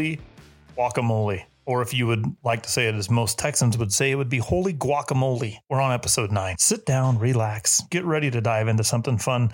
holy 0.00 0.20
guacamole. 0.76 1.44
Or 1.66 1.82
if 1.82 1.94
you 1.94 2.06
would 2.06 2.24
like 2.42 2.62
to 2.64 2.70
say 2.70 2.88
it 2.88 2.94
as 2.94 3.10
most 3.10 3.38
Texans 3.38 3.78
would 3.78 3.92
say, 3.92 4.10
it 4.10 4.16
would 4.16 4.30
be 4.30 4.38
holy 4.38 4.72
guacamole. 4.72 5.56
We're 5.68 5.80
on 5.80 5.92
episode 5.92 6.32
nine. 6.32 6.56
Sit 6.58 6.84
down, 6.84 7.18
relax, 7.18 7.82
get 7.90 8.04
ready 8.04 8.30
to 8.30 8.40
dive 8.40 8.66
into 8.66 8.82
something 8.82 9.18
fun. 9.18 9.52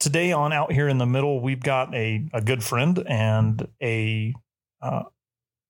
Today 0.00 0.32
on 0.32 0.52
Out 0.52 0.72
Here 0.72 0.88
in 0.88 0.98
the 0.98 1.06
Middle, 1.06 1.40
we've 1.40 1.62
got 1.62 1.94
a, 1.94 2.26
a 2.32 2.40
good 2.40 2.64
friend 2.64 3.04
and 3.06 3.68
a 3.80 4.34
uh, 4.80 5.02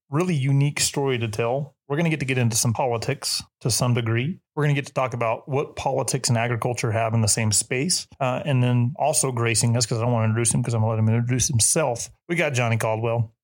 really 0.09 0.34
unique 0.34 0.80
story 0.80 1.18
to 1.18 1.29
tell. 1.29 1.75
We're 1.89 1.96
going 1.96 2.04
to 2.04 2.11
get 2.11 2.20
to 2.20 2.27
get 2.27 2.39
into 2.39 2.57
some 2.57 2.73
politics 2.73 3.43
to 3.61 3.70
some 3.70 3.93
degree. 3.93 4.39
We're 4.54 4.64
going 4.64 4.75
to 4.75 4.80
get 4.80 4.86
to 4.86 4.95
talk 4.95 5.12
about 5.12 5.46
what 5.46 5.77
politics 5.77 6.30
and 6.30 6.39
agriculture 6.39 6.92
have 6.92 7.12
in 7.12 7.20
the 7.20 7.28
same 7.28 7.52
space. 7.52 8.06
Uh, 8.19 8.41
and 8.47 8.62
then 8.62 8.95
also 8.97 9.30
gracing 9.30 9.77
us, 9.77 9.84
because 9.84 9.98
I 9.98 10.02
don't 10.02 10.12
want 10.12 10.23
to 10.23 10.28
introduce 10.28 10.55
him 10.55 10.62
because 10.62 10.73
I'm 10.73 10.80
going 10.80 10.97
to 10.97 11.02
let 11.02 11.11
him 11.11 11.14
introduce 11.20 11.48
himself. 11.48 12.09
We 12.30 12.36
got 12.36 12.55
Johnny 12.55 12.78
Caldwell. 12.78 13.34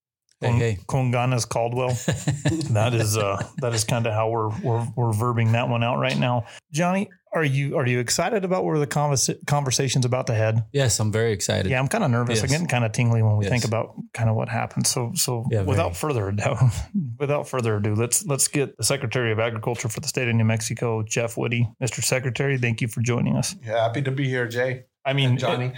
Hey, 0.41 0.53
hey. 0.53 0.79
Conganas 0.87 1.49
Caldwell. 1.49 1.89
that 2.73 2.95
is 2.95 3.17
uh 3.17 3.43
that 3.59 3.75
is 3.75 3.85
kind 3.85 4.07
of 4.07 4.13
how 4.15 4.29
we're 4.31 4.49
we're 4.61 4.87
we're 4.97 5.11
verbing 5.13 5.53
that 5.53 5.69
one 5.69 5.83
out 5.83 5.99
right 5.99 6.17
now. 6.17 6.45
Johnny, 6.73 7.11
are 7.33 7.43
you 7.43 7.77
are 7.77 7.87
you 7.87 7.99
excited 7.99 8.45
about 8.45 8.65
where 8.65 8.79
the 8.79 8.87
convers- 8.87 9.31
conversation's 9.49 10.05
about 10.05 10.29
to 10.29 10.35
head? 10.35 10.63
Yes, 10.73 11.01
I'm 11.01 11.11
very 11.11 11.33
excited. 11.33 11.69
Yeah, 11.71 11.81
I'm 11.81 11.89
kind 11.89 12.05
of 12.05 12.11
nervous. 12.13 12.41
I'm 12.43 12.49
getting 12.49 12.69
kind 12.69 12.85
of 12.85 12.93
tingly 12.93 13.21
when 13.23 13.37
we 13.37 13.47
Yes. 13.47 13.51
think 13.51 13.65
about 13.65 13.95
kind 14.15 14.31
of 14.31 14.37
what 14.37 14.49
happened. 14.49 14.87
So 14.87 15.11
so 15.15 15.45
Yeah, 15.51 15.63
without 15.63 15.97
very. 15.97 16.13
further 16.13 16.29
ado, 16.29 16.55
without 17.19 17.49
further 17.49 17.77
ado, 17.79 17.95
let's 17.97 18.25
let's 18.25 18.47
get 18.47 18.77
the 18.77 18.85
Secretary 18.85 19.33
of 19.33 19.41
Agriculture 19.41 19.89
for 19.89 19.99
the 20.01 20.09
state 20.09 20.29
of 20.29 20.35
New 20.37 20.45
Mexico, 20.45 21.03
Jeff 21.03 21.37
Witte. 21.37 21.67
Mr. 21.83 22.03
Secretary, 22.05 22.59
thank 22.59 22.81
you 22.81 22.87
for 22.87 23.01
joining 23.01 23.37
us. 23.37 23.57
Yeah, 23.65 23.83
happy 23.83 24.03
to 24.03 24.13
be 24.13 24.29
here, 24.29 24.47
Jay. 24.47 24.85
I 25.09 25.15
mean, 25.15 25.31
And 25.31 25.39
Johnny. 25.39 25.73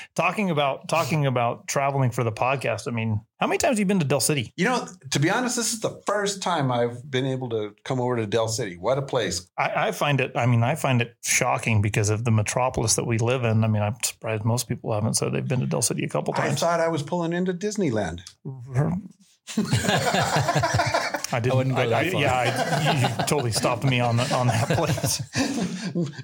talking 0.14 0.48
about 0.50 0.88
talking 0.88 1.26
about 1.26 1.68
traveling 1.68 2.10
for 2.10 2.24
the 2.24 2.32
podcast. 2.32 2.88
I 2.88 2.90
mean, 2.90 3.20
how 3.38 3.46
many 3.46 3.58
times 3.58 3.72
have 3.72 3.80
you 3.80 3.84
been 3.84 3.98
to 3.98 4.06
Dell 4.06 4.20
City? 4.20 4.50
you 4.56 4.64
know, 4.64 4.88
to 5.10 5.20
be 5.20 5.28
honest, 5.28 5.56
this 5.56 5.74
is 5.74 5.80
the 5.80 6.00
first 6.06 6.42
time 6.42 6.72
I've 6.72 7.10
been 7.10 7.26
able 7.26 7.50
to 7.50 7.74
come 7.84 8.00
over 8.00 8.16
to 8.16 8.26
Dell 8.26 8.48
City. 8.48 8.78
What 8.78 8.96
a 8.96 9.02
place. 9.02 9.46
I, 9.58 9.88
I 9.88 9.92
find 9.92 10.22
it. 10.22 10.32
I 10.34 10.46
mean, 10.46 10.62
I 10.62 10.74
find 10.74 11.02
it 11.02 11.14
shocking 11.22 11.82
because 11.82 12.08
of 12.08 12.24
the 12.24 12.30
metropolis 12.30 12.94
that 12.94 13.06
we 13.06 13.18
live 13.18 13.44
in. 13.44 13.62
I 13.62 13.68
mean, 13.68 13.82
I'm 13.82 13.96
surprised 14.02 14.44
most 14.46 14.68
people 14.68 14.94
haven't 14.94 15.14
said 15.14 15.32
they've 15.32 15.46
been 15.46 15.60
to 15.60 15.66
Dell 15.66 15.82
City 15.82 16.04
a 16.04 16.08
couple 16.08 16.32
times. 16.32 16.62
I 16.62 16.66
thought 16.66 16.80
I 16.80 16.88
was 16.88 17.02
pulling 17.02 17.34
into 17.34 17.52
Disneyland. 17.52 18.22
I 21.32 21.40
didn't. 21.40 21.52
I 21.52 21.56
wouldn't 21.56 21.76
go 21.76 21.82
I- 21.82 21.86
that 21.86 22.04
I- 22.06 22.10
far. 22.10 22.20
yeah, 22.20 22.34
I, 22.34 22.92
you, 22.92 23.00
you 23.00 23.08
totally 23.26 23.52
stopped 23.52 23.84
me 23.84 24.00
on 24.00 24.16
the, 24.16 24.34
on 24.34 24.46
that 24.48 24.68
place. 24.68 25.22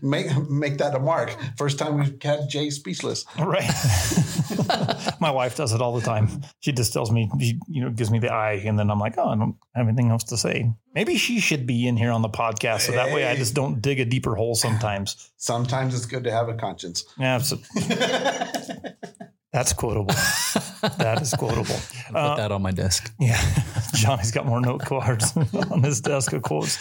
make 0.03 0.27
make 0.51 0.79
that 0.79 0.95
a 0.95 0.99
mark. 0.99 1.37
First 1.57 1.79
time 1.79 1.99
we've 1.99 2.21
had 2.23 2.49
Jay 2.49 2.71
speechless. 2.71 3.25
Right. 3.39 3.69
My 5.21 5.31
wife 5.31 5.57
does 5.57 5.73
it 5.73 5.81
all 5.81 5.95
the 5.95 6.05
time. 6.05 6.29
She 6.61 6.73
just 6.73 6.93
tells 6.93 7.11
me, 7.11 7.31
she, 7.41 7.59
you 7.69 7.83
know, 7.83 7.91
gives 7.91 8.11
me 8.11 8.19
the 8.19 8.33
eye, 8.33 8.63
and 8.65 8.79
then 8.79 8.91
I'm 8.91 9.01
like, 9.01 9.15
oh, 9.19 9.29
I 9.29 9.37
don't 9.37 9.57
have 9.75 9.89
anything 9.89 10.11
else 10.11 10.25
to 10.25 10.37
say. 10.37 10.71
Maybe 10.95 11.17
she 11.17 11.41
should 11.41 11.67
be 11.67 11.87
in 11.89 11.97
here 11.97 12.11
on 12.11 12.23
the 12.23 12.29
podcast, 12.29 12.81
so 12.83 12.93
that 12.93 13.13
way 13.15 13.27
I 13.27 13.37
just 13.37 13.55
don't 13.55 13.81
dig 13.81 14.01
a 14.01 14.05
deeper 14.05 14.35
hole 14.35 14.55
sometimes. 14.55 15.31
Sometimes 15.41 15.95
it's 15.95 16.07
good 16.07 16.25
to 16.25 16.31
have 16.33 16.49
a 16.49 16.55
conscience. 16.55 17.05
Yeah, 17.19 17.39
so 17.39 17.59
that's 19.53 19.73
quotable. 19.73 20.15
That 20.99 21.21
is 21.23 21.33
quotable. 21.35 21.65
Put 22.09 22.17
Uh, 22.17 22.37
that 22.37 22.53
on 22.53 22.63
my 22.63 22.71
desk. 22.71 23.13
Yeah, 23.19 23.41
Johnny's 23.95 24.31
got 24.31 24.47
more 24.47 24.61
note 24.61 24.81
cards 24.83 25.37
on 25.71 25.83
his 25.83 26.01
desk 26.01 26.33
of 26.33 26.43
quotes. 26.43 26.79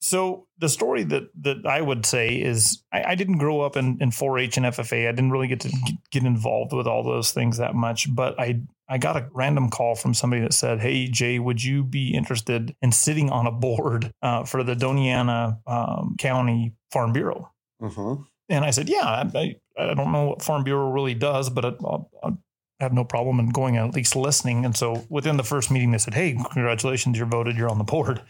So 0.00 0.46
the 0.58 0.68
story 0.68 1.04
that 1.04 1.24
that 1.42 1.64
I 1.66 1.80
would 1.80 2.04
say 2.06 2.34
is 2.40 2.82
I, 2.92 3.02
I 3.12 3.14
didn't 3.14 3.38
grow 3.38 3.60
up 3.60 3.76
in, 3.76 3.98
in 4.00 4.10
4-H 4.10 4.56
and 4.56 4.66
FFA. 4.66 5.08
I 5.08 5.12
didn't 5.12 5.30
really 5.30 5.48
get 5.48 5.60
to 5.60 5.72
get 6.10 6.24
involved 6.24 6.72
with 6.72 6.86
all 6.86 7.02
those 7.02 7.32
things 7.32 7.58
that 7.58 7.74
much. 7.74 8.12
But 8.14 8.38
I 8.38 8.60
I 8.88 8.98
got 8.98 9.16
a 9.16 9.28
random 9.32 9.70
call 9.70 9.94
from 9.94 10.12
somebody 10.12 10.42
that 10.42 10.52
said, 10.52 10.80
"Hey 10.80 11.06
Jay, 11.08 11.38
would 11.38 11.62
you 11.64 11.84
be 11.84 12.12
interested 12.14 12.74
in 12.82 12.92
sitting 12.92 13.30
on 13.30 13.46
a 13.46 13.52
board 13.52 14.12
uh, 14.22 14.44
for 14.44 14.62
the 14.62 14.74
Doña 14.74 15.06
Ana 15.14 15.58
um, 15.66 16.16
County 16.18 16.74
Farm 16.90 17.12
Bureau?" 17.12 17.50
Mhm. 17.80 18.24
And 18.48 18.64
I 18.64 18.70
said, 18.70 18.88
"Yeah, 18.90 19.04
I, 19.06 19.30
I, 19.34 19.54
I 19.90 19.94
don't 19.94 20.12
know 20.12 20.26
what 20.26 20.42
Farm 20.42 20.62
Bureau 20.64 20.90
really 20.90 21.14
does, 21.14 21.48
but 21.48 21.64
I, 21.64 21.68
I'll, 21.84 22.10
I'll 22.22 22.38
have 22.82 22.92
no 22.92 23.04
problem 23.04 23.40
in 23.40 23.48
going 23.50 23.76
and 23.76 23.88
at 23.88 23.94
least 23.94 24.14
listening." 24.16 24.64
And 24.64 24.76
so 24.76 25.04
within 25.08 25.36
the 25.36 25.44
first 25.44 25.70
meeting, 25.70 25.90
they 25.92 25.98
said, 25.98 26.14
"Hey, 26.14 26.34
congratulations, 26.52 27.16
you're 27.16 27.26
voted. 27.26 27.56
You're 27.56 27.70
on 27.70 27.78
the 27.78 27.84
board." 27.84 28.20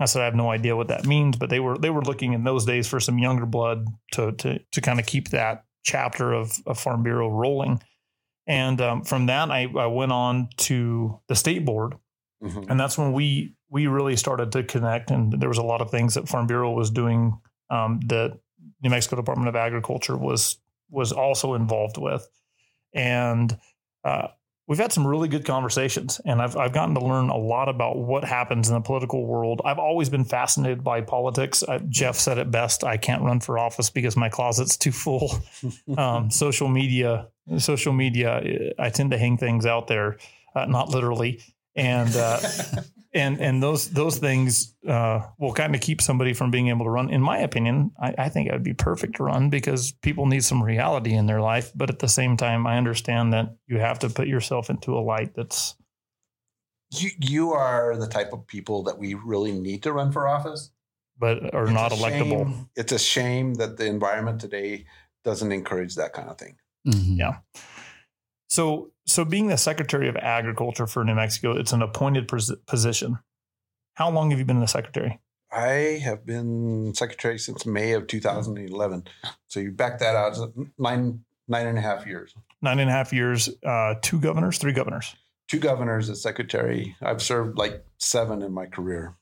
I 0.00 0.04
said, 0.06 0.22
"I 0.22 0.24
have 0.26 0.34
no 0.34 0.50
idea 0.50 0.76
what 0.76 0.88
that 0.88 1.06
means," 1.06 1.36
but 1.36 1.50
they 1.50 1.60
were 1.60 1.78
they 1.78 1.90
were 1.90 2.02
looking 2.02 2.32
in 2.32 2.44
those 2.44 2.64
days 2.64 2.86
for 2.88 3.00
some 3.00 3.18
younger 3.18 3.46
blood 3.46 3.86
to 4.12 4.32
to 4.32 4.58
to 4.58 4.80
kind 4.80 4.98
of 5.00 5.06
keep 5.06 5.28
that 5.30 5.64
chapter 5.84 6.32
of, 6.32 6.52
of 6.66 6.78
Farm 6.78 7.02
Bureau 7.02 7.28
rolling. 7.30 7.80
And 8.46 8.80
um, 8.80 9.02
from 9.04 9.26
that, 9.26 9.50
I, 9.50 9.68
I 9.76 9.86
went 9.86 10.10
on 10.12 10.48
to 10.68 11.20
the 11.28 11.34
state 11.34 11.64
board, 11.64 11.94
Mhm. 12.42 12.70
and 12.70 12.78
that's 12.80 12.96
when 12.96 13.12
we 13.12 13.54
we 13.70 13.86
really 13.88 14.16
started 14.16 14.52
to 14.52 14.62
connect 14.62 15.10
and 15.10 15.32
there 15.40 15.48
was 15.48 15.58
a 15.58 15.62
lot 15.62 15.80
of 15.82 15.90
things 15.90 16.14
that 16.14 16.28
farm 16.28 16.46
bureau 16.46 16.70
was 16.70 16.90
doing 16.90 17.38
um, 17.68 18.00
that 18.06 18.38
new 18.82 18.88
mexico 18.90 19.16
department 19.16 19.48
of 19.48 19.56
agriculture 19.56 20.16
was 20.16 20.56
was 20.88 21.12
also 21.12 21.52
involved 21.54 21.98
with 21.98 22.26
and 22.94 23.58
uh, 24.08 24.28
we've 24.66 24.78
had 24.78 24.92
some 24.92 25.06
really 25.06 25.28
good 25.28 25.44
conversations 25.44 26.20
and 26.24 26.40
I've, 26.40 26.56
I've 26.56 26.72
gotten 26.72 26.94
to 26.94 27.00
learn 27.00 27.30
a 27.30 27.36
lot 27.36 27.68
about 27.68 27.96
what 27.96 28.24
happens 28.24 28.68
in 28.68 28.74
the 28.74 28.80
political 28.80 29.26
world. 29.26 29.60
I've 29.64 29.78
always 29.78 30.08
been 30.08 30.24
fascinated 30.24 30.84
by 30.84 31.00
politics. 31.00 31.62
I, 31.62 31.78
jeff 31.88 32.16
said 32.16 32.38
it 32.38 32.50
best 32.50 32.84
i 32.84 32.96
can't 32.96 33.22
run 33.22 33.40
for 33.40 33.58
office 33.58 33.90
because 33.90 34.16
my 34.16 34.28
closet's 34.28 34.76
too 34.76 34.92
full. 34.92 35.30
Um, 35.96 36.30
social 36.30 36.68
media 36.68 37.28
social 37.58 37.92
media 37.92 38.72
i 38.78 38.90
tend 38.90 39.10
to 39.10 39.18
hang 39.18 39.36
things 39.38 39.66
out 39.66 39.86
there 39.86 40.18
uh, 40.54 40.66
not 40.66 40.90
literally 40.90 41.40
and 41.74 42.14
uh, 42.14 42.38
and 43.18 43.40
and 43.40 43.62
those 43.62 43.90
those 43.90 44.18
things 44.18 44.74
uh, 44.88 45.20
will 45.38 45.52
kind 45.52 45.74
of 45.74 45.80
keep 45.80 46.00
somebody 46.00 46.32
from 46.32 46.50
being 46.50 46.68
able 46.68 46.84
to 46.86 46.90
run. 46.90 47.10
In 47.10 47.20
my 47.20 47.38
opinion, 47.38 47.90
I, 48.00 48.14
I 48.16 48.28
think 48.28 48.48
it 48.48 48.52
would 48.52 48.62
be 48.62 48.74
perfect 48.74 49.16
to 49.16 49.24
run 49.24 49.50
because 49.50 49.92
people 49.92 50.26
need 50.26 50.44
some 50.44 50.62
reality 50.62 51.12
in 51.12 51.26
their 51.26 51.40
life. 51.40 51.70
But 51.74 51.90
at 51.90 51.98
the 51.98 52.08
same 52.08 52.36
time, 52.36 52.66
I 52.66 52.78
understand 52.78 53.32
that 53.32 53.56
you 53.66 53.78
have 53.78 53.98
to 54.00 54.08
put 54.08 54.28
yourself 54.28 54.70
into 54.70 54.96
a 54.96 55.00
light 55.00 55.34
that's 55.34 55.74
you, 56.92 57.10
you 57.20 57.52
are 57.52 57.96
the 57.96 58.06
type 58.06 58.32
of 58.32 58.46
people 58.46 58.82
that 58.84 58.98
we 58.98 59.12
really 59.14 59.52
need 59.52 59.82
to 59.82 59.92
run 59.92 60.10
for 60.12 60.26
office. 60.26 60.70
but 61.20 61.52
are 61.52 61.64
It's 61.64 61.72
not 61.72 61.90
electable. 61.92 62.46
shame- 62.46 62.68
It's 62.76 62.92
a 62.92 62.98
shame 62.98 63.54
that 63.54 63.76
the 63.76 63.86
environment 63.86 64.40
today 64.40 64.86
doesn't 65.24 65.50
encourage 65.52 65.96
that 65.96 66.12
kind 66.12 66.28
of 66.30 66.38
thing. 66.38 66.56
Mhm. 66.86 67.18
Yeah. 67.18 67.38
So 68.48 68.92
so 69.08 69.24
being 69.24 69.48
the 69.48 69.56
Secretary 69.56 70.08
of 70.08 70.16
Agriculture 70.16 70.86
for 70.86 71.04
New 71.04 71.14
Mexico, 71.14 71.52
it's 71.52 71.72
an 71.72 71.82
appointed 71.82 72.28
pos- 72.28 72.54
position. 72.66 73.18
How 73.94 74.10
long 74.10 74.30
have 74.30 74.38
you 74.38 74.44
been 74.44 74.60
the 74.60 74.68
secretary? 74.68 75.18
I 75.50 76.00
have 76.04 76.26
been 76.26 76.94
secretary 76.94 77.38
since 77.38 77.64
May 77.64 77.92
of 77.92 78.06
2011. 78.06 79.08
So 79.46 79.60
you 79.60 79.72
back 79.72 79.98
that 80.00 80.14
out, 80.14 80.36
nine 80.78 81.24
nine 81.48 81.66
and 81.66 81.78
a 81.78 81.80
half 81.80 82.06
years. 82.06 82.34
Nine 82.60 82.78
and 82.78 82.90
a 82.90 82.92
half 82.92 83.12
years. 83.12 83.48
Uh, 83.64 83.94
two 84.02 84.20
governors, 84.20 84.58
three 84.58 84.72
governors. 84.74 85.16
Two 85.48 85.58
governors 85.58 86.10
as 86.10 86.22
secretary. 86.22 86.94
I've 87.00 87.22
served 87.22 87.56
like 87.56 87.84
seven 87.96 88.42
in 88.42 88.52
my 88.52 88.66
career. 88.66 89.16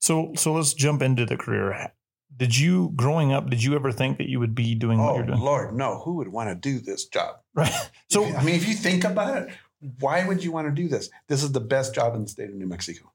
So 0.00 0.32
so 0.36 0.52
let's 0.54 0.74
jump 0.74 1.02
into 1.02 1.24
the 1.24 1.36
career. 1.36 1.92
Did 2.40 2.56
you 2.56 2.90
growing 2.96 3.34
up? 3.34 3.50
Did 3.50 3.62
you 3.62 3.74
ever 3.74 3.92
think 3.92 4.16
that 4.16 4.30
you 4.30 4.40
would 4.40 4.54
be 4.54 4.74
doing 4.74 4.98
what 4.98 5.12
Oh 5.12 5.16
you're 5.16 5.26
doing? 5.26 5.40
Lord, 5.40 5.74
no! 5.74 5.98
Who 5.98 6.14
would 6.14 6.28
want 6.28 6.48
to 6.48 6.54
do 6.54 6.80
this 6.80 7.04
job? 7.04 7.36
Right. 7.54 7.70
So 8.08 8.24
I 8.24 8.42
mean, 8.42 8.54
if 8.54 8.66
you 8.66 8.72
think 8.72 9.04
about 9.04 9.36
it, 9.42 9.54
why 9.98 10.26
would 10.26 10.42
you 10.42 10.50
want 10.50 10.66
to 10.66 10.72
do 10.72 10.88
this? 10.88 11.10
This 11.28 11.42
is 11.42 11.52
the 11.52 11.60
best 11.60 11.94
job 11.94 12.14
in 12.14 12.22
the 12.22 12.28
state 12.28 12.48
of 12.48 12.54
New 12.54 12.66
Mexico, 12.66 13.12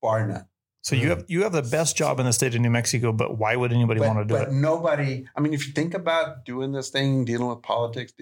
bar 0.00 0.24
none. 0.24 0.46
so 0.82 0.94
you 0.94 1.08
have 1.08 1.26
mm. 1.26 1.30
you 1.30 1.42
have 1.42 1.52
the 1.52 1.62
best 1.62 1.96
job 1.96 2.20
in 2.20 2.26
the 2.26 2.32
state 2.32 2.54
of 2.54 2.60
New 2.60 2.70
Mexico, 2.70 3.10
but 3.10 3.38
why 3.38 3.56
would 3.56 3.72
anybody 3.72 3.98
But, 3.98 4.06
want 4.06 4.20
to 4.20 4.24
do 4.24 4.36
it? 4.36 4.38
but 4.38 4.48
it? 4.50 4.54
nobody. 4.54 5.24
I 5.36 5.40
mean, 5.40 5.52
if 5.52 5.66
you 5.66 5.72
think 5.72 5.92
about 5.92 6.44
doing 6.44 6.70
this 6.70 6.90
thing, 6.90 7.24
dealing 7.24 7.48
with 7.48 7.62
politics, 7.62 8.12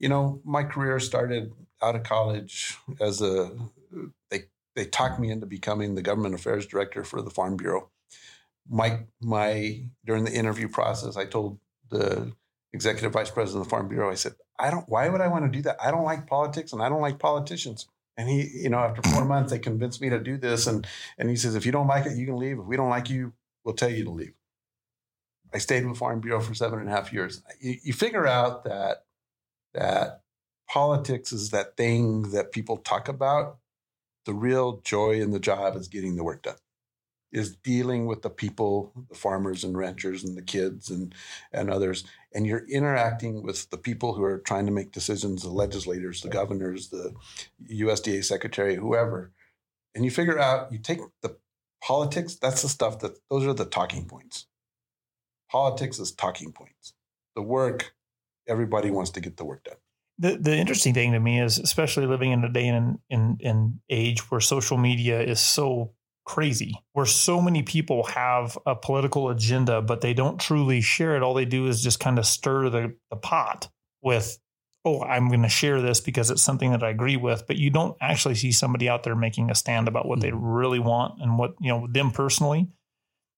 you 0.00 0.08
know, 0.08 0.40
my 0.44 0.64
career 0.64 0.98
started 0.98 1.52
out 1.80 1.94
of 1.94 2.02
college 2.02 2.76
as 3.00 3.22
a. 3.22 3.52
They 4.30 4.46
they 4.74 4.84
talked 4.86 5.20
me 5.20 5.30
into 5.30 5.46
becoming 5.46 5.94
the 5.94 6.02
government 6.02 6.34
affairs 6.34 6.66
director 6.66 7.04
for 7.04 7.22
the 7.22 7.30
Farm 7.30 7.56
Bureau. 7.56 7.90
My 8.68 9.00
my 9.20 9.84
during 10.04 10.24
the 10.24 10.32
interview 10.32 10.68
process, 10.68 11.16
I 11.16 11.26
told 11.26 11.58
the 11.90 12.32
executive 12.72 13.12
vice 13.12 13.30
president 13.30 13.62
of 13.62 13.66
the 13.66 13.70
Farm 13.70 13.88
Bureau, 13.88 14.10
I 14.10 14.14
said, 14.14 14.34
I 14.58 14.70
don't. 14.70 14.88
Why 14.88 15.08
would 15.08 15.20
I 15.20 15.28
want 15.28 15.44
to 15.44 15.50
do 15.50 15.62
that? 15.62 15.76
I 15.82 15.90
don't 15.90 16.04
like 16.04 16.26
politics, 16.26 16.72
and 16.72 16.82
I 16.82 16.88
don't 16.88 17.02
like 17.02 17.18
politicians. 17.18 17.88
And 18.16 18.28
he, 18.28 18.48
you 18.62 18.68
know, 18.68 18.78
after 18.78 19.02
four 19.10 19.24
months, 19.24 19.50
they 19.50 19.58
convinced 19.58 20.00
me 20.00 20.08
to 20.10 20.20
do 20.20 20.36
this. 20.36 20.66
And 20.66 20.86
and 21.18 21.28
he 21.28 21.36
says, 21.36 21.54
if 21.54 21.66
you 21.66 21.72
don't 21.72 21.88
like 21.88 22.06
it, 22.06 22.16
you 22.16 22.26
can 22.26 22.36
leave. 22.36 22.58
If 22.58 22.64
we 22.64 22.76
don't 22.76 22.90
like 22.90 23.10
you, 23.10 23.32
we'll 23.64 23.74
tell 23.74 23.90
you 23.90 24.04
to 24.04 24.10
leave. 24.10 24.34
I 25.52 25.58
stayed 25.58 25.84
with 25.84 25.94
the 25.94 25.98
Farm 25.98 26.20
Bureau 26.20 26.40
for 26.40 26.54
seven 26.54 26.80
and 26.80 26.88
a 26.88 26.92
half 26.92 27.12
years. 27.12 27.42
You, 27.60 27.76
you 27.82 27.92
figure 27.92 28.26
out 28.26 28.64
that 28.64 29.04
that 29.72 30.22
politics 30.68 31.32
is 31.32 31.50
that 31.50 31.76
thing 31.76 32.30
that 32.30 32.52
people 32.52 32.76
talk 32.76 33.08
about. 33.08 33.58
The 34.26 34.34
real 34.34 34.80
joy 34.82 35.20
in 35.20 35.32
the 35.32 35.38
job 35.38 35.76
is 35.76 35.88
getting 35.88 36.16
the 36.16 36.24
work 36.24 36.42
done. 36.42 36.56
Is 37.34 37.56
dealing 37.56 38.06
with 38.06 38.22
the 38.22 38.30
people, 38.30 38.92
the 39.08 39.14
farmers 39.14 39.64
and 39.64 39.76
ranchers 39.76 40.22
and 40.22 40.36
the 40.36 40.42
kids 40.42 40.88
and 40.88 41.14
and 41.52 41.68
others, 41.68 42.04
and 42.32 42.46
you're 42.46 42.64
interacting 42.68 43.42
with 43.42 43.68
the 43.70 43.76
people 43.76 44.14
who 44.14 44.22
are 44.22 44.38
trying 44.38 44.66
to 44.66 44.72
make 44.72 44.92
decisions, 44.92 45.42
the 45.42 45.50
legislators, 45.50 46.22
the 46.22 46.28
governors, 46.28 46.88
the 46.88 47.12
USDA 47.70 48.24
secretary, 48.24 48.76
whoever, 48.76 49.32
and 49.94 50.04
you 50.04 50.10
figure 50.10 50.38
out 50.38 50.72
you 50.72 50.78
take 50.78 51.00
the 51.22 51.36
politics. 51.82 52.36
That's 52.36 52.62
the 52.62 52.68
stuff 52.68 53.00
that 53.00 53.18
those 53.28 53.46
are 53.46 53.52
the 53.52 53.66
talking 53.66 54.06
points. 54.06 54.46
Politics 55.50 55.98
is 55.98 56.12
talking 56.12 56.52
points. 56.52 56.94
The 57.34 57.42
work, 57.42 57.94
everybody 58.48 58.90
wants 58.90 59.10
to 59.10 59.20
get 59.20 59.36
the 59.36 59.44
work 59.44 59.64
done. 59.64 59.76
The 60.18 60.36
the 60.36 60.56
interesting 60.56 60.94
thing 60.94 61.12
to 61.12 61.20
me 61.20 61.40
is, 61.40 61.58
especially 61.58 62.06
living 62.06 62.30
in 62.30 62.44
a 62.44 62.48
day 62.48 62.68
and 62.68 63.00
in, 63.10 63.38
in 63.40 63.80
age 63.90 64.30
where 64.30 64.40
social 64.40 64.78
media 64.78 65.20
is 65.20 65.40
so 65.40 65.90
crazy, 66.24 66.74
where 66.92 67.06
so 67.06 67.40
many 67.40 67.62
people 67.62 68.04
have 68.04 68.58
a 68.66 68.74
political 68.74 69.28
agenda, 69.28 69.82
but 69.82 70.00
they 70.00 70.14
don't 70.14 70.40
truly 70.40 70.80
share 70.80 71.16
it. 71.16 71.22
All 71.22 71.34
they 71.34 71.44
do 71.44 71.66
is 71.66 71.82
just 71.82 72.00
kind 72.00 72.18
of 72.18 72.26
stir 72.26 72.70
the, 72.70 72.94
the 73.10 73.16
pot 73.16 73.68
with, 74.02 74.38
oh, 74.84 75.02
I'm 75.02 75.28
going 75.28 75.42
to 75.42 75.48
share 75.48 75.80
this 75.80 76.00
because 76.00 76.30
it's 76.30 76.42
something 76.42 76.70
that 76.72 76.82
I 76.82 76.90
agree 76.90 77.16
with. 77.16 77.46
But 77.46 77.56
you 77.56 77.70
don't 77.70 77.96
actually 78.00 78.34
see 78.34 78.52
somebody 78.52 78.88
out 78.88 79.02
there 79.02 79.16
making 79.16 79.50
a 79.50 79.54
stand 79.54 79.88
about 79.88 80.06
what 80.06 80.20
they 80.20 80.30
mm-hmm. 80.30 80.44
really 80.44 80.78
want 80.78 81.20
and 81.20 81.38
what, 81.38 81.54
you 81.60 81.68
know, 81.68 81.86
them 81.90 82.10
personally. 82.10 82.68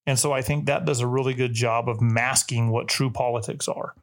And 0.06 0.18
so 0.18 0.32
I 0.32 0.42
think 0.42 0.66
that 0.66 0.84
does 0.84 1.00
a 1.00 1.06
really 1.06 1.34
good 1.34 1.52
job 1.52 1.88
of 1.88 2.00
masking 2.00 2.70
what 2.70 2.88
true 2.88 3.10
politics 3.10 3.66
are 3.66 3.94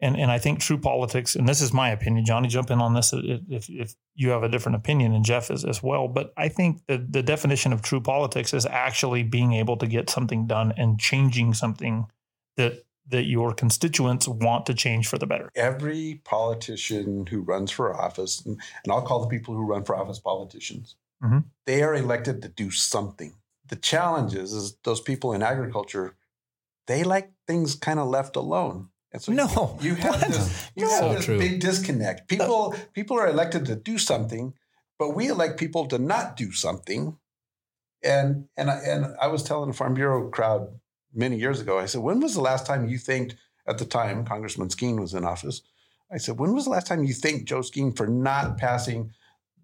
and 0.00 0.16
and 0.16 0.30
I 0.30 0.38
think 0.38 0.60
true 0.60 0.78
politics, 0.78 1.36
and 1.36 1.48
this 1.48 1.60
is 1.60 1.72
my 1.72 1.90
opinion, 1.90 2.24
Johnny, 2.24 2.48
jump 2.48 2.70
in 2.70 2.80
on 2.80 2.94
this 2.94 3.12
if 3.12 3.68
if 3.68 3.94
you 4.14 4.30
have 4.30 4.42
a 4.42 4.48
different 4.48 4.76
opinion, 4.76 5.14
and 5.14 5.24
Jeff 5.24 5.50
is 5.50 5.64
as 5.64 5.82
well. 5.82 6.08
But 6.08 6.32
I 6.36 6.48
think 6.48 6.82
the 6.86 6.98
the 6.98 7.22
definition 7.22 7.72
of 7.72 7.82
true 7.82 8.00
politics 8.00 8.54
is 8.54 8.66
actually 8.66 9.22
being 9.22 9.52
able 9.52 9.76
to 9.76 9.86
get 9.86 10.08
something 10.08 10.46
done 10.46 10.72
and 10.76 10.98
changing 10.98 11.54
something 11.54 12.06
that 12.56 12.84
that 13.08 13.24
your 13.24 13.52
constituents 13.52 14.26
want 14.26 14.66
to 14.66 14.74
change 14.74 15.06
for 15.08 15.18
the 15.18 15.26
better. 15.26 15.50
Every 15.54 16.20
politician 16.24 17.26
who 17.26 17.40
runs 17.40 17.70
for 17.70 17.94
office, 17.94 18.40
and, 18.44 18.58
and 18.84 18.92
I'll 18.92 19.02
call 19.02 19.20
the 19.20 19.28
people 19.28 19.54
who 19.54 19.66
run 19.66 19.84
for 19.84 19.96
office 19.96 20.20
politicians, 20.20 20.94
mm-hmm. 21.22 21.38
they 21.66 21.82
are 21.82 21.94
elected 21.94 22.40
to 22.42 22.48
do 22.48 22.70
something. 22.70 23.34
The 23.66 23.76
challenge 23.76 24.34
is, 24.34 24.52
is 24.52 24.76
those 24.84 25.00
people 25.00 25.32
in 25.32 25.42
agriculture, 25.42 26.16
they 26.86 27.02
like 27.02 27.32
things 27.46 27.74
kind 27.74 27.98
of 27.98 28.08
left 28.08 28.36
alone 28.36 28.88
and 29.12 29.22
so 29.22 29.32
no, 29.32 29.78
you, 29.80 29.90
you 29.90 29.94
have 29.96 30.20
this, 30.20 30.70
you 30.76 30.86
no. 30.86 30.90
have 30.90 31.16
this 31.16 31.26
so 31.26 31.38
big 31.38 31.60
disconnect. 31.60 32.28
People 32.28 32.74
people 32.92 33.18
are 33.18 33.28
elected 33.28 33.66
to 33.66 33.76
do 33.76 33.98
something, 33.98 34.54
but 34.98 35.10
we 35.10 35.28
elect 35.28 35.58
people 35.58 35.86
to 35.86 35.98
not 35.98 36.36
do 36.36 36.52
something. 36.52 37.16
And 38.02 38.48
and 38.56 38.70
I, 38.70 38.78
and 38.78 39.16
I 39.20 39.26
was 39.26 39.42
telling 39.42 39.70
the 39.70 39.76
Farm 39.76 39.94
Bureau 39.94 40.28
crowd 40.30 40.68
many 41.12 41.36
years 41.36 41.60
ago. 41.60 41.78
I 41.78 41.86
said, 41.86 42.02
when 42.02 42.20
was 42.20 42.34
the 42.34 42.40
last 42.40 42.66
time 42.66 42.88
you 42.88 42.98
thanked 42.98 43.34
at 43.66 43.78
the 43.78 43.84
time 43.84 44.24
Congressman 44.24 44.68
Skeen 44.68 45.00
was 45.00 45.14
in 45.14 45.24
office? 45.24 45.62
I 46.12 46.18
said, 46.18 46.38
when 46.38 46.54
was 46.54 46.64
the 46.64 46.70
last 46.70 46.86
time 46.86 47.04
you 47.04 47.14
thanked 47.14 47.46
Joe 47.46 47.60
Skeen 47.60 47.96
for 47.96 48.06
not 48.06 48.58
passing 48.58 49.12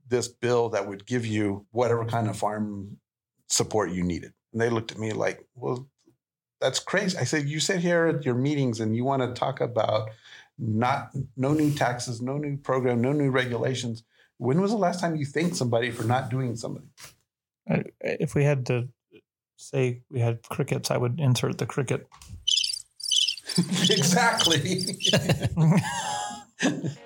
this 0.08 0.28
bill 0.28 0.69
that 0.70 0.87
would 0.88 1.06
give 1.06 1.26
you 1.26 1.66
whatever 1.72 2.04
kind 2.04 2.28
of 2.28 2.37
farm 2.37 2.99
support 3.49 3.90
you 3.90 4.04
needed? 4.04 4.32
And 4.52 4.60
they 4.60 4.70
looked 4.70 4.92
at 4.92 4.99
me 4.99 5.12
like, 5.12 5.44
well, 5.54 5.88
that's 6.66 6.80
crazy. 6.80 7.16
I 7.16 7.22
said, 7.22 7.48
you 7.48 7.60
sit 7.60 7.78
here 7.78 8.06
at 8.06 8.24
your 8.24 8.34
meetings 8.34 8.80
and 8.80 8.96
you 8.96 9.04
want 9.04 9.22
to 9.22 9.32
talk 9.38 9.60
about 9.60 10.10
not 10.58 11.10
no 11.36 11.52
new 11.54 11.72
taxes, 11.72 12.20
no 12.20 12.38
new 12.38 12.56
program, 12.56 13.00
no 13.00 13.12
new 13.12 13.30
regulations. 13.30 14.02
When 14.38 14.60
was 14.60 14.72
the 14.72 14.76
last 14.76 14.98
time 14.98 15.14
you 15.14 15.24
thanked 15.24 15.54
somebody 15.54 15.92
for 15.92 16.02
not 16.02 16.28
doing 16.28 16.56
something? 16.56 16.88
If 18.00 18.34
we 18.34 18.42
had 18.42 18.66
to 18.66 18.88
say 19.56 20.00
we 20.10 20.18
had 20.18 20.42
crickets, 20.42 20.90
I 20.90 20.96
would 20.96 21.20
insert 21.20 21.58
the 21.58 21.66
cricket. 21.66 22.08
exactly. 23.58 24.96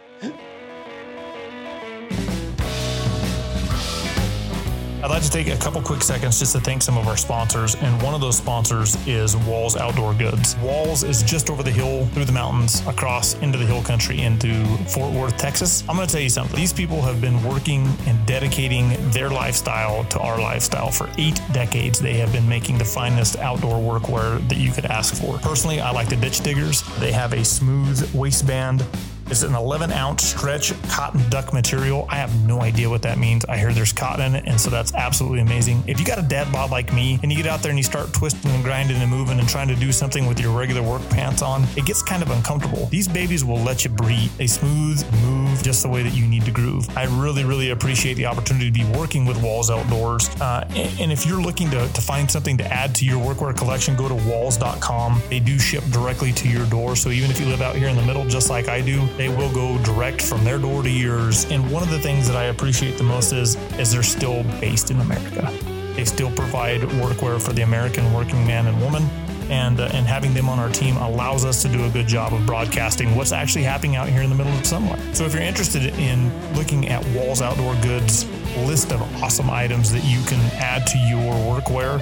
I'd 5.03 5.09
like 5.09 5.23
to 5.23 5.31
take 5.31 5.49
a 5.49 5.57
couple 5.57 5.81
quick 5.81 6.03
seconds 6.03 6.39
just 6.39 6.53
to 6.53 6.61
thank 6.61 6.83
some 6.83 6.99
of 6.99 7.09
our 7.09 7.17
sponsors, 7.17 7.75
and 7.77 8.03
one 8.03 8.15
of 8.15 8.21
those 8.21 8.37
sponsors 8.37 8.97
is 9.07 9.35
Walls 9.35 9.75
Outdoor 9.75 10.13
Goods. 10.13 10.57
Walls 10.57 11.05
is 11.05 11.23
just 11.23 11.49
over 11.49 11.63
the 11.63 11.71
hill, 11.71 12.05
through 12.09 12.27
the 12.27 12.33
mountains, 12.33 12.87
across 12.87 13.33
into 13.37 13.57
the 13.57 13.65
hill 13.65 13.83
country, 13.83 14.21
into 14.21 14.53
Fort 14.89 15.11
Worth, 15.15 15.39
Texas. 15.39 15.83
I'm 15.89 15.97
going 15.97 16.07
to 16.07 16.13
tell 16.13 16.23
you 16.23 16.29
something. 16.29 16.55
These 16.55 16.75
people 16.75 17.01
have 17.01 17.19
been 17.19 17.43
working 17.45 17.89
and 18.07 18.27
dedicating 18.27 18.91
their 19.11 19.31
lifestyle 19.31 20.05
to 20.05 20.21
our 20.21 20.39
lifestyle 20.39 20.91
for 20.91 21.09
eight 21.17 21.41
decades. 21.53 21.99
They 21.99 22.19
have 22.19 22.31
been 22.33 22.47
making 22.47 22.77
the 22.77 22.85
finest 22.85 23.39
outdoor 23.39 23.79
workwear 23.79 24.47
that 24.51 24.59
you 24.59 24.71
could 24.71 24.85
ask 24.85 25.15
for. 25.15 25.39
Personally, 25.39 25.81
I 25.81 25.93
like 25.93 26.11
the 26.11 26.17
Ditch 26.17 26.41
Diggers. 26.41 26.83
They 26.99 27.13
have 27.13 27.33
a 27.33 27.43
smooth 27.43 28.15
waistband 28.15 28.85
it's 29.31 29.43
an 29.43 29.55
11 29.55 29.93
ounce 29.93 30.25
stretch 30.25 30.73
cotton 30.89 31.29
duck 31.31 31.53
material. 31.53 32.07
I 32.09 32.17
have 32.17 32.35
no 32.47 32.61
idea 32.61 32.89
what 32.91 33.03
that 33.03 33.19
means. 33.19 33.45
I 33.45 33.57
hear 33.57 33.73
there's 33.73 33.93
cotton 33.93 34.27
in 34.27 34.35
it, 34.35 34.45
and 34.47 34.61
so 34.61 34.71
that's 34.71 34.93
absolutely 34.95 35.41
amazing. 35.41 35.85
If 35.87 36.01
you 36.01 36.07
got 36.07 36.19
a 36.19 36.23
dad 36.23 36.53
bod 36.53 36.71
like 36.71 36.93
me 36.93 37.19
and 37.23 37.31
you 37.31 37.37
get 37.37 37.47
out 37.47 37.61
there 37.61 37.71
and 37.71 37.79
you 37.79 37.85
start 37.85 38.13
twisting 38.13 38.51
and 38.51 38.65
grinding 38.65 38.97
and 38.97 39.11
moving 39.11 39.39
and 39.39 39.49
trying 39.49 39.69
to 39.69 39.77
do 39.77 39.93
something 39.93 40.27
with 40.27 40.41
your 40.41 40.57
regular 40.57 40.83
work 40.83 41.09
pants 41.11 41.43
on, 41.43 41.65
it 41.77 41.87
gets 41.87 42.03
kind 42.03 42.23
of 42.23 42.31
uncomfortable. 42.31 42.87
These 42.87 43.09
babies 43.09 43.45
will 43.45 43.61
let 43.61 43.85
you 43.85 43.91
breathe. 43.91 44.31
They 44.37 44.47
smooth, 44.47 45.05
move 45.23 45.63
just 45.63 45.83
the 45.83 45.89
way 45.89 46.03
that 46.03 46.15
you 46.15 46.27
need 46.27 46.45
to 46.45 46.51
groove. 46.51 46.89
I 46.97 47.05
really, 47.05 47.45
really 47.45 47.71
appreciate 47.71 48.15
the 48.15 48.27
opportunity 48.27 48.67
to 48.67 48.73
be 48.73 48.99
working 48.99 49.27
with 49.27 49.41
Walls 49.43 49.71
Outdoors. 49.71 50.29
Uh, 50.41 50.67
and, 50.75 51.11
if 51.11 51.27
you're 51.27 51.43
looking 51.43 51.69
to, 51.71 51.89
to 51.93 52.01
find 52.01 52.31
something 52.31 52.57
to 52.59 52.65
add 52.73 52.95
to 52.95 53.05
your 53.05 53.19
workwear 53.19 53.57
collection, 53.57 53.97
go 53.97 54.09
to 54.09 54.15
walls.com. 54.29 55.21
They 55.29 55.41
do 55.41 55.59
ship 55.59 55.83
directly 55.91 56.33
to 56.33 56.49
your 56.49 56.65
door. 56.67 56.95
So 56.95 57.11
even 57.11 57.31
if 57.31 57.41
you 57.41 57.47
live 57.47 57.63
out 57.63 57.75
here 57.75 57.89
in 57.89 57.97
the 57.97 58.03
middle, 58.03 58.25
just 58.27 58.49
like 58.49 58.69
I 58.69 58.81
do, 58.81 59.07
they 59.21 59.29
will 59.29 59.53
go 59.53 59.77
direct 59.85 60.23
from 60.23 60.43
their 60.45 60.57
door 60.57 60.83
to 60.83 60.89
yours. 60.89 61.45
And 61.51 61.71
one 61.71 61.83
of 61.83 61.91
the 61.91 61.99
things 61.99 62.27
that 62.27 62.37
I 62.37 62.45
appreciate 62.45 62.97
the 62.97 63.05
most 63.05 63.35
is 63.35 63.55
is 63.79 63.93
they're 63.93 64.03
still 64.03 64.45
based 64.63 64.91
in 64.91 64.99
America. 64.99 65.53
They 65.95 66.07
still 66.07 66.31
provide 66.31 66.81
workwear 66.81 67.39
for 67.39 67.53
the 67.53 67.61
American 67.61 68.15
working 68.15 68.47
man 68.47 68.67
and 68.67 68.81
woman. 68.81 69.03
And, 69.51 69.79
uh, 69.79 69.91
and 69.93 70.07
having 70.07 70.33
them 70.33 70.49
on 70.49 70.59
our 70.59 70.71
team 70.71 70.97
allows 70.97 71.45
us 71.45 71.61
to 71.63 71.69
do 71.69 71.85
a 71.85 71.91
good 71.91 72.07
job 72.07 72.33
of 72.33 72.47
broadcasting 72.47 73.15
what's 73.15 73.33
actually 73.33 73.65
happening 73.65 73.97
out 73.97 74.09
here 74.09 74.23
in 74.23 74.31
the 74.31 74.37
middle 74.37 74.55
of 74.55 74.65
somewhere. 74.65 74.99
So 75.13 75.25
if 75.27 75.35
you're 75.35 75.43
interested 75.43 75.83
in 75.99 76.33
looking 76.55 76.89
at 76.89 77.05
Walls 77.09 77.43
Outdoor 77.43 77.75
Goods 77.83 78.25
list 78.65 78.91
of 78.91 79.03
awesome 79.23 79.51
items 79.51 79.93
that 79.93 80.05
you 80.05 80.23
can 80.25 80.41
add 80.55 80.87
to 80.87 80.99
your 80.99 81.35
workwear, 81.45 82.01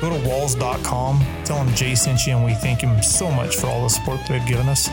go 0.00 0.10
to 0.10 0.28
walls.com, 0.28 1.26
tell 1.44 1.64
them 1.64 1.74
Jay 1.74 1.96
sent 1.96 2.26
you, 2.28 2.36
and 2.36 2.44
we 2.44 2.54
thank 2.54 2.80
him 2.80 3.02
so 3.02 3.28
much 3.28 3.56
for 3.56 3.66
all 3.66 3.82
the 3.82 3.90
support 3.90 4.20
they've 4.28 4.46
given 4.46 4.68
us. 4.68 4.88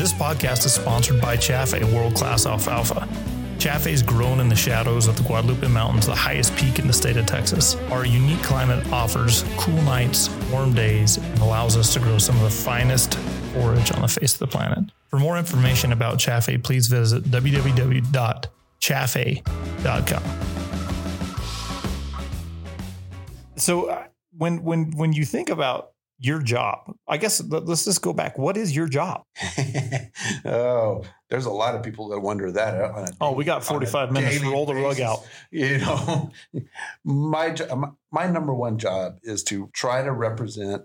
This 0.00 0.14
podcast 0.14 0.64
is 0.64 0.72
sponsored 0.72 1.20
by 1.20 1.36
Chaffee 1.36 1.84
World 1.84 2.14
Class 2.14 2.46
Alfalfa. 2.46 3.06
Chaffee 3.58 3.92
is 3.92 4.02
grown 4.02 4.40
in 4.40 4.48
the 4.48 4.56
shadows 4.56 5.06
of 5.06 5.18
the 5.18 5.22
Guadalupe 5.22 5.68
Mountains, 5.68 6.06
the 6.06 6.14
highest 6.14 6.56
peak 6.56 6.78
in 6.78 6.86
the 6.86 6.92
state 6.94 7.18
of 7.18 7.26
Texas. 7.26 7.74
Our 7.90 8.06
unique 8.06 8.42
climate 8.42 8.90
offers 8.90 9.44
cool 9.58 9.82
nights, 9.82 10.30
warm 10.50 10.72
days, 10.72 11.18
and 11.18 11.38
allows 11.40 11.76
us 11.76 11.92
to 11.92 12.00
grow 12.00 12.16
some 12.16 12.34
of 12.36 12.42
the 12.44 12.48
finest 12.48 13.16
forage 13.52 13.92
on 13.92 14.00
the 14.00 14.08
face 14.08 14.32
of 14.32 14.38
the 14.38 14.46
planet. 14.46 14.90
For 15.10 15.18
more 15.18 15.36
information 15.36 15.92
about 15.92 16.18
Chaffee, 16.18 16.56
please 16.56 16.86
visit 16.86 17.24
www.chaffee.com. 17.24 20.22
So 23.56 23.90
uh, 23.90 24.04
when 24.38 24.62
when 24.62 24.96
when 24.96 25.12
you 25.12 25.26
think 25.26 25.50
about 25.50 25.89
your 26.20 26.40
job? 26.42 26.94
I 27.08 27.16
guess 27.16 27.42
let's 27.42 27.86
just 27.86 28.02
go 28.02 28.12
back. 28.12 28.38
What 28.38 28.56
is 28.56 28.76
your 28.76 28.86
job? 28.86 29.24
oh, 30.44 31.02
there's 31.30 31.46
a 31.46 31.50
lot 31.50 31.74
of 31.74 31.82
people 31.82 32.10
that 32.10 32.20
wonder 32.20 32.52
that. 32.52 33.14
oh, 33.20 33.32
we 33.32 33.44
got 33.44 33.64
45 33.64 34.12
minutes. 34.12 34.44
Roll 34.44 34.66
the 34.66 34.74
rug 34.74 35.00
out. 35.00 35.26
You 35.50 35.78
know, 35.78 36.30
my 37.04 37.56
my 38.12 38.26
number 38.26 38.54
one 38.54 38.78
job 38.78 39.18
is 39.22 39.42
to 39.44 39.70
try 39.72 40.02
to 40.02 40.12
represent. 40.12 40.82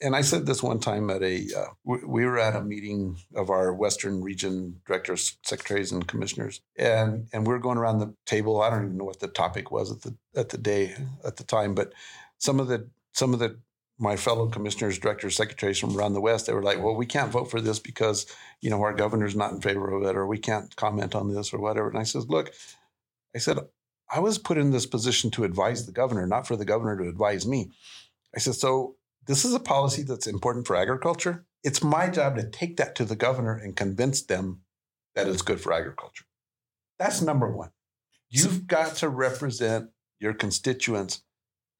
And 0.00 0.14
I 0.14 0.20
said 0.20 0.44
this 0.44 0.62
one 0.62 0.78
time 0.78 1.08
at 1.08 1.22
a, 1.22 1.46
uh, 1.56 1.66
we 1.84 2.26
were 2.26 2.38
at 2.38 2.54
a 2.54 2.60
meeting 2.60 3.16
of 3.34 3.48
our 3.48 3.72
Western 3.72 4.20
Region 4.20 4.82
directors, 4.86 5.38
secretaries, 5.42 5.90
and 5.90 6.06
commissioners, 6.06 6.60
and 6.76 7.28
and 7.32 7.46
we 7.46 7.54
are 7.54 7.58
going 7.58 7.78
around 7.78 7.98
the 7.98 8.14
table. 8.26 8.60
I 8.60 8.70
don't 8.70 8.84
even 8.84 8.98
know 8.98 9.04
what 9.04 9.20
the 9.20 9.28
topic 9.28 9.70
was 9.70 9.90
at 9.90 10.02
the 10.02 10.16
at 10.36 10.50
the 10.50 10.58
day 10.58 10.94
at 11.24 11.36
the 11.36 11.44
time, 11.44 11.74
but 11.74 11.92
some 12.38 12.60
of 12.60 12.68
the 12.68 12.90
some 13.12 13.32
of 13.32 13.38
the 13.38 13.58
my 13.98 14.16
fellow 14.16 14.48
commissioners, 14.48 14.98
directors, 14.98 15.36
secretaries 15.36 15.78
from 15.78 15.96
around 15.96 16.14
the 16.14 16.20
West, 16.20 16.46
they 16.46 16.52
were 16.52 16.62
like, 16.62 16.82
well, 16.82 16.96
we 16.96 17.06
can't 17.06 17.30
vote 17.30 17.50
for 17.50 17.60
this 17.60 17.78
because, 17.78 18.26
you 18.60 18.70
know, 18.70 18.82
our 18.82 18.92
governor's 18.92 19.36
not 19.36 19.52
in 19.52 19.60
favor 19.60 19.92
of 19.92 20.02
it, 20.02 20.16
or 20.16 20.26
we 20.26 20.38
can't 20.38 20.74
comment 20.76 21.14
on 21.14 21.32
this 21.32 21.52
or 21.52 21.60
whatever. 21.60 21.88
And 21.88 21.98
I 21.98 22.02
said, 22.02 22.28
look, 22.28 22.52
I 23.34 23.38
said, 23.38 23.58
I 24.10 24.18
was 24.20 24.38
put 24.38 24.58
in 24.58 24.70
this 24.70 24.86
position 24.86 25.30
to 25.32 25.44
advise 25.44 25.86
the 25.86 25.92
governor, 25.92 26.26
not 26.26 26.46
for 26.46 26.56
the 26.56 26.64
governor 26.64 26.96
to 26.98 27.08
advise 27.08 27.46
me. 27.46 27.70
I 28.34 28.40
said, 28.40 28.54
so 28.54 28.96
this 29.26 29.44
is 29.44 29.54
a 29.54 29.60
policy 29.60 30.02
that's 30.02 30.26
important 30.26 30.66
for 30.66 30.76
agriculture. 30.76 31.46
It's 31.62 31.82
my 31.82 32.10
job 32.10 32.36
to 32.36 32.48
take 32.48 32.76
that 32.76 32.94
to 32.96 33.04
the 33.04 33.16
governor 33.16 33.54
and 33.54 33.76
convince 33.76 34.22
them 34.22 34.60
that 35.14 35.28
it's 35.28 35.42
good 35.42 35.60
for 35.60 35.72
agriculture. 35.72 36.24
That's 36.98 37.22
number 37.22 37.50
one. 37.50 37.70
You've 38.28 38.66
got 38.66 38.96
to 38.96 39.08
represent 39.08 39.90
your 40.18 40.34
constituents 40.34 41.22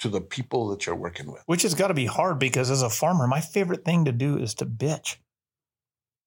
to 0.05 0.11
the 0.11 0.21
people 0.21 0.69
that 0.69 0.85
you're 0.85 0.95
working 0.95 1.33
with. 1.33 1.43
Which 1.47 1.63
has 1.63 1.75
got 1.75 1.89
to 1.89 1.95
be 1.95 2.05
hard 2.05 2.39
because 2.39 2.71
as 2.71 2.83
a 2.83 2.91
farmer, 2.91 3.27
my 3.27 3.41
favorite 3.41 3.87
thing 3.87 4.05
to 4.05 4.13
do 4.13 4.37
is 4.37 4.55
to 4.57 4.67
bitch. 4.67 5.17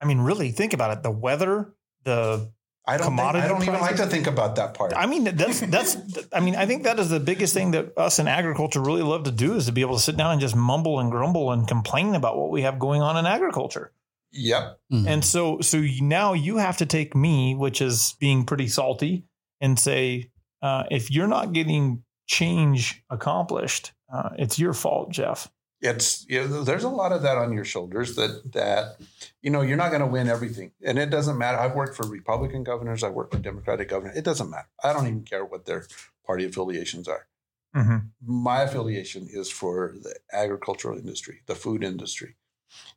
I 0.02 0.06
mean, 0.06 0.20
really 0.20 0.50
think 0.52 0.74
about 0.74 0.98
it. 0.98 1.04
The 1.04 1.12
weather, 1.12 1.76
the 2.04 2.52
I 2.88 2.98
don't. 2.98 3.16
Think, 3.16 3.20
I 3.20 3.48
don't 3.48 3.62
even 3.62 3.80
like 3.82 3.98
to 3.98 4.08
think 4.08 4.26
about 4.26 4.56
that 4.56 4.74
part. 4.74 4.94
I 4.96 5.06
mean, 5.06 5.26
that's 5.26 5.60
that's. 5.60 5.98
I 6.34 6.40
mean, 6.40 6.56
I 6.56 6.66
think 6.66 6.84
that 6.84 6.98
is 7.00 7.10
the 7.10 7.20
biggest 7.20 7.54
thing 7.54 7.72
that 7.72 7.96
us 7.98 8.18
in 8.18 8.28
agriculture 8.28 8.82
really 8.82 9.04
love 9.04 9.26
to 9.26 9.32
do 9.32 9.54
is 9.56 9.68
to 9.68 9.72
be 9.72 9.82
able 9.82 9.96
to 9.96 10.02
sit 10.02 10.18
down 10.18 10.32
and 10.32 10.42
just 10.42 10.56
mumble 10.56 11.00
and 11.00 11.12
grumble 11.12 11.52
and 11.52 11.68
complain 11.68 12.16
about 12.16 12.38
what 12.38 12.50
we 12.50 12.64
have 12.64 12.80
going 12.80 13.02
on 13.04 13.16
in 13.18 13.26
agriculture. 13.26 13.92
yep. 14.32 14.80
Mhm. 14.92 15.08
And 15.08 15.24
so, 15.26 15.62
so 15.62 15.84
now 16.02 16.34
you 16.34 16.58
have 16.58 16.78
to 16.78 16.86
take 16.86 17.16
me, 17.16 17.56
which 17.56 17.82
is 17.82 18.16
being 18.20 18.46
pretty 18.46 18.68
salty, 18.68 19.26
and 19.62 19.78
say, 19.80 20.32
uh, 20.62 20.84
if 20.90 21.12
you're 21.12 21.28
not 21.28 21.54
getting 21.54 22.04
change 22.28 23.04
accomplished, 23.10 23.94
uh, 24.14 24.30
it's 24.38 24.60
your 24.60 24.74
fault, 24.74 25.12
Jeff. 25.12 25.50
It's 25.82 26.26
you 26.28 26.48
know, 26.48 26.64
there's 26.64 26.84
a 26.84 26.90
lot 26.90 27.12
of 27.12 27.22
that 27.22 27.38
on 27.38 27.54
your 27.54 27.66
shoulders 27.66 28.16
that 28.16 28.54
that 28.54 28.98
you 29.42 29.52
know 29.52 29.62
you're 29.62 29.78
not 29.78 29.90
going 29.90 30.02
to 30.02 30.08
win 30.08 30.28
everything, 30.28 30.72
and 30.84 30.98
it 30.98 31.10
doesn't 31.10 31.38
matter. 31.38 31.58
I've 31.58 31.76
worked 31.76 31.96
for 31.96 32.08
Republican 32.08 32.64
governors. 32.64 33.04
I 33.04 33.10
worked 33.10 33.34
for 33.34 33.40
Democratic 33.40 33.90
governors. 33.90 34.18
It 34.18 34.24
doesn't 34.24 34.50
matter. 34.50 34.70
I 34.84 34.92
don't 34.94 35.08
even 35.08 35.24
care 35.24 35.46
what 35.46 35.66
their 35.66 35.86
party 36.26 36.46
affiliations 36.46 37.08
are. 37.08 37.28
Mm-hmm. 37.76 37.98
my 38.26 38.62
affiliation 38.62 39.28
is 39.30 39.52
for 39.52 39.94
the 40.02 40.16
agricultural 40.34 40.98
industry, 40.98 41.42
the 41.46 41.54
food 41.54 41.84
industry. 41.84 42.36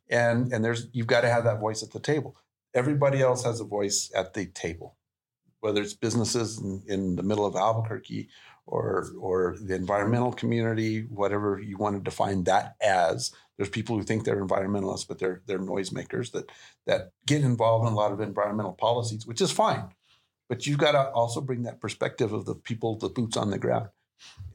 And 0.09 0.51
and 0.51 0.65
there's 0.65 0.87
you've 0.91 1.07
got 1.07 1.21
to 1.21 1.29
have 1.29 1.43
that 1.43 1.59
voice 1.59 1.83
at 1.83 1.91
the 1.91 1.99
table. 1.99 2.35
Everybody 2.73 3.21
else 3.21 3.43
has 3.43 3.59
a 3.59 3.65
voice 3.65 4.11
at 4.15 4.33
the 4.33 4.47
table, 4.47 4.97
whether 5.59 5.81
it's 5.81 5.93
businesses 5.93 6.59
in, 6.59 6.81
in 6.87 7.15
the 7.15 7.21
middle 7.21 7.45
of 7.45 7.55
Albuquerque 7.55 8.29
or 8.65 9.07
or 9.19 9.57
the 9.61 9.75
environmental 9.75 10.31
community, 10.31 11.01
whatever 11.09 11.59
you 11.59 11.77
want 11.77 11.95
to 11.95 12.01
define 12.01 12.43
that 12.45 12.75
as. 12.81 13.31
There's 13.57 13.69
people 13.69 13.95
who 13.95 14.03
think 14.03 14.23
they're 14.23 14.43
environmentalists, 14.43 15.07
but 15.07 15.19
they're 15.19 15.41
they're 15.45 15.59
noisemakers 15.59 16.31
that 16.31 16.51
that 16.87 17.11
get 17.25 17.41
involved 17.41 17.87
in 17.87 17.93
a 17.93 17.95
lot 17.95 18.11
of 18.11 18.21
environmental 18.21 18.73
policies, 18.73 19.25
which 19.25 19.41
is 19.41 19.51
fine. 19.51 19.89
But 20.49 20.67
you've 20.67 20.79
got 20.79 20.91
to 20.91 21.09
also 21.11 21.41
bring 21.41 21.63
that 21.63 21.79
perspective 21.79 22.33
of 22.33 22.45
the 22.45 22.55
people, 22.55 22.97
the 22.97 23.09
boots 23.09 23.37
on 23.37 23.51
the 23.51 23.57
ground 23.57 23.89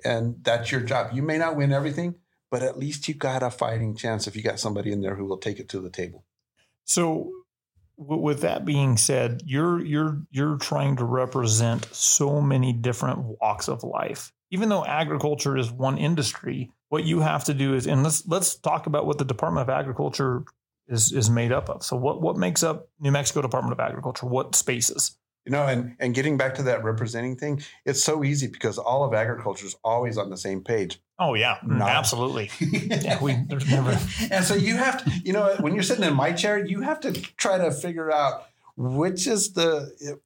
and 0.04 0.36
that's 0.42 0.70
your 0.70 0.80
job. 0.80 1.10
You 1.12 1.22
may 1.22 1.38
not 1.38 1.56
win 1.56 1.72
everything, 1.72 2.16
but 2.50 2.62
at 2.62 2.78
least 2.78 3.08
you 3.08 3.14
got 3.14 3.42
a 3.42 3.50
fighting 3.50 3.96
chance 3.96 4.26
if 4.26 4.36
you 4.36 4.42
got 4.42 4.60
somebody 4.60 4.92
in 4.92 5.00
there 5.00 5.16
who 5.16 5.24
will 5.24 5.38
take 5.38 5.58
it 5.58 5.68
to 5.70 5.80
the 5.80 5.90
table. 5.90 6.24
So, 6.84 7.30
with 7.96 8.40
that 8.42 8.64
being 8.64 8.96
said, 8.96 9.42
you're 9.46 9.84
you're 9.84 10.22
you're 10.30 10.56
trying 10.58 10.96
to 10.96 11.04
represent 11.04 11.88
so 11.92 12.40
many 12.40 12.72
different 12.72 13.18
walks 13.40 13.68
of 13.68 13.82
life. 13.82 14.32
Even 14.50 14.68
though 14.68 14.84
agriculture 14.84 15.56
is 15.56 15.72
one 15.72 15.98
industry, 15.98 16.70
what 16.88 17.04
you 17.04 17.20
have 17.20 17.44
to 17.44 17.54
do 17.54 17.74
is, 17.74 17.86
and 17.86 18.02
let's 18.02 18.26
let's 18.26 18.54
talk 18.56 18.86
about 18.86 19.06
what 19.06 19.18
the 19.18 19.24
Department 19.24 19.68
of 19.68 19.74
Agriculture 19.74 20.44
is 20.88 21.12
is 21.12 21.30
made 21.30 21.52
up 21.52 21.68
of. 21.68 21.82
So, 21.82 21.96
what 21.96 22.20
what 22.20 22.36
makes 22.36 22.62
up 22.62 22.88
New 23.00 23.10
Mexico 23.10 23.42
Department 23.42 23.72
of 23.72 23.80
Agriculture? 23.80 24.26
What 24.26 24.54
spaces? 24.54 25.16
You 25.46 25.52
know, 25.52 25.66
and 25.66 25.94
and 26.00 26.12
getting 26.14 26.36
back 26.36 26.56
to 26.56 26.62
that 26.64 26.82
representing 26.84 27.36
thing, 27.36 27.62
it's 27.84 28.02
so 28.02 28.24
easy 28.24 28.48
because 28.48 28.78
all 28.78 29.04
of 29.04 29.14
agriculture 29.14 29.64
is 29.66 29.76
always 29.84 30.18
on 30.18 30.28
the 30.28 30.36
same 30.36 30.60
page. 30.62 31.00
Oh 31.20 31.34
yeah, 31.34 31.58
mm, 31.64 31.78
Not- 31.78 31.90
absolutely. 31.90 32.50
Yeah, 32.60 33.22
we 33.22 33.36
there's 33.48 33.70
never. 33.70 33.96
and 34.30 34.44
so 34.44 34.54
you 34.54 34.76
have 34.76 35.04
to, 35.04 35.10
you 35.24 35.32
know, 35.32 35.54
when 35.60 35.72
you're 35.74 35.84
sitting 35.84 36.04
in 36.04 36.14
my 36.14 36.32
chair, 36.32 36.58
you 36.66 36.80
have 36.82 36.98
to 37.00 37.12
try 37.12 37.58
to 37.58 37.70
figure 37.70 38.10
out 38.12 38.46
which 38.76 39.26
is 39.28 39.52
the 39.52 40.18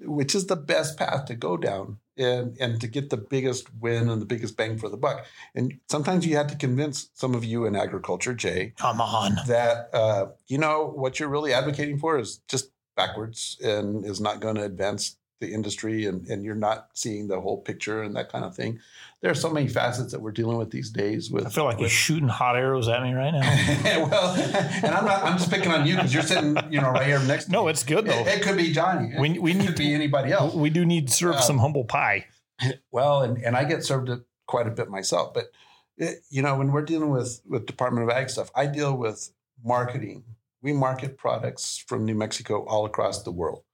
which 0.00 0.34
is 0.34 0.46
the 0.46 0.56
best 0.56 0.96
path 0.98 1.24
to 1.26 1.34
go 1.34 1.56
down 1.56 1.98
and 2.16 2.56
and 2.60 2.80
to 2.80 2.86
get 2.88 3.10
the 3.10 3.16
biggest 3.16 3.68
win 3.80 4.08
and 4.08 4.20
the 4.20 4.26
biggest 4.26 4.56
bang 4.56 4.76
for 4.78 4.88
the 4.88 4.96
buck. 4.96 5.24
And 5.54 5.78
sometimes 5.88 6.26
you 6.26 6.36
have 6.36 6.48
to 6.48 6.56
convince 6.56 7.10
some 7.14 7.34
of 7.34 7.44
you 7.44 7.64
in 7.64 7.76
agriculture, 7.76 8.34
Jay, 8.34 8.72
Come 8.76 9.00
on. 9.00 9.36
that 9.46 9.90
uh, 9.92 10.26
you 10.48 10.58
know 10.58 10.92
what 10.94 11.18
you're 11.20 11.28
really 11.28 11.52
advocating 11.52 11.98
for 11.98 12.18
is 12.18 12.40
just 12.48 12.70
backwards 12.98 13.56
and 13.64 14.04
is 14.04 14.20
not 14.20 14.40
going 14.40 14.56
to 14.56 14.62
advance 14.64 15.16
the 15.40 15.52
industry 15.54 16.04
and, 16.06 16.26
and 16.26 16.44
you're 16.44 16.56
not 16.56 16.88
seeing 16.94 17.28
the 17.28 17.40
whole 17.40 17.58
picture 17.58 18.02
and 18.02 18.16
that 18.16 18.28
kind 18.28 18.44
of 18.44 18.56
thing. 18.56 18.80
There 19.20 19.30
are 19.30 19.36
so 19.36 19.48
many 19.48 19.68
facets 19.68 20.10
that 20.10 20.20
we're 20.20 20.32
dealing 20.32 20.58
with 20.58 20.72
these 20.72 20.90
days 20.90 21.30
with 21.30 21.46
I 21.46 21.50
feel 21.50 21.64
like 21.64 21.78
you're 21.78 21.88
shooting 21.88 22.26
hot 22.28 22.56
arrows 22.56 22.88
at 22.88 23.00
me 23.04 23.12
right 23.12 23.30
now. 23.30 23.40
well, 24.10 24.34
and 24.34 24.86
I'm 24.92 25.04
not 25.04 25.22
I'm 25.22 25.38
just 25.38 25.48
picking 25.48 25.70
on 25.70 25.86
you 25.86 25.94
because 25.94 26.12
you're 26.12 26.24
sitting, 26.24 26.56
you 26.70 26.80
know, 26.80 26.90
right 26.90 27.06
here 27.06 27.20
next 27.20 27.44
to 27.46 27.52
No, 27.52 27.64
me. 27.66 27.70
it's 27.70 27.84
good 27.84 28.06
though. 28.06 28.18
It, 28.18 28.26
it 28.26 28.42
could 28.42 28.56
be 28.56 28.72
Johnny. 28.72 29.12
It, 29.14 29.20
We- 29.20 29.28
need 29.54 29.66
could 29.66 29.76
to- 29.76 29.82
be 29.82 29.94
anybody 29.94 30.32
else. 30.32 30.54
We 30.54 30.70
do 30.70 30.84
need 30.84 31.06
to 31.06 31.14
serve 31.14 31.36
Uh, 31.36 31.40
some 31.40 31.58
humble 31.58 31.84
pie. 31.84 32.26
Well, 32.90 33.22
and, 33.22 33.38
and 33.44 33.56
I 33.56 33.62
get 33.62 33.84
served 33.84 34.08
it 34.08 34.20
quite 34.48 34.66
a 34.66 34.70
bit 34.72 34.88
myself. 34.90 35.32
But 35.34 35.52
it, 35.98 36.16
you 36.30 36.42
know, 36.42 36.56
when 36.58 36.72
we're 36.72 36.82
dealing 36.84 37.10
with 37.10 37.40
with 37.46 37.66
Department 37.66 38.10
of 38.10 38.16
Ag 38.16 38.28
stuff, 38.28 38.50
I 38.56 38.66
deal 38.66 38.96
with 38.96 39.30
marketing. 39.64 40.24
We 40.60 40.72
market 40.72 41.16
products 41.16 41.78
from 41.78 42.04
New 42.04 42.14
Mexico 42.14 42.64
all 42.64 42.84
across 42.84 43.22
the 43.22 43.30
world. 43.30 43.64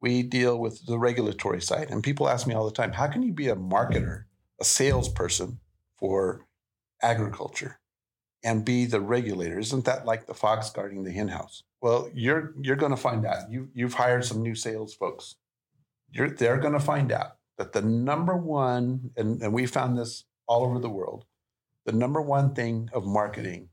We 0.00 0.22
deal 0.22 0.58
with 0.58 0.86
the 0.86 0.98
regulatory 0.98 1.60
side, 1.60 1.90
and 1.90 2.02
people 2.02 2.28
ask 2.28 2.46
me 2.46 2.54
all 2.54 2.64
the 2.64 2.72
time, 2.72 2.92
"How 2.92 3.08
can 3.08 3.22
you 3.22 3.32
be 3.32 3.48
a 3.48 3.56
marketer, 3.56 4.24
a 4.60 4.64
salesperson 4.64 5.60
for 5.96 6.46
agriculture, 7.02 7.80
and 8.42 8.64
be 8.64 8.86
the 8.86 9.00
regulator? 9.00 9.58
Isn't 9.58 9.84
that 9.84 10.06
like 10.06 10.26
the 10.26 10.34
fox 10.34 10.70
guarding 10.70 11.02
the 11.04 11.12
hen 11.12 11.28
house?" 11.28 11.64
Well, 11.80 12.10
you're 12.14 12.54
you're 12.60 12.76
going 12.76 12.94
to 12.94 12.96
find 12.96 13.26
out. 13.26 13.50
You 13.50 13.70
you've 13.74 13.94
hired 13.94 14.24
some 14.24 14.42
new 14.42 14.54
sales 14.54 14.94
folks. 14.94 15.34
You're 16.10 16.30
they're 16.30 16.58
going 16.58 16.74
to 16.74 16.80
find 16.80 17.12
out 17.12 17.38
that 17.58 17.72
the 17.72 17.82
number 17.82 18.36
one, 18.36 19.10
and, 19.16 19.42
and 19.42 19.52
we 19.52 19.66
found 19.66 19.98
this 19.98 20.24
all 20.46 20.64
over 20.64 20.78
the 20.78 20.88
world, 20.88 21.26
the 21.84 21.92
number 21.92 22.22
one 22.22 22.54
thing 22.54 22.88
of 22.92 23.04
marketing 23.04 23.68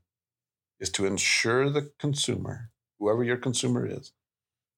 is 0.80 0.90
to 0.90 1.06
ensure 1.06 1.70
the 1.70 1.90
consumer, 1.98 2.70
whoever 2.98 3.24
your 3.24 3.36
consumer 3.36 3.86
is, 3.86 4.12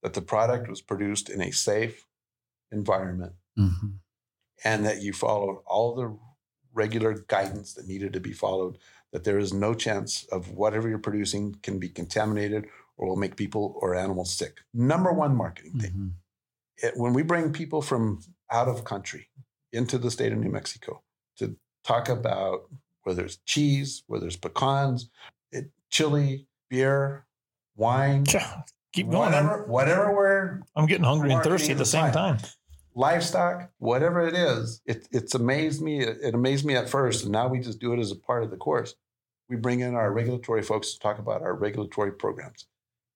that 0.03 0.15
the 0.15 0.23
product 0.23 0.69
was 0.69 0.81
produced 0.81 1.29
in 1.29 1.41
a 1.41 1.51
safe 1.53 2.07
environment 2.71 3.35
Mhm. 3.59 3.99
and 4.65 4.85
that 4.85 5.03
you 5.03 5.13
followed 5.13 5.63
all 5.67 5.95
the 5.95 6.17
regular 6.73 7.15
guidance 7.15 7.75
that 7.75 7.89
needed 7.89 8.13
to 8.13 8.21
be 8.21 8.33
followed, 8.33 8.79
that 9.11 9.25
there 9.25 9.39
is 9.39 9.53
no 9.53 9.75
chance 9.75 10.25
of 10.27 10.51
whatever 10.51 10.89
you're 10.89 10.99
producing 10.99 11.55
can 11.57 11.79
be 11.79 11.89
contaminated 11.89 12.69
or 12.97 13.09
will 13.09 13.17
make 13.17 13.37
people 13.37 13.77
or 13.81 13.95
animals 13.95 14.33
sick. 14.33 14.61
Number 14.73 15.13
one 15.13 15.35
marketing 15.35 15.79
thing 15.81 15.93
Mhm. 15.93 16.13
it, 16.77 16.97
when 16.97 17.13
we 17.15 17.23
bring 17.23 17.53
people 17.53 17.83
from 17.83 18.23
out 18.51 18.69
of 18.69 18.85
country 18.85 19.31
into 19.73 19.99
the 19.99 20.11
state 20.11 20.33
of 20.33 20.39
New 20.39 20.51
Mexico 20.51 21.03
to 21.37 21.59
talk 21.83 22.09
about 22.09 22.71
whether 23.03 23.25
it's 23.25 23.37
cheese, 23.39 24.05
whether 24.07 24.27
it's 24.27 24.37
pecans, 24.37 25.11
chili, 25.91 26.47
beer, 26.69 27.27
wine, 27.77 28.25
Keep 28.93 29.11
going. 29.11 29.35
I'm, 29.35 29.45
whatever, 29.45 29.65
whatever 29.67 30.15
we're 30.15 30.61
I'm 30.75 30.87
getting 30.87 31.05
hungry 31.05 31.33
and 31.33 31.43
thirsty 31.43 31.73
at 31.73 31.79
the 31.79 31.85
same 31.85 32.11
time. 32.11 32.39
livestock, 32.95 33.71
whatever 33.79 34.27
it 34.27 34.35
is, 34.35 34.81
it, 34.87 35.07
it's 35.11 35.35
amazed 35.35 35.83
me. 35.83 36.01
It, 36.01 36.19
it 36.23 36.35
amazed 36.35 36.65
me 36.65 36.75
at 36.75 36.89
first, 36.89 37.25
and 37.25 37.33
now 37.33 37.49
we 37.49 37.61
just 37.61 37.81
do 37.81 37.93
it 37.93 38.01
as 38.01 38.11
a 38.11 38.17
part 38.17 38.43
of 38.43 38.51
the 38.51 38.57
course. 38.57 38.95
We 39.49 39.57
bring 39.57 39.81
in 39.81 39.95
our 39.95 40.13
regulatory 40.13 40.63
folks 40.63 40.93
to 40.93 40.99
talk 40.99 41.19
about 41.19 41.43
our 41.43 41.55
regulatory 41.55 42.13
programs, 42.13 42.67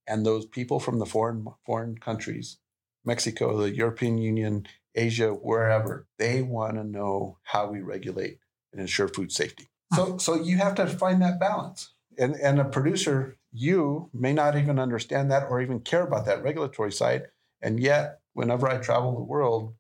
and 0.07 0.25
those 0.25 0.47
people 0.47 0.79
from 0.79 0.99
the 0.99 1.07
foreign 1.07 1.47
foreign 1.65 1.97
countries, 1.99 2.59
Mexico, 3.05 3.57
the 3.57 3.75
European 3.75 4.19
Union, 4.19 4.67
Asia, 4.95 5.31
wherever, 5.31 6.07
they 6.19 6.43
want 6.43 6.75
to 6.75 6.85
know 6.85 7.39
how 7.45 7.67
we 7.71 7.81
regulate 7.81 8.39
and 8.73 8.81
ensure 8.81 9.09
food 9.09 9.33
safety. 9.33 9.69
So, 9.95 10.17
so 10.19 10.35
you 10.35 10.59
have 10.59 10.75
to 10.77 10.87
find 10.87 11.21
that 11.23 11.41
balance, 11.41 11.93
and 12.19 12.35
and 12.37 12.61
a 12.61 12.65
producer, 12.65 13.37
you 13.53 14.11
may 14.13 14.33
not 14.33 14.57
even 14.57 14.79
understand 14.79 15.31
that 15.31 15.49
or 15.51 15.61
even 15.61 15.81
care 15.81 16.03
about 16.03 16.27
that 16.27 16.43
regulatory 16.43 16.93
side, 16.93 17.29
and 17.61 17.81
yet 17.81 18.21
whenever 18.35 18.69
I 18.69 18.79
travel 18.79 19.15
the 19.15 19.23
world, 19.23 19.75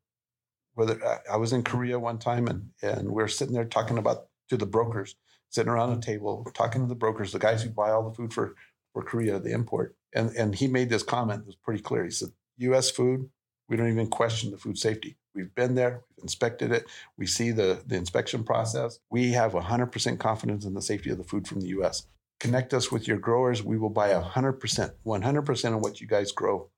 whether 0.75 0.99
I- 1.31 1.37
was 1.37 1.53
in 1.53 1.63
Korea 1.63 1.99
one 1.99 2.19
time 2.19 2.47
and 2.49 2.71
and 2.83 3.11
we 3.13 3.23
are 3.23 3.29
sitting 3.29 3.55
there 3.55 3.65
talking 3.65 3.99
about 3.99 4.29
to 4.49 4.57
the 4.57 4.67
brokers, 4.67 5.17
sitting 5.51 5.71
around 5.71 5.97
a 5.97 6.01
table 6.01 6.47
talking 6.55 6.83
to 6.83 6.89
the 6.89 6.95
brokers, 6.95 7.33
the 7.33 7.39
guys 7.39 7.63
who 7.63 7.71
buy 7.71 7.91
all 7.91 8.09
the 8.09 8.15
food 8.15 8.33
for 8.33 8.55
for 8.93 9.03
Korea, 9.03 9.39
the 9.39 9.53
import, 9.53 9.97
and 10.15 10.31
and 10.37 10.55
he 10.55 10.69
made 10.69 10.91
this 10.91 11.03
comment 11.03 11.41
that 11.41 11.47
was 11.47 11.57
pretty 11.57 11.83
clear. 11.83 12.05
He 12.05 12.11
said, 12.11 12.31
"U.S. 12.59 12.91
food, 12.91 13.31
we 13.69 13.77
don't 13.77 13.89
even 13.91 14.09
question 14.09 14.51
the 14.51 14.59
food 14.59 14.79
safety. 14.79 15.17
We've 15.35 15.55
been 15.55 15.75
there, 15.75 16.03
we've 16.11 16.25
inspected 16.25 16.73
it, 16.73 16.85
we 17.17 17.27
see 17.27 17.51
the 17.53 17.83
the 17.87 17.97
inspection 17.97 18.45
process. 18.45 18.99
We 19.11 19.33
have 19.33 19.53
100% 19.55 20.19
confidence 20.19 20.65
in 20.67 20.75
the 20.75 20.83
safety 20.83 21.11
of 21.11 21.19
the 21.19 21.25
food 21.25 21.47
from 21.49 21.61
the 21.61 21.69
U.S." 21.69 22.07
Connect 22.43 22.75
us 22.75 22.93
with 22.93 23.09
your 23.09 23.19
growers. 23.19 23.63
We 23.63 23.79
will 23.79 23.91
buy 23.91 24.11
100%, 24.11 24.93
100% 25.07 25.75
of 25.77 25.81
what 25.81 26.01
you 26.01 26.07
guys 26.07 26.33
grow 26.33 26.71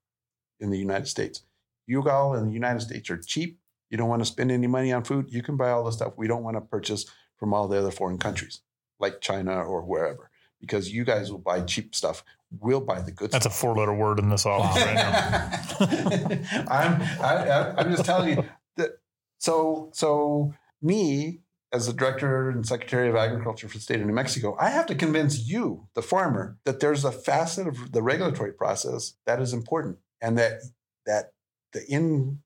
in 0.60 0.70
the 0.70 0.78
United 0.78 1.06
States 1.08 1.42
you 1.86 2.08
all 2.08 2.34
in 2.34 2.46
the 2.46 2.52
United 2.52 2.80
States 2.80 3.10
are 3.10 3.16
cheap. 3.18 3.58
You 3.90 3.96
don't 3.98 4.08
want 4.08 4.22
to 4.22 4.26
spend 4.26 4.50
any 4.50 4.66
money 4.66 4.92
on 4.92 5.04
food. 5.04 5.26
You 5.30 5.42
can 5.42 5.56
buy 5.56 5.70
all 5.70 5.84
the 5.84 5.92
stuff 5.92 6.14
we 6.16 6.26
don't 6.26 6.42
want 6.42 6.56
to 6.56 6.60
purchase 6.60 7.06
from 7.38 7.52
all 7.52 7.68
the 7.68 7.78
other 7.78 7.90
foreign 7.90 8.18
countries, 8.18 8.60
like 8.98 9.20
China 9.20 9.62
or 9.62 9.82
wherever, 9.82 10.30
because 10.60 10.90
you 10.92 11.04
guys 11.04 11.30
will 11.30 11.38
buy 11.38 11.60
cheap 11.62 11.94
stuff. 11.94 12.24
We'll 12.60 12.80
buy 12.80 13.02
the 13.02 13.10
good 13.12 13.30
That's 13.32 13.46
a 13.46 13.50
four 13.50 13.74
letter 13.76 13.94
word 13.94 14.18
in 14.18 14.28
this 14.28 14.46
office 14.46 14.82
right 14.82 14.94
now. 14.94 16.64
I'm 16.70 17.02
I, 17.20 17.48
I- 17.48 17.76
I'm 17.80 17.90
just 17.90 18.04
telling 18.04 18.36
you 18.36 18.44
that. 18.76 18.90
So 19.38 19.90
so 19.92 20.54
me 20.80 21.40
as 21.74 21.86
the 21.86 21.92
director 21.92 22.48
and 22.50 22.64
secretary 22.64 23.08
of 23.08 23.16
agriculture 23.16 23.66
for 23.66 23.78
the 23.78 23.82
state 23.82 24.00
of 24.00 24.06
New 24.06 24.12
Mexico, 24.14 24.56
I 24.60 24.70
have 24.70 24.86
to 24.86 24.94
convince 24.94 25.48
you, 25.48 25.88
the 25.94 26.02
farmer, 26.02 26.56
that 26.64 26.78
there's 26.78 27.04
a 27.04 27.10
facet 27.10 27.66
of 27.66 27.90
the 27.90 28.00
regulatory 28.00 28.52
process 28.52 29.16
that 29.26 29.42
is 29.42 29.52
important 29.52 29.98
and 30.20 30.38
that 30.38 30.60
that 31.04 31.32
the 31.72 31.84
end 31.90 32.38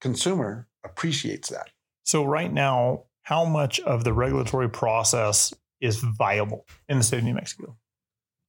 consumer 0.00 0.66
appreciates 0.84 1.48
that. 1.50 1.70
So 2.02 2.24
right 2.24 2.52
now, 2.52 3.04
how 3.22 3.44
much 3.44 3.78
of 3.80 4.02
the 4.02 4.12
regulatory 4.12 4.68
process 4.68 5.54
is 5.80 5.98
viable 6.00 6.66
in 6.88 6.98
the 6.98 7.04
state 7.04 7.18
of 7.18 7.24
New 7.24 7.34
Mexico? 7.34 7.76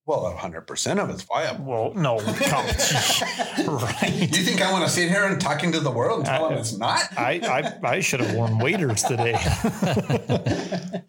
Well, 0.05 0.37
100% 0.37 1.01
of 1.01 1.09
it's 1.09 1.23
viable. 1.23 1.63
Well, 1.63 1.93
no. 1.93 2.17
right. 2.19 4.11
You 4.11 4.27
think 4.27 4.61
I 4.61 4.69
want 4.69 4.83
to 4.83 4.89
sit 4.89 5.09
here 5.09 5.25
and 5.25 5.39
talking 5.39 5.71
to 5.71 5.79
the 5.79 5.91
world 5.91 6.19
and 6.19 6.27
tell 6.27 6.49
them 6.49 6.57
it's 6.57 6.77
not? 6.77 7.03
I, 7.17 7.79
I, 7.83 7.89
I 7.95 7.99
should 8.01 8.19
have 8.19 8.35
worn 8.35 8.59
waiters 8.59 9.03
today. 9.03 9.33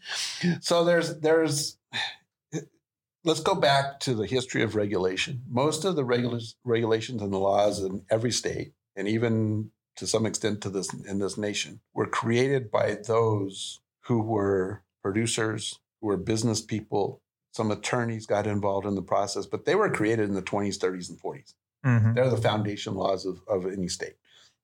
so 0.60 0.84
there's 0.84 1.18
there's 1.18 1.76
let's 3.24 3.40
go 3.40 3.56
back 3.56 3.98
to 4.00 4.14
the 4.14 4.26
history 4.26 4.62
of 4.62 4.76
regulation. 4.76 5.42
Most 5.48 5.84
of 5.84 5.96
the 5.96 6.04
regula- 6.04 6.40
regulations 6.64 7.20
and 7.20 7.32
the 7.32 7.38
laws 7.38 7.82
in 7.82 8.04
every 8.10 8.30
state, 8.30 8.74
and 8.94 9.08
even 9.08 9.70
to 9.96 10.06
some 10.06 10.24
extent 10.24 10.60
to 10.60 10.70
this 10.70 10.92
in 10.92 11.18
this 11.18 11.36
nation, 11.36 11.80
were 11.94 12.06
created 12.06 12.70
by 12.70 12.96
those 13.06 13.80
who 14.02 14.22
were 14.22 14.84
producers, 15.02 15.80
who 16.00 16.08
were 16.08 16.16
business 16.16 16.60
people, 16.60 17.22
some 17.54 17.70
attorneys 17.70 18.26
got 18.26 18.48
involved 18.48 18.84
in 18.84 18.96
the 18.96 19.02
process, 19.02 19.46
but 19.46 19.64
they 19.64 19.76
were 19.76 19.88
created 19.88 20.28
in 20.28 20.34
the 20.34 20.42
20s, 20.42 20.76
30s, 20.76 21.08
and 21.08 21.20
40s. 21.20 21.54
Mm-hmm. 21.86 22.14
They're 22.14 22.28
the 22.28 22.36
foundation 22.36 22.94
laws 22.94 23.24
of, 23.26 23.40
of 23.46 23.66
any 23.66 23.86
state. 23.86 24.16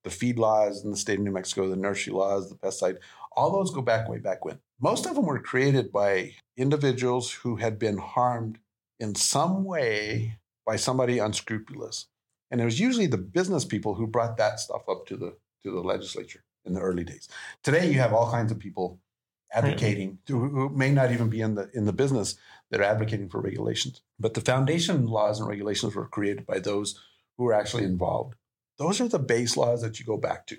The 0.03 0.11
feed 0.11 0.39
laws 0.39 0.83
in 0.83 0.91
the 0.91 0.97
state 0.97 1.19
of 1.19 1.25
New 1.25 1.31
Mexico, 1.31 1.69
the 1.69 1.77
nursery 1.77 2.13
laws, 2.13 2.49
the 2.49 2.57
pesticide, 2.57 2.97
all 3.37 3.53
those 3.53 3.71
go 3.71 3.81
back 3.81 4.09
way 4.09 4.19
back 4.19 4.45
when. 4.45 4.59
Most 4.81 5.07
of 5.07 5.15
them 5.15 5.27
were 5.27 5.39
created 5.39 5.93
by 5.93 6.33
individuals 6.57 7.31
who 7.31 7.57
had 7.57 7.79
been 7.79 7.99
harmed 7.99 8.59
in 8.99 9.15
some 9.15 9.65
way 9.65 10.39
by 10.67 10.75
somebody 10.75 11.19
unscrupulous. 11.19 12.07
And 12.51 12.61
it 12.61 12.65
was 12.65 12.81
usually 12.81 13.07
the 13.07 13.19
business 13.19 13.65
people 13.65 13.95
who 13.95 14.09
brought 14.09 14.37
that 14.39 14.59
stuff 14.59 14.83
up 14.89 15.07
to 15.07 15.17
the 15.17 15.37
to 15.63 15.71
the 15.71 15.81
legislature 15.81 16.43
in 16.65 16.73
the 16.73 16.81
early 16.81 17.05
days. 17.05 17.29
Today 17.63 17.87
you 17.87 17.99
have 18.01 18.13
all 18.13 18.31
kinds 18.31 18.51
of 18.51 18.59
people 18.59 18.99
advocating 19.53 20.19
who, 20.27 20.49
who 20.49 20.69
may 20.71 20.91
not 20.91 21.13
even 21.13 21.29
be 21.29 21.41
in 21.41 21.55
the 21.55 21.71
in 21.75 21.85
the 21.85 21.93
business 21.93 22.37
that 22.71 22.81
are 22.81 22.85
advocating 22.85 23.29
for 23.29 23.41
regulations. 23.41 24.01
But 24.19 24.35
the 24.35 24.41
foundation 24.41 25.07
laws 25.07 25.41
and 25.41 25.49
regulations 25.49 25.95
were 25.95 26.07
created 26.07 26.47
by 26.47 26.59
those 26.59 27.01
who 27.37 27.45
were 27.45 27.55
actually 27.55 27.85
involved. 27.85 28.35
Those 28.79 29.01
are 29.01 29.09
the 29.09 29.19
base 29.19 29.57
laws 29.57 29.83
that 29.83 29.99
you 29.99 30.07
go 30.07 30.17
back 30.17 30.47
to. 30.49 30.59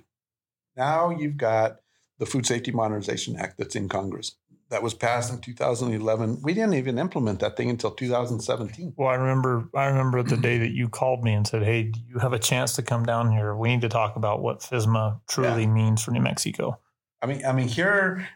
Now 0.76 1.10
you've 1.10 1.38
got 1.38 1.78
the 2.20 2.26
Food 2.26 2.46
Safety 2.46 2.72
Modernization 2.72 3.36
Act 3.36 3.58
that's 3.58 3.76
in 3.76 3.90
Congress 3.90 4.36
that 4.72 4.82
was 4.82 4.94
passed 4.94 5.32
in 5.32 5.40
2011. 5.40 6.40
We 6.42 6.54
didn't 6.54 6.76
even 6.76 6.98
implement 6.98 7.42
that 7.42 7.58
thing 7.58 7.70
until 7.70 7.92
2017. 7.92 8.94
Well, 8.98 9.10
I 9.10 9.16
remember 9.16 9.70
I 9.76 9.86
remember 9.86 10.24
the 10.24 10.38
day 10.38 10.58
that 10.60 10.72
you 10.72 10.90
called 10.90 11.24
me 11.24 11.34
and 11.34 11.46
said, 11.46 11.62
"Hey, 11.62 11.84
do 11.84 12.00
you 12.08 12.20
have 12.20 12.34
a 12.34 12.40
chance 12.40 12.76
to 12.78 12.82
come 12.82 13.06
down 13.06 13.32
here? 13.32 13.54
We 13.54 13.70
need 13.70 13.82
to 13.82 13.90
talk 13.90 14.16
about 14.16 14.42
what 14.42 14.60
FSMA 14.60 15.20
truly 15.28 15.64
yeah. 15.64 15.70
means 15.70 16.02
for 16.02 16.12
New 16.12 16.22
Mexico." 16.22 16.80
I 17.22 17.28
mean, 17.28 17.46
I 17.46 17.52
mean 17.52 17.68
here 17.68 18.28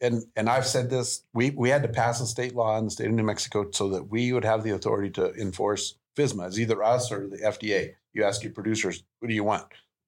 and 0.00 0.24
and 0.36 0.48
I've 0.48 0.66
said 0.66 0.90
this, 0.90 1.24
we 1.32 1.50
we 1.50 1.68
had 1.68 1.82
to 1.82 1.88
pass 1.88 2.20
a 2.20 2.26
state 2.26 2.54
law 2.54 2.78
in 2.78 2.84
the 2.86 2.90
state 2.90 3.06
of 3.06 3.12
New 3.12 3.22
Mexico 3.22 3.68
so 3.72 3.88
that 3.90 4.10
we 4.10 4.32
would 4.32 4.44
have 4.44 4.62
the 4.62 4.70
authority 4.70 5.10
to 5.10 5.34
enforce 5.34 5.96
FSMA. 6.16 6.46
It's 6.46 6.58
either 6.58 6.82
us 6.82 7.12
or 7.12 7.28
the 7.28 7.38
FDA. 7.38 7.94
You 8.12 8.24
ask 8.24 8.42
your 8.42 8.52
producers, 8.52 9.04
who 9.20 9.28
do 9.28 9.34
you 9.34 9.44
want? 9.44 9.66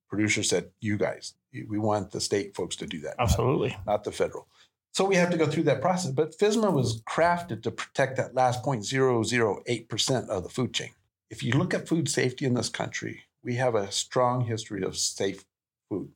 Producers 0.08 0.48
said, 0.48 0.70
you 0.80 0.96
guys. 0.96 1.34
We 1.52 1.78
want 1.78 2.10
the 2.10 2.20
state 2.20 2.54
folks 2.54 2.76
to 2.76 2.86
do 2.86 3.00
that. 3.00 3.16
Absolutely. 3.18 3.70
Not, 3.70 3.86
not 3.86 4.04
the 4.04 4.12
federal. 4.12 4.48
So 4.92 5.04
we 5.04 5.16
have 5.16 5.30
to 5.30 5.36
go 5.36 5.46
through 5.46 5.64
that 5.64 5.80
process. 5.80 6.10
But 6.12 6.36
FSMA 6.38 6.72
was 6.72 7.02
crafted 7.02 7.62
to 7.62 7.70
protect 7.70 8.16
that 8.16 8.34
last 8.34 8.64
0.008% 8.64 10.28
of 10.28 10.42
the 10.42 10.48
food 10.48 10.72
chain. 10.72 10.90
If 11.30 11.42
you 11.42 11.52
look 11.52 11.74
at 11.74 11.88
food 11.88 12.08
safety 12.08 12.46
in 12.46 12.54
this 12.54 12.68
country, 12.70 13.24
we 13.42 13.56
have 13.56 13.74
a 13.74 13.92
strong 13.92 14.46
history 14.46 14.82
of 14.82 14.96
safe 14.96 15.44
food. 15.88 16.10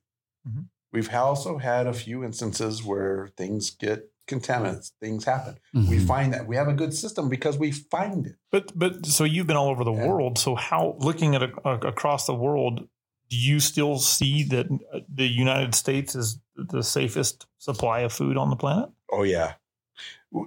Mm-hmm. 0.49 0.63
We've 0.93 1.13
also 1.15 1.59
had 1.59 1.87
a 1.87 1.93
few 1.93 2.23
instances 2.23 2.83
where 2.83 3.31
things 3.37 3.71
get 3.71 4.11
contaminants, 4.29 4.93
things 5.01 5.25
happen. 5.25 5.59
Mm-hmm. 5.75 5.91
We 5.91 5.99
find 5.99 6.33
that 6.35 6.47
we 6.47 6.57
have 6.57 6.69
a 6.69 6.75
good 6.75 6.95
system 6.95 7.29
because 7.29 7.59
we 7.59 7.73
find 7.73 8.27
it. 8.27 8.37
But 8.51 8.79
but 8.79 9.07
so 9.07 9.25
you've 9.25 9.47
been 9.47 9.57
all 9.57 9.69
over 9.69 9.85
the 9.85 9.93
yeah. 9.93 10.07
world. 10.07 10.39
So 10.39 10.55
how 10.55 10.97
looking 10.99 11.35
at 11.35 11.43
a, 11.43 11.51
a, 11.65 11.79
across 11.79 12.27
the 12.27 12.35
world, 12.35 12.89
do 13.31 13.37
you 13.37 13.61
still 13.61 13.99
see 13.99 14.45
that 14.45 14.67
uh, 14.93 15.01
the 15.13 15.27
United 15.27 15.75
States 15.75 16.15
is 16.15 16.39
the 16.57 16.83
safest 16.83 17.47
supply 17.59 18.01
of 18.01 18.13
food 18.13 18.37
on 18.37 18.51
the 18.51 18.57
planet? 18.57 18.91
Oh 19.11 19.23
yeah. 19.23 19.55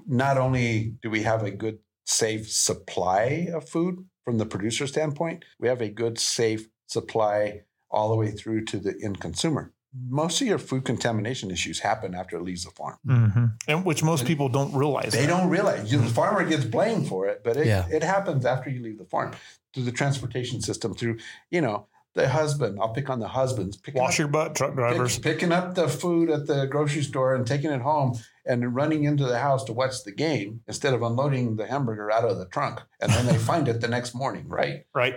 Not 0.07 0.37
only 0.37 0.95
do 1.01 1.09
we 1.09 1.23
have 1.23 1.43
a 1.43 1.51
good 1.51 1.79
safe 2.05 2.51
supply 2.51 3.49
of 3.53 3.67
food 3.67 4.05
from 4.23 4.37
the 4.37 4.45
producer 4.45 4.87
standpoint, 4.87 5.45
we 5.59 5.67
have 5.67 5.81
a 5.81 5.89
good 5.89 6.19
safe 6.19 6.67
supply 6.87 7.61
all 7.91 8.09
the 8.09 8.15
way 8.15 8.31
through 8.31 8.65
to 8.65 8.77
the 8.77 8.95
end 9.03 9.19
consumer 9.19 9.71
most 10.09 10.41
of 10.41 10.47
your 10.47 10.57
food 10.57 10.85
contamination 10.85 11.51
issues 11.51 11.79
happen 11.79 12.15
after 12.15 12.37
it 12.37 12.43
leaves 12.43 12.65
the 12.65 12.71
farm, 12.71 12.97
mm-hmm. 13.05 13.45
and 13.67 13.85
which 13.85 14.03
most 14.03 14.21
and 14.21 14.27
people 14.27 14.49
don't 14.49 14.73
realize. 14.73 15.13
They 15.13 15.21
that. 15.21 15.27
don't 15.27 15.49
realize 15.49 15.89
the 15.89 15.99
farmer 15.99 16.43
gets 16.43 16.65
blamed 16.65 17.07
for 17.07 17.27
it, 17.27 17.41
but 17.43 17.57
it, 17.57 17.67
yeah. 17.67 17.85
it 17.91 18.03
happens 18.03 18.45
after 18.45 18.69
you 18.69 18.81
leave 18.81 18.97
the 18.97 19.05
farm 19.05 19.33
through 19.73 19.83
the 19.83 19.91
transportation 19.91 20.61
system, 20.61 20.93
through 20.93 21.17
you 21.49 21.61
know 21.61 21.87
the 22.15 22.29
husband. 22.29 22.79
I'll 22.81 22.93
pick 22.93 23.09
on 23.09 23.19
the 23.19 23.27
husbands. 23.27 23.77
Wash 23.93 24.15
up, 24.15 24.19
your 24.19 24.27
butt, 24.27 24.55
truck 24.55 24.73
drivers. 24.73 25.19
Pick, 25.19 25.23
picking 25.23 25.51
up 25.51 25.75
the 25.75 25.87
food 25.87 26.29
at 26.29 26.47
the 26.47 26.65
grocery 26.65 27.03
store 27.03 27.35
and 27.35 27.45
taking 27.45 27.71
it 27.71 27.81
home 27.81 28.17
and 28.45 28.75
running 28.75 29.03
into 29.03 29.25
the 29.25 29.39
house 29.39 29.63
to 29.65 29.73
watch 29.73 30.03
the 30.03 30.11
game 30.11 30.61
instead 30.67 30.93
of 30.93 31.01
unloading 31.01 31.55
the 31.55 31.67
hamburger 31.67 32.11
out 32.11 32.23
of 32.23 32.37
the 32.37 32.45
trunk. 32.45 32.81
And 32.99 33.11
then 33.11 33.25
they 33.25 33.37
find 33.37 33.67
it 33.67 33.81
the 33.81 33.87
next 33.87 34.15
morning, 34.15 34.47
right? 34.47 34.85
Right. 34.93 35.15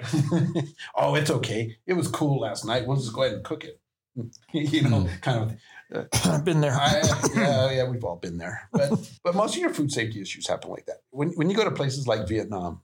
oh, 0.95 1.15
it's 1.15 1.31
okay. 1.31 1.77
It 1.87 1.95
was 1.95 2.09
cool 2.09 2.41
last 2.41 2.65
night. 2.65 2.87
We'll 2.87 2.97
just 2.97 3.13
go 3.13 3.23
ahead 3.23 3.35
and 3.35 3.45
cook 3.45 3.65
it. 3.65 3.81
you 4.53 4.83
know, 4.83 5.03
mm. 5.03 5.21
kind 5.23 5.43
of. 5.43 5.57
Uh, 5.95 6.05
I've 6.33 6.45
been 6.45 6.61
there. 6.61 6.73
I, 6.73 7.03
yeah, 7.35 7.71
yeah, 7.77 7.89
we've 7.89 8.05
all 8.05 8.17
been 8.17 8.39
there. 8.39 8.69
But 8.73 9.11
but 9.25 9.35
most 9.35 9.55
of 9.55 9.61
your 9.61 9.73
food 9.73 9.93
safety 9.93 10.21
issues 10.21 10.47
happen 10.47 10.71
like 10.71 10.87
that. 10.87 10.99
When 11.11 11.31
when 11.31 11.51
you 11.51 11.57
go 11.57 11.65
to 11.65 11.71
places 11.71 12.07
like 12.07 12.29
Vietnam, 12.29 12.83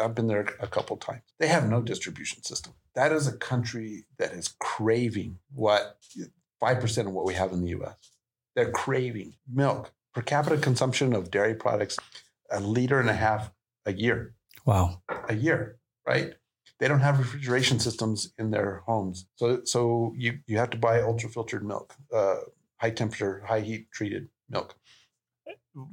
I've 0.00 0.14
been 0.14 0.26
there 0.26 0.46
a 0.60 0.66
couple 0.66 0.96
times. 0.96 1.22
They 1.38 1.48
have 1.48 1.68
no 1.68 1.82
distribution 1.82 2.42
system. 2.42 2.74
That 2.94 3.12
is 3.12 3.26
a 3.26 3.36
country 3.36 4.06
that 4.18 4.32
is 4.32 4.54
craving 4.58 5.38
what 5.54 5.98
five 6.60 6.80
percent 6.80 7.08
of 7.08 7.14
what 7.14 7.26
we 7.26 7.34
have 7.34 7.52
in 7.52 7.62
the 7.62 7.70
U.S. 7.70 7.96
They're 8.54 8.72
craving 8.72 9.34
milk 9.52 9.92
per 10.14 10.22
capita 10.22 10.56
consumption 10.56 11.14
of 11.14 11.30
dairy 11.30 11.54
products, 11.54 11.98
a 12.50 12.60
liter 12.60 12.98
and 12.98 13.10
a 13.10 13.14
half 13.14 13.50
a 13.84 13.92
year. 13.92 14.34
Wow, 14.64 15.02
a 15.28 15.34
year, 15.34 15.78
right? 16.06 16.34
They 16.78 16.88
don't 16.88 17.00
have 17.00 17.18
refrigeration 17.18 17.80
systems 17.80 18.32
in 18.38 18.50
their 18.50 18.82
homes, 18.86 19.26
so 19.34 19.62
so 19.64 20.14
you 20.16 20.38
you 20.46 20.58
have 20.58 20.70
to 20.70 20.78
buy 20.78 21.00
ultra 21.00 21.28
filtered 21.28 21.64
milk, 21.64 21.94
uh, 22.12 22.36
high 22.76 22.90
temperature, 22.90 23.42
high 23.46 23.60
heat 23.60 23.90
treated 23.90 24.28
milk. 24.48 24.76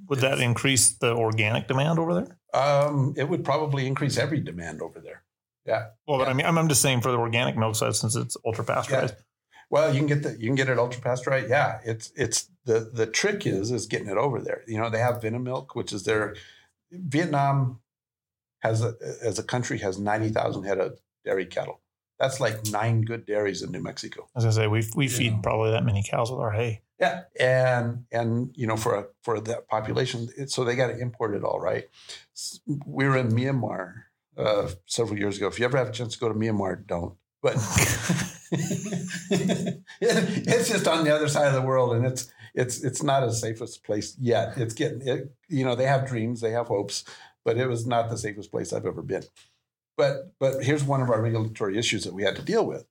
Would 0.07 0.19
that 0.19 0.39
increase 0.39 0.91
the 0.91 1.13
organic 1.13 1.67
demand 1.67 1.99
over 1.99 2.13
there? 2.13 2.37
Um, 2.53 3.13
it 3.17 3.27
would 3.29 3.43
probably 3.43 3.87
increase 3.87 4.17
every 4.17 4.39
demand 4.39 4.81
over 4.81 4.99
there. 4.99 5.23
Yeah. 5.65 5.87
Well, 6.07 6.19
yeah. 6.19 6.25
but 6.25 6.31
I 6.31 6.33
mean, 6.33 6.45
I'm 6.45 6.69
just 6.69 6.81
saying 6.81 7.01
for 7.01 7.11
the 7.11 7.17
organic 7.17 7.57
milk 7.57 7.75
side, 7.75 7.95
since 7.95 8.15
it's 8.15 8.37
ultra 8.45 8.63
pasteurized. 8.63 9.15
Yeah. 9.17 9.21
Well, 9.69 9.93
you 9.93 9.99
can 9.99 10.07
get 10.07 10.23
the 10.23 10.31
you 10.39 10.47
can 10.47 10.55
get 10.55 10.69
it 10.69 10.77
ultra 10.77 11.01
pasteurized. 11.01 11.49
Yeah, 11.49 11.79
it's 11.83 12.11
it's 12.15 12.49
the 12.65 12.91
the 12.93 13.07
trick 13.07 13.47
is 13.47 13.71
is 13.71 13.87
getting 13.87 14.07
it 14.07 14.17
over 14.17 14.39
there. 14.39 14.63
You 14.67 14.79
know, 14.79 14.89
they 14.89 14.99
have 14.99 15.21
Vinamilk, 15.21 15.69
which 15.73 15.91
is 15.91 16.03
their 16.03 16.35
Vietnam 16.91 17.79
has 18.65 18.83
a, 18.83 18.95
as 19.23 19.39
a 19.39 19.43
country 19.43 19.77
has 19.79 19.99
90,000 19.99 20.63
head 20.63 20.79
of 20.79 20.99
dairy 21.23 21.45
cattle. 21.45 21.81
That's 22.19 22.39
like 22.39 22.65
nine 22.67 23.01
good 23.01 23.25
dairies 23.25 23.61
in 23.61 23.71
New 23.71 23.81
Mexico. 23.81 24.27
As 24.35 24.45
I 24.45 24.51
say, 24.51 24.67
we 24.67 24.87
we 24.95 25.09
feed 25.09 25.33
know. 25.33 25.41
probably 25.43 25.71
that 25.71 25.83
many 25.83 26.01
cows 26.01 26.31
with 26.31 26.39
our 26.39 26.51
hay. 26.51 26.81
Yeah, 26.97 27.23
and 27.37 28.05
and 28.09 28.51
you 28.55 28.67
know 28.67 28.77
for 28.77 28.95
a, 28.95 29.05
for 29.21 29.41
that 29.41 29.67
population, 29.67 30.29
it, 30.37 30.49
so 30.49 30.63
they 30.63 30.77
got 30.77 30.87
to 30.87 30.97
import 30.97 31.35
it 31.35 31.43
all, 31.43 31.59
right? 31.59 31.89
We 32.85 33.05
were 33.05 33.17
in 33.17 33.31
Myanmar 33.31 34.03
uh, 34.37 34.69
several 34.85 35.19
years 35.19 35.35
ago. 35.35 35.47
If 35.47 35.59
you 35.59 35.65
ever 35.65 35.77
have 35.77 35.89
a 35.89 35.91
chance 35.91 36.13
to 36.13 36.19
go 36.19 36.29
to 36.29 36.33
Myanmar, 36.33 36.87
don't. 36.87 37.15
But 37.41 37.55
it's 39.99 40.69
just 40.69 40.87
on 40.87 41.03
the 41.03 41.13
other 41.13 41.27
side 41.27 41.47
of 41.47 41.53
the 41.53 41.61
world, 41.61 41.97
and 41.97 42.05
it's 42.05 42.31
it's 42.53 42.81
it's 42.81 43.03
not 43.03 43.23
as 43.23 43.41
safest 43.41 43.83
place 43.83 44.15
yet. 44.17 44.53
It's 44.57 44.73
getting 44.73 45.05
it. 45.05 45.33
You 45.49 45.65
know, 45.65 45.75
they 45.75 45.85
have 45.85 46.07
dreams, 46.07 46.39
they 46.39 46.51
have 46.51 46.67
hopes, 46.67 47.03
but 47.45 47.57
it 47.57 47.67
was 47.67 47.85
not 47.85 48.09
the 48.09 48.17
safest 48.17 48.51
place 48.51 48.73
I've 48.73 48.85
ever 48.85 49.01
been. 49.03 49.23
But 49.95 50.33
but 50.39 50.63
here's 50.63 50.83
one 50.83 51.01
of 51.01 51.09
our 51.09 51.21
regulatory 51.21 51.77
issues 51.77 52.03
that 52.03 52.13
we 52.13 52.23
had 52.23 52.35
to 52.35 52.41
deal 52.41 52.65
with. 52.65 52.85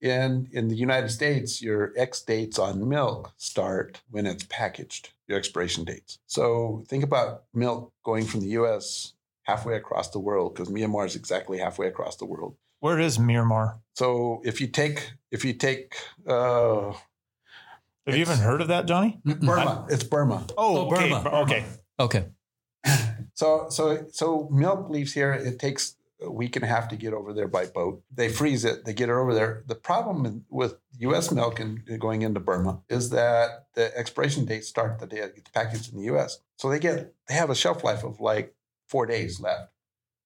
In 0.00 0.48
in 0.52 0.68
the 0.68 0.74
United 0.76 1.10
States, 1.10 1.60
your 1.60 1.92
X 1.96 2.22
dates 2.22 2.58
on 2.58 2.88
milk 2.88 3.32
start 3.36 4.00
when 4.10 4.26
it's 4.26 4.44
packaged, 4.44 5.10
your 5.28 5.36
expiration 5.38 5.84
dates. 5.84 6.18
So 6.26 6.84
think 6.88 7.04
about 7.04 7.44
milk 7.52 7.92
going 8.04 8.24
from 8.24 8.40
the 8.40 8.48
US 8.60 9.12
halfway 9.42 9.74
across 9.76 10.10
the 10.10 10.18
world, 10.20 10.54
because 10.54 10.68
Myanmar 10.72 11.04
is 11.06 11.16
exactly 11.16 11.58
halfway 11.58 11.88
across 11.88 12.16
the 12.16 12.24
world. 12.24 12.56
Where 12.80 12.98
is 12.98 13.18
Myanmar? 13.18 13.78
So 13.94 14.40
if 14.44 14.60
you 14.60 14.68
take 14.68 15.12
if 15.30 15.44
you 15.44 15.52
take 15.52 15.94
uh, 16.26 16.92
Have 18.06 18.16
you 18.16 18.22
even 18.22 18.38
heard 18.38 18.60
of 18.60 18.68
that, 18.68 18.86
Johnny? 18.86 19.20
Burma. 19.24 19.86
It's 19.88 20.02
Burma. 20.02 20.46
Oh, 20.56 20.78
Oh, 20.78 20.86
okay. 20.86 21.10
Burma. 21.10 21.30
Okay. 21.42 21.64
Okay. 22.00 22.24
So 23.42 23.66
so 23.70 24.06
so 24.12 24.48
milk 24.52 24.88
leaves 24.88 25.14
here. 25.14 25.32
It 25.32 25.58
takes 25.58 25.96
a 26.20 26.30
week 26.30 26.54
and 26.54 26.64
a 26.64 26.68
half 26.68 26.88
to 26.90 26.96
get 26.96 27.12
over 27.12 27.32
there 27.32 27.48
by 27.48 27.66
boat. 27.66 28.00
They 28.14 28.28
freeze 28.28 28.64
it. 28.64 28.84
They 28.84 28.94
get 28.94 29.08
it 29.08 29.14
over 29.14 29.34
there. 29.34 29.64
The 29.66 29.74
problem 29.74 30.44
with 30.48 30.76
U.S. 30.98 31.32
milk 31.32 31.58
and 31.58 31.80
going 31.98 32.22
into 32.22 32.38
Burma 32.38 32.82
is 32.88 33.10
that 33.10 33.66
the 33.74 33.98
expiration 33.98 34.44
dates 34.44 34.68
start 34.68 35.00
the 35.00 35.08
day 35.08 35.16
it 35.16 35.34
gets 35.34 35.50
packaged 35.50 35.92
in 35.92 35.98
the 35.98 36.04
U.S. 36.04 36.38
So 36.56 36.70
they 36.70 36.78
get 36.78 37.14
they 37.26 37.34
have 37.34 37.50
a 37.50 37.56
shelf 37.56 37.82
life 37.82 38.04
of 38.04 38.20
like 38.20 38.54
four 38.88 39.06
days 39.06 39.40
left. 39.40 39.72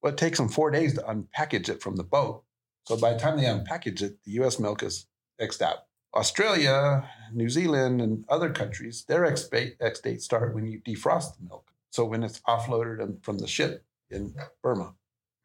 Well, 0.03 0.13
it 0.13 0.19
takes 0.19 0.37
them 0.37 0.51
four 0.51 0.71
days 0.71 0.93
to 0.97 1.01
unpackage 1.01 1.71
it 1.71 1.81
from 1.81 1.97
the 1.97 2.05
boat. 2.05 2.45
So 2.85 2.99
by 2.99 3.15
the 3.15 3.19
time 3.19 3.39
they 3.39 3.45
unpackage 3.45 4.03
it, 4.03 4.23
the 4.25 4.33
U.S. 4.33 4.59
milk 4.59 4.83
is 4.83 5.07
xed 5.41 5.63
out. 5.63 5.87
Australia, 6.15 7.09
New 7.33 7.49
Zealand, 7.49 8.03
and 8.03 8.27
other 8.29 8.51
countries, 8.51 9.07
their 9.09 9.25
ex 9.25 9.49
dates 9.49 10.27
start 10.27 10.55
when 10.55 10.67
you 10.67 10.81
defrost 10.81 11.39
the 11.39 11.45
milk. 11.49 11.73
So 11.97 12.05
when 12.05 12.23
it's 12.23 12.41
offloaded 12.41 13.03
and- 13.03 13.25
from 13.25 13.39
the 13.39 13.47
ship 13.47 13.83
in 14.11 14.35
Burma, 14.63 14.95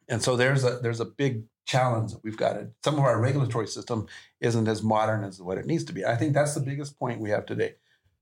and 0.10 0.22
so 0.22 0.36
there's 0.36 0.66
a 0.66 0.80
there's 0.80 1.00
a 1.00 1.06
big 1.06 1.46
challenge 1.66 2.12
that 2.12 2.26
we've 2.26 2.36
got. 2.36 2.54
To, 2.54 2.72
some 2.84 2.96
of 2.96 3.06
our 3.06 3.22
regulatory 3.22 3.68
system 3.68 4.08
isn't 4.42 4.68
as 4.68 4.84
modern 4.84 5.24
as 5.24 5.42
what 5.42 5.58
it 5.58 5.66
needs 5.66 5.86
to 5.86 5.94
be. 5.94 6.04
I 6.04 6.18
think 6.18 6.34
that's 6.34 6.54
the 6.54 6.60
biggest 6.60 7.00
point 7.00 7.22
we 7.22 7.30
have 7.30 7.46
today. 7.46 7.76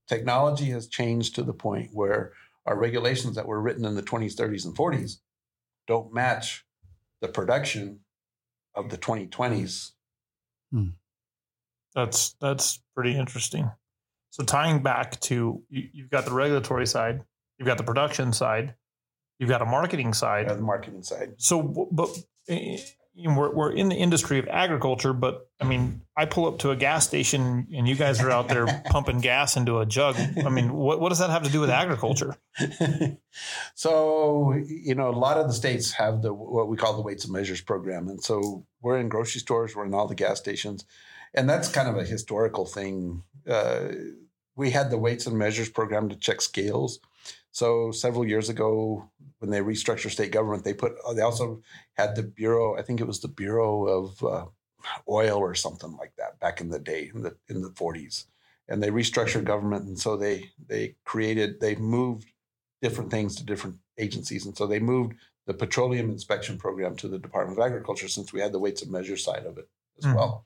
Technology 0.08 0.66
has 0.66 0.88
changed 0.88 1.34
to 1.36 1.44
the 1.44 1.56
point 1.56 1.90
where 1.92 2.34
our 2.68 2.78
regulations 2.78 3.36
that 3.36 3.48
were 3.48 3.60
written 3.60 3.84
in 3.84 3.96
the 3.96 4.04
20s, 4.04 4.36
30s, 4.36 4.64
and 4.64 4.78
40s 4.78 5.22
don't 5.88 6.14
match 6.14 6.68
the 7.22 7.30
production 7.30 8.02
of 8.76 8.92
the 8.92 8.98
2020s. 8.98 9.94
Hmm. 10.72 10.90
That's 11.96 12.36
that's 12.40 12.80
pretty 12.94 13.18
interesting. 13.18 13.72
So 14.30 14.44
tying 14.44 14.84
back 14.84 15.20
to 15.22 15.64
you've 15.70 16.12
got 16.12 16.26
the 16.26 16.34
regulatory 16.34 16.86
side, 16.86 17.24
you've 17.60 17.68
got 17.68 17.78
the 17.78 17.84
production 17.84 18.34
side, 18.34 18.74
you've 19.38 19.50
got 19.50 19.62
a 19.62 19.66
marketing 19.66 20.14
side. 20.14 20.48
uh, 20.48 20.56
the 20.56 20.62
marketing 20.62 21.04
side. 21.04 21.34
So, 21.38 21.62
but 21.92 22.10
eh, 22.48 22.80
you 23.14 23.28
know, 23.28 23.36
we're 23.38 23.54
we're 23.54 23.72
in 23.72 23.90
the 23.90 23.96
industry 23.96 24.40
of 24.40 24.48
agriculture, 24.48 25.12
but 25.12 25.50
I 25.60 25.66
mean, 25.66 26.02
I 26.16 26.26
pull 26.26 26.48
up 26.48 26.60
to 26.60 26.72
a 26.72 26.76
gas 26.76 27.06
station 27.06 27.68
and 27.76 27.88
you 27.88 27.96
guys 27.96 28.22
are 28.22 28.32
out 28.32 28.48
there 28.48 28.66
pumping 28.86 29.20
gas 29.20 29.58
into 29.58 29.80
a 29.80 29.86
jug. 29.86 30.16
I 30.18 30.48
mean, 30.50 30.74
what 30.74 31.02
what 31.02 31.10
does 31.10 31.20
that 31.20 31.30
have 31.30 31.44
to 31.44 31.52
do 31.52 31.60
with 31.60 31.70
agriculture? 31.70 32.38
so 33.76 34.54
you 34.54 34.96
know 34.96 35.10
a 35.10 35.12
lot 35.12 35.38
of 35.38 35.48
the 35.48 35.54
states 35.54 35.92
have 35.94 36.22
the 36.22 36.34
what 36.34 36.70
we 36.70 36.78
call 36.78 36.96
the 36.96 37.02
weights 37.02 37.26
and 37.26 37.34
measures 37.34 37.62
program 37.62 38.08
and 38.08 38.22
so 38.24 38.66
we're 38.82 38.98
in 38.98 39.10
grocery 39.10 39.40
stores 39.40 39.76
we're 39.76 39.86
in 39.86 39.94
all 39.94 40.08
the 40.08 40.16
gas 40.16 40.40
stations 40.40 40.86
and 41.34 41.50
that's 41.50 41.70
kind 41.70 41.88
of 41.88 41.96
a 41.96 42.04
historical 42.04 42.66
thing 42.66 43.24
uh, 43.48 43.88
we 44.56 44.72
had 44.72 44.90
the 44.90 44.98
weights 44.98 45.26
and 45.26 45.38
measures 45.38 45.70
program 45.70 46.10
to 46.10 46.16
check 46.16 46.42
scales 46.42 47.00
so 47.52 47.92
several 47.92 48.26
years 48.28 48.50
ago 48.50 49.10
when 49.40 49.50
they 49.52 49.60
restructured 49.60 50.12
state 50.12 50.32
government 50.32 50.64
they 50.64 50.74
put 50.74 50.94
they 51.16 51.22
also 51.22 51.62
had 51.94 52.16
the 52.16 52.24
bureau 52.24 52.78
i 52.78 52.82
think 52.82 53.00
it 53.00 53.08
was 53.08 53.20
the 53.20 53.28
bureau 53.28 53.86
of 53.88 54.24
uh, 54.24 54.46
oil 55.10 55.38
or 55.38 55.56
something 55.56 55.96
like 55.98 56.14
that 56.18 56.40
back 56.40 56.62
in 56.62 56.70
the 56.70 56.80
day 56.80 57.12
in 57.14 57.22
the 57.22 57.36
in 57.50 57.62
the 57.62 57.70
40s 57.70 58.26
and 58.68 58.82
they 58.82 58.90
restructured 58.90 59.44
government 59.46 59.86
and 59.86 60.00
so 60.00 60.16
they 60.16 60.50
they 60.68 60.96
created 61.04 61.60
they 61.60 61.76
moved 61.76 62.32
different 62.82 63.12
things 63.12 63.36
to 63.36 63.44
different 63.44 63.78
agencies. 63.98 64.46
And 64.46 64.56
so 64.58 64.66
they 64.66 64.80
moved 64.80 65.16
the 65.46 65.54
petroleum 65.54 66.10
inspection 66.10 66.58
program 66.58 66.96
to 66.98 67.08
the 67.08 67.20
Department 67.20 67.60
of 67.60 67.66
Agriculture 67.66 68.08
since 68.08 68.32
we 68.32 68.40
had 68.40 68.52
the 68.52 68.60
weights 68.60 68.82
and 68.82 68.92
measures 68.92 69.24
side 69.24 69.46
of 69.46 69.58
it 69.58 69.68
as 69.98 70.06
Mhm. 70.06 70.16
well. 70.16 70.46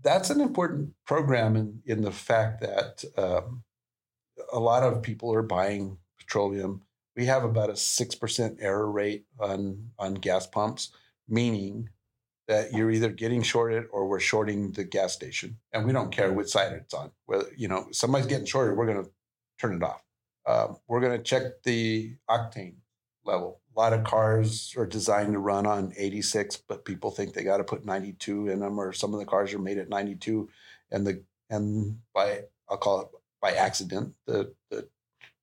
That's 0.00 0.30
an 0.30 0.40
important 0.40 0.94
program 1.04 1.56
in, 1.56 1.82
in 1.86 2.02
the 2.02 2.10
fact 2.12 2.60
that 2.60 3.04
um, 3.16 3.62
a 4.52 4.58
lot 4.58 4.82
of 4.82 5.02
people 5.02 5.32
are 5.32 5.42
buying 5.42 5.98
petroleum. 6.32 6.80
We 7.14 7.26
have 7.26 7.44
about 7.44 7.68
a 7.68 7.74
6% 7.74 8.56
error 8.60 8.90
rate 8.90 9.26
on, 9.38 9.90
on 9.98 10.14
gas 10.14 10.46
pumps, 10.46 10.90
meaning 11.28 11.90
that 12.48 12.72
you're 12.72 12.90
either 12.90 13.10
getting 13.10 13.42
shorted 13.42 13.84
or 13.92 14.08
we're 14.08 14.18
shorting 14.18 14.72
the 14.72 14.84
gas 14.84 15.12
station. 15.12 15.58
And 15.72 15.86
we 15.86 15.92
don't 15.92 16.10
care 16.10 16.32
which 16.32 16.48
side 16.48 16.72
it's 16.72 16.94
on. 16.94 17.10
Whether, 17.26 17.48
you 17.54 17.68
know, 17.68 17.88
somebody's 17.92 18.26
getting 18.26 18.46
shorted, 18.46 18.78
we're 18.78 18.86
going 18.86 19.04
to 19.04 19.10
turn 19.60 19.76
it 19.76 19.82
off. 19.82 20.02
Um, 20.46 20.78
we're 20.88 21.00
going 21.00 21.16
to 21.16 21.22
check 21.22 21.62
the 21.64 22.14
octane 22.30 22.76
level. 23.24 23.60
A 23.76 23.80
lot 23.80 23.92
of 23.92 24.04
cars 24.04 24.74
are 24.78 24.86
designed 24.86 25.34
to 25.34 25.38
run 25.38 25.66
on 25.66 25.92
86, 25.96 26.62
but 26.66 26.86
people 26.86 27.10
think 27.10 27.34
they 27.34 27.44
got 27.44 27.58
to 27.58 27.64
put 27.64 27.84
92 27.84 28.48
in 28.48 28.60
them, 28.60 28.80
or 28.80 28.92
some 28.92 29.12
of 29.12 29.20
the 29.20 29.26
cars 29.26 29.52
are 29.52 29.58
made 29.58 29.78
at 29.78 29.88
92, 29.88 30.48
and 30.90 31.06
the 31.06 31.22
and 31.48 31.98
by 32.14 32.42
I'll 32.68 32.76
call 32.76 33.02
it 33.02 33.08
by 33.40 33.52
accident, 33.52 34.14
the 34.26 34.52
the 34.70 34.88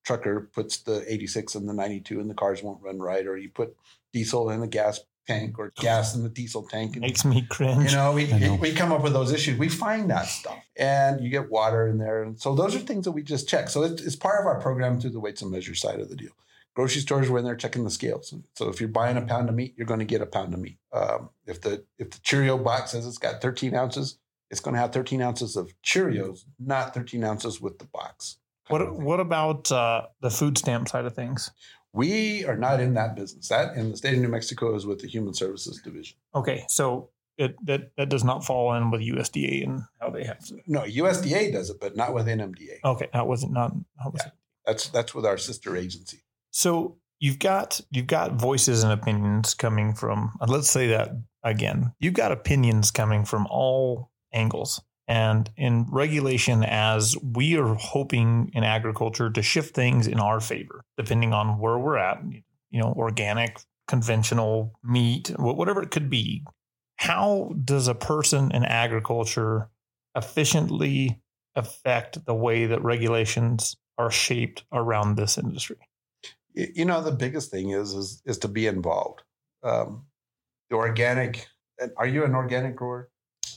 trucker 0.10 0.50
puts 0.54 0.78
the 0.78 1.06
86 1.08 1.54
and 1.54 1.70
the 1.70 1.74
92, 1.74 2.20
and 2.20 2.28
the 2.28 2.34
cars 2.34 2.64
won't 2.64 2.82
run 2.82 2.98
right, 2.98 3.28
or 3.28 3.38
you 3.38 3.48
put 3.48 3.76
diesel 4.12 4.50
in 4.50 4.60
the 4.60 4.68
gas 4.68 5.02
tank 5.28 5.60
or 5.60 5.72
gas 5.76 6.16
in 6.16 6.24
the 6.24 6.30
diesel 6.30 6.64
tank, 6.64 6.94
and 6.94 7.02
Makes 7.02 7.24
me 7.26 7.46
cringe. 7.48 7.92
you 7.92 7.96
know, 7.96 8.12
we, 8.14 8.26
know. 8.26 8.56
we 8.56 8.72
come 8.72 8.92
up 8.92 9.04
with 9.04 9.14
those 9.14 9.32
issues. 9.32 9.60
We 9.60 9.70
find 9.70 10.10
that 10.10 10.26
stuff, 10.26 10.58
and 10.76 11.22
you 11.24 11.30
get 11.30 11.52
water 11.52 11.88
in 11.88 12.00
there, 12.00 12.24
and 12.24 12.40
so 12.42 12.56
those 12.56 12.76
are 12.76 12.80
things 12.80 13.06
that 13.06 13.12
we 13.12 13.22
just 13.22 13.48
check. 13.48 13.70
So 13.70 13.84
it's, 13.84 14.02
it's 14.02 14.16
part 14.16 14.42
of 14.42 14.48
our 14.48 14.60
program 14.60 15.00
through 15.00 15.12
the 15.12 15.20
weights 15.20 15.44
and 15.44 15.52
measures 15.52 15.80
side 15.80 16.00
of 16.00 16.10
the 16.10 16.16
deal. 16.16 16.32
Grocery 16.74 17.02
stores, 17.02 17.30
we're 17.30 17.38
in 17.38 17.46
there 17.46 17.56
checking 17.56 17.84
the 17.84 17.92
scales. 17.92 18.34
So 18.56 18.70
if 18.70 18.80
you're 18.80 18.90
buying 18.90 19.18
a 19.18 19.22
pound 19.22 19.50
of 19.50 19.54
meat, 19.54 19.76
you're 19.78 19.86
going 19.86 20.00
to 20.00 20.06
get 20.06 20.22
a 20.22 20.26
pound 20.26 20.56
of 20.56 20.60
meat. 20.60 20.80
Um, 20.92 21.30
if 21.46 21.62
the 21.62 21.84
if 22.00 22.10
the 22.10 22.20
Cheerio 22.24 22.58
box 22.58 22.92
says 22.92 23.06
it's 23.06 23.20
got 23.20 23.42
13 23.42 23.76
ounces, 23.76 24.18
it's 24.50 24.60
going 24.60 24.74
to 24.74 24.80
have 24.80 24.92
13 24.92 25.22
ounces 25.22 25.56
of 25.56 25.72
Cheerios, 25.84 26.46
not 26.58 26.96
13 26.96 27.24
ounces 27.24 27.62
with 27.62 27.78
the 27.78 27.86
box. 27.86 28.38
What 28.70 28.94
what 28.94 29.20
about 29.20 29.72
uh, 29.72 30.04
the 30.22 30.30
food 30.30 30.58
stamp 30.58 30.88
side 30.90 31.06
of 31.06 31.14
things? 31.16 31.52
We 31.94 32.46
are 32.46 32.56
not 32.58 32.80
in 32.80 32.94
that 32.94 33.16
business. 33.16 33.48
That 33.50 33.76
in 33.76 33.92
the 33.92 33.98
state 33.98 34.14
of 34.14 34.20
New 34.22 34.28
Mexico 34.30 34.76
is 34.76 34.86
with 34.86 35.00
the 35.02 35.08
Human 35.08 35.34
Services 35.34 35.82
Division. 35.84 36.18
Okay, 36.36 36.66
so 36.68 37.10
it 37.38 37.56
that 37.66 37.92
that 37.98 38.10
does 38.10 38.24
not 38.24 38.46
fall 38.46 38.74
in 38.74 38.92
with 38.92 39.02
USDA 39.02 39.64
and 39.64 39.82
how 40.00 40.10
they 40.10 40.24
have 40.24 40.40
to. 40.48 40.60
No, 40.68 40.82
USDA 40.82 41.52
does 41.52 41.70
it, 41.70 41.80
but 41.82 41.96
not 41.96 42.14
with 42.14 42.28
NMDA. 42.28 42.80
Okay, 42.86 43.08
that 43.14 43.28
wasn't 43.28 43.54
not. 43.54 43.74
How 44.04 44.10
was 44.12 44.22
Yeah. 44.22 44.28
it? 44.28 44.34
That's 44.66 44.90
that's 44.90 45.16
with 45.16 45.26
our 45.26 45.38
sister 45.38 45.76
agency. 45.76 46.20
So 46.52 46.98
you've 47.20 47.40
got 47.40 47.82
you've 47.90 48.08
got 48.08 48.34
voices 48.34 48.84
and 48.84 48.94
opinions 48.94 49.54
coming 49.56 49.94
from. 49.96 50.34
Let's 50.48 50.70
say 50.70 50.88
that 50.88 51.10
again. 51.44 51.94
You've 52.00 52.14
got 52.14 52.32
opinions 52.32 52.92
coming 52.92 53.26
from 53.26 53.48
all 53.50 54.12
angles. 54.32 54.80
And 55.10 55.50
in 55.58 55.88
regulation, 55.90 56.64
as 56.64 57.18
we 57.18 57.58
are 57.58 57.74
hoping 57.74 58.52
in 58.54 58.64
agriculture 58.64 59.32
to 59.32 59.42
shift 59.42 59.74
things 59.74 60.06
in 60.06 60.20
our 60.20 60.40
favor, 60.40 60.86
depending 60.98 61.34
on 61.34 61.58
where 61.58 61.80
we're 61.80 61.98
at, 61.98 62.22
you 62.70 62.80
know, 62.80 62.94
organic, 62.96 63.60
conventional, 63.88 64.72
meat, 64.84 65.32
whatever 65.40 65.82
it 65.82 65.90
could 65.90 66.12
be. 66.12 66.46
How 66.98 67.56
does 67.66 67.88
a 67.88 67.96
person 67.96 68.52
in 68.52 68.64
agriculture 68.64 69.70
efficiently 70.16 71.20
affect 71.56 72.24
the 72.26 72.36
way 72.36 72.68
that 72.68 72.84
regulations 72.84 73.78
are 73.98 74.12
shaped 74.12 74.64
around 74.72 75.16
this 75.16 75.40
industry? 75.40 75.78
You 76.54 76.86
know, 76.86 77.02
the 77.02 77.12
biggest 77.12 77.50
thing 77.50 77.72
is 77.72 77.94
is 77.94 78.22
is 78.26 78.38
to 78.40 78.48
be 78.48 78.68
involved. 78.68 79.24
Um, 79.64 80.06
the 80.70 80.76
organic. 80.76 81.48
Are 81.98 82.06
you 82.06 82.26
an 82.26 82.36
organic 82.36 82.76
grower? 82.76 83.10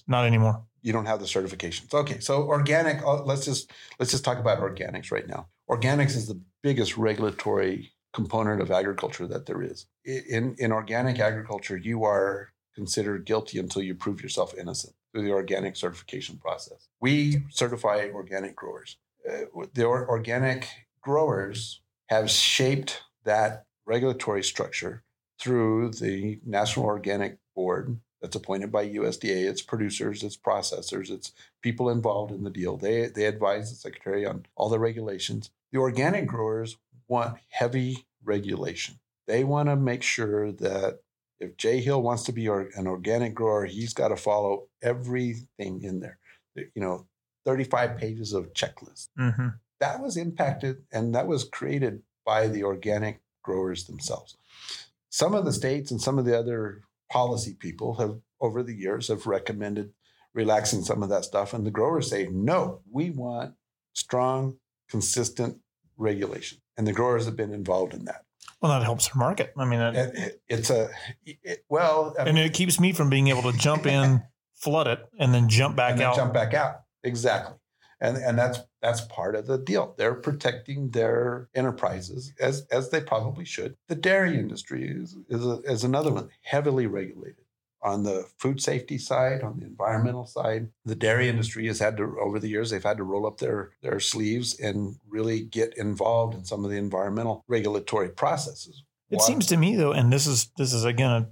Not 0.06 0.24
anymore. 0.24 0.64
You 0.82 0.92
don't 0.92 1.06
have 1.06 1.20
the 1.20 1.26
certifications. 1.26 1.94
Okay, 1.94 2.18
so 2.20 2.42
organic. 2.42 3.02
uh, 3.02 3.22
Let's 3.22 3.44
just 3.44 3.70
let's 3.98 4.10
just 4.10 4.24
talk 4.24 4.38
about 4.38 4.60
organics 4.60 5.10
right 5.12 5.26
now. 5.26 5.48
Organics 5.70 6.16
is 6.16 6.26
the 6.26 6.40
biggest 6.62 6.96
regulatory 6.96 7.92
component 8.12 8.60
of 8.60 8.70
agriculture 8.70 9.26
that 9.28 9.46
there 9.46 9.62
is. 9.62 9.86
In 10.04 10.54
in 10.58 10.72
organic 10.72 11.18
agriculture, 11.20 11.76
you 11.76 12.04
are 12.04 12.52
considered 12.74 13.24
guilty 13.26 13.58
until 13.58 13.82
you 13.82 13.94
prove 13.94 14.22
yourself 14.22 14.54
innocent 14.58 14.94
through 15.12 15.22
the 15.22 15.30
organic 15.32 15.76
certification 15.76 16.38
process. 16.38 16.88
We 17.00 17.44
certify 17.50 18.08
organic 18.12 18.56
growers. 18.56 18.96
Uh, 19.28 19.64
the 19.74 19.84
or- 19.84 20.08
organic 20.08 20.68
growers 21.02 21.80
have 22.08 22.30
shaped 22.30 23.02
that 23.24 23.64
regulatory 23.86 24.42
structure 24.42 25.04
through 25.38 25.90
the 25.90 26.40
National 26.46 26.86
Organic 26.86 27.38
Board 27.54 27.98
that's 28.22 28.36
appointed 28.36 28.70
by 28.72 28.88
USDA. 28.88 29.48
It's 29.50 29.60
producers, 29.62 30.22
it's 30.22 30.36
processors, 30.36 31.10
it's 31.10 31.32
people 31.60 31.90
involved 31.90 32.32
in 32.32 32.44
the 32.44 32.50
deal. 32.50 32.76
They 32.76 33.08
they 33.08 33.26
advise 33.26 33.68
the 33.70 33.76
secretary 33.76 34.24
on 34.24 34.46
all 34.56 34.68
the 34.70 34.78
regulations. 34.78 35.50
The 35.72 35.78
organic 35.78 36.26
growers 36.26 36.76
want 37.08 37.38
heavy 37.48 38.06
regulation. 38.24 39.00
They 39.26 39.44
want 39.44 39.68
to 39.68 39.76
make 39.76 40.02
sure 40.02 40.52
that 40.52 41.00
if 41.40 41.56
Jay 41.56 41.80
Hill 41.80 42.00
wants 42.00 42.22
to 42.24 42.32
be 42.32 42.46
an 42.46 42.86
organic 42.86 43.34
grower, 43.34 43.64
he's 43.66 43.92
got 43.94 44.08
to 44.08 44.16
follow 44.16 44.68
everything 44.80 45.82
in 45.82 46.00
there. 46.00 46.18
You 46.54 46.70
know, 46.76 47.06
35 47.44 47.96
pages 47.96 48.32
of 48.32 48.52
checklists 48.52 49.08
Mm-hmm. 49.18 49.48
that 49.80 50.00
was 50.00 50.16
impacted 50.16 50.84
and 50.92 51.14
that 51.14 51.26
was 51.26 51.44
created 51.44 52.02
by 52.24 52.46
the 52.46 52.62
organic 52.62 53.20
growers 53.42 53.84
themselves. 53.84 54.36
Some 55.10 55.34
of 55.34 55.44
the 55.44 55.52
states 55.52 55.90
and 55.90 56.00
some 56.00 56.18
of 56.18 56.24
the 56.24 56.38
other 56.38 56.82
policy 57.12 57.54
people 57.58 57.94
have 57.96 58.16
over 58.40 58.62
the 58.62 58.74
years 58.74 59.08
have 59.08 59.26
recommended 59.26 59.92
relaxing 60.34 60.82
some 60.82 61.02
of 61.02 61.10
that 61.10 61.24
stuff 61.24 61.52
and 61.52 61.66
the 61.66 61.70
growers 61.70 62.08
say 62.08 62.26
no 62.32 62.80
we 62.90 63.10
want 63.10 63.54
strong, 63.92 64.56
consistent 64.88 65.58
regulation. 65.98 66.58
And 66.78 66.86
the 66.86 66.92
growers 66.94 67.26
have 67.26 67.36
been 67.36 67.52
involved 67.52 67.92
in 67.92 68.06
that. 68.06 68.22
Well, 68.62 68.72
that 68.72 68.82
helps 68.82 69.08
their 69.08 69.18
market. 69.18 69.52
I 69.58 69.64
mean, 69.66 69.80
it, 69.80 69.94
It- 70.16 70.42
it's 70.48 70.70
a, 70.70 70.88
it, 71.26 71.64
well, 71.68 72.14
I 72.18 72.22
and 72.24 72.38
it 72.38 72.54
keeps 72.54 72.80
me 72.80 72.92
from 72.92 73.10
being 73.10 73.28
able 73.28 73.42
to 73.52 73.56
jump 73.58 73.84
in, 73.86 74.22
flood 74.56 74.86
it, 74.86 75.00
and 75.18 75.34
then 75.34 75.48
jump 75.50 75.76
back 75.76 75.90
and 75.92 76.00
then 76.00 76.06
out. 76.08 76.16
jump 76.16 76.32
back 76.32 76.54
out. 76.54 76.76
Exactly. 77.04 77.56
And, 78.02 78.16
and 78.16 78.36
that's 78.36 78.58
that's 78.82 79.00
part 79.02 79.36
of 79.36 79.46
the 79.46 79.56
deal. 79.56 79.94
They're 79.96 80.16
protecting 80.16 80.90
their 80.90 81.48
enterprises 81.54 82.32
as 82.40 82.66
as 82.72 82.90
they 82.90 83.00
probably 83.00 83.44
should. 83.44 83.76
The 83.86 83.94
dairy 83.94 84.36
industry 84.36 84.88
is 84.88 85.16
is, 85.28 85.46
a, 85.46 85.60
is 85.60 85.84
another 85.84 86.12
one 86.12 86.28
heavily 86.42 86.88
regulated 86.88 87.44
on 87.80 88.02
the 88.02 88.26
food 88.38 88.60
safety 88.60 88.98
side, 88.98 89.42
on 89.42 89.58
the 89.58 89.66
environmental 89.66 90.26
side. 90.26 90.68
The 90.84 90.96
dairy 90.96 91.28
industry 91.28 91.66
has 91.68 91.78
had 91.78 91.96
to 91.98 92.16
over 92.20 92.40
the 92.40 92.48
years 92.48 92.70
they've 92.70 92.82
had 92.82 92.96
to 92.96 93.04
roll 93.04 93.24
up 93.24 93.38
their 93.38 93.70
their 93.82 94.00
sleeves 94.00 94.58
and 94.58 94.96
really 95.08 95.40
get 95.40 95.78
involved 95.78 96.34
in 96.34 96.44
some 96.44 96.64
of 96.64 96.72
the 96.72 96.78
environmental 96.78 97.44
regulatory 97.46 98.08
processes. 98.08 98.82
It 99.10 99.16
Water- 99.16 99.26
seems 99.26 99.46
to 99.46 99.56
me 99.56 99.76
though, 99.76 99.92
and 99.92 100.12
this 100.12 100.26
is 100.26 100.50
this 100.58 100.72
is 100.72 100.84
again 100.84 101.10
a 101.10 101.28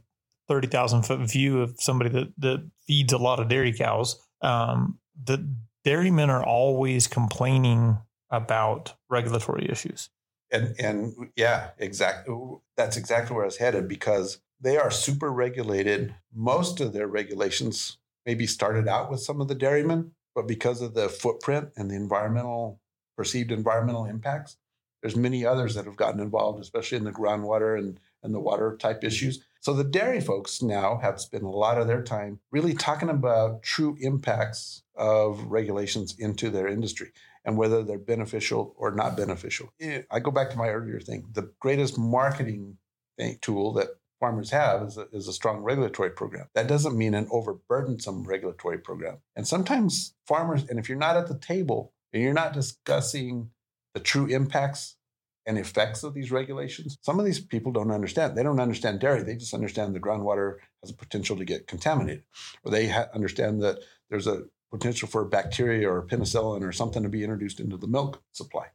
thirty 0.46 0.68
thousand 0.68 1.02
foot 1.02 1.20
view 1.28 1.62
of 1.62 1.74
somebody 1.78 2.10
that 2.10 2.32
that 2.38 2.70
feeds 2.86 3.12
a 3.12 3.18
lot 3.18 3.40
of 3.40 3.48
dairy 3.48 3.72
cows. 3.72 4.20
Um, 4.40 5.00
that 5.24 5.40
dairymen 5.84 6.30
are 6.30 6.44
always 6.44 7.06
complaining 7.06 7.98
about 8.30 8.94
regulatory 9.08 9.68
issues. 9.70 10.10
and 10.52 10.74
and 10.78 11.30
yeah, 11.36 11.70
exactly. 11.78 12.34
That's 12.76 12.96
exactly 12.96 13.34
where 13.34 13.44
I 13.44 13.46
was 13.46 13.58
headed 13.58 13.88
because 13.88 14.40
they 14.60 14.76
are 14.76 14.90
super 14.90 15.30
regulated. 15.32 16.14
Most 16.34 16.80
of 16.80 16.92
their 16.92 17.06
regulations 17.06 17.98
maybe 18.26 18.46
started 18.46 18.88
out 18.88 19.10
with 19.10 19.20
some 19.20 19.40
of 19.40 19.48
the 19.48 19.54
dairymen, 19.54 20.12
but 20.34 20.46
because 20.46 20.82
of 20.82 20.94
the 20.94 21.08
footprint 21.08 21.70
and 21.76 21.90
the 21.90 21.96
environmental 21.96 22.80
perceived 23.16 23.52
environmental 23.52 24.04
impacts, 24.04 24.56
there's 25.02 25.16
many 25.16 25.44
others 25.44 25.74
that 25.74 25.84
have 25.84 25.96
gotten 25.96 26.20
involved, 26.20 26.60
especially 26.60 26.98
in 26.98 27.04
the 27.04 27.12
groundwater 27.12 27.78
and 27.78 27.98
and 28.22 28.34
the 28.34 28.40
water 28.40 28.76
type 28.76 29.02
issues. 29.02 29.44
So 29.60 29.72
the 29.74 29.84
dairy 29.84 30.20
folks 30.20 30.62
now 30.62 30.98
have 30.98 31.20
spent 31.20 31.42
a 31.42 31.48
lot 31.48 31.78
of 31.78 31.86
their 31.86 32.02
time 32.02 32.40
really 32.50 32.74
talking 32.74 33.08
about 33.08 33.62
true 33.62 33.96
impacts 34.00 34.82
of 35.00 35.42
regulations 35.46 36.14
into 36.18 36.50
their 36.50 36.68
industry 36.68 37.10
and 37.46 37.56
whether 37.56 37.82
they're 37.82 37.98
beneficial 37.98 38.74
or 38.76 38.90
not 38.92 39.16
beneficial. 39.16 39.72
Eh, 39.80 40.02
I 40.10 40.20
go 40.20 40.30
back 40.30 40.50
to 40.50 40.58
my 40.58 40.68
earlier 40.68 41.00
thing. 41.00 41.24
The 41.32 41.50
greatest 41.58 41.98
marketing 41.98 42.76
thing, 43.16 43.38
tool 43.40 43.72
that 43.72 43.88
farmers 44.20 44.50
have 44.50 44.82
is 44.82 44.98
a, 44.98 45.08
is 45.10 45.26
a 45.26 45.32
strong 45.32 45.62
regulatory 45.62 46.10
program. 46.10 46.48
That 46.54 46.68
doesn't 46.68 46.98
mean 46.98 47.14
an 47.14 47.26
overburdensome 47.26 48.26
regulatory 48.26 48.76
program. 48.76 49.20
And 49.34 49.48
sometimes 49.48 50.14
farmers, 50.26 50.66
and 50.68 50.78
if 50.78 50.90
you're 50.90 50.98
not 50.98 51.16
at 51.16 51.28
the 51.28 51.38
table 51.38 51.94
and 52.12 52.22
you're 52.22 52.34
not 52.34 52.52
discussing 52.52 53.50
the 53.94 54.00
true 54.00 54.26
impacts 54.26 54.96
and 55.46 55.56
effects 55.56 56.02
of 56.02 56.12
these 56.12 56.30
regulations, 56.30 56.98
some 57.00 57.18
of 57.18 57.24
these 57.24 57.40
people 57.40 57.72
don't 57.72 57.90
understand. 57.90 58.36
They 58.36 58.42
don't 58.42 58.60
understand 58.60 59.00
dairy. 59.00 59.22
They 59.22 59.36
just 59.36 59.54
understand 59.54 59.94
the 59.94 60.00
groundwater 60.00 60.56
has 60.82 60.90
a 60.90 60.94
potential 60.94 61.38
to 61.38 61.46
get 61.46 61.66
contaminated, 61.66 62.24
or 62.62 62.70
they 62.70 62.88
ha- 62.88 63.08
understand 63.14 63.62
that 63.62 63.78
there's 64.10 64.26
a 64.26 64.42
potential 64.70 65.08
for 65.08 65.24
bacteria 65.24 65.90
or 65.90 66.06
penicillin 66.06 66.62
or 66.62 66.72
something 66.72 67.02
to 67.02 67.08
be 67.08 67.22
introduced 67.22 67.60
into 67.60 67.76
the 67.76 67.88
milk 67.88 68.22
supply. 68.32 68.66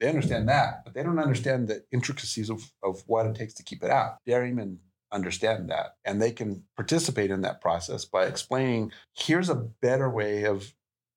They 0.00 0.08
understand 0.08 0.48
that, 0.48 0.84
but 0.84 0.94
they 0.94 1.02
don't 1.02 1.18
understand 1.18 1.68
the 1.68 1.84
intricacies 1.92 2.50
of, 2.50 2.72
of 2.82 3.02
what 3.06 3.26
it 3.26 3.34
takes 3.34 3.54
to 3.54 3.62
keep 3.62 3.82
it 3.82 3.90
out. 3.90 4.18
Dairymen 4.26 4.78
understand 5.10 5.70
that, 5.70 5.96
and 6.04 6.20
they 6.20 6.30
can 6.30 6.64
participate 6.76 7.30
in 7.30 7.40
that 7.40 7.60
process 7.60 8.04
by 8.04 8.26
explaining 8.26 8.92
here's 9.14 9.48
a 9.48 9.54
better 9.54 10.08
way 10.08 10.44
of 10.44 10.74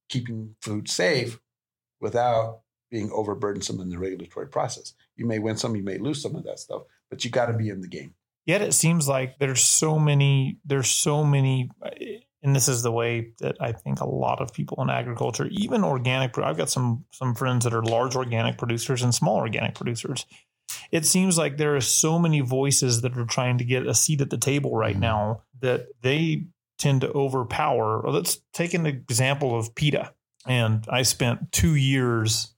keeping 0.10 0.56
food 0.62 0.90
safe 0.90 1.40
without 2.00 2.62
being 2.90 3.10
overburdensome 3.10 3.82
in 3.82 3.90
the 3.90 3.98
regulatory 3.98 4.48
process. 4.48 4.94
You 5.16 5.26
may 5.26 5.40
win 5.40 5.58
some, 5.58 5.76
you 5.76 5.84
may 5.84 5.98
lose 5.98 6.22
some 6.22 6.36
of 6.36 6.44
that 6.44 6.60
stuff, 6.60 6.84
but 7.10 7.24
you 7.24 7.32
got 7.32 7.48
to 7.48 7.54
be 7.54 7.70
in 7.70 7.82
the 7.82 7.88
game. 7.88 8.16
Yet 8.46 8.62
it 8.62 8.74
seems 8.74 9.08
like 9.08 9.38
there's 9.38 9.62
so 9.62 10.00
many, 10.00 10.58
there's 10.66 10.90
so 10.90 11.24
many, 11.24 11.70
and 12.44 12.56
this 12.56 12.68
is 12.68 12.82
the 12.84 12.92
way 12.92 13.34
that 13.40 13.58
I 13.60 13.72
think 13.72 14.02
a 14.02 14.08
lot 14.08 14.42
of 14.42 14.54
people 14.54 14.82
in 14.82 14.90
agriculture, 14.90 15.48
even 15.52 15.84
organic, 15.84 16.38
I've 16.38 16.58
got 16.58 16.70
some 16.70 17.06
some 17.12 17.36
friends 17.36 17.66
that 17.66 17.74
are 17.74 17.84
large 17.84 18.16
organic 18.16 18.58
producers 18.58 19.04
and 19.04 19.14
small 19.14 19.38
organic 19.38 19.76
producers. 19.76 20.26
It 20.92 21.06
seems 21.06 21.38
like 21.38 21.58
there 21.58 21.76
are 21.76 21.82
so 21.82 22.18
many 22.18 22.40
voices 22.40 23.02
that 23.02 23.18
are 23.18 23.26
trying 23.26 23.58
to 23.60 23.64
get 23.66 23.86
a 23.86 23.94
seat 23.94 24.22
at 24.22 24.30
the 24.30 24.38
table 24.38 24.76
right 24.76 24.96
Mhm. 24.96 25.00
now 25.02 25.42
that 25.60 25.88
they 26.02 26.46
tend 26.78 27.02
to 27.02 27.12
overpower. 27.12 28.02
Let's 28.10 28.42
take 28.54 28.74
an 28.74 28.86
example 28.86 29.58
of 29.58 29.76
PETA. 29.76 30.14
And 30.48 30.86
I 30.90 31.04
spent 31.04 31.52
two 31.52 31.76
years 31.76 32.56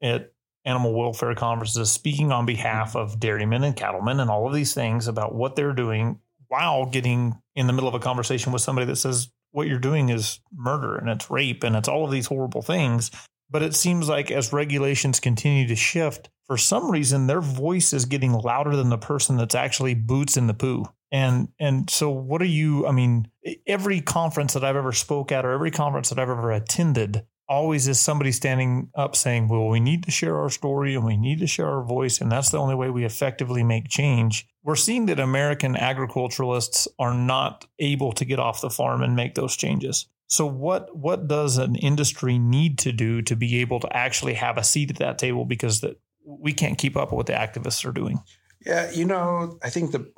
at 0.00 0.30
animal 0.64 0.94
welfare 0.94 1.34
conferences 1.34 1.90
speaking 1.90 2.30
on 2.32 2.46
behalf 2.46 2.94
of 2.94 3.18
dairymen 3.18 3.64
and 3.64 3.74
cattlemen 3.74 4.20
and 4.20 4.30
all 4.30 4.46
of 4.46 4.54
these 4.54 4.72
things 4.74 5.08
about 5.08 5.34
what 5.34 5.56
they're 5.56 5.72
doing 5.72 6.20
while 6.48 6.86
getting 6.86 7.40
in 7.54 7.66
the 7.66 7.72
middle 7.72 7.88
of 7.88 7.94
a 7.94 8.00
conversation 8.00 8.52
with 8.52 8.62
somebody 8.62 8.86
that 8.86 8.96
says 8.96 9.28
what 9.52 9.68
you're 9.68 9.78
doing 9.78 10.08
is 10.08 10.40
murder 10.52 10.96
and 10.96 11.08
it's 11.08 11.30
rape 11.30 11.62
and 11.62 11.76
it's 11.76 11.88
all 11.88 12.04
of 12.04 12.10
these 12.10 12.26
horrible 12.26 12.62
things. 12.62 13.10
But 13.50 13.62
it 13.62 13.74
seems 13.74 14.08
like 14.08 14.30
as 14.30 14.52
regulations 14.52 15.20
continue 15.20 15.68
to 15.68 15.76
shift, 15.76 16.28
for 16.46 16.56
some 16.56 16.90
reason 16.90 17.26
their 17.26 17.40
voice 17.40 17.92
is 17.92 18.04
getting 18.04 18.32
louder 18.32 18.74
than 18.74 18.88
the 18.88 18.98
person 18.98 19.36
that's 19.36 19.54
actually 19.54 19.94
boots 19.94 20.36
in 20.36 20.46
the 20.46 20.54
poo. 20.54 20.86
And 21.12 21.48
and 21.60 21.88
so 21.88 22.10
what 22.10 22.42
are 22.42 22.46
you 22.46 22.86
I 22.86 22.92
mean 22.92 23.28
every 23.66 24.00
conference 24.00 24.54
that 24.54 24.64
I've 24.64 24.76
ever 24.76 24.92
spoke 24.92 25.30
at 25.30 25.44
or 25.44 25.52
every 25.52 25.70
conference 25.70 26.08
that 26.08 26.18
I've 26.18 26.30
ever 26.30 26.50
attended 26.50 27.24
always 27.48 27.88
is 27.88 28.00
somebody 28.00 28.32
standing 28.32 28.90
up 28.94 29.16
saying, 29.16 29.48
well, 29.48 29.68
we 29.68 29.80
need 29.80 30.04
to 30.04 30.10
share 30.10 30.36
our 30.38 30.50
story 30.50 30.94
and 30.94 31.04
we 31.04 31.16
need 31.16 31.40
to 31.40 31.46
share 31.46 31.68
our 31.68 31.84
voice. 31.84 32.20
And 32.20 32.30
that's 32.30 32.50
the 32.50 32.58
only 32.58 32.74
way 32.74 32.90
we 32.90 33.04
effectively 33.04 33.62
make 33.62 33.88
change. 33.88 34.46
We're 34.62 34.76
seeing 34.76 35.06
that 35.06 35.20
American 35.20 35.76
agriculturalists 35.76 36.88
are 36.98 37.14
not 37.14 37.66
able 37.78 38.12
to 38.12 38.24
get 38.24 38.38
off 38.38 38.60
the 38.60 38.70
farm 38.70 39.02
and 39.02 39.14
make 39.14 39.34
those 39.34 39.56
changes. 39.56 40.06
So 40.26 40.46
what 40.46 40.96
what 40.96 41.28
does 41.28 41.58
an 41.58 41.76
industry 41.76 42.38
need 42.38 42.78
to 42.78 42.92
do 42.92 43.20
to 43.22 43.36
be 43.36 43.60
able 43.60 43.78
to 43.80 43.96
actually 43.96 44.34
have 44.34 44.56
a 44.56 44.64
seat 44.64 44.90
at 44.90 44.96
that 44.96 45.18
table 45.18 45.44
because 45.44 45.82
that 45.82 46.00
we 46.24 46.52
can't 46.52 46.78
keep 46.78 46.96
up 46.96 47.12
with 47.12 47.16
what 47.16 47.26
the 47.26 47.34
activists 47.34 47.84
are 47.84 47.92
doing? 47.92 48.20
Yeah, 48.64 48.90
you 48.90 49.04
know, 49.04 49.58
I 49.62 49.68
think 49.68 49.92
the, 49.92 50.10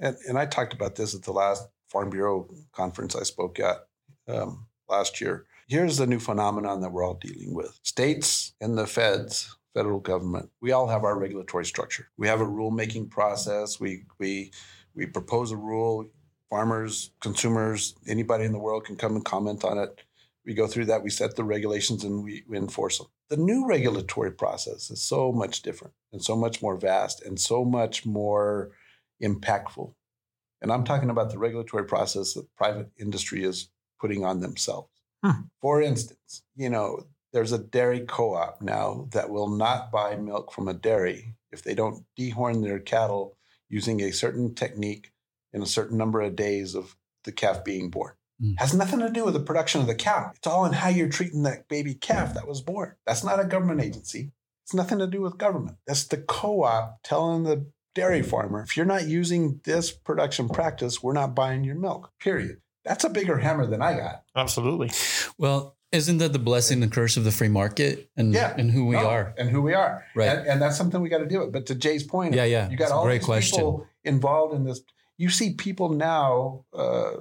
and, 0.00 0.16
and 0.28 0.38
I 0.38 0.46
talked 0.46 0.72
about 0.72 0.94
this 0.94 1.14
at 1.14 1.22
the 1.22 1.32
last 1.32 1.66
Farm 1.88 2.10
Bureau 2.10 2.48
conference 2.72 3.16
I 3.16 3.24
spoke 3.24 3.58
at 3.58 3.78
um, 4.28 4.68
last 4.88 5.20
year. 5.20 5.46
Here's 5.68 5.98
the 5.98 6.06
new 6.06 6.18
phenomenon 6.18 6.80
that 6.80 6.92
we're 6.92 7.04
all 7.04 7.18
dealing 7.20 7.52
with 7.52 7.78
states 7.82 8.54
and 8.58 8.78
the 8.78 8.86
feds, 8.86 9.54
federal 9.74 10.00
government, 10.00 10.48
we 10.62 10.72
all 10.72 10.88
have 10.88 11.04
our 11.04 11.18
regulatory 11.18 11.66
structure. 11.66 12.08
We 12.16 12.26
have 12.26 12.40
a 12.40 12.46
rulemaking 12.46 13.10
process. 13.10 13.78
We, 13.78 14.04
we, 14.18 14.50
we 14.94 15.04
propose 15.04 15.52
a 15.52 15.58
rule. 15.58 16.08
Farmers, 16.48 17.10
consumers, 17.20 17.94
anybody 18.06 18.46
in 18.46 18.52
the 18.52 18.58
world 18.58 18.86
can 18.86 18.96
come 18.96 19.14
and 19.14 19.22
comment 19.22 19.62
on 19.62 19.76
it. 19.76 20.00
We 20.46 20.54
go 20.54 20.66
through 20.66 20.86
that, 20.86 21.02
we 21.02 21.10
set 21.10 21.36
the 21.36 21.44
regulations, 21.44 22.02
and 22.02 22.24
we, 22.24 22.44
we 22.48 22.56
enforce 22.56 22.96
them. 22.96 23.08
The 23.28 23.36
new 23.36 23.68
regulatory 23.68 24.32
process 24.32 24.90
is 24.90 25.02
so 25.02 25.32
much 25.32 25.60
different 25.60 25.92
and 26.14 26.24
so 26.24 26.34
much 26.34 26.62
more 26.62 26.76
vast 26.76 27.22
and 27.22 27.38
so 27.38 27.62
much 27.62 28.06
more 28.06 28.70
impactful. 29.22 29.92
And 30.62 30.72
I'm 30.72 30.84
talking 30.84 31.10
about 31.10 31.30
the 31.30 31.38
regulatory 31.38 31.84
process 31.84 32.32
that 32.32 32.56
private 32.56 32.88
industry 32.98 33.44
is 33.44 33.68
putting 34.00 34.24
on 34.24 34.40
themselves. 34.40 34.88
Hmm. 35.22 35.42
For 35.60 35.82
instance, 35.82 36.42
you 36.56 36.70
know, 36.70 37.06
there's 37.32 37.52
a 37.52 37.58
dairy 37.58 38.00
co 38.00 38.34
op 38.34 38.62
now 38.62 39.08
that 39.12 39.30
will 39.30 39.48
not 39.48 39.90
buy 39.90 40.16
milk 40.16 40.52
from 40.52 40.68
a 40.68 40.74
dairy 40.74 41.34
if 41.50 41.62
they 41.62 41.74
don't 41.74 42.04
dehorn 42.18 42.62
their 42.62 42.78
cattle 42.78 43.36
using 43.68 44.00
a 44.00 44.12
certain 44.12 44.54
technique 44.54 45.12
in 45.52 45.62
a 45.62 45.66
certain 45.66 45.98
number 45.98 46.20
of 46.20 46.36
days 46.36 46.74
of 46.74 46.96
the 47.24 47.32
calf 47.32 47.64
being 47.64 47.90
born. 47.90 48.14
Hmm. 48.40 48.52
Has 48.58 48.74
nothing 48.74 49.00
to 49.00 49.10
do 49.10 49.24
with 49.24 49.34
the 49.34 49.40
production 49.40 49.80
of 49.80 49.86
the 49.86 49.94
cow. 49.94 50.32
It's 50.34 50.46
all 50.46 50.64
in 50.64 50.72
how 50.72 50.88
you're 50.88 51.08
treating 51.08 51.42
that 51.42 51.68
baby 51.68 51.94
calf 51.94 52.34
that 52.34 52.46
was 52.46 52.60
born. 52.60 52.94
That's 53.06 53.24
not 53.24 53.40
a 53.40 53.44
government 53.44 53.82
agency. 53.82 54.32
It's 54.64 54.74
nothing 54.74 54.98
to 54.98 55.06
do 55.06 55.22
with 55.22 55.38
government. 55.38 55.78
That's 55.86 56.06
the 56.06 56.18
co 56.18 56.62
op 56.62 56.98
telling 57.02 57.44
the 57.44 57.66
dairy 57.94 58.22
farmer, 58.22 58.62
if 58.62 58.76
you're 58.76 58.86
not 58.86 59.08
using 59.08 59.60
this 59.64 59.90
production 59.90 60.48
practice, 60.48 61.02
we're 61.02 61.12
not 61.12 61.34
buying 61.34 61.64
your 61.64 61.74
milk, 61.74 62.12
period. 62.20 62.58
That's 62.88 63.04
a 63.04 63.10
bigger 63.10 63.38
hammer 63.38 63.66
than 63.66 63.82
I 63.82 63.96
got. 63.96 64.24
Absolutely. 64.34 64.90
Well, 65.36 65.76
isn't 65.92 66.18
that 66.18 66.32
the 66.32 66.38
blessing 66.38 66.82
and 66.82 66.90
curse 66.92 67.16
of 67.16 67.24
the 67.24 67.30
free 67.30 67.48
market 67.48 68.10
and 68.16 68.32
Yeah. 68.34 68.54
and 68.56 68.70
who 68.70 68.86
we 68.86 68.96
No, 68.96 69.06
are? 69.08 69.34
And 69.38 69.48
who 69.50 69.62
we 69.62 69.74
are. 69.74 70.04
Right. 70.14 70.28
And, 70.30 70.46
and 70.46 70.62
that's 70.62 70.76
something 70.76 71.00
we 71.00 71.08
got 71.08 71.18
to 71.18 71.26
deal 71.26 71.40
with. 71.40 71.52
But 71.52 71.66
to 71.66 71.74
Jay's 71.74 72.02
point, 72.02 72.34
Yeah, 72.34 72.44
yeah. 72.44 72.68
you 72.70 72.76
got 72.76 72.90
all 72.90 73.04
great 73.04 73.18
these 73.20 73.26
question. 73.26 73.58
people 73.58 73.86
involved 74.04 74.54
in 74.54 74.64
this. 74.64 74.80
You 75.18 75.28
see 75.30 75.54
people 75.54 75.90
now 75.90 76.64
uh, 76.72 77.12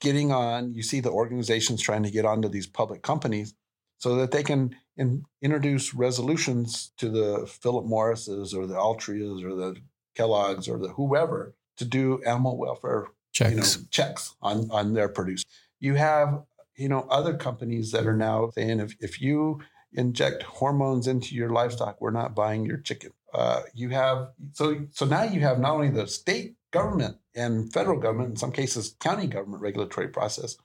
getting 0.00 0.32
on, 0.32 0.74
you 0.74 0.82
see 0.82 1.00
the 1.00 1.10
organizations 1.10 1.80
trying 1.82 2.02
to 2.02 2.10
get 2.10 2.24
onto 2.24 2.48
these 2.48 2.66
public 2.66 3.02
companies 3.02 3.54
so 3.98 4.16
that 4.16 4.30
they 4.32 4.42
can 4.42 4.74
in, 4.96 5.24
introduce 5.40 5.94
resolutions 5.94 6.92
to 6.98 7.08
the 7.08 7.46
Philip 7.46 7.86
Morrises 7.86 8.54
or 8.54 8.66
the 8.66 8.74
Altrias 8.74 9.44
or 9.44 9.54
the 9.54 9.76
Kellogg's 10.16 10.68
or 10.68 10.78
the 10.78 10.88
whoever 10.88 11.54
to 11.78 11.84
do 11.84 12.22
animal 12.24 12.56
welfare 12.58 13.06
Checks. 13.32 13.50
you 13.50 13.56
know, 13.56 13.86
checks 13.90 14.34
on 14.42 14.70
on 14.70 14.92
their 14.92 15.08
produce. 15.08 15.44
You 15.80 15.94
have 15.94 16.42
you 16.76 16.88
know 16.88 17.06
other 17.10 17.34
companies 17.34 17.90
that 17.92 18.06
are 18.06 18.16
now 18.16 18.50
saying 18.54 18.80
if 18.80 18.94
if 19.00 19.20
you 19.20 19.60
inject 19.94 20.42
hormones 20.42 21.06
into 21.06 21.34
your 21.34 21.50
livestock, 21.50 22.00
we're 22.00 22.10
not 22.10 22.34
buying 22.34 22.64
your 22.64 22.78
chicken. 22.78 23.12
Uh, 23.34 23.62
you 23.74 23.88
have 23.90 24.28
so 24.52 24.86
so 24.90 25.06
now 25.06 25.22
you 25.22 25.40
have 25.40 25.58
not 25.58 25.72
only 25.72 25.88
the 25.90 26.06
state 26.06 26.54
government 26.70 27.16
and 27.34 27.72
federal 27.72 27.98
government, 27.98 28.30
in 28.30 28.36
some 28.36 28.52
cases 28.52 28.96
county 29.00 29.26
government 29.26 29.62
regulatory 29.62 30.08
process, 30.08 30.56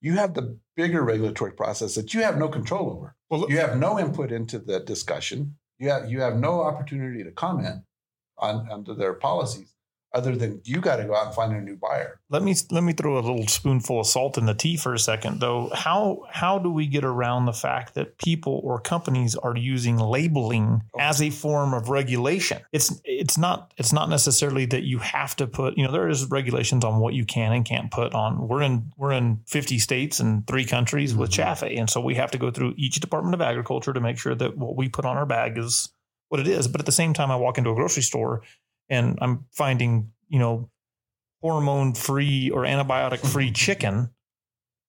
you 0.00 0.14
have 0.14 0.34
the 0.34 0.58
bigger 0.76 1.02
regulatory 1.02 1.52
process 1.52 1.94
that 1.94 2.14
you 2.14 2.22
have 2.22 2.38
no 2.38 2.48
control 2.48 2.90
over. 2.90 3.14
Well, 3.28 3.46
You 3.48 3.58
have 3.58 3.76
no 3.78 3.98
input 3.98 4.32
into 4.32 4.58
the 4.58 4.80
discussion. 4.80 5.56
You 5.78 5.90
have 5.90 6.10
you 6.10 6.20
have 6.20 6.36
no 6.36 6.62
opportunity 6.62 7.22
to 7.24 7.30
comment 7.30 7.82
on 8.38 8.68
under 8.70 8.94
their 8.94 9.14
policies, 9.14 9.74
other 10.12 10.34
than 10.34 10.60
you 10.64 10.80
got 10.80 10.96
to 10.96 11.04
go 11.04 11.14
out 11.14 11.26
and 11.26 11.34
find 11.34 11.52
a 11.52 11.60
new 11.60 11.76
buyer. 11.76 12.18
let 12.30 12.42
me 12.42 12.54
let 12.70 12.82
me 12.82 12.92
throw 12.92 13.14
a 13.18 13.20
little 13.20 13.46
spoonful 13.46 14.00
of 14.00 14.06
salt 14.06 14.36
in 14.36 14.46
the 14.46 14.54
tea 14.54 14.76
for 14.76 14.92
a 14.94 14.98
second 14.98 15.40
though. 15.40 15.70
How 15.72 16.22
how 16.30 16.58
do 16.58 16.70
we 16.70 16.86
get 16.86 17.04
around 17.04 17.46
the 17.46 17.52
fact 17.52 17.94
that 17.94 18.18
people 18.18 18.60
or 18.64 18.80
companies 18.80 19.36
are 19.36 19.56
using 19.56 19.98
labeling 19.98 20.82
as 20.98 21.22
a 21.22 21.30
form 21.30 21.74
of 21.74 21.88
regulation? 21.88 22.58
It's 22.72 23.00
it's 23.04 23.38
not 23.38 23.72
it's 23.76 23.92
not 23.92 24.08
necessarily 24.08 24.66
that 24.66 24.82
you 24.82 24.98
have 24.98 25.36
to 25.36 25.46
put 25.46 25.76
you 25.76 25.84
know 25.84 25.92
there 25.92 26.08
is 26.08 26.26
regulations 26.30 26.84
on 26.84 26.98
what 26.98 27.14
you 27.14 27.24
can 27.24 27.52
and 27.52 27.64
can't 27.64 27.90
put 27.90 28.12
on. 28.14 28.48
We're 28.48 28.62
in 28.62 28.92
we're 28.96 29.12
in 29.12 29.40
50 29.46 29.78
states 29.78 30.20
and 30.20 30.46
three 30.46 30.64
countries 30.64 31.14
with 31.14 31.30
Mhm. 31.30 31.44
Chaffhaye 31.44 31.78
and 31.78 31.88
so 31.88 32.00
we 32.00 32.16
have 32.16 32.30
to 32.32 32.38
go 32.38 32.50
through 32.50 32.74
each 32.76 32.98
department 33.00 33.34
of 33.34 33.40
agriculture 33.40 33.92
to 33.92 34.00
make 34.00 34.18
sure 34.18 34.34
that 34.34 34.56
what 34.58 34.76
we 34.76 34.88
put 34.88 35.04
on 35.04 35.16
our 35.16 35.26
bag 35.26 35.56
is 35.56 35.88
what 36.28 36.40
it 36.40 36.48
is. 36.48 36.66
But 36.68 36.80
at 36.80 36.86
the 36.86 36.92
same 36.92 37.12
time 37.12 37.30
i 37.30 37.36
walk 37.36 37.58
into 37.58 37.70
a 37.70 37.74
grocery 37.74 38.02
store 38.02 38.42
and 38.90 39.18
i'm 39.22 39.46
finding 39.52 40.10
you 40.28 40.38
know 40.38 40.68
hormone 41.42 41.94
free 41.94 42.50
or 42.50 42.62
antibiotic 42.62 43.26
free 43.26 43.50
chicken, 43.52 44.10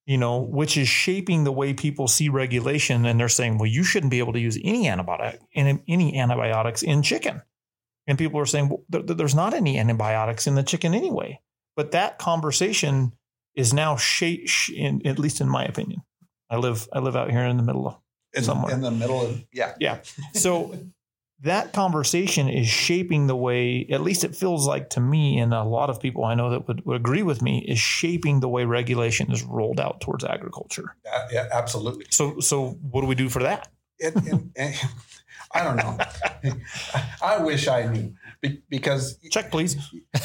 you 0.06 0.18
know, 0.18 0.40
which 0.40 0.78
is 0.78 0.88
shaping 0.88 1.44
the 1.44 1.52
way 1.52 1.74
people 1.74 2.08
see 2.08 2.30
regulation. 2.30 3.06
And 3.06 3.20
they're 3.20 3.30
saying, 3.30 3.58
well, 3.58 3.68
you 3.68 3.84
shouldn't 3.84 4.12
be 4.12 4.20
able 4.20 4.34
to 4.34 4.40
use 4.40 4.58
any 4.64 4.86
antibiotic 4.86 5.40
any, 5.56 5.82
any 5.88 6.20
antibiotics 6.20 6.84
in 6.84 7.02
chicken. 7.02 7.42
And 8.08 8.18
people 8.18 8.40
are 8.40 8.46
saying, 8.46 8.70
well, 8.70 8.84
there, 8.90 9.02
there's 9.02 9.36
not 9.36 9.54
any 9.54 9.78
antibiotics 9.78 10.48
in 10.48 10.56
the 10.56 10.64
chicken 10.64 10.94
anyway. 10.94 11.40
But 11.76 11.92
that 11.92 12.18
conversation 12.18 13.14
is 13.56 13.74
now 13.74 13.96
shape, 13.96 14.48
in, 14.74 15.06
at 15.06 15.20
least 15.20 15.40
in 15.40 15.48
my 15.48 15.64
opinion. 15.66 16.02
I 16.50 16.58
live 16.58 16.90
I 16.92 17.00
live 17.00 17.16
out 17.16 17.32
here 17.32 17.46
in 17.46 17.56
the 17.56 17.64
middle 17.64 17.88
of 17.88 17.96
In, 18.34 18.44
Somewhere. 18.44 18.74
in 18.74 18.82
the 18.82 18.92
middle 18.92 19.22
of 19.22 19.42
yeah. 19.54 19.74
yeah. 19.80 20.00
so 20.34 20.78
that 21.44 21.74
conversation 21.74 22.48
is 22.48 22.68
shaping 22.68 23.28
the 23.28 23.36
way, 23.36 23.88
at 23.90 24.02
least 24.02 24.24
it 24.24 24.36
feels 24.36 24.68
like 24.68 24.92
to 24.92 25.00
me, 25.00 25.40
and 25.40 25.54
a 25.54 25.64
lot 25.64 25.90
of 25.90 26.00
people 26.00 26.24
I 26.24 26.36
know 26.36 26.52
that 26.52 26.68
would, 26.68 26.86
would 26.86 26.96
agree 26.96 27.24
with 27.24 27.42
me, 27.42 27.66
is 27.68 27.80
shaping 27.80 28.40
the 28.40 28.50
way 28.50 28.66
regulation 28.66 29.32
is 29.32 29.44
rolled 29.44 29.80
out 29.80 30.02
towards 30.02 30.24
agriculture. 30.24 30.96
Yeah, 31.04 31.28
yeah, 31.32 31.48
absolutely. 31.52 32.06
So, 32.10 32.40
so 32.40 32.72
what 32.92 33.02
do 33.02 33.08
we 33.08 33.16
do 33.16 33.28
for 33.28 33.42
that? 33.44 33.70
And, 34.04 34.16
and, 34.28 34.52
and 34.56 34.76
I 35.54 35.64
don't 35.64 35.78
know. 35.78 35.98
I 37.24 37.38
wish 37.40 37.68
I 37.68 37.88
knew 37.88 38.14
because 38.70 39.18
Check, 39.32 39.52
please. 39.52 39.78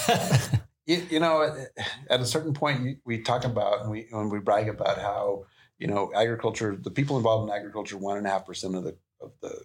you, 0.86 1.02
you 1.10 1.20
know 1.20 1.66
at 2.08 2.20
a 2.20 2.24
certain 2.24 2.54
point 2.54 2.98
we 3.04 3.22
talk 3.22 3.44
about 3.44 3.82
and 3.82 3.90
we 3.90 4.06
when 4.10 4.30
we 4.30 4.38
brag 4.38 4.68
about 4.68 4.98
how 4.98 5.44
you 5.78 5.86
know 5.86 6.10
agriculture 6.14 6.76
the 6.80 6.90
people 6.90 7.16
involved 7.16 7.50
in 7.50 7.54
agriculture 7.54 7.98
one 7.98 8.16
and 8.16 8.26
a 8.26 8.30
half 8.30 8.46
percent 8.46 8.74
of 8.74 8.84
the 8.84 8.96
of 9.20 9.32
the 9.42 9.64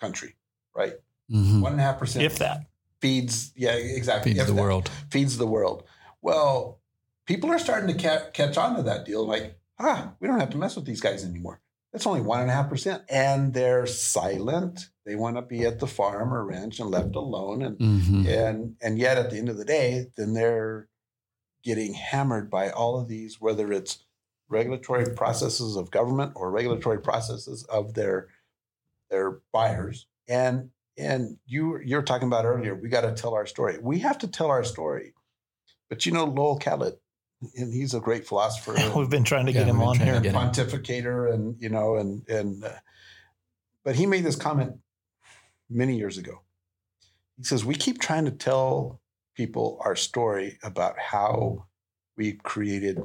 country 0.00 0.34
right 0.74 0.94
Mhm. 1.30 1.60
one 1.62 1.72
and 1.72 1.80
a 1.80 1.84
half 1.84 1.98
percent 1.98 2.24
If 2.24 2.38
that, 2.38 2.66
feeds 3.00 3.52
yeah 3.56 3.72
exactly 3.72 4.32
Feeds 4.32 4.42
if 4.42 4.46
the 4.48 4.54
world. 4.60 4.90
feeds 5.10 5.36
the 5.38 5.46
world 5.46 5.84
well 6.22 6.80
people 7.26 7.50
are 7.50 7.58
starting 7.58 7.94
to 7.96 8.02
ca- 8.02 8.30
catch 8.32 8.56
on 8.58 8.76
to 8.76 8.82
that 8.82 9.04
deal 9.04 9.26
like 9.26 9.58
ah 9.78 10.12
we 10.20 10.28
don't 10.28 10.40
have 10.40 10.50
to 10.50 10.58
mess 10.58 10.76
with 10.76 10.84
these 10.86 11.00
guys 11.00 11.24
anymore 11.24 11.60
that's 11.92 12.06
only 12.06 12.20
one 12.20 12.40
and 12.40 12.50
a 12.50 12.52
half 12.52 12.68
percent 12.68 13.02
and 13.08 13.54
they're 13.54 13.86
silent 13.86 14.88
they 15.06 15.14
want 15.16 15.36
to 15.36 15.42
be 15.42 15.64
at 15.64 15.78
the 15.80 15.86
farm 15.86 16.32
or 16.32 16.44
ranch 16.44 16.80
and 16.80 16.90
left 16.90 17.14
alone 17.14 17.62
and 17.62 17.78
Mhm. 17.78 18.26
and 18.26 18.76
and 18.82 18.98
yet 18.98 19.16
at 19.18 19.30
the 19.30 19.38
end 19.38 19.48
of 19.48 19.56
the 19.58 19.64
day 19.64 20.10
then 20.16 20.34
they're 20.34 20.88
getting 21.62 21.94
hammered 21.94 22.50
by 22.50 22.68
all 22.70 22.98
of 23.00 23.08
these 23.08 23.40
whether 23.40 23.72
it's 23.72 24.04
regulatory 24.48 25.14
processes 25.14 25.76
of 25.76 25.90
government 25.90 26.32
or 26.36 26.50
regulatory 26.50 27.00
processes 27.00 27.64
of 27.64 27.94
their 27.94 28.28
their 29.10 29.40
buyers 29.52 30.06
and 30.28 30.70
and 30.96 31.36
you 31.46 31.78
you're 31.84 32.02
talking 32.02 32.28
about 32.28 32.44
earlier 32.44 32.74
we 32.74 32.88
got 32.88 33.02
to 33.02 33.12
tell 33.12 33.34
our 33.34 33.46
story 33.46 33.78
we 33.82 33.98
have 33.98 34.18
to 34.18 34.28
tell 34.28 34.48
our 34.48 34.64
story 34.64 35.12
but 35.88 36.06
you 36.06 36.12
know 36.12 36.24
lowell 36.24 36.56
catlett 36.58 37.00
and 37.56 37.72
he's 37.74 37.94
a 37.94 38.00
great 38.00 38.26
philosopher 38.26 38.74
we've 38.98 39.10
been 39.10 39.24
trying 39.24 39.46
to 39.46 39.52
Yeah, 39.52 39.60
get 39.60 39.68
him 39.68 39.80
on 39.82 39.98
here. 39.98 40.14
to 40.14 40.20
get 40.20 40.34
him. 40.34 40.40
pontificator 40.40 41.32
and 41.32 41.56
you 41.60 41.68
know 41.68 41.96
and 41.96 42.26
and 42.28 42.64
uh, 42.64 42.70
but 43.84 43.96
he 43.96 44.06
made 44.06 44.24
this 44.24 44.36
comment 44.36 44.74
many 45.68 45.96
years 45.96 46.16
ago 46.18 46.42
he 47.36 47.44
says 47.44 47.64
we 47.64 47.74
keep 47.74 48.00
trying 48.00 48.24
to 48.24 48.30
tell 48.30 49.00
people 49.36 49.80
our 49.84 49.96
story 49.96 50.58
about 50.62 50.96
how 50.98 51.66
we 52.16 52.32
created 52.34 53.00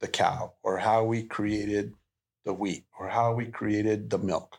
the 0.00 0.08
cow 0.08 0.52
or 0.64 0.78
how 0.78 1.04
we 1.04 1.22
created 1.22 1.92
the 2.44 2.52
wheat 2.52 2.84
or 2.98 3.08
how 3.08 3.32
we 3.32 3.46
created 3.46 4.10
the 4.10 4.18
milk 4.18 4.56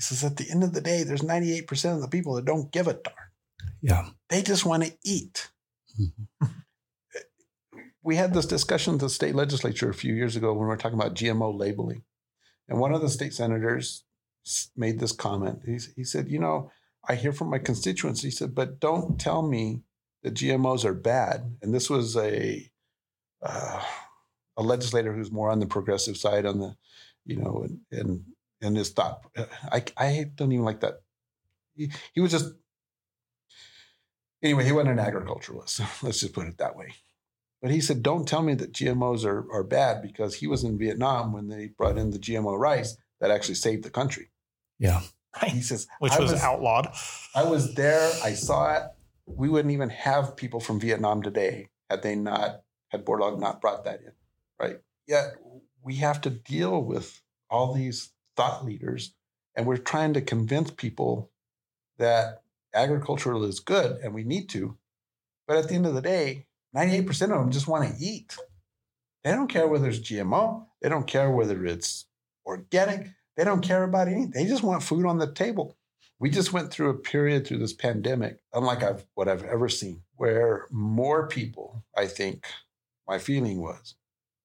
he 0.00 0.02
says 0.02 0.24
at 0.24 0.38
the 0.38 0.50
end 0.50 0.64
of 0.64 0.72
the 0.72 0.80
day 0.80 1.02
there's 1.02 1.20
98% 1.20 1.94
of 1.94 2.00
the 2.00 2.08
people 2.08 2.34
that 2.34 2.46
don't 2.46 2.72
give 2.72 2.86
a 2.88 2.94
darn 2.94 3.28
Yeah. 3.82 4.08
they 4.30 4.40
just 4.42 4.64
want 4.64 4.84
to 4.84 4.92
eat 5.04 5.50
Mhm. 6.00 6.12
we 8.02 8.16
had 8.16 8.32
this 8.32 8.46
discussion 8.46 8.94
at 8.94 9.00
the 9.00 9.10
state 9.10 9.34
legislature 9.34 9.90
a 9.90 9.94
few 9.94 10.14
years 10.14 10.36
ago 10.36 10.52
when 10.52 10.62
we 10.62 10.66
were 10.68 10.76
talking 10.76 10.98
about 10.98 11.14
GMO 11.14 11.56
labeling. 11.56 12.02
And 12.68 12.78
one 12.78 12.94
of 12.94 13.02
the 13.02 13.08
state 13.10 13.34
senators 13.34 14.04
made 14.76 14.98
this 15.00 15.12
comment. 15.12 15.60
He, 15.66 15.78
he 15.96 16.04
said, 16.04 16.28
You 16.30 16.38
know, 16.38 16.70
I 17.06 17.14
hear 17.14 17.32
from 17.32 17.50
my 17.50 17.58
constituents, 17.58 18.22
he 18.22 18.30
said, 18.30 18.54
but 18.54 18.80
don't 18.80 19.18
tell 19.20 19.42
me 19.42 19.82
that 20.22 20.34
GMOs 20.34 20.84
are 20.84 20.94
bad. 20.94 21.56
And 21.60 21.74
this 21.74 21.90
was 21.90 22.16
a, 22.16 22.70
uh, 23.42 23.82
a 24.56 24.62
legislator 24.62 25.12
who's 25.12 25.30
more 25.32 25.50
on 25.50 25.60
the 25.60 25.66
progressive 25.66 26.16
side, 26.16 26.46
on 26.46 26.58
the, 26.58 26.76
you 27.26 27.36
know, 27.36 27.64
and, 27.64 27.80
and, 27.90 28.24
and 28.62 28.76
his 28.76 28.90
thought. 28.90 29.22
I, 29.70 29.84
I 29.96 30.30
don't 30.34 30.52
even 30.52 30.64
like 30.64 30.80
that. 30.80 31.02
He, 31.76 31.90
he 32.12 32.20
was 32.20 32.30
just, 32.30 32.52
anyway, 34.42 34.64
he 34.64 34.72
wasn't 34.72 34.92
an 34.92 34.98
agriculturalist. 34.98 35.80
Let's 36.02 36.20
just 36.20 36.34
put 36.34 36.46
it 36.46 36.58
that 36.58 36.76
way. 36.76 36.94
But 37.62 37.70
he 37.70 37.80
said, 37.80 38.02
don't 38.02 38.26
tell 38.26 38.42
me 38.42 38.54
that 38.54 38.72
GMOs 38.72 39.24
are, 39.24 39.50
are 39.52 39.64
bad 39.64 40.02
because 40.02 40.36
he 40.36 40.46
was 40.46 40.64
in 40.64 40.78
Vietnam 40.78 41.32
when 41.32 41.48
they 41.48 41.68
brought 41.68 41.98
in 41.98 42.10
the 42.10 42.18
GMO 42.18 42.58
rice 42.58 42.96
that 43.20 43.30
actually 43.30 43.56
saved 43.56 43.84
the 43.84 43.90
country. 43.90 44.30
Yeah. 44.78 45.00
He 45.46 45.62
says, 45.62 45.86
Which 46.00 46.12
I 46.12 46.18
was, 46.18 46.32
was, 46.32 46.42
outlawed. 46.42 46.88
I 47.36 47.44
was 47.44 47.76
there. 47.76 48.10
I 48.24 48.32
saw 48.32 48.74
it. 48.74 48.82
We 49.26 49.48
wouldn't 49.48 49.72
even 49.72 49.88
have 49.90 50.34
people 50.34 50.58
from 50.58 50.80
Vietnam 50.80 51.22
today 51.22 51.68
had 51.88 52.02
they 52.02 52.16
not, 52.16 52.62
had 52.88 53.04
Borlaug 53.04 53.38
not 53.38 53.60
brought 53.60 53.84
that 53.84 54.00
in. 54.00 54.10
Right. 54.58 54.78
Yet 55.06 55.36
we 55.84 55.96
have 55.96 56.20
to 56.22 56.30
deal 56.30 56.82
with 56.82 57.22
all 57.48 57.72
these 57.72 58.10
thought 58.40 58.64
leaders 58.64 59.12
and 59.54 59.66
we're 59.66 59.76
trying 59.76 60.14
to 60.14 60.22
convince 60.22 60.70
people 60.70 61.30
that 61.98 62.40
agricultural 62.72 63.44
is 63.44 63.60
good 63.60 64.00
and 64.02 64.14
we 64.14 64.24
need 64.24 64.48
to. 64.48 64.78
But 65.46 65.58
at 65.58 65.68
the 65.68 65.74
end 65.74 65.84
of 65.84 65.94
the 65.94 66.00
day, 66.00 66.46
98% 66.74 67.10
of 67.24 67.28
them 67.28 67.50
just 67.50 67.68
want 67.68 67.86
to 67.86 68.02
eat. 68.02 68.38
They 69.22 69.32
don't 69.32 69.48
care 69.48 69.68
whether 69.68 69.90
it's 69.90 69.98
GMO. 69.98 70.64
They 70.80 70.88
don't 70.88 71.06
care 71.06 71.30
whether 71.30 71.66
it's 71.66 72.06
organic. 72.46 73.08
They 73.36 73.44
don't 73.44 73.60
care 73.60 73.84
about 73.84 74.08
anything. 74.08 74.30
They 74.30 74.46
just 74.46 74.62
want 74.62 74.82
food 74.82 75.04
on 75.04 75.18
the 75.18 75.30
table. 75.30 75.76
We 76.18 76.30
just 76.30 76.54
went 76.54 76.70
through 76.70 76.88
a 76.88 76.98
period 76.98 77.46
through 77.46 77.58
this 77.58 77.74
pandemic, 77.74 78.38
unlike 78.54 78.82
I've, 78.82 79.04
what 79.16 79.28
I've 79.28 79.44
ever 79.44 79.68
seen, 79.68 80.00
where 80.16 80.66
more 80.70 81.28
people, 81.28 81.84
I 81.94 82.06
think, 82.06 82.46
my 83.06 83.18
feeling 83.18 83.60
was, 83.60 83.96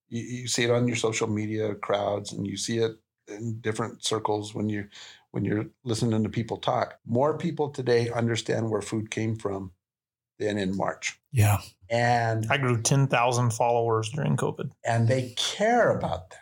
you, 0.10 0.22
you 0.22 0.48
see 0.50 0.64
it 0.64 0.72
on 0.72 0.86
your 0.86 0.98
social 0.98 1.28
media 1.28 1.76
crowds 1.76 2.34
and 2.34 2.46
you 2.46 2.58
see 2.58 2.80
it 2.80 2.98
in 3.28 3.60
different 3.60 4.04
circles 4.04 4.54
when 4.54 4.70
you 4.70 4.88
when 5.32 5.44
you're 5.44 5.68
listening 5.84 6.24
to 6.24 6.30
people 6.30 6.58
talk. 6.58 7.00
More 7.06 7.38
people 7.38 7.70
today 7.70 8.10
understand 8.10 8.70
where 8.70 8.82
food 8.82 9.12
came 9.12 9.36
from 9.36 9.72
than 10.40 10.58
in 10.58 10.76
March. 10.78 11.20
Yeah. 11.32 11.60
And 11.90 12.48
I 12.50 12.58
grew 12.58 12.82
10,000 12.82 13.52
followers 13.52 14.10
during 14.10 14.38
COVID. 14.38 14.72
and 14.86 15.08
they 15.08 15.34
care 15.38 15.92
about 15.92 16.30
that. 16.30 16.40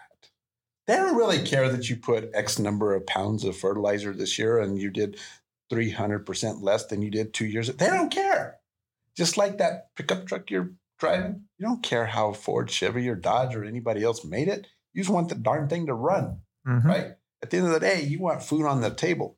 They 0.86 0.96
don't 0.96 1.16
really 1.16 1.44
care 1.44 1.70
that 1.70 1.90
you 1.90 1.96
put 1.96 2.30
X 2.34 2.60
number 2.60 2.94
of 2.94 3.06
pounds 3.08 3.44
of 3.46 3.56
fertilizer 3.58 4.14
this 4.14 4.38
year 4.38 4.60
and 4.60 4.80
you 4.80 4.90
did 4.92 5.18
300% 5.72 6.62
less 6.62 6.86
than 6.86 7.02
you 7.02 7.10
did 7.10 7.34
two 7.34 7.46
years. 7.46 7.68
They 7.68 7.88
don't 7.88 8.12
care. 8.12 8.60
Just 9.16 9.38
like 9.38 9.58
that 9.58 9.96
pickup 9.96 10.28
truck 10.28 10.52
you're 10.52 10.74
driving, 11.00 11.44
you 11.58 11.66
don't 11.66 11.84
care 11.84 12.06
how 12.06 12.34
Ford, 12.34 12.70
Chevy, 12.70 13.08
or 13.10 13.16
Dodge 13.16 13.56
or 13.56 13.64
anybody 13.64 14.04
else 14.04 14.24
made 14.26 14.48
it. 14.48 14.68
You 14.94 15.02
just 15.02 15.14
want 15.14 15.30
the 15.30 15.36
darn 15.36 15.68
thing 15.68 15.88
to 15.88 15.94
run, 15.94 16.42
Mhm. 16.68 16.84
right? 16.84 17.16
At 17.42 17.50
the 17.50 17.58
end 17.58 17.68
of 17.68 17.74
the 17.74 17.80
day, 17.80 18.02
you 18.02 18.20
want 18.20 18.42
food 18.42 18.66
on 18.66 18.82
the 18.82 18.90
table 18.90 19.38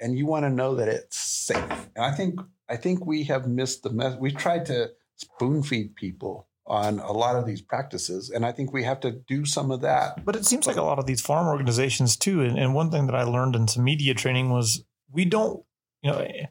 and 0.00 0.16
you 0.16 0.26
want 0.26 0.44
to 0.44 0.50
know 0.50 0.74
that 0.76 0.88
it's 0.88 1.16
safe. 1.16 1.90
And 1.94 2.04
I 2.04 2.12
think 2.12 2.40
I 2.68 2.76
think 2.76 3.04
we 3.04 3.24
have 3.24 3.46
missed 3.46 3.82
the 3.82 3.90
mess. 3.90 4.16
We've 4.18 4.36
tried 4.36 4.64
to 4.66 4.92
spoon 5.16 5.62
feed 5.62 5.94
people 5.94 6.48
on 6.66 6.98
a 6.98 7.12
lot 7.12 7.36
of 7.36 7.44
these 7.44 7.60
practices. 7.60 8.30
And 8.30 8.46
I 8.46 8.52
think 8.52 8.72
we 8.72 8.84
have 8.84 9.00
to 9.00 9.10
do 9.12 9.44
some 9.44 9.70
of 9.70 9.82
that. 9.82 10.24
But 10.24 10.34
it 10.34 10.46
seems 10.46 10.66
like 10.66 10.76
a 10.76 10.82
lot 10.82 10.98
of 10.98 11.04
these 11.04 11.20
farm 11.20 11.46
organizations 11.46 12.16
too. 12.16 12.40
And, 12.40 12.58
and 12.58 12.74
one 12.74 12.90
thing 12.90 13.04
that 13.06 13.14
I 13.14 13.24
learned 13.24 13.54
in 13.54 13.68
some 13.68 13.84
media 13.84 14.14
training 14.14 14.48
was 14.48 14.82
we 15.12 15.26
don't, 15.26 15.62
you 16.02 16.10
know, 16.10 16.20
and 16.20 16.48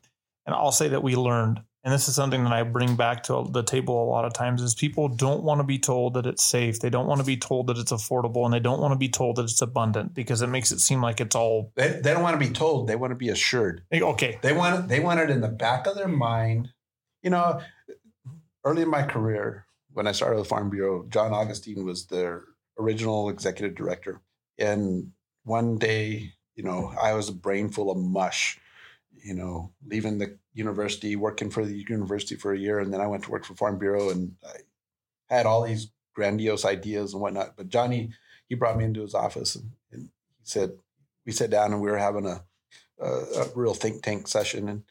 I'll 0.56 0.72
say 0.72 0.90
that 0.90 1.02
we 1.02 1.16
learned, 1.16 1.62
and 1.84 1.94
this 1.94 2.08
is 2.08 2.16
something 2.16 2.44
that 2.46 2.54
I 2.54 2.64
bring 2.64 2.96
back 2.96 3.24
to 3.24 3.46
the 3.50 3.62
table 3.62 4.02
a 4.02 4.08
lot 4.10 4.24
of 4.24 4.34
times 4.34 4.62
is 4.62 4.74
people 4.74 5.10
don't 5.10 5.44
want 5.44 5.60
to 5.60 5.66
be 5.66 5.78
told 5.78 6.14
that 6.14 6.26
it's 6.26 6.44
safe. 6.44 6.80
They 6.80 6.90
don't 6.90 7.08
want 7.08 7.20
to 7.20 7.26
be 7.26 7.36
told 7.36 7.68
that 7.68 7.78
it's 7.78 7.92
affordable 7.92 8.46
and 8.46 8.54
they 8.54 8.60
don't 8.62 8.80
want 8.80 8.94
to 8.94 8.98
be 8.98 9.10
told 9.10 9.36
that 9.36 9.44
it's 9.44 9.62
abundant 9.62 10.14
because 10.14 10.42
it 10.42 10.48
makes 10.48 10.72
it 10.72 10.80
seem 10.80 11.02
like 11.02 11.20
it's 11.20 11.36
all 11.36 11.74
They, 11.76 11.90
they 11.90 12.14
don't 12.14 12.24
want 12.24 12.40
to 12.40 12.48
be 12.48 12.54
told, 12.54 12.88
they 12.88 12.96
want 12.96 13.12
to 13.12 13.16
be 13.16 13.30
assured. 13.30 13.84
okay. 13.94 14.40
They 14.42 14.54
want 14.54 14.80
it, 14.80 14.88
they 14.88 15.02
want 15.02 15.20
it 15.20 15.30
in 15.30 15.42
the 15.42 15.50
back 15.50 15.86
of 15.86 15.96
their 15.96 16.08
mind. 16.08 16.70
You 17.22 17.32
know, 17.32 17.62
early 18.64 18.84
in 18.84 18.90
my 18.90 19.04
career, 19.04 19.66
when 19.92 20.08
I 20.08 20.14
started 20.14 20.40
the 20.40 20.46
Farm 20.46 20.70
Bureau, 20.70 21.06
John 21.10 21.34
Augustine 21.34 21.86
was 21.86 22.06
their 22.08 22.44
original 22.80 23.30
executive 23.30 23.76
director. 23.76 24.22
And 24.58 25.12
one 25.44 25.78
day, 25.78 26.34
you 26.56 26.64
know, 26.64 26.94
I 27.02 27.14
was 27.14 27.30
a 27.30 27.34
brain 27.34 27.70
full 27.70 27.92
of 27.92 27.98
mush, 27.98 28.60
you 29.24 29.34
know, 29.34 29.72
leaving 29.86 30.18
the 30.18 30.38
university, 30.54 31.16
working 31.16 31.50
for 31.50 31.66
the 31.66 31.86
university 31.88 32.36
for 32.36 32.54
a 32.54 32.60
year. 32.60 32.80
And 32.80 32.94
then 32.94 33.02
I 33.02 33.08
went 33.08 33.24
to 33.24 33.32
work 33.32 33.46
for 33.46 33.56
Farm 33.56 33.80
Bureau 33.80 34.10
and 34.10 34.36
I 34.46 35.34
had 35.34 35.46
all 35.46 35.64
these 35.64 35.92
grandiose 36.14 36.66
ideas 36.66 37.14
and 37.14 37.22
whatnot. 37.22 37.56
But 37.56 37.70
Johnny, 37.70 38.12
he 38.48 38.56
brought 38.56 38.78
me 38.78 38.84
into 38.84 39.02
his 39.02 39.16
office 39.16 39.56
and, 39.56 39.72
and 39.92 40.04
he 40.04 40.44
said, 40.44 40.74
we 41.26 41.32
sat 41.32 41.50
down 41.50 41.72
and 41.72 41.82
we 41.82 41.90
were 41.90 41.98
having 41.98 42.26
a, 42.26 42.44
a, 43.00 43.08
a 43.08 43.48
real 43.56 43.74
think 43.74 44.04
tank 44.04 44.28
session. 44.28 44.68
And, 44.68 44.84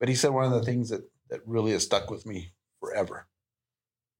but 0.00 0.08
he 0.08 0.14
said 0.14 0.30
one 0.30 0.44
of 0.44 0.52
the 0.52 0.64
things 0.64 0.88
that, 0.88 1.02
that 1.28 1.46
really 1.46 1.72
has 1.72 1.84
stuck 1.84 2.10
with 2.10 2.24
me 2.26 2.52
forever. 2.80 3.26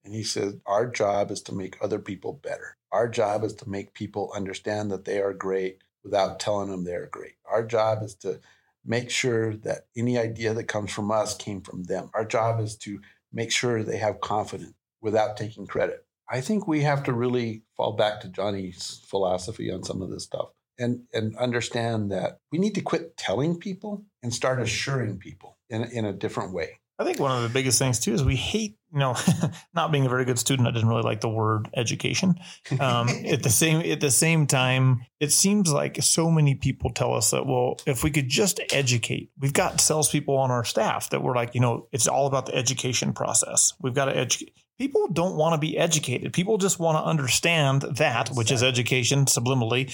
And 0.05 0.15
he 0.15 0.23
said, 0.23 0.61
Our 0.67 0.87
job 0.87 1.31
is 1.31 1.41
to 1.43 1.55
make 1.55 1.79
other 1.81 1.99
people 1.99 2.35
better. 2.35 2.77
Our 2.93 3.09
job 3.09 3.43
is 3.43 3.55
to 3.55 3.69
make 3.69 3.95
people 3.95 4.31
understand 4.37 4.91
that 4.91 5.07
they 5.07 5.21
are 5.21 5.33
great 5.33 5.79
without 6.03 6.39
telling 6.39 6.71
them 6.71 6.85
they're 6.85 7.07
great. 7.07 7.37
Our 7.51 7.65
job 7.65 8.03
is 8.03 8.15
to 8.17 8.41
make 8.85 9.11
sure 9.11 9.57
that 9.57 9.87
any 9.97 10.18
idea 10.18 10.55
that 10.55 10.64
comes 10.64 10.93
from 10.93 11.11
us 11.11 11.37
came 11.37 11.61
from 11.61 11.85
them. 11.85 12.11
Our 12.14 12.24
job 12.24 12.61
is 12.61 12.76
to 12.78 13.01
make 13.32 13.51
sure 13.51 13.82
they 13.82 13.99
have 13.99 14.20
confidence 14.20 14.74
without 15.01 15.37
taking 15.37 15.66
credit. 15.66 16.05
I 16.30 16.41
think 16.41 16.66
we 16.66 16.82
have 16.82 17.03
to 17.05 17.12
really 17.12 17.62
fall 17.76 17.93
back 17.93 18.20
to 18.20 18.28
Johnny's 18.28 19.03
philosophy 19.07 19.70
on 19.70 19.82
some 19.82 20.01
of 20.01 20.11
this 20.11 20.24
stuff 20.24 20.49
and, 20.78 21.03
and 21.12 21.37
understand 21.37 22.11
that 22.11 22.39
we 22.51 22.59
need 22.59 22.74
to 22.74 22.80
quit 22.80 23.16
telling 23.16 23.59
people 23.59 24.05
and 24.22 24.32
start 24.32 24.61
assuring 24.61 25.18
people 25.18 25.59
in, 25.68 25.85
in 25.85 26.05
a 26.05 26.12
different 26.12 26.53
way. 26.53 26.80
I 26.99 27.05
think 27.05 27.19
one 27.19 27.37
of 27.37 27.43
the 27.43 27.49
biggest 27.49 27.79
things 27.79 27.99
too 27.99 28.15
is 28.15 28.23
we 28.23 28.37
hate, 28.37 28.77
you 28.93 29.01
know, 29.01 29.17
not 29.75 29.91
being 29.91 30.07
a 30.07 30.09
very 30.09 30.25
good 30.25 30.39
student. 30.39 30.69
I 30.69 30.71
didn't 30.71 30.89
really 30.89 31.03
like 31.03 31.21
the 31.21 31.29
word 31.29 31.69
education. 31.75 32.37
Um, 32.79 33.09
at 33.27 33.43
the 33.43 33.51
same 33.51 33.91
at 33.91 34.01
the 34.01 34.13
same 34.13 34.47
time, 34.47 35.05
it 35.19 35.33
seems 35.33 35.73
like 35.73 36.01
so 36.03 36.31
many 36.31 36.55
people 36.55 36.91
tell 36.91 37.15
us 37.15 37.33
that 37.33 37.47
well, 37.47 37.79
if 37.87 38.05
we 38.05 38.11
could 38.11 38.29
just 38.29 38.61
educate, 38.73 39.31
we've 39.39 39.53
got 39.53 39.81
salespeople 39.81 40.37
on 40.37 40.53
our 40.53 40.65
staff 40.65 41.11
that 41.11 41.23
we're 41.23 41.35
like, 41.35 41.55
you 41.55 41.61
know, 41.61 41.89
it's 41.91 42.07
all 42.07 42.27
about 42.27 42.47
the 42.47 42.55
education 42.55 43.13
process. 43.13 43.73
We've 43.81 43.95
got 43.95 44.07
to 44.07 44.17
educate. 44.17 44.55
People 44.79 45.09
don't 45.09 45.37
want 45.37 45.55
to 45.55 45.59
be 45.59 45.77
educated. 45.77 46.33
People 46.33 46.59
just 46.59 46.79
want 46.79 46.99
to 46.99 47.05
understand 47.05 47.83
that, 47.83 48.29
which 48.31 48.51
is 48.51 48.63
education 48.63 49.25
subliminally, 49.25 49.93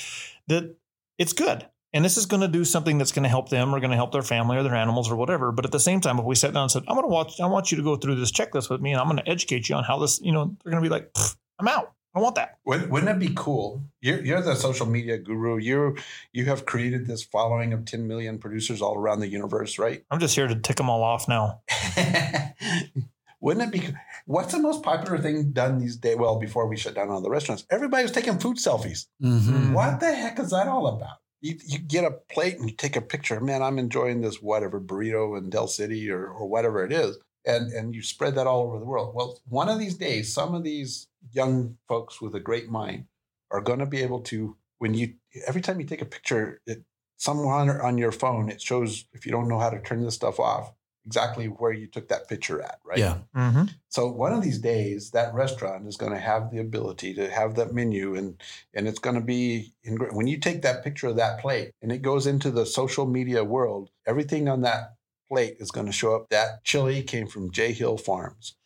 that 0.49 0.75
it's 1.19 1.33
good 1.35 1.67
and 1.93 2.05
this 2.05 2.17
is 2.17 2.27
going 2.27 2.41
to 2.43 2.49
do 2.49 2.65
something 2.65 2.99
that's 2.99 3.13
going 3.13 3.23
to 3.25 3.29
help 3.29 3.49
them 3.49 3.75
or 3.75 3.81
going 3.81 3.91
to 3.91 3.97
help 3.97 4.13
their 4.13 4.23
family 4.23 4.57
or 4.57 4.63
their 4.63 4.75
animals 4.75 5.11
or 5.11 5.17
whatever. 5.17 5.51
But 5.53 5.65
at 5.65 5.73
the 5.73 5.81
same 5.81 6.01
time, 6.01 6.19
if 6.19 6.25
we 6.25 6.35
sat 6.35 6.55
down 6.55 6.63
and 6.65 6.71
said, 6.71 6.85
I'm 6.89 6.95
going 6.95 7.05
to 7.09 7.13
watch, 7.13 7.41
I 7.41 7.47
want 7.47 7.71
you 7.71 7.77
to 7.79 7.83
go 7.83 7.97
through 7.97 8.17
this 8.17 8.31
checklist 8.33 8.71
with 8.71 8.81
me 8.81 8.93
and 8.93 9.01
I'm 9.01 9.07
going 9.07 9.17
to 9.19 9.29
educate 9.29 9.69
you 9.69 9.75
on 9.75 9.85
how 9.85 9.99
this, 9.99 10.21
you 10.21 10.33
know, 10.33 10.57
they're 10.63 10.71
going 10.71 10.83
to 10.83 10.89
be 10.89 10.93
like, 10.93 11.11
I'm 11.59 11.69
out. 11.69 11.93
I 12.13 12.19
want 12.19 12.35
that. 12.35 12.59
Wouldn't, 12.65 12.91
wouldn't 12.91 13.11
it 13.11 13.21
be 13.25 13.33
cool? 13.37 13.85
You're, 14.01 14.21
you're 14.25 14.43
the 14.43 14.57
social 14.57 14.87
media 14.87 15.17
guru. 15.17 15.59
You 15.59 15.97
you 16.33 16.47
have 16.47 16.67
created 16.67 17.07
this 17.07 17.23
following 17.23 17.73
of 17.73 17.85
10 17.85 18.09
million 18.09 18.39
producers 18.39 18.83
all 18.83 18.97
around 18.97 19.21
the 19.21 19.29
universe, 19.29 19.79
right? 19.79 20.03
I'm 20.11 20.19
just 20.19 20.35
here 20.35 20.49
to 20.49 20.57
tick 20.57 20.77
them 20.77 20.91
all 20.91 21.05
off 21.05 21.29
now. 21.29 21.61
wouldn't 23.41 23.73
it 23.73 23.81
be? 23.81 23.95
What's 24.27 24.53
the 24.53 24.59
most 24.59 24.83
popular 24.83 25.19
thing 25.19 25.53
done 25.53 25.79
these 25.79 25.97
days? 25.97 26.17
Well, 26.17 26.37
before 26.41 26.67
we 26.67 26.77
shut 26.77 26.95
down 26.95 27.11
all 27.11 27.21
the 27.21 27.31
restaurants, 27.31 27.65
everybody 27.71 28.03
was 28.03 28.13
taking 28.13 28.39
food 28.39 28.57
selfies. 28.57 29.07
Mhm. 29.23 29.73
What 29.73 30.01
the 30.01 30.13
heck 30.13 30.41
is 30.41 30.51
that 30.51 30.67
all 30.67 30.89
about? 30.89 31.19
You, 31.41 31.57
you 31.65 31.79
get 31.79 32.05
a 32.05 32.11
plate 32.11 32.59
and 32.59 32.69
you 32.69 32.77
take 32.77 32.97
a 32.97 33.01
picture. 33.01 33.41
Man, 33.41 33.63
I'm 33.63 33.79
enjoying 33.79 34.21
this 34.21 34.43
whatever 34.43 34.81
burrito 34.81 35.39
in 35.39 35.51
Dell 35.51 35.69
City 35.69 36.11
or, 36.11 36.27
or 36.29 36.47
whatever 36.47 36.85
it 36.85 36.93
is. 36.93 37.17
And, 37.47 37.73
and 37.73 37.95
you 37.95 38.03
spread 38.03 38.35
that 38.35 38.47
all 38.47 38.65
over 38.65 38.79
the 38.79 38.85
world. 38.85 39.15
Well, 39.15 39.41
one 39.49 39.71
of 39.71 39.79
these 39.79 39.97
days, 39.97 40.33
some 40.33 40.55
of 40.55 40.63
these 40.63 41.09
young 41.33 41.79
folks 41.89 42.21
with 42.21 42.35
a 42.35 42.41
great 42.41 42.69
mind 42.69 43.07
are 43.51 43.63
going 43.63 43.79
to 43.79 43.87
be 43.87 44.03
able 44.03 44.21
to, 44.21 44.57
when 44.79 44.93
you, 44.93 45.15
every 45.47 45.63
time 45.63 45.81
you 45.81 45.87
take 45.87 46.03
a 46.03 46.07
picture, 46.07 46.61
it, 46.67 46.85
somewhere 47.17 47.83
on 47.83 47.97
your 47.97 48.13
phone, 48.13 48.51
it 48.51 48.61
shows, 48.61 49.07
if 49.13 49.25
you 49.25 49.33
don't 49.33 49.49
know 49.49 49.59
how 49.59 49.71
to 49.71 49.81
turn 49.81 50.05
this 50.05 50.15
stuff 50.15 50.39
off, 50.39 50.73
exactly 51.07 51.47
where 51.47 51.73
you 51.73 51.87
took 51.87 52.09
that 52.09 52.29
picture 52.29 52.61
at, 52.63 52.79
right? 52.85 52.99
Yeah. 52.99 53.19
Mm-hmm. 53.35 53.65
So 53.89 54.09
one 54.11 54.33
of 54.33 54.43
these 54.43 54.59
days, 54.59 55.11
that 55.11 55.35
restaurant 55.35 55.87
is 55.87 55.97
going 55.97 56.13
to 56.13 56.19
have 56.19 56.51
the 56.51 56.59
ability 56.59 57.15
to 57.15 57.31
have 57.31 57.55
that 57.57 57.73
menu, 57.75 58.15
and 58.15 58.41
and 58.75 58.87
it's 58.87 58.99
going 58.99 59.17
to 59.17 59.23
be 59.23 59.73
in, 59.83 59.97
when 59.97 60.27
you 60.27 60.39
take 60.39 60.63
that 60.63 60.85
picture 60.85 61.09
of 61.09 61.17
that 61.17 61.41
plate 61.41 61.73
and 61.83 61.91
it 61.91 62.03
goes 62.03 62.27
into 62.27 62.51
the 62.51 62.67
social 62.67 63.07
media 63.07 63.43
world. 63.45 63.91
Everything 64.07 64.49
on 64.49 64.63
that 64.63 64.95
plate 65.29 65.57
is 65.61 65.71
going 65.71 65.87
to 65.87 65.93
show 65.93 66.15
up. 66.17 66.29
That 66.31 66.65
chili 66.65 67.03
came 67.03 67.27
from 67.27 67.51
Jay 67.53 67.73
Hill 67.73 67.97
Farms. 67.97 68.57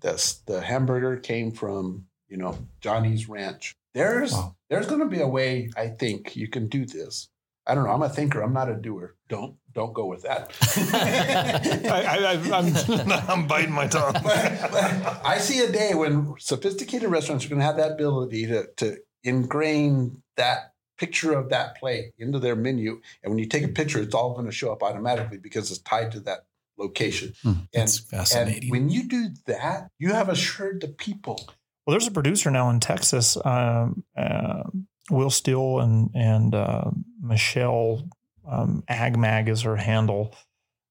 The 0.00 0.36
the 0.46 0.60
hamburger 0.62 1.16
came 1.16 1.50
from 1.52 2.06
you 2.28 2.36
know 2.36 2.58
Johnny's 2.80 3.28
Ranch. 3.28 3.74
There's 3.94 4.32
Wow. 4.32 4.56
there's 4.68 4.86
going 4.86 5.00
to 5.00 5.06
be 5.06 5.20
a 5.20 5.28
way 5.28 5.70
I 5.76 5.88
think 5.88 6.34
you 6.36 6.48
can 6.48 6.66
do 6.68 6.84
this. 6.84 7.28
I 7.66 7.74
don't 7.74 7.84
know. 7.84 7.90
I'm 7.92 8.02
a 8.02 8.08
thinker. 8.08 8.42
I'm 8.42 8.52
not 8.52 8.68
a 8.68 8.74
doer. 8.74 9.14
Don't 9.28 9.56
don't 9.72 9.92
go 9.94 10.06
with 10.06 10.22
that. 10.22 10.52
I, 11.90 12.26
I, 12.26 12.58
I'm, 12.58 13.30
I'm 13.30 13.46
biting 13.48 13.72
my 13.72 13.86
tongue. 13.86 14.12
but, 14.22 14.68
but 14.70 15.20
I 15.24 15.38
see 15.38 15.60
a 15.60 15.72
day 15.72 15.94
when 15.94 16.34
sophisticated 16.38 17.08
restaurants 17.10 17.44
are 17.44 17.48
going 17.48 17.58
to 17.60 17.64
have 17.64 17.76
that 17.78 17.92
ability 17.92 18.46
to, 18.46 18.66
to 18.76 18.98
ingrain 19.24 20.22
that 20.36 20.72
picture 20.98 21.32
of 21.32 21.50
that 21.50 21.76
plate 21.76 22.12
into 22.18 22.38
their 22.38 22.54
menu. 22.54 23.00
And 23.22 23.32
when 23.32 23.38
you 23.38 23.46
take 23.46 23.64
a 23.64 23.68
picture, 23.68 24.00
it's 24.00 24.14
all 24.14 24.34
going 24.34 24.46
to 24.46 24.52
show 24.52 24.70
up 24.70 24.82
automatically 24.82 25.38
because 25.38 25.70
it's 25.70 25.80
tied 25.80 26.12
to 26.12 26.20
that 26.20 26.40
location. 26.78 27.32
Hmm, 27.42 27.48
And, 27.48 27.66
That's 27.72 27.98
and 27.98 28.08
fascinating. 28.08 28.70
when 28.70 28.90
you 28.90 29.08
do 29.08 29.28
that, 29.46 29.88
you 29.98 30.12
have 30.12 30.28
assured 30.28 30.80
the 30.82 30.88
people. 30.88 31.40
Well, 31.86 31.92
there's 31.94 32.06
a 32.06 32.12
producer 32.12 32.50
now 32.50 32.70
in 32.70 32.80
Texas, 32.80 33.36
um, 33.44 34.04
uh, 34.16 34.62
Will 35.10 35.30
Steele 35.30 35.80
and 35.80 36.10
and 36.14 36.54
uh, 36.54 36.90
Michelle 37.20 38.08
um, 38.48 38.84
Agmag 38.88 39.48
is 39.48 39.62
her 39.62 39.76
handle. 39.76 40.34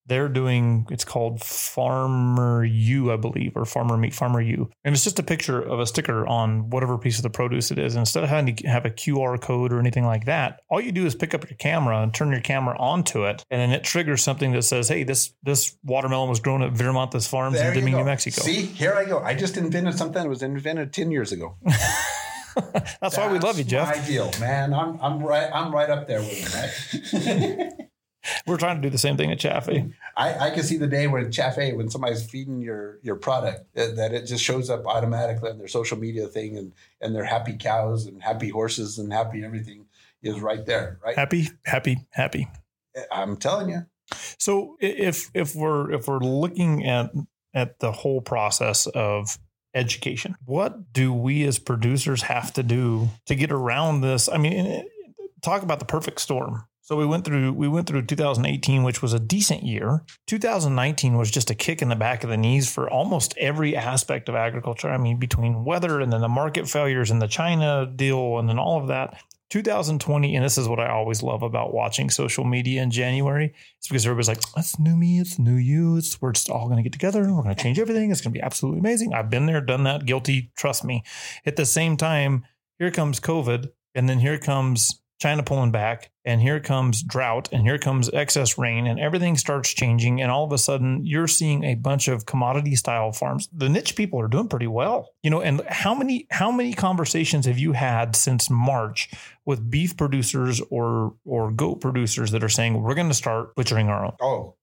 They're 0.05 0.27
doing 0.27 0.85
it's 0.91 1.05
called 1.05 1.41
Farmer 1.41 2.65
U, 2.65 3.13
I 3.13 3.15
believe, 3.15 3.53
or 3.55 3.63
Farmer 3.63 3.95
Meat 3.95 4.13
Farmer 4.13 4.41
U, 4.41 4.69
and 4.83 4.93
it's 4.93 5.05
just 5.05 5.17
a 5.17 5.23
picture 5.23 5.61
of 5.61 5.79
a 5.79 5.85
sticker 5.85 6.27
on 6.27 6.69
whatever 6.69 6.97
piece 6.97 7.17
of 7.17 7.23
the 7.23 7.29
produce 7.29 7.71
it 7.71 7.79
is. 7.79 7.95
And 7.95 8.01
instead 8.01 8.21
of 8.21 8.29
having 8.29 8.53
to 8.53 8.67
have 8.67 8.85
a 8.85 8.89
QR 8.89 9.39
code 9.39 9.71
or 9.71 9.79
anything 9.79 10.05
like 10.05 10.25
that, 10.25 10.59
all 10.69 10.81
you 10.81 10.91
do 10.91 11.05
is 11.05 11.15
pick 11.15 11.33
up 11.33 11.49
your 11.49 11.55
camera 11.55 12.01
and 12.01 12.13
turn 12.13 12.31
your 12.31 12.41
camera 12.41 12.77
onto 12.77 13.23
it, 13.23 13.45
and 13.49 13.61
then 13.61 13.71
it 13.71 13.85
triggers 13.85 14.21
something 14.21 14.51
that 14.51 14.63
says, 14.63 14.89
"Hey, 14.89 15.03
this 15.03 15.33
this 15.41 15.77
watermelon 15.85 16.29
was 16.29 16.41
grown 16.41 16.63
at 16.63 16.73
Vermontes 16.73 17.25
Farms 17.25 17.55
There 17.55 17.69
in 17.69 17.73
Deming. 17.73 17.95
New 17.95 18.03
Mexico." 18.03 18.41
See, 18.41 18.63
here 18.63 18.93
I 18.95 19.05
go. 19.05 19.19
I 19.19 19.35
just 19.35 19.55
invented 19.55 19.97
something 19.97 20.21
that 20.21 20.29
was 20.29 20.43
invented 20.43 20.91
10 20.91 21.11
years 21.11 21.31
ago. 21.31 21.55
That's 23.01 23.17
why 23.17 23.31
we 23.31 23.39
love 23.39 23.57
you, 23.57 23.63
Jeff. 23.63 23.95
My 23.95 24.05
deal, 24.05 24.31
man. 24.39 24.73
I'm, 24.73 24.99
I'm 25.01 25.23
right. 25.23 25.49
I'm 25.53 25.73
right 25.73 25.89
up 25.89 26.07
there 26.07 26.19
with 26.19 27.13
you. 27.13 27.71
We're 28.47 28.57
trying 28.57 28.77
to 28.77 28.81
do 28.81 28.89
the 28.89 28.97
same 28.97 29.17
thing 29.17 29.31
at 29.31 29.39
Chaffhaye. 29.39 29.93
I, 30.15 30.47
I 30.47 30.49
can 30.51 30.63
see 30.63 30.77
the 30.77 30.87
day 30.87 31.07
when 31.07 31.25
Chaffhaye, 31.25 31.75
when 31.75 31.89
somebody's 31.89 32.23
feeding 32.23 32.61
your 32.61 32.99
your 33.01 33.15
product, 33.15 33.73
that, 33.75 33.97
that 33.97 34.13
it 34.13 34.25
just 34.25 34.43
shows 34.43 34.69
up 34.69 34.85
automatically 34.85 35.49
on 35.49 35.57
their 35.57 35.67
social 35.67 35.97
media 35.97 36.27
thing, 36.27 36.57
and 36.57 36.73
and 37.01 37.13
their 37.13 37.25
happy 37.25 37.57
cows 37.57 38.05
and 38.05 38.21
happy 38.23 38.49
horses 38.49 38.97
and 38.97 39.11
happy 39.11 39.43
everything 39.43 39.87
is 40.21 40.39
right 40.39 40.65
there, 40.65 40.99
right? 41.03 41.17
Happy, 41.17 41.49
happy, 41.65 41.97
happy. 42.11 42.47
Eh, 42.95 43.03
I'm 43.11 43.35
telling 43.35 43.69
you, 43.69 43.85
So 44.37 44.77
if 44.79 45.29
if 45.33 45.55
we're 45.55 45.91
if 45.91 46.07
we're 46.07 46.19
looking 46.19 46.85
at 46.85 47.11
at 47.53 47.79
the 47.79 47.91
whole 47.91 48.21
process 48.21 48.87
of 48.87 49.37
education, 49.73 50.35
what 50.45 50.93
do 50.93 51.13
we 51.13 51.43
as 51.43 51.59
producers 51.59 52.23
have 52.23 52.53
to 52.53 52.63
do 52.63 53.09
to 53.25 53.35
get 53.35 53.51
around 53.51 54.01
this? 54.01 54.29
I 54.29 54.37
mean, 54.37 54.85
talk 55.41 55.63
about 55.63 55.79
the 55.79 55.85
perfect 55.85 56.21
storm. 56.21 56.65
So 56.81 56.97
we 56.97 57.05
went 57.05 57.23
through 57.23 57.53
we 57.53 57.69
went 57.69 57.87
through 57.87 58.05
2018, 58.07 58.83
which 58.83 59.01
was 59.01 59.13
a 59.13 59.19
decent 59.19 59.63
year. 59.63 60.03
2019 60.27 61.17
was 61.17 61.31
just 61.31 61.49
a 61.49 61.55
kick 61.55 61.81
in 61.81 61.87
the 61.87 61.95
back 61.95 62.25
of 62.25 62.29
the 62.29 62.35
knees 62.35 62.69
for 62.69 62.89
almost 62.89 63.37
every 63.37 63.73
aspect 63.73 64.27
of 64.27 64.35
agriculture. 64.35 64.89
I 64.89 64.97
mean, 64.97 65.17
between 65.17 65.63
weather 65.63 66.01
and 66.01 66.11
then 66.11 66.19
the 66.19 66.27
market 66.27 66.67
failures 66.67 67.09
and 67.09 67.21
the 67.21 67.27
China 67.27 67.85
deal 67.85 68.37
and 68.37 68.49
then 68.49 68.59
all 68.59 68.81
of 68.81 68.87
that. 68.89 69.17
2020, 69.49 70.35
and 70.35 70.43
this 70.43 70.57
is 70.57 70.67
what 70.67 70.79
I 70.79 70.89
always 70.89 71.21
love 71.21 71.43
about 71.43 71.73
watching 71.73 72.09
social 72.09 72.43
media 72.43 72.81
in 72.81 72.91
January. 72.91 73.53
It's 73.77 73.87
because 73.87 74.05
everybody's 74.05 74.27
like, 74.27 74.41
"That's 74.55 74.79
new 74.79 74.95
me, 74.95 75.19
it's 75.19 75.37
new 75.37 75.55
you. 75.55 75.97
It's 75.97 76.21
we're 76.21 76.31
just 76.31 76.49
all 76.49 76.65
going 76.65 76.77
to 76.77 76.83
get 76.83 76.93
together. 76.93 77.21
We're 77.21 77.43
going 77.43 77.55
to 77.55 77.61
change 77.61 77.79
everything. 77.79 78.11
It's 78.11 78.21
going 78.21 78.33
to 78.33 78.37
be 78.37 78.43
absolutely 78.43 78.79
amazing." 78.79 79.13
I've 79.13 79.29
been 79.29 79.45
there, 79.45 79.61
done 79.61 79.83
that. 79.83 80.05
Guilty, 80.05 80.51
trust 80.57 80.83
me. 80.83 81.03
At 81.45 81.55
the 81.55 81.65
same 81.65 81.97
time, 81.97 82.45
here 82.79 82.91
comes 82.91 83.19
COVID, 83.19 83.69
and 83.93 84.09
then 84.09 84.19
here 84.19 84.39
comes 84.39 85.02
China 85.23 85.41
pulling 85.41 85.71
back, 85.71 86.11
and 86.25 86.41
here 86.41 86.59
comes 86.59 87.01
drought, 87.01 87.47
and 87.53 87.63
here 87.63 87.77
comes 87.77 88.09
excess 88.11 88.57
rain, 88.57 88.85
and 88.85 88.99
everything 88.99 89.37
starts 89.37 89.73
changing. 89.73 90.21
And 90.21 90.29
all 90.29 90.43
of 90.43 90.51
a 90.51 90.57
sudden, 90.57 91.05
you're 91.05 91.29
seeing 91.29 91.63
a 91.63 91.75
bunch 91.75 92.09
of 92.09 92.25
commodity 92.25 92.75
style 92.75 93.13
farms. 93.13 93.47
The 93.53 93.69
niche 93.69 93.95
people 93.95 94.19
are 94.19 94.27
doing 94.27 94.49
pretty 94.49 94.67
well, 94.67 95.11
you 95.23 95.29
know. 95.29 95.39
And 95.39 95.61
how 95.69 95.95
many 95.95 96.27
how 96.29 96.51
many 96.51 96.73
conversations 96.73 97.45
have 97.45 97.57
you 97.57 97.71
had 97.71 98.17
since 98.17 98.49
March 98.49 99.11
with 99.45 99.71
beef 99.71 99.95
producers 99.95 100.61
or 100.69 101.15
or 101.23 101.51
goat 101.51 101.79
producers 101.79 102.31
that 102.31 102.43
are 102.43 102.49
saying 102.49 102.81
we're 102.83 102.93
going 102.93 103.07
to 103.07 103.13
start 103.13 103.55
butchering 103.55 103.87
our 103.87 104.03
own? 104.03 104.13
Oh, 104.21 104.57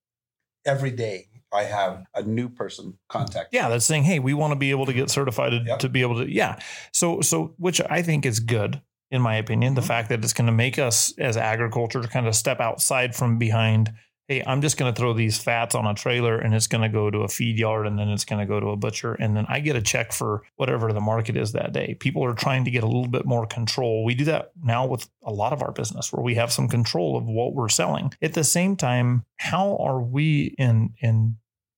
every 0.63 0.91
day 0.91 1.25
I 1.51 1.63
have 1.63 2.05
a 2.13 2.21
new 2.21 2.49
person 2.49 2.99
contact. 3.09 3.49
Yeah, 3.51 3.67
that's 3.67 3.83
saying, 3.85 4.03
hey, 4.03 4.19
we 4.19 4.35
want 4.35 4.53
to 4.53 4.59
be 4.59 4.69
able 4.69 4.85
to 4.85 4.93
get 4.93 5.09
certified 5.09 5.53
to, 5.53 5.63
Yep. 5.65 5.79
to 5.79 5.89
be 5.89 6.01
able 6.03 6.23
to. 6.23 6.31
Yeah, 6.31 6.59
so 6.93 7.21
so 7.21 7.55
which 7.57 7.81
I 7.89 8.03
think 8.03 8.27
is 8.27 8.39
good 8.39 8.79
in 9.11 9.21
my 9.21 9.35
opinion. 9.35 9.75
The 9.75 9.81
Mhm. 9.81 9.87
fact 9.87 10.09
that 10.09 10.23
it's 10.23 10.33
going 10.33 10.47
to 10.47 10.51
make 10.53 10.79
us 10.79 11.13
as 11.19 11.37
agriculture 11.37 12.01
to 12.01 12.07
kind 12.07 12.27
of 12.27 12.35
step 12.35 12.59
outside 12.59 13.13
from 13.15 13.37
behind. 13.37 13.93
Hey, 14.27 14.41
I'm 14.47 14.61
just 14.61 14.77
going 14.77 14.93
to 14.93 14.97
throw 14.97 15.11
these 15.11 15.37
fats 15.37 15.75
on 15.75 15.85
a 15.85 15.93
trailer 15.93 16.37
and 16.37 16.53
it's 16.55 16.67
going 16.67 16.83
to 16.83 16.87
go 16.89 17.09
to 17.09 17.19
a 17.19 17.27
feed 17.27 17.59
yard 17.59 17.85
and 17.85 17.99
then 17.99 18.07
it's 18.07 18.23
going 18.23 18.39
to 18.39 18.45
go 18.45 18.61
to 18.61 18.67
a 18.69 18.77
butcher 18.77 19.13
and 19.15 19.35
then 19.35 19.45
I 19.49 19.59
get 19.59 19.75
a 19.75 19.81
check 19.81 20.13
for 20.13 20.43
whatever 20.55 20.93
the 20.93 21.01
market 21.01 21.35
is 21.35 21.51
that 21.51 21.73
day. 21.73 21.95
People 21.99 22.23
are 22.23 22.33
trying 22.33 22.63
to 22.63 22.71
get 22.71 22.83
a 22.83 22.87
little 22.87 23.09
bit 23.09 23.25
more 23.25 23.45
control. 23.45 24.05
We 24.05 24.15
do 24.15 24.23
that 24.25 24.51
now 24.63 24.85
with 24.85 25.09
a 25.23 25.33
lot 25.33 25.51
of 25.51 25.61
our 25.61 25.73
business 25.73 26.13
where 26.13 26.23
we 26.23 26.35
have 26.35 26.49
some 26.53 26.69
control 26.69 27.17
of 27.17 27.25
what 27.25 27.53
we're 27.53 27.67
selling. 27.67 28.13
At 28.21 28.33
the 28.33 28.45
same 28.45 28.77
time, 28.77 29.25
how 29.35 29.75
are 29.77 29.99
we 30.01 30.55
in 30.57 30.93
in 31.01 31.35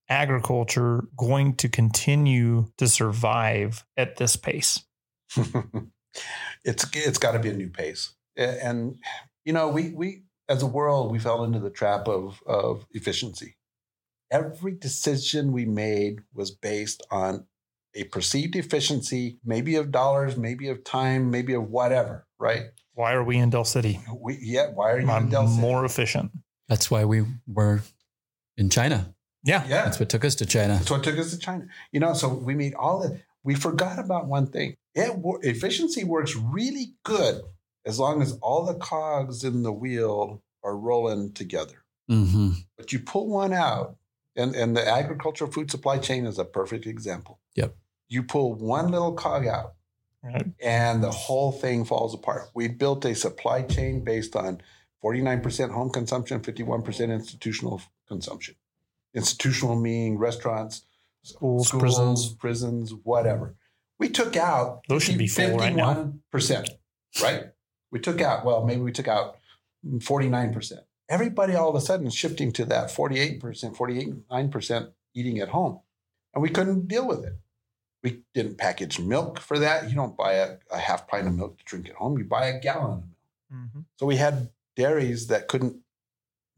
agriculture 0.09 1.05
going 1.17 1.55
to 1.55 1.69
continue 1.69 2.67
to 2.77 2.88
survive 2.88 3.84
at 3.97 4.17
this 4.17 4.36
pace? 4.36 4.84
it's 6.64 6.86
it's 6.93 7.18
got 7.18 7.32
to 7.34 7.39
be 7.39 7.49
a 7.49 7.53
new 7.53 7.70
pace, 7.70 8.14
and 8.38 8.97
you 9.45 9.53
know 9.53 9.70
we 9.70 9.89
we 9.89 10.24
as 10.49 10.61
a 10.61 10.68
world 10.68 11.11
we 11.11 11.20
fell 11.20 11.43
into 11.43 11.59
the 11.59 11.70
trap 11.70 12.07
of 12.07 12.41
of 12.45 12.86
efficiency. 12.91 13.55
Every 14.32 14.74
decision 14.74 15.51
we 15.51 15.66
made 15.66 16.22
was 16.34 16.49
based 16.51 17.05
on 17.11 17.45
a 17.95 18.05
perceived 18.05 18.55
efficiency, 18.55 19.38
maybe 19.45 19.76
of 19.76 19.91
dollars, 19.91 20.36
maybe 20.38 20.70
of 20.70 20.84
time, 20.84 21.30
maybe 21.30 21.53
of 21.53 21.70
whatever. 21.70 22.26
Right? 22.39 22.72
Why 22.93 23.14
are 23.14 23.24
we 23.24 23.38
in 23.38 23.49
Dell 23.49 23.66
City? 23.66 23.99
We 24.20 24.39
yeah. 24.41 24.70
Why 24.72 24.91
are 24.91 24.99
you 24.99 25.09
I'm 25.09 25.24
in 25.24 25.30
Dell 25.30 25.47
City? 25.47 25.61
more 25.61 25.86
efficient. 25.86 26.32
That's 26.68 26.89
why 26.89 27.05
we 27.05 27.26
were 27.47 27.82
in 28.57 28.70
China. 28.70 29.14
Yeah. 29.43 29.64
Yeah, 29.68 29.84
That's 29.84 29.99
what 29.99 30.09
took 30.09 30.24
us 30.24 30.36
to 30.36 30.45
China. 30.45 30.76
That's 30.76 30.89
what 30.89 31.03
took 31.03 31.18
us 31.18 31.32
to 31.32 31.38
China. 31.38 31.68
You 31.91 31.99
know, 31.99 32.14
so 32.14 32.30
we 32.30 32.55
made 32.55 32.74
all 32.76 32.99
that. 33.01 33.22
We 33.43 33.55
forgot 33.55 33.99
about 33.99 34.26
one 34.28 34.47
thing. 34.47 34.78
It 34.95 35.11
efficiency 35.43 36.03
works 36.03 36.35
really 36.35 36.93
good 37.03 37.41
as 37.85 37.99
long 37.99 38.21
as 38.21 38.33
all 38.41 38.65
the 38.65 38.75
cogs 38.75 39.43
in 39.43 39.63
the 39.63 39.71
wheel 39.73 40.41
are 40.63 40.77
rolling 40.77 41.33
together. 41.33 41.83
hmm 42.07 42.51
But 42.77 42.93
you 42.93 42.99
pull 42.99 43.27
one 43.27 43.53
out, 43.53 43.97
and, 44.35 44.55
and 44.55 44.75
the 44.77 44.87
agricultural 44.87 45.51
food 45.51 45.69
supply 45.71 45.97
chain 45.97 46.25
is 46.25 46.37
a 46.39 46.45
perfect 46.45 46.85
example. 46.85 47.39
Yep. 47.55 47.75
You 48.07 48.23
pull 48.23 48.53
one 48.53 48.89
little 48.91 49.13
cog 49.13 49.47
out, 49.47 49.73
Right. 50.23 50.45
and 50.61 51.03
the 51.03 51.11
whole 51.11 51.51
thing 51.51 51.83
falls 51.83 52.13
apart. 52.13 52.49
We 52.53 52.67
built 52.69 53.03
a 53.03 53.13
supply 53.15 53.63
chain 53.63 54.03
based 54.05 54.35
on 54.37 54.61
49% 55.03 55.71
home 55.71 55.89
consumption, 55.89 56.39
51% 56.39 57.11
institutional 57.11 57.81
consumption. 58.07 58.55
Institutional 59.13 59.75
meaning 59.75 60.17
restaurants, 60.17 60.85
Schools, 61.23 61.69
prisons. 61.71 62.33
prisons, 62.35 62.93
whatever. 63.03 63.55
We 64.03 64.09
took 64.09 64.35
out 64.35 64.81
Those 64.89 65.03
should 65.03 65.17
be 65.17 65.27
full 65.27 65.55
right 65.55 65.73
now. 65.73 66.11
51%, 66.33 66.69
right? 67.21 67.45
We 67.89 68.01
took 68.01 68.19
out, 68.19 68.43
well, 68.43 68.65
maybe 68.65 68.81
we 68.81 68.91
took 68.91 69.07
out 69.07 69.37
49%. 69.87 70.73
Everybody 71.07 71.55
all 71.55 71.69
of 71.69 71.75
a 71.75 71.79
sudden 71.79 72.07
is 72.07 72.13
shifting 72.13 72.51
to 72.51 72.65
that 72.65 72.89
48%, 72.89 73.39
49% 73.39 74.91
eating 75.15 75.39
at 75.39 75.47
home. 75.49 75.79
And 76.33 76.41
we 76.43 76.49
couldn't 76.49 76.89
deal 76.89 77.07
with 77.07 77.23
it. 77.23 77.35
We 78.03 78.23
didn't 78.33 78.57
package 78.57 78.99
milk 78.99 79.39
for 79.39 79.57
that. 79.57 79.87
You 79.89 79.95
don't 79.95 80.17
buy 80.17 80.33
a, 80.33 80.57
a 80.69 80.79
half 80.79 81.07
pint 81.07 81.25
of 81.25 81.35
milk 81.35 81.59
to 81.59 81.63
drink 81.63 81.87
at 81.87 81.95
home. 81.95 82.17
You 82.17 82.25
buy 82.25 82.47
a 82.47 82.59
gallon 82.59 82.91
of 82.91 83.03
milk. 83.05 83.71
Mhm. 83.73 83.85
So 83.95 84.05
we 84.05 84.17
had 84.17 84.49
dairies 84.75 85.27
that 85.27 85.47
couldn't, 85.47 85.77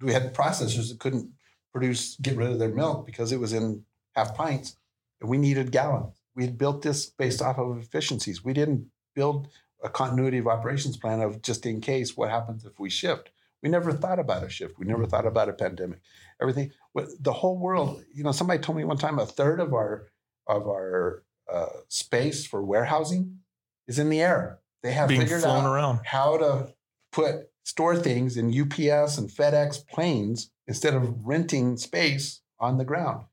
we 0.01 0.13
had 0.13 0.33
processors 0.33 0.89
that 0.89 0.99
couldn't 0.99 1.29
produce, 1.71 2.15
get 2.15 2.37
rid 2.37 2.49
of 2.49 2.57
their 2.57 2.73
milk 2.73 3.05
because 3.05 3.31
it 3.31 3.39
was 3.39 3.53
in 3.53 3.85
half 4.15 4.33
pints 4.35 4.77
and 5.21 5.29
we 5.29 5.37
needed 5.37 5.71
gallons. 5.71 6.15
We 6.35 6.43
had 6.43 6.57
built 6.57 6.81
this 6.81 7.05
based 7.07 7.41
off 7.41 7.57
of 7.57 7.77
efficiencies. 7.77 8.43
We 8.43 8.53
didn't 8.53 8.87
build 9.15 9.47
a 9.83 9.89
continuity 9.89 10.37
of 10.39 10.47
operations 10.47 10.97
plan 10.97 11.21
of 11.21 11.41
just 11.41 11.65
in 11.65 11.81
case 11.81 12.17
what 12.17 12.29
happens 12.29 12.65
if 12.65 12.79
we 12.79 12.89
shift. 12.89 13.29
We 13.61 13.69
never 13.69 13.93
thought 13.93 14.19
about 14.19 14.43
a 14.43 14.49
shift. 14.49 14.77
We 14.77 14.85
never 14.85 15.05
thought 15.05 15.25
about 15.25 15.49
a 15.49 15.53
pandemic. 15.53 15.99
Everything, 16.41 16.71
the 17.19 17.33
whole 17.33 17.57
world. 17.57 18.03
You 18.13 18.23
know, 18.23 18.31
somebody 18.31 18.59
told 18.59 18.77
me 18.77 18.83
one 18.83 18.97
time 18.97 19.17
a 19.17 19.25
third 19.25 19.59
of 19.59 19.73
our 19.73 20.07
of 20.47 20.67
our 20.67 21.23
uh, 21.51 21.67
space 21.87 22.45
for 22.45 22.63
warehousing 22.63 23.39
is 23.87 23.97
in 23.97 24.09
the 24.09 24.21
air. 24.21 24.59
They 24.83 24.91
have 24.91 25.09
Being 25.09 25.21
figured 25.21 25.43
out 25.43 25.65
around. 25.65 26.01
how 26.05 26.37
to 26.37 26.73
put 27.11 27.49
store 27.63 27.95
things 27.95 28.37
in 28.37 28.49
UPS 28.49 29.17
and 29.17 29.29
FedEx 29.29 29.87
planes 29.87 30.51
instead 30.67 30.93
of 30.93 31.25
renting 31.25 31.77
space 31.77 32.41
on 32.59 32.77
the 32.77 32.85
ground. 32.85 33.25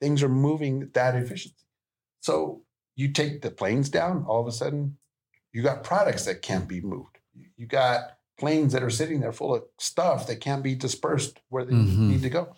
Things 0.00 0.22
are 0.22 0.28
moving 0.28 0.90
that 0.94 1.16
efficiency. 1.16 1.61
So 2.22 2.62
you 2.96 3.12
take 3.12 3.42
the 3.42 3.50
planes 3.50 3.88
down, 3.90 4.24
all 4.26 4.40
of 4.40 4.46
a 4.46 4.52
sudden 4.52 4.96
you 5.52 5.62
got 5.62 5.84
products 5.84 6.24
that 6.24 6.40
can't 6.40 6.66
be 6.66 6.80
moved. 6.80 7.18
You 7.56 7.66
got 7.66 8.16
planes 8.38 8.72
that 8.72 8.82
are 8.82 8.90
sitting 8.90 9.20
there 9.20 9.32
full 9.32 9.54
of 9.54 9.64
stuff 9.78 10.26
that 10.28 10.40
can't 10.40 10.62
be 10.62 10.74
dispersed 10.74 11.38
where 11.50 11.64
they 11.64 11.72
Mhm. 11.74 12.08
need 12.08 12.22
to 12.22 12.30
go. 12.30 12.54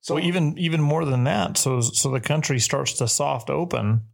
So 0.00 0.14
So 0.14 0.18
even 0.20 0.56
even 0.58 0.80
more 0.80 1.04
than 1.04 1.24
that, 1.24 1.58
so 1.58 1.80
so 1.82 2.10
the 2.10 2.20
country 2.20 2.58
starts 2.58 2.94
to 2.94 3.06
soft 3.08 3.50
open, 3.50 4.06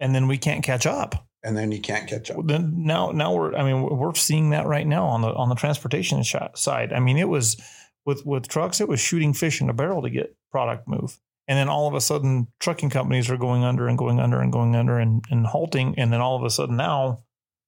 and 0.00 0.14
then 0.14 0.28
we 0.28 0.36
can't 0.38 0.62
catch 0.62 0.86
up. 0.86 1.26
and 1.46 1.58
then 1.58 1.70
you 1.70 1.78
can't 1.80 2.08
catch 2.08 2.30
up. 2.30 2.38
Then 2.46 2.72
now 2.84 3.10
now 3.10 3.34
we're 3.34 3.54
I 3.54 3.62
mean 3.64 3.82
we're 3.82 4.14
seeing 4.14 4.48
that 4.50 4.66
right 4.66 4.86
now 4.86 5.04
on 5.06 5.20
the 5.20 5.28
on 5.34 5.50
the 5.50 5.54
transportation 5.54 6.24
side. 6.24 6.90
I 6.92 7.00
mean 7.00 7.18
it 7.18 7.28
was 7.28 7.56
with 8.06 8.24
with 8.24 8.48
trucks 8.48 8.80
it 8.80 8.88
was 8.88 8.98
shooting 8.98 9.34
fish 9.34 9.60
in 9.60 9.68
a 9.68 9.74
barrel 9.74 10.00
to 10.02 10.08
get 10.10 10.34
product 10.50 10.88
move, 10.88 11.18
and 11.46 11.58
then 11.58 11.68
all 11.68 11.86
of 11.86 11.94
a 11.94 12.00
sudden 12.00 12.48
trucking 12.60 12.90
companies 12.90 13.30
are 13.30 13.36
going 13.36 13.64
under 13.64 13.86
and 13.88 13.98
going 13.98 14.20
under 14.20 14.40
and 14.40 14.52
going 14.52 14.76
under 14.76 14.98
and, 14.98 15.24
and 15.30 15.46
halting, 15.46 15.94
and 15.98 16.12
then 16.12 16.20
all 16.20 16.36
of 16.36 16.42
a 16.42 16.50
sudden 16.50 16.76
now 16.76 17.22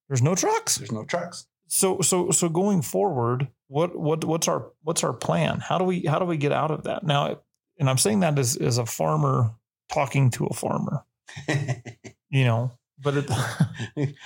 there's 0.09 0.22
no 0.22 0.35
trucks. 0.35 0.77
There's 0.77 0.93
no 0.93 1.05
trucks. 1.05 1.47
So 1.68 2.01
so 2.01 2.31
so 2.31 2.49
going 2.49 2.83
forward, 2.83 3.49
what 3.68 3.99
what 3.99 4.24
what's 4.24 4.49
our 4.49 4.70
what's 4.83 5.03
our 5.03 5.12
plan? 5.12 5.61
How 5.61 5.79
do 5.79 5.85
we 5.85 6.03
how 6.03 6.18
do 6.18 6.24
we 6.24 6.37
get 6.37 6.53
out 6.53 6.70
of 6.70 6.85
that 6.85 7.05
now? 7.05 7.41
And 7.79 7.91
I'm 7.91 7.99
saying 7.99 8.20
that 8.20 8.39
as 8.39 8.57
as 8.57 8.79
a 8.79 8.87
farmer 8.87 9.51
talking 9.93 10.31
to 10.33 10.47
a 10.47 10.55
farmer, 10.55 11.05
you 12.31 12.45
know. 12.45 12.72
But 13.03 13.16
it, 13.16 13.30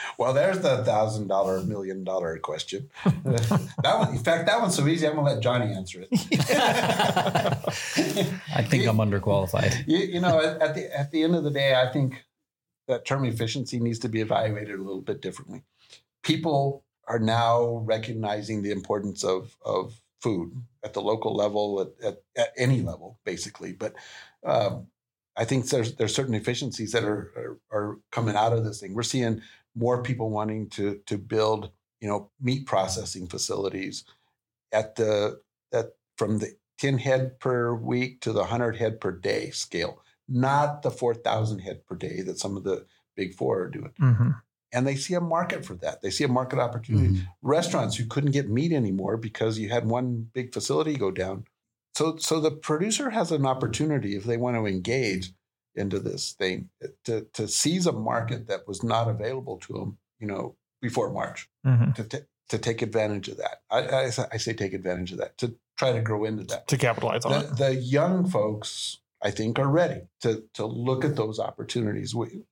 well, 0.19 0.33
there's 0.33 0.61
the 0.61 0.85
thousand 0.85 1.27
dollar, 1.27 1.61
million 1.63 2.05
dollar 2.05 2.39
question. 2.39 2.89
that 3.05 3.69
one, 3.83 4.11
in 4.11 4.19
fact, 4.19 4.47
that 4.47 4.61
one's 4.61 4.77
so 4.77 4.87
easy. 4.87 5.07
I'm 5.07 5.17
gonna 5.17 5.35
let 5.35 5.43
Johnny 5.43 5.75
answer 5.75 6.03
it. 6.03 6.09
I 8.55 8.63
think 8.63 8.87
I'm 8.87 8.99
underqualified. 8.99 9.89
you, 9.89 9.99
you 9.99 10.21
know, 10.21 10.41
at, 10.41 10.63
at 10.63 10.75
the 10.75 10.99
at 10.99 11.11
the 11.11 11.25
end 11.25 11.35
of 11.35 11.43
the 11.43 11.51
day, 11.51 11.75
I 11.75 11.91
think 11.93 12.25
that 12.87 13.05
term 13.05 13.25
efficiency 13.25 13.81
needs 13.81 13.99
to 14.01 14.09
be 14.09 14.21
evaluated 14.21 14.79
a 14.79 14.83
little 14.83 15.03
bit 15.03 15.21
differently. 15.21 15.65
People 16.23 16.85
are 17.09 17.19
now 17.19 17.83
recognizing 17.85 18.63
the 18.63 18.71
importance 18.71 19.25
of 19.25 19.57
of 19.65 20.01
food 20.21 20.53
at 20.85 20.93
the 20.93 21.01
local 21.01 21.35
level, 21.35 21.81
at, 21.81 21.89
at, 22.07 22.23
at 22.37 22.53
any 22.57 22.83
level, 22.83 23.19
basically. 23.25 23.73
But 23.73 23.95
um, 24.45 24.87
I 25.41 25.45
think 25.47 25.71
there's 25.71 25.97
there's 25.97 26.15
certain 26.15 26.35
efficiencies 26.35 26.93
that 26.93 27.03
are, 27.03 27.33
are 27.35 27.59
are 27.73 27.99
coming 28.13 28.37
out 28.37 28.53
of 28.53 28.63
this 28.63 28.79
thing. 28.81 28.93
We're 28.95 29.03
seeing 29.03 29.41
more 29.75 30.03
people 30.03 30.29
wanting 30.29 30.69
to 30.71 31.01
to 31.07 31.17
build, 31.17 31.71
you 32.01 32.09
know, 32.09 32.31
meat 32.41 32.67
processing 32.67 33.27
facilities 33.27 34.05
at 34.71 34.97
the 34.97 35.41
at 35.73 35.95
from 36.19 36.39
the 36.39 36.55
10 36.79 36.99
head 36.99 37.41
per 37.41 37.75
week 37.75 38.21
to 38.21 38.33
the 38.33 38.41
100 38.41 38.77
head 38.77 39.01
per 39.01 39.13
day 39.13 39.51
scale, 39.51 40.03
not 40.29 40.83
the 40.83 40.91
4,000 40.91 41.61
head 41.61 41.87
per 41.87 41.95
day 41.95 42.21
that 42.23 42.39
some 42.39 42.57
of 42.57 42.65
the 42.65 42.87
big 43.17 43.35
four 43.35 43.61
are 43.63 43.69
doing. 43.71 43.93
Mhm. 43.99 44.41
And 44.73 44.87
they 44.87 44.95
see 44.95 45.15
a 45.15 45.21
market 45.21 45.65
for 45.65 45.75
that. 45.75 46.01
They 46.01 46.11
see 46.11 46.25
a 46.25 46.29
market 46.29 46.59
opportunity. 46.59 47.19
Mhm. 47.19 47.27
Restaurants 47.43 47.97
who 47.97 48.07
couldn't 48.07 48.31
get 48.33 48.49
meat 48.49 48.73
anymore 48.73 49.17
because 49.17 49.59
you 49.59 49.69
had 49.71 49.87
one 49.87 50.31
big 50.33 50.53
facility 50.53 50.97
go 50.97 51.11
down. 51.11 51.47
So, 52.01 52.17
so 52.17 52.41
the 52.41 52.51
producer 52.51 53.11
has 53.11 53.31
an 53.31 53.45
opportunity 53.45 54.17
if 54.17 54.25
they 54.25 54.39
want 54.39 54.57
to 54.57 54.65
engage 54.67 55.35
into 55.75 55.99
this 55.99 56.33
thing 56.33 56.71
to, 57.05 57.27
to 57.35 57.47
seize 57.47 57.87
a 57.87 57.93
market 57.93 58.47
that 58.49 58.67
was 58.67 58.83
not 58.83 59.07
available 59.11 59.59
to 59.59 59.75
them, 59.75 59.99
you 60.19 60.27
know, 60.27 60.57
before 60.81 61.13
March 61.13 61.51
Mhm. 61.67 61.95
to 61.97 62.05
ta- 62.05 62.27
to 62.49 62.59
take 62.59 62.81
advantage 62.81 63.29
of 63.29 63.37
that. 63.37 63.61
I, 63.71 63.87
I, 64.05 64.11
say- 64.11 64.25
I 64.33 64.39
say 64.39 64.55
take 64.55 64.73
advantage 64.73 65.13
of 65.13 65.19
that 65.19 65.37
to 65.39 65.55
try 65.77 65.93
to 65.93 66.01
grow 66.01 66.25
into 66.25 66.45
that. 66.45 66.67
to 66.69 66.79
capitalize 66.79 67.27
on 67.27 67.33
The, 67.33 67.39
it. 67.49 67.57
the 67.59 67.75
young 67.75 68.27
folks, 68.27 69.01
I 69.23 69.31
think, 69.31 69.59
are 69.59 69.69
ready 69.69 70.01
to 70.23 70.43
to 70.55 70.65
look 70.65 71.05
at 71.05 71.17
those 71.17 71.39
opportunities. 71.39 72.15
We, 72.15 72.45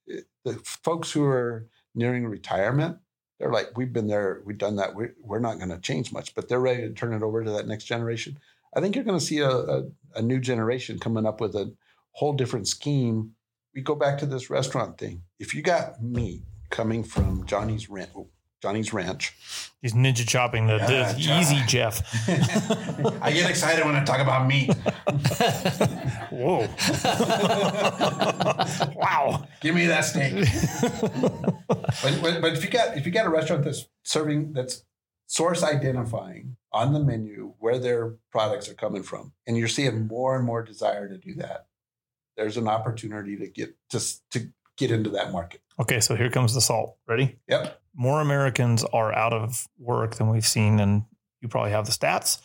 the 0.44 0.60
folks 0.62 1.10
who 1.10 1.24
are 1.24 1.66
nearing 1.94 2.26
retirement, 2.26 2.98
they're 3.40 3.50
like, 3.50 3.78
we've 3.78 3.94
been 3.94 4.08
there, 4.08 4.42
we've 4.44 4.58
done 4.58 4.76
that. 4.76 4.94
We're, 4.94 5.14
we're 5.22 5.38
not 5.40 5.56
going 5.56 5.70
to 5.70 5.80
change 5.80 6.12
much, 6.12 6.34
but 6.34 6.48
they're 6.50 6.60
ready 6.60 6.82
to 6.82 6.92
turn 6.92 7.14
it 7.14 7.22
over 7.22 7.42
to 7.42 7.50
that 7.52 7.66
next 7.66 7.84
generation. 7.84 8.38
I 8.74 8.80
think 8.80 8.94
you're 8.94 9.04
going 9.04 9.18
to 9.18 9.24
see 9.24 9.38
a, 9.38 9.50
a, 9.50 9.82
a 10.16 10.22
new 10.22 10.40
generation 10.40 10.98
coming 10.98 11.26
up 11.26 11.40
with 11.40 11.54
a 11.54 11.72
whole 12.12 12.32
different 12.32 12.68
scheme. 12.68 13.32
We 13.74 13.82
go 13.82 13.94
back 13.94 14.18
to 14.18 14.26
this 14.26 14.50
restaurant 14.50 14.98
thing. 14.98 15.22
If 15.38 15.54
you 15.54 15.62
got 15.62 16.02
meat 16.02 16.42
coming 16.70 17.04
from 17.04 17.46
Johnny's 17.46 17.88
Ranch, 17.88 18.10
Johnny's 18.60 18.92
Ranch, 18.92 19.34
He's 19.80 19.92
ninja 19.92 20.26
chopping 20.26 20.66
the, 20.66 20.78
Yeah, 20.78 21.12
the 21.12 21.20
chop. 21.20 21.40
easy 21.40 21.60
Jeff. 21.68 22.02
I 23.22 23.30
get 23.30 23.48
excited 23.48 23.84
when 23.84 23.94
I 23.94 24.02
talk 24.04 24.18
about 24.18 24.48
meat. 24.48 24.74
Whoa. 26.30 26.62
wow. 28.96 29.46
Give 29.60 29.76
me 29.76 29.86
that 29.86 30.04
steak. 30.04 30.32
but, 32.02 32.18
but, 32.20 32.40
but 32.40 32.52
if 32.54 32.64
you 32.64 32.70
got 32.70 32.96
if 32.96 33.06
you 33.06 33.12
got 33.12 33.26
a 33.26 33.30
restaurant 33.30 33.62
that's 33.64 33.86
serving 34.02 34.52
that's 34.52 34.82
source 35.28 35.62
identifying 35.62 36.56
on 36.72 36.92
the 36.92 37.00
menu 37.00 37.54
where 37.58 37.78
their 37.78 38.16
products 38.30 38.68
are 38.68 38.74
coming 38.74 39.02
from, 39.02 39.32
and 39.46 39.56
you're 39.56 39.68
seeing 39.68 40.06
more 40.06 40.36
and 40.36 40.44
more 40.44 40.62
desire 40.62 41.08
to 41.08 41.16
do 41.18 41.34
that, 41.34 41.66
there's 42.36 42.56
an 42.56 42.68
opportunity 42.68 43.36
to 43.36 43.48
get 43.48 43.76
just 43.90 44.22
to 44.30 44.48
get 44.76 44.90
into 44.90 45.10
that 45.10 45.32
market. 45.32 45.60
Okay, 45.80 46.00
so 46.00 46.14
here 46.14 46.30
comes 46.30 46.54
the 46.54 46.60
salt. 46.60 46.96
Ready? 47.06 47.38
Yep. 47.48 47.80
More 47.94 48.20
Americans 48.20 48.84
are 48.84 49.12
out 49.12 49.32
of 49.32 49.66
work 49.78 50.16
than 50.16 50.28
we've 50.30 50.46
seen, 50.46 50.78
and 50.80 51.04
you 51.40 51.48
probably 51.48 51.72
have 51.72 51.86
the 51.86 51.92
stats. 51.92 52.40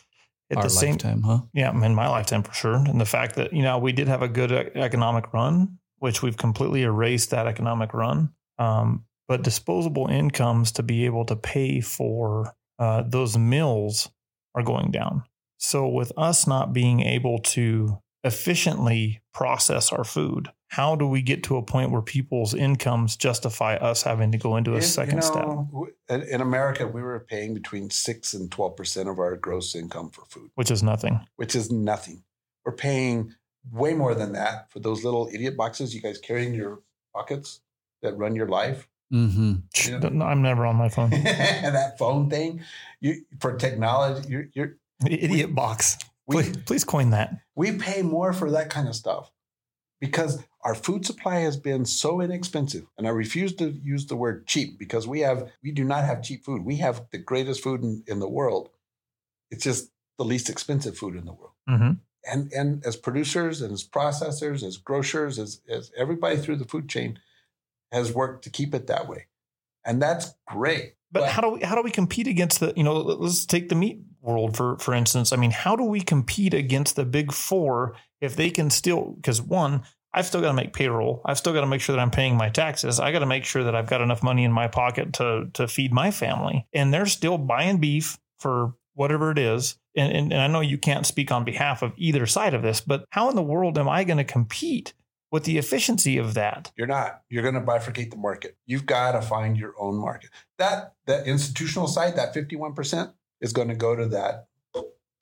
At 0.51 0.57
Our 0.57 0.63
the 0.63 0.69
same 0.69 0.91
lifetime, 0.91 1.21
huh? 1.21 1.39
Yeah, 1.53 1.71
in 1.71 1.95
my 1.95 2.09
lifetime 2.09 2.43
for 2.43 2.53
sure. 2.53 2.76
And 2.76 2.99
the 2.99 3.05
fact 3.05 3.36
that, 3.36 3.53
you 3.53 3.63
know, 3.63 3.78
we 3.78 3.91
did 3.91 4.07
have 4.07 4.21
a 4.21 4.28
good 4.28 4.51
e- 4.51 4.80
economic 4.80 5.34
run, 5.34 5.80
which 5.99 6.21
we've 6.21 6.38
completely 6.38 6.84
erased 6.84 7.32
that 7.32 7.47
economic 7.47 7.93
run. 7.93 8.34
Um, 8.59 9.05
but 9.28 9.41
disposable 9.41 10.07
incomes 10.07 10.74
to 10.74 10.84
be 10.84 11.05
able 11.05 11.26
to 11.26 11.36
pay 11.36 11.80
for 11.82 12.53
uh, 12.78 13.03
those 13.07 13.38
mills 13.38 14.09
are 14.56 14.64
going 14.64 14.91
down. 14.91 15.24
So, 15.58 15.88
with 15.88 16.12
us 16.18 16.45
not 16.47 16.74
being 16.74 17.01
able 17.01 17.39
to 17.39 17.99
efficiently 18.24 19.22
process 19.34 19.91
our 19.91 20.04
food, 20.04 20.49
how 20.68 20.95
do 20.95 21.08
we 21.08 21.22
get 21.22 21.43
to 21.43 21.56
a 21.58 21.64
point 21.64 21.91
where 21.91 22.01
people's 22.01 22.54
incomes 22.54 23.16
justify 23.16 23.76
us 23.76 24.04
having 24.04 24.32
to 24.32 24.38
go 24.38 24.58
into 24.58 24.74
a 24.76 24.82
second 24.82 25.18
you 25.18 25.22
step? 25.22 25.45
know, 25.45 25.88
In, 26.10 26.22
in 26.24 26.41
America, 26.41 26.88
we 26.88 27.01
were 27.01 27.20
paying 27.20 27.54
between 27.54 27.89
six 27.89 28.34
and 28.34 28.51
twelve 28.51 28.76
percent 28.76 29.08
of 29.08 29.20
our 29.20 29.36
gross 29.38 29.76
income 29.76 30.10
for 30.10 30.26
food, 30.26 30.49
Which 30.56 30.72
is 30.72 30.84
nothing. 30.84 31.22
which 31.36 31.56
is 31.56 31.72
nothing. 31.72 32.24
We're 32.66 32.76
paying 32.76 33.34
way 33.72 33.93
more 33.93 34.16
than 34.16 34.34
that 34.34 34.70
for 34.72 34.80
those 34.80 35.04
little 35.06 35.30
idiot 35.34 35.56
boxes 35.56 35.93
you 35.95 36.01
guys 36.01 36.18
carry 36.18 36.45
in 36.45 36.54
your 36.54 36.82
pockets 37.16 37.62
that 38.01 38.18
run 38.18 38.36
your 38.36 38.47
life. 38.47 38.89
Mm-hmm. 39.12 39.54
Yeah. 39.88 40.24
I'm 40.26 40.41
never 40.41 40.66
on 40.66 40.76
my 40.76 40.89
phone. 40.89 41.10
that 41.12 41.97
phone 41.97 42.30
thing, 42.30 42.62
you 42.99 43.24
for 43.39 43.56
technology, 43.58 44.28
you're, 44.30 44.45
you're 44.54 44.78
Idiot 45.06 45.54
box. 45.54 45.97
we 46.28 46.36
Please, 46.38 46.58
please 46.58 46.84
coin 46.84 47.10
that. 47.12 47.41
we 47.56 47.74
pay 47.78 48.01
more 48.01 48.32
for 48.34 48.49
that 48.51 48.70
kind 48.70 48.88
of 48.88 48.95
stuff 48.95 49.30
because 49.99 50.43
our 50.64 50.76
food 50.76 51.06
supply 51.06 51.39
has 51.39 51.58
been 51.58 51.86
so 51.86 52.22
inexpensive. 52.22 52.86
And 52.97 53.06
I 53.06 53.10
refuse 53.10 53.54
to 53.56 53.70
use 53.84 54.06
the 54.06 54.16
word 54.16 54.47
cheap 54.47 54.80
because 54.80 55.08
we 55.08 55.20
have 55.22 55.51
we 55.62 55.72
do 55.72 55.84
not 55.84 56.06
have 56.06 56.24
cheap 56.24 56.45
food. 56.45 56.64
We 56.64 56.78
have 56.78 57.04
the 57.12 57.18
greatest 57.18 57.62
food 57.62 57.84
in, 57.84 58.04
in 58.08 58.20
the 58.20 58.30
world. 58.30 58.70
It's 59.51 59.64
just 59.66 59.89
the 60.18 60.26
least 60.26 60.49
expensive 60.49 60.97
food 60.97 61.16
in 61.16 61.26
the 61.26 61.34
world. 61.34 61.54
hmm 61.68 61.91
And 62.26 62.51
and 62.54 62.86
as 62.86 62.95
producers 62.95 63.62
and 63.62 63.74
as 63.74 63.84
processors, 63.84 64.64
as 64.64 64.78
grocers, 64.78 65.38
as 65.38 65.62
as 65.70 65.91
everybody 65.97 66.38
through 66.38 66.58
the 66.58 66.66
food 66.68 66.88
chain 66.88 67.20
has 67.93 68.13
worked 68.13 68.43
to 68.43 68.49
keep 68.49 68.73
it 68.73 68.87
that 68.87 69.07
way. 69.07 69.27
And 69.85 70.01
that's 70.01 70.33
great. 70.47 70.95
But, 71.11 71.21
But- 71.21 71.29
how 71.29 71.41
do 71.41 71.49
we 71.49 71.61
how 71.61 71.75
do 71.75 71.81
we 71.81 71.91
compete 71.91 72.27
against 72.27 72.59
the 72.59 72.73
you 72.75 72.83
know 72.83 72.93
let's 72.97 73.45
take 73.45 73.69
the 73.69 73.75
meat 73.75 74.01
world 74.21 74.57
for 74.57 74.77
for 74.79 74.93
instance. 74.93 75.31
I 75.31 75.35
mean, 75.35 75.51
how 75.51 75.75
do 75.75 75.83
we 75.83 76.01
compete 76.01 76.53
against 76.53 76.95
the 76.95 77.05
big 77.05 77.31
four 77.31 77.95
if 78.19 78.35
they 78.35 78.49
can 78.49 78.69
still 78.69 79.13
because 79.17 79.41
one 79.41 79.83
I've 80.13 80.27
still 80.27 80.41
got 80.41 80.49
to 80.49 80.53
make 80.53 80.73
payroll. 80.73 81.21
I've 81.25 81.39
still 81.39 81.53
got 81.53 81.61
to 81.61 81.67
make 81.67 81.81
sure 81.81 81.95
that 81.95 82.01
I'm 82.01 82.11
paying 82.11 82.37
my 82.37 82.49
taxes. 82.49 82.99
I 82.99 83.11
got 83.11 83.19
to 83.19 83.25
make 83.25 83.45
sure 83.45 83.63
that 83.63 83.75
I've 83.75 83.89
got 83.89 84.01
enough 84.01 84.21
money 84.21 84.43
in 84.43 84.51
my 84.51 84.67
pocket 84.67 85.13
to 85.13 85.49
to 85.53 85.67
feed 85.67 85.91
my 85.91 86.11
family. 86.11 86.67
And 86.73 86.93
they're 86.93 87.07
still 87.07 87.37
buying 87.37 87.77
beef 87.77 88.19
for 88.37 88.75
whatever 88.93 89.31
it 89.31 89.39
is. 89.39 89.77
And, 89.95 90.11
and, 90.11 90.33
and 90.33 90.41
I 90.41 90.47
know 90.47 90.61
you 90.61 90.77
can't 90.77 91.05
speak 91.05 91.31
on 91.31 91.43
behalf 91.43 91.81
of 91.81 91.93
either 91.97 92.25
side 92.25 92.53
of 92.53 92.61
this, 92.61 92.81
but 92.81 93.05
how 93.09 93.29
in 93.29 93.35
the 93.35 93.41
world 93.41 93.77
am 93.77 93.89
I 93.89 94.03
going 94.03 94.17
to 94.17 94.23
compete 94.23 94.93
with 95.34 95.45
the 95.45 95.57
efficiency 95.57 96.19
of 96.19 96.36
that? 96.36 96.71
You're 96.77 96.86
not. 96.86 97.21
You're 97.27 97.41
going 97.41 97.55
to 97.55 97.61
bifurcate 97.61 98.11
the 98.11 98.17
market. 98.17 98.55
You've 98.67 98.86
got 98.86 99.13
to 99.13 99.21
find 99.21 99.57
your 99.57 99.73
own 99.79 99.95
market. 99.99 100.29
That 100.59 100.93
that 101.07 101.25
institutional 101.25 101.88
side, 101.88 102.15
that 102.17 102.36
51% 102.36 103.13
is 103.41 103.51
going 103.51 103.69
to 103.69 103.75
go 103.75 103.95
to 103.95 104.05
that 104.09 104.45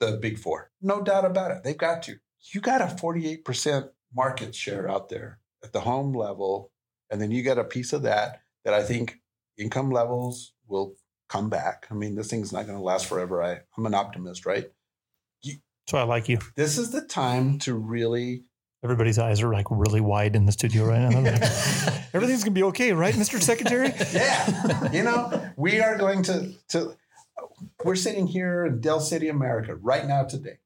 the 0.02 0.18
big 0.18 0.38
four. 0.38 0.70
No 0.82 1.02
doubt 1.02 1.24
about 1.24 1.52
it. 1.52 1.64
They've 1.64 1.78
got 1.78 2.04
to. 2.04 2.18
You 2.54 2.60
got 2.60 2.82
a 2.82 2.86
48% 2.86 3.90
market 4.14 4.54
share 4.54 4.90
out 4.90 5.08
there 5.08 5.40
at 5.64 5.72
the 5.72 5.80
home 5.80 6.14
level 6.14 6.72
and 7.10 7.22
then 7.22 7.32
you 7.32 7.42
get 7.42 7.60
a 7.60 7.64
piece 7.64 7.94
of 7.94 8.02
that 8.02 8.42
that 8.66 8.74
I 8.74 8.84
think 8.84 9.20
income 9.58 9.92
levels 9.92 10.54
will 10.68 10.96
come 11.30 11.50
back. 11.50 11.86
I 11.90 11.94
mean, 11.94 12.16
this 12.16 12.30
thing's 12.30 12.52
not 12.52 12.66
going 12.66 12.78
to 12.78 12.84
last 12.84 13.06
forever. 13.06 13.42
I, 13.44 13.60
I'm 13.78 13.86
an 13.86 13.94
optimist, 13.94 14.46
right? 14.46 14.66
So 15.88 15.98
I 15.98 16.04
like 16.04 16.30
you. 16.30 16.40
This 16.56 16.78
is 16.78 16.92
the 16.92 17.02
time 17.02 17.60
to 17.60 17.74
really 17.74 18.44
Everybody's 18.84 19.20
eyes 19.20 19.42
are 19.42 19.54
like 19.54 19.68
really 19.70 20.02
wide 20.02 20.36
in 20.36 20.46
the 20.46 20.52
studio 20.52 20.86
right 20.86 21.10
now. 21.10 21.22
Like, 21.22 21.42
Everything's 22.14 22.44
gonna 22.44 22.52
be 22.56 22.64
okay, 22.64 22.94
right, 22.94 23.14
Mr. 23.14 23.40
Secretary? 23.42 23.94
yeah 24.14 24.92
you 24.92 25.04
know 25.04 25.50
we 25.56 25.80
are 25.80 25.98
going 25.98 26.24
to 26.24 26.54
to 26.70 26.96
we're 27.84 27.96
sitting 27.96 28.28
here 28.28 28.66
in 28.66 28.82
Dell 28.82 29.00
City, 29.00 29.28
America, 29.30 29.76
right 29.76 30.06
now 30.08 30.24
today, 30.24 30.58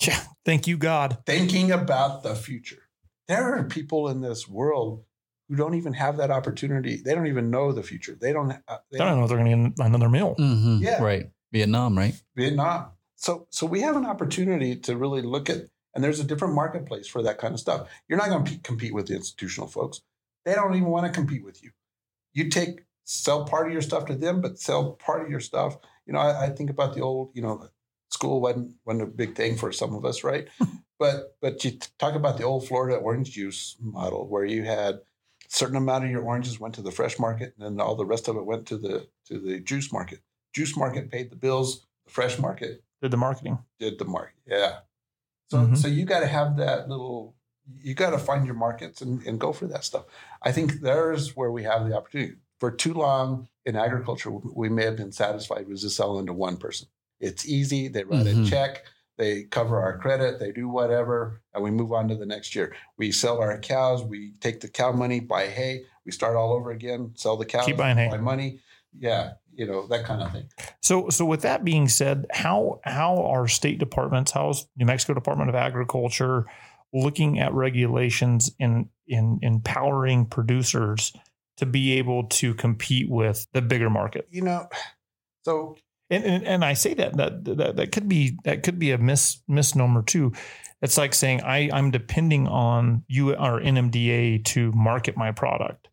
Yeah. 0.00 0.20
Thank 0.44 0.66
you, 0.66 0.76
God. 0.76 1.18
thinking 1.26 1.72
about 1.72 2.22
the 2.22 2.34
future. 2.34 2.82
There 3.26 3.56
are 3.56 3.64
people 3.64 4.08
in 4.08 4.20
this 4.20 4.46
world 4.46 5.02
who 5.48 5.56
don't 5.56 5.74
even 5.74 5.94
have 5.94 6.18
that 6.18 6.30
opportunity. 6.30 7.00
They 7.04 7.14
don't 7.14 7.26
even 7.26 7.50
know 7.50 7.72
the 7.72 7.82
future. 7.82 8.16
They 8.20 8.32
don't. 8.32 8.52
Uh, 8.68 8.78
they 8.92 8.98
I 8.98 9.08
don't 9.08 9.18
know 9.18 9.24
if 9.24 9.28
they're 9.30 9.38
gonna 9.38 9.70
get 9.70 9.84
another 9.86 10.08
meal. 10.08 10.34
Mm-hmm. 10.38 10.78
Yeah. 10.82 11.02
Right. 11.02 11.30
Vietnam, 11.52 11.96
right? 11.96 12.14
Vietnam. 12.36 12.90
So 13.16 13.46
so 13.50 13.66
we 13.66 13.80
have 13.80 13.96
an 13.96 14.04
opportunity 14.06 14.76
to 14.76 14.96
really 14.96 15.22
look 15.22 15.48
at, 15.50 15.62
and 15.96 16.04
there's 16.04 16.20
a 16.20 16.24
different 16.24 16.54
marketplace 16.54 17.08
for 17.08 17.22
that 17.22 17.38
kind 17.38 17.54
of 17.54 17.58
stuff. 17.58 17.88
You're 18.06 18.18
not 18.18 18.28
going 18.28 18.44
to 18.44 18.58
compete 18.58 18.92
with 18.92 19.06
the 19.06 19.14
institutional 19.14 19.66
folks. 19.66 20.02
They 20.44 20.52
don't 20.52 20.74
even 20.74 20.88
want 20.88 21.06
to 21.06 21.12
compete 21.12 21.42
with 21.42 21.64
you. 21.64 21.70
You 22.34 22.50
take 22.50 22.82
sell 23.04 23.46
part 23.46 23.66
of 23.66 23.72
your 23.72 23.80
stuff 23.80 24.04
to 24.06 24.14
them, 24.14 24.42
but 24.42 24.58
sell 24.58 24.92
part 24.92 25.22
of 25.22 25.30
your 25.30 25.40
stuff. 25.40 25.78
You 26.06 26.12
know, 26.12 26.18
I, 26.18 26.44
I 26.44 26.48
think 26.50 26.68
about 26.68 26.94
the 26.94 27.00
old, 27.00 27.30
you 27.32 27.40
know, 27.40 27.66
school 28.10 28.42
wasn't 28.42 28.74
wasn't 28.84 29.04
a 29.04 29.06
big 29.06 29.34
thing 29.34 29.56
for 29.56 29.72
some 29.72 29.94
of 29.94 30.04
us, 30.04 30.22
right? 30.22 30.48
but 30.98 31.34
but 31.40 31.64
you 31.64 31.78
talk 31.98 32.14
about 32.14 32.36
the 32.36 32.44
old 32.44 32.68
Florida 32.68 32.96
orange 32.96 33.30
juice 33.30 33.76
model 33.80 34.28
where 34.28 34.44
you 34.44 34.64
had 34.64 34.96
a 34.96 35.00
certain 35.48 35.76
amount 35.76 36.04
of 36.04 36.10
your 36.10 36.22
oranges 36.22 36.60
went 36.60 36.74
to 36.74 36.82
the 36.82 36.92
fresh 36.92 37.18
market, 37.18 37.54
and 37.58 37.78
then 37.78 37.80
all 37.80 37.96
the 37.96 38.04
rest 38.04 38.28
of 38.28 38.36
it 38.36 38.44
went 38.44 38.66
to 38.66 38.76
the 38.76 39.08
to 39.28 39.38
the 39.38 39.60
juice 39.60 39.90
market. 39.92 40.20
Juice 40.52 40.76
market 40.76 41.10
paid 41.10 41.30
the 41.30 41.36
bills. 41.36 41.86
The 42.04 42.12
fresh 42.12 42.38
market 42.38 42.84
Did 43.00 43.12
the 43.12 43.16
marketing. 43.16 43.58
did 43.80 43.98
the 43.98 44.04
market. 44.04 44.36
Yeah. 44.46 44.80
So 45.48 45.58
Mhm. 45.58 45.76
so 45.76 45.88
you 45.88 46.04
got 46.04 46.20
to 46.20 46.26
have 46.26 46.56
that 46.56 46.88
little. 46.88 47.34
You 47.82 47.94
got 47.94 48.10
to 48.10 48.18
find 48.18 48.46
your 48.46 48.54
markets 48.54 49.02
and, 49.02 49.20
and 49.26 49.40
go 49.40 49.52
for 49.52 49.66
that 49.66 49.82
stuff. 49.82 50.04
I 50.42 50.52
think 50.52 50.74
there's 50.82 51.34
where 51.36 51.50
we 51.50 51.64
have 51.64 51.88
the 51.88 51.96
opportunity. 51.96 52.34
For 52.60 52.70
too 52.70 52.94
long 52.94 53.48
in 53.64 53.74
agriculture, 53.76 54.30
we 54.30 54.68
may 54.68 54.84
have 54.84 54.96
been 54.96 55.10
satisfied 55.12 55.66
with 55.68 55.80
just 55.80 55.96
selling 55.96 56.26
to 56.26 56.32
one 56.32 56.58
person. 56.58 56.86
It's 57.18 57.44
easy. 57.46 57.88
They 57.88 58.04
write 58.04 58.26
Mhm. 58.26 58.46
a 58.46 58.50
check. 58.50 58.84
They 59.18 59.44
cover 59.44 59.80
our 59.82 59.98
credit. 59.98 60.38
They 60.38 60.52
do 60.52 60.68
whatever, 60.68 61.40
and 61.54 61.64
we 61.64 61.70
move 61.70 61.92
on 61.92 62.06
to 62.08 62.14
the 62.16 62.26
next 62.26 62.54
year. 62.54 62.74
We 62.98 63.10
sell 63.12 63.40
our 63.40 63.58
cows. 63.58 64.04
We 64.04 64.32
take 64.40 64.60
the 64.60 64.68
cow 64.68 64.92
money, 64.92 65.20
buy 65.20 65.46
hay. 65.48 65.86
We 66.04 66.12
start 66.12 66.36
all 66.36 66.52
over 66.52 66.70
again. 66.70 67.12
Sell 67.16 67.36
the 67.36 67.46
cows. 67.46 67.66
Keep 67.66 67.78
buying 67.78 67.96
hay. 67.96 68.08
Buy 68.10 68.18
money. 68.18 68.60
Yeah, 68.98 69.32
you 69.56 69.66
know 69.66 69.86
that 69.88 70.04
kind 70.04 70.22
of 70.22 70.30
thing. 70.32 70.48
So 70.82 71.08
so 71.08 71.24
with 71.24 71.42
that 71.42 71.64
being 71.64 71.88
said, 71.88 72.26
how 72.30 72.80
how 72.84 73.22
are 73.24 73.48
state 73.48 73.78
departments, 73.78 74.30
how's 74.30 74.66
New 74.76 74.86
Mexico 74.86 75.14
Department 75.14 75.48
of 75.48 75.56
Agriculture 75.56 76.46
looking 76.92 77.40
at 77.40 77.52
regulations 77.54 78.54
in 78.58 78.90
in 79.08 79.38
empowering 79.42 80.26
producers 80.26 81.12
to 81.56 81.66
be 81.66 81.92
able 81.98 82.24
to 82.24 82.54
compete 82.54 83.08
with 83.10 83.46
the 83.52 83.62
bigger 83.62 83.90
market? 83.90 84.28
You 84.30 84.42
know, 84.42 84.68
so 85.44 85.76
and, 86.10 86.22
and 86.24 86.44
and 86.44 86.64
I 86.64 86.74
say 86.74 86.94
that 86.94 87.16
that 87.16 87.44
that 87.44 87.76
that 87.76 87.92
could 87.92 88.08
be 88.08 88.38
that 88.44 88.62
could 88.62 88.78
be 88.78 88.92
a 88.92 88.98
mis 88.98 89.42
misnomer 89.48 90.02
too. 90.02 90.32
It's 90.82 90.98
like 90.98 91.14
saying 91.14 91.42
I 91.42 91.70
I'm 91.72 91.90
depending 91.90 92.46
on 92.46 93.04
you 93.08 93.32
or 93.32 93.60
NMDA 93.60 94.44
to 94.44 94.70
market 94.72 95.16
my 95.16 95.32
product. 95.32 95.88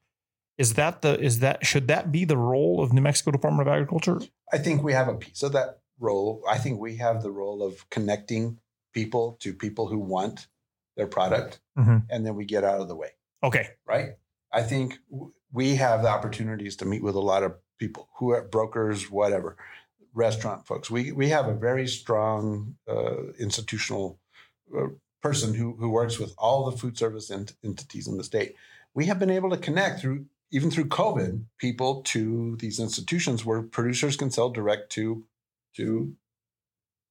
Is 0.58 0.76
that 0.76 1.02
the 1.02 1.20
is 1.20 1.40
that 1.40 1.66
should 1.66 1.88
that 1.88 2.12
be 2.12 2.26
the 2.26 2.38
role 2.38 2.82
of 2.84 2.94
New 2.94 3.02
Mexico 3.02 3.32
Department 3.32 3.68
of 3.68 3.74
Agriculture? 3.74 4.22
I 4.52 4.58
think 4.60 4.84
we 4.84 4.94
have 4.94 5.08
a 5.08 5.16
piece 5.16 5.42
of 5.42 5.52
that 5.54 5.80
role. 6.00 6.44
I 6.48 6.58
think 6.58 6.80
we 6.80 6.98
have 6.98 7.24
the 7.24 7.32
role 7.32 7.64
of 7.64 7.90
connecting 7.90 8.60
people 8.94 9.38
to 9.42 9.54
people 9.54 9.88
who 9.88 9.98
want 9.98 10.48
their 10.96 11.08
product, 11.08 11.60
Mhm. 11.78 12.06
and 12.12 12.24
then 12.26 12.36
we 12.36 12.46
get 12.46 12.64
out 12.64 12.80
of 12.80 12.88
the 12.88 12.96
way. 12.96 13.10
Okay. 13.44 13.70
right? 13.86 14.16
I 14.52 14.62
think 14.62 15.00
we 15.52 15.76
have 15.76 16.04
the 16.04 16.08
opportunities 16.10 16.76
to 16.78 16.86
meet 16.86 17.02
with 17.04 17.16
a 17.16 17.20
lot 17.20 17.42
of 17.44 17.56
people 17.80 18.08
who 18.18 18.30
are 18.32 18.44
brokers, 18.44 19.10
whatever, 19.10 19.58
restaurant 20.14 20.68
folks. 20.68 20.92
We 20.92 21.12
we 21.12 21.30
have 21.30 21.48
a 21.48 21.54
very 21.56 21.88
strong 21.88 22.76
uh, 22.88 23.32
institutional 23.40 24.20
uh, 24.78 24.90
person 25.22 25.56
who 25.56 25.74
who 25.78 25.90
works 25.90 26.20
with 26.20 26.34
all 26.38 26.70
the 26.70 26.78
food 26.78 26.96
service 26.98 27.32
ent- 27.32 27.56
entities 27.64 28.08
in 28.08 28.18
the 28.18 28.24
state. 28.24 28.56
We 28.94 29.08
have 29.08 29.18
been 29.18 29.32
able 29.32 29.50
to 29.50 29.58
connect 29.58 30.00
through 30.02 30.28
even 30.54 30.70
through 30.70 30.86
COVID 30.86 31.44
people 31.58 32.04
to 32.04 32.56
these 32.58 32.80
institutions 32.80 33.44
where 33.44 33.64
producers 33.64 34.16
can 34.16 34.30
sell 34.30 34.52
direct 34.52 34.92
to 34.92 35.26
to 35.76 36.14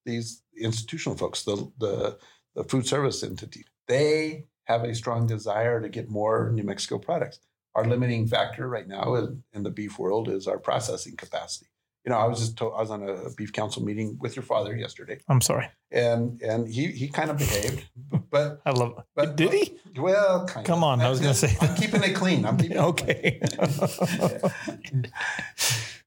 these 0.06 0.42
institutional 0.56 1.18
folks, 1.18 1.42
the 1.42 1.70
the 1.78 2.18
the 2.54 2.64
food 2.64 2.86
service 2.86 3.22
entity. 3.22 3.64
They 3.88 4.46
have 4.64 4.84
a 4.84 4.94
strong 4.94 5.26
desire 5.26 5.80
to 5.82 5.88
get 5.88 6.08
more 6.08 6.50
New 6.50 6.62
Mexico 6.62 6.98
products. 6.98 7.40
Our 7.74 7.84
limiting 7.84 8.28
factor 8.28 8.68
right 8.68 8.86
now 8.86 9.14
in, 9.16 9.42
in 9.52 9.64
the 9.64 9.70
beef 9.70 9.98
world 9.98 10.28
is 10.28 10.46
our 10.46 10.58
processing 10.58 11.16
capacity. 11.16 11.71
You 12.04 12.10
know, 12.10 12.18
I 12.18 12.26
was 12.26 12.40
just 12.40 12.56
told, 12.56 12.74
I 12.76 12.80
was 12.80 12.90
on 12.90 13.08
a 13.08 13.30
beef 13.36 13.52
council 13.52 13.82
meeting 13.84 14.18
with 14.20 14.34
your 14.34 14.42
father 14.42 14.74
yesterday, 14.76 15.20
I'm 15.28 15.40
sorry. 15.40 15.68
and 15.92 16.42
and 16.42 16.66
he 16.66 16.88
he 16.88 17.06
kind 17.08 17.30
of 17.30 17.38
behaved, 17.38 17.84
but 18.30 18.60
I 18.66 18.70
love 18.72 19.04
but 19.14 19.36
Did 19.36 19.52
he? 19.52 19.78
Well, 19.96 20.46
kind 20.46 20.66
Come 20.66 20.78
of. 20.82 20.84
on, 20.84 21.00
I 21.00 21.08
was 21.08 21.20
gonna 21.20 21.34
say 21.34 21.56
I'm 21.60 21.76
keeping 21.76 22.02
it 22.02 22.14
clean. 22.16 22.44
I'm 22.44 22.56
keeping 22.56 22.76
it 22.76 22.96
clean. 22.96 23.40
Okay. 23.60 25.02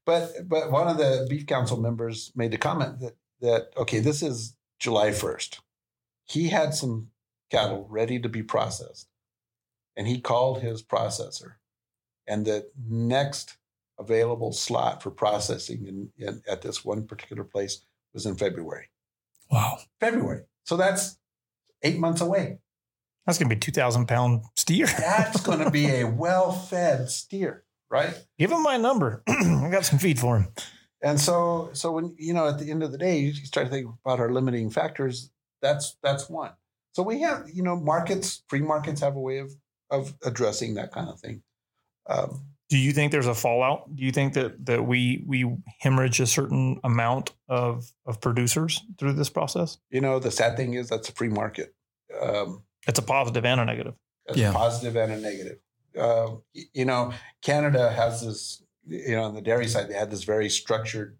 but 0.04 0.32
but 0.48 0.70
one 0.70 0.88
of 0.88 0.98
the 0.98 1.26
beef 1.28 1.46
council 1.46 1.78
members 1.80 2.32
made 2.34 2.50
the 2.50 2.58
comment 2.58 3.00
that 3.00 3.16
that 3.40 3.68
okay, 3.76 4.00
this 4.00 4.22
is 4.22 4.54
July 4.78 5.12
first. 5.12 5.60
He 6.24 6.48
had 6.48 6.74
some 6.74 7.08
cattle 7.50 7.86
ready 7.88 8.18
to 8.20 8.28
be 8.28 8.42
processed, 8.42 9.08
and 9.96 10.06
he 10.06 10.20
called 10.20 10.60
his 10.60 10.82
processor, 10.82 11.54
and 12.26 12.44
the 12.44 12.68
next 12.88 13.56
available 13.98 14.52
slot 14.52 15.02
for 15.02 15.10
processing 15.10 15.86
in, 15.86 16.10
in 16.18 16.42
at 16.48 16.62
this 16.62 16.84
one 16.84 17.06
particular 17.06 17.44
place 17.44 17.80
was 18.12 18.26
in 18.26 18.36
February. 18.36 18.88
wow. 19.50 19.78
February. 20.00 20.42
So 20.64 20.76
that's 20.76 21.18
eight 21.82 21.98
months 21.98 22.20
away. 22.20 22.58
That's 23.26 23.38
gonna 23.38 23.48
be 23.48 23.56
two 23.56 23.72
thousand 23.72 24.06
pound 24.06 24.44
steer. 24.54 24.86
That's 24.98 25.40
going 25.42 25.58
to 25.58 25.70
be 25.70 25.86
a 25.86 26.04
well-fed 26.04 27.10
steer, 27.10 27.64
right? 27.90 28.14
Give 28.38 28.52
him 28.52 28.62
my 28.62 28.76
number. 28.76 29.24
I 29.28 29.68
got 29.70 29.84
some 29.84 29.98
feed 29.98 30.20
for 30.20 30.38
him. 30.38 30.48
And 31.02 31.20
so, 31.20 31.70
so 31.72 31.92
when 31.92 32.14
you 32.18 32.34
know, 32.34 32.48
at 32.48 32.58
the 32.58 32.70
end 32.70 32.82
of 32.82 32.92
the 32.92 32.98
day, 32.98 33.18
you 33.18 33.32
start 33.32 33.66
to 33.66 33.72
think 33.72 33.88
about 34.04 34.20
our 34.20 34.32
limiting 34.32 34.70
factors. 34.70 35.30
That's 35.60 35.96
that's 36.02 36.28
one. 36.30 36.52
So 36.92 37.02
we 37.02 37.20
have, 37.20 37.50
you 37.52 37.62
know, 37.62 37.76
markets, 37.76 38.42
free 38.48 38.62
markets 38.62 39.00
have 39.00 39.16
a 39.16 39.20
way 39.20 39.38
of 39.38 39.52
of 39.90 40.14
addressing 40.24 40.74
that 40.74 40.92
kind 40.92 41.08
of 41.08 41.20
thing. 41.20 41.42
Um, 42.08 42.46
Do 42.68 42.78
you 42.78 42.92
think 42.92 43.12
there's 43.12 43.28
a 43.28 43.34
fallout? 43.34 43.94
Do 43.94 44.02
you 44.02 44.10
think 44.10 44.34
that 44.34 44.66
that 44.66 44.84
we 44.86 45.22
we 45.26 45.56
hemorrhage 45.78 46.18
a 46.20 46.26
certain 46.26 46.80
amount 46.82 47.32
of 47.48 47.90
of 48.06 48.20
producers 48.20 48.82
through 48.98 49.12
this 49.14 49.30
process? 49.30 49.78
you 49.90 50.00
know, 50.00 50.18
the 50.18 50.30
sad 50.30 50.56
thing 50.56 50.74
is 50.74 50.88
that's 50.88 51.08
a 51.08 51.12
free 51.12 51.28
market. 51.28 51.74
Um, 52.20 52.64
It's 52.88 52.98
a 52.98 53.02
positive 53.02 53.44
and 53.44 53.60
a 53.60 53.64
negative. 53.64 53.94
That's 54.26 54.38
Yeah. 54.38 54.50
a 54.50 54.52
positive 54.52 54.96
and 54.96 55.12
a 55.12 55.18
negative. 55.18 55.58
Uh, 55.96 56.36
you 56.74 56.84
know, 56.84 57.12
Canada 57.42 57.90
has 57.92 58.20
this, 58.22 58.62
you 58.86 59.14
know, 59.16 59.22
on 59.24 59.34
the 59.34 59.40
dairy 59.42 59.68
side, 59.68 59.88
they 59.88 59.94
had 59.94 60.10
this 60.10 60.24
very 60.24 60.48
structured 60.50 61.18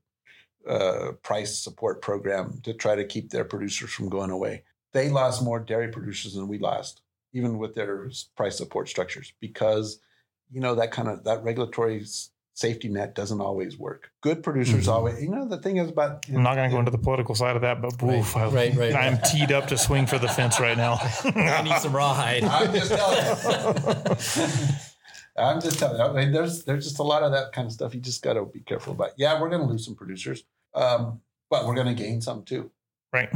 uh, 0.68 1.12
price 1.22 1.56
support 1.62 2.02
program 2.02 2.60
to 2.64 2.74
try 2.74 2.96
to 2.96 3.04
keep 3.04 3.30
their 3.30 3.44
producers 3.44 3.90
from 3.92 4.08
going 4.08 4.30
away. 4.30 4.64
They 4.92 5.08
lost 5.10 5.42
more 5.44 5.60
dairy 5.60 5.88
producers 5.92 6.34
than 6.34 6.48
we 6.48 6.58
lost, 6.58 7.02
even 7.32 7.58
with 7.58 7.74
their 7.76 8.10
price 8.36 8.56
support 8.58 8.88
structures, 8.88 9.32
because, 9.40 10.00
you 10.50 10.60
know, 10.60 10.74
that 10.76 10.90
kind 10.92 11.08
of 11.08 11.24
that 11.24 11.42
regulatory 11.42 12.04
safety 12.54 12.88
net 12.88 13.14
doesn't 13.14 13.40
always 13.42 13.76
work. 13.78 14.10
Good 14.22 14.42
producers 14.42 14.86
Mhm. 14.86 14.92
always, 14.92 15.22
you 15.22 15.28
know, 15.28 15.46
the 15.46 15.58
thing 15.58 15.76
is 15.76 15.90
about. 15.90 16.24
I'm 16.28 16.42
not 16.42 16.54
going 16.54 16.70
to 16.70 16.74
go 16.74 16.78
into 16.78 16.90
the 16.90 16.96
political 16.98 17.34
side 17.34 17.54
of 17.56 17.62
that, 17.62 17.82
but 17.82 17.92
Right, 18.00 18.18
oof, 18.18 18.34
I, 18.36 18.48
right, 18.48 18.74
right. 18.76 18.94
I'm 18.94 19.18
teed 19.18 19.52
up 19.52 19.66
to 19.68 19.76
swing 19.78 20.06
for 20.06 20.18
the 20.18 20.28
fence 20.28 20.58
right 20.58 20.76
now. 20.76 20.94
I 21.24 21.62
need 21.62 21.76
some 21.76 21.94
rawhide. 21.94 22.44
I'm 22.58 22.72
just 22.72 22.90
telling 22.90 23.76
you. 23.76 24.74
I'm 25.38 25.60
just 25.60 25.78
telling 25.78 25.98
you. 25.98 26.04
I 26.04 26.12
mean, 26.12 26.32
there's 26.32 26.64
there's 26.64 26.84
just 26.84 26.98
a 26.98 27.02
lot 27.02 27.22
of 27.22 27.32
that 27.32 27.52
kind 27.52 27.66
of 27.66 27.72
stuff. 27.72 27.94
You 27.94 28.00
just 28.00 28.22
got 28.22 28.34
to 28.34 28.44
be 28.46 28.60
careful 28.60 28.94
about. 28.94 29.10
Yeah, 29.18 29.38
we're 29.40 29.50
going 29.50 29.60
to 29.60 29.68
lose 29.68 29.84
some 29.84 29.94
producers, 29.94 30.44
um, 30.74 31.20
but 31.50 31.66
we're 31.66 31.74
going 31.74 31.94
to 31.94 32.02
gain 32.02 32.20
some 32.22 32.42
too. 32.44 32.70
right. 33.12 33.28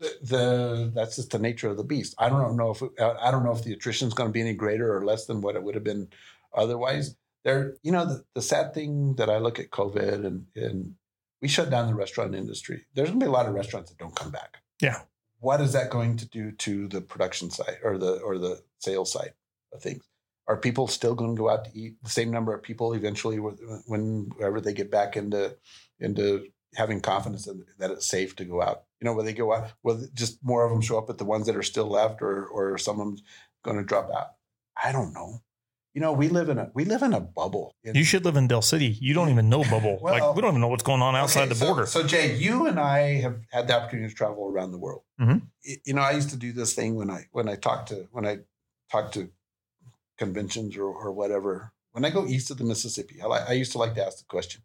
The, 0.00 0.10
the 0.22 0.92
that's 0.92 1.14
just 1.14 1.30
the 1.30 1.38
nature 1.38 1.68
of 1.70 1.76
the 1.76 1.84
beast. 1.84 2.16
I 2.18 2.28
don't 2.28 2.56
know 2.56 2.72
if 2.72 2.82
I 3.00 3.30
don't 3.30 3.44
know 3.44 3.52
if 3.52 3.62
the 3.62 3.72
attrition 3.72 4.08
is 4.08 4.14
going 4.14 4.28
to 4.28 4.32
be 4.32 4.40
any 4.40 4.52
greater 4.54 4.94
or 4.94 5.04
less 5.04 5.26
than 5.26 5.40
what 5.40 5.54
it 5.54 5.62
would 5.62 5.76
have 5.76 5.84
been 5.84 6.08
otherwise. 6.54 7.16
There, 7.44 7.74
you 7.82 7.92
know, 7.92 8.06
the, 8.06 8.24
the 8.34 8.42
sad 8.42 8.72
thing 8.72 9.16
that 9.16 9.28
I 9.28 9.38
look 9.38 9.58
at 9.58 9.70
COVID 9.70 10.24
and 10.24 10.46
and 10.56 10.94
we 11.42 11.48
shut 11.48 11.68
down 11.68 11.88
the 11.88 11.94
restaurant 11.94 12.34
industry. 12.34 12.86
There's 12.94 13.10
going 13.10 13.20
to 13.20 13.26
be 13.26 13.28
a 13.28 13.32
lot 13.32 13.46
of 13.46 13.54
restaurants 13.54 13.90
that 13.90 13.98
don't 13.98 14.16
come 14.16 14.30
back. 14.30 14.62
Yeah. 14.80 15.02
What 15.40 15.60
is 15.60 15.74
that 15.74 15.90
going 15.90 16.16
to 16.16 16.26
do 16.26 16.52
to 16.52 16.88
the 16.88 17.02
production 17.02 17.50
side 17.50 17.78
or 17.82 17.98
the 17.98 18.14
or 18.20 18.38
the 18.38 18.62
sales 18.78 19.12
side 19.12 19.34
of 19.72 19.82
things? 19.82 20.08
Are 20.46 20.56
people 20.56 20.88
still 20.88 21.14
going 21.14 21.36
to 21.36 21.40
go 21.40 21.50
out 21.50 21.66
to 21.66 21.78
eat? 21.78 22.02
The 22.02 22.10
same 22.10 22.30
number 22.30 22.54
of 22.54 22.62
people 22.62 22.94
eventually, 22.94 23.38
when- 23.38 23.82
whenever 23.86 24.60
they 24.60 24.72
get 24.72 24.90
back 24.90 25.16
into 25.16 25.56
into 26.00 26.46
having 26.74 27.00
confidence 27.00 27.44
that, 27.44 27.62
that 27.78 27.90
it's 27.90 28.06
safe 28.06 28.34
to 28.36 28.44
go 28.44 28.60
out. 28.62 28.84
You 29.00 29.04
know, 29.06 29.12
where 29.14 29.24
they 29.24 29.32
go 29.34 29.52
out, 29.54 29.72
will 29.82 30.06
just 30.14 30.42
more 30.42 30.64
of 30.64 30.70
them 30.70 30.80
show 30.80 30.98
up 30.98 31.10
at 31.10 31.18
the 31.18 31.24
ones 31.24 31.46
that 31.46 31.56
are 31.56 31.62
still 31.62 31.88
left, 31.88 32.22
or 32.22 32.46
or 32.46 32.78
some 32.78 33.00
of 33.00 33.06
them 33.06 33.16
going 33.62 33.76
to 33.76 33.84
drop 33.84 34.10
out. 34.10 34.28
I 34.82 34.92
don't 34.92 35.12
know. 35.12 35.42
You 35.94 36.00
know, 36.00 36.12
we 36.12 36.28
live 36.28 36.48
in 36.48 36.58
a 36.58 36.70
we 36.74 36.84
live 36.84 37.02
in 37.02 37.14
a 37.14 37.20
bubble. 37.20 37.76
In- 37.84 37.94
You 37.94 38.02
should 38.02 38.24
live 38.24 38.34
in 38.36 38.48
Dell 38.48 38.62
City. 38.62 38.98
You 39.00 39.14
don't 39.14 39.28
even 39.30 39.48
know 39.48 39.62
Bubble. 39.62 39.98
Well- 40.02 40.12
like 40.12 40.34
we 40.34 40.42
don't 40.42 40.50
even 40.50 40.60
know 40.60 40.66
what's 40.68 40.82
going 40.82 41.00
on 41.02 41.14
outside 41.14 41.44
Okay, 41.48 41.54
the 41.54 41.64
border. 41.64 41.86
So, 41.86 42.02
Jay, 42.02 42.34
you 42.36 42.66
and 42.66 42.80
I 42.80 43.20
have 43.20 43.36
had 43.52 43.68
the 43.68 43.76
opportunity 43.76 44.08
to 44.08 44.14
travel 44.14 44.48
around 44.48 44.72
the 44.72 44.78
world. 44.78 45.02
Mhm. 45.20 45.42
You 45.84 45.94
know, 45.94 46.02
I 46.02 46.10
used 46.10 46.30
to 46.30 46.36
do 46.36 46.52
this 46.52 46.74
thing 46.74 46.96
when 46.96 47.10
I 47.10 47.28
when 47.30 47.48
I 47.48 47.54
talk 47.54 47.86
to 47.86 48.08
when 48.10 48.26
I 48.26 48.38
talk 48.90 49.12
to 49.12 49.30
conventions 50.18 50.76
or, 50.76 50.84
or 50.86 51.12
whatever. 51.12 51.72
When 51.92 52.04
I 52.04 52.10
go 52.10 52.26
east 52.26 52.50
of 52.50 52.58
the 52.58 52.64
Mississippi, 52.64 53.22
I, 53.22 53.26
like, 53.26 53.48
I 53.48 53.52
used 53.52 53.70
to 53.72 53.78
like 53.78 53.94
to 53.94 54.04
ask 54.04 54.18
the 54.18 54.24
question: 54.24 54.62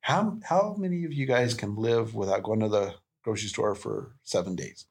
How 0.00 0.38
how 0.44 0.74
many 0.78 1.04
of 1.04 1.12
you 1.12 1.26
guys 1.26 1.52
can 1.52 1.76
live 1.76 2.14
without 2.14 2.42
going 2.42 2.60
to 2.60 2.68
the 2.70 2.94
grocery 3.22 3.48
store 3.50 3.74
for 3.74 4.16
seven 4.22 4.56
days? 4.56 4.86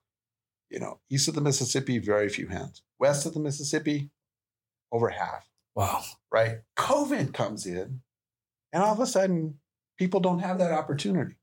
You 0.69 0.79
know, 0.79 0.99
east 1.09 1.27
of 1.27 1.33
the 1.33 1.41
Mississippi, 1.41 1.97
very 1.97 2.29
few 2.29 2.47
hands. 2.49 2.83
West 2.99 3.25
of 3.25 3.33
the 3.33 3.39
Mississippi, 3.39 4.11
over 4.91 5.09
half 5.09 5.48
Wow. 5.79 6.01
right? 6.31 6.57
COVID 6.77 7.33
comes 7.33 7.65
in, 7.65 8.01
and 8.73 8.83
all 8.83 8.93
of 8.93 8.99
a 8.99 9.07
sudden, 9.07 9.59
people 9.97 10.19
don't 10.19 10.39
have 10.39 10.57
that 10.59 10.71
opportunity 10.71 11.35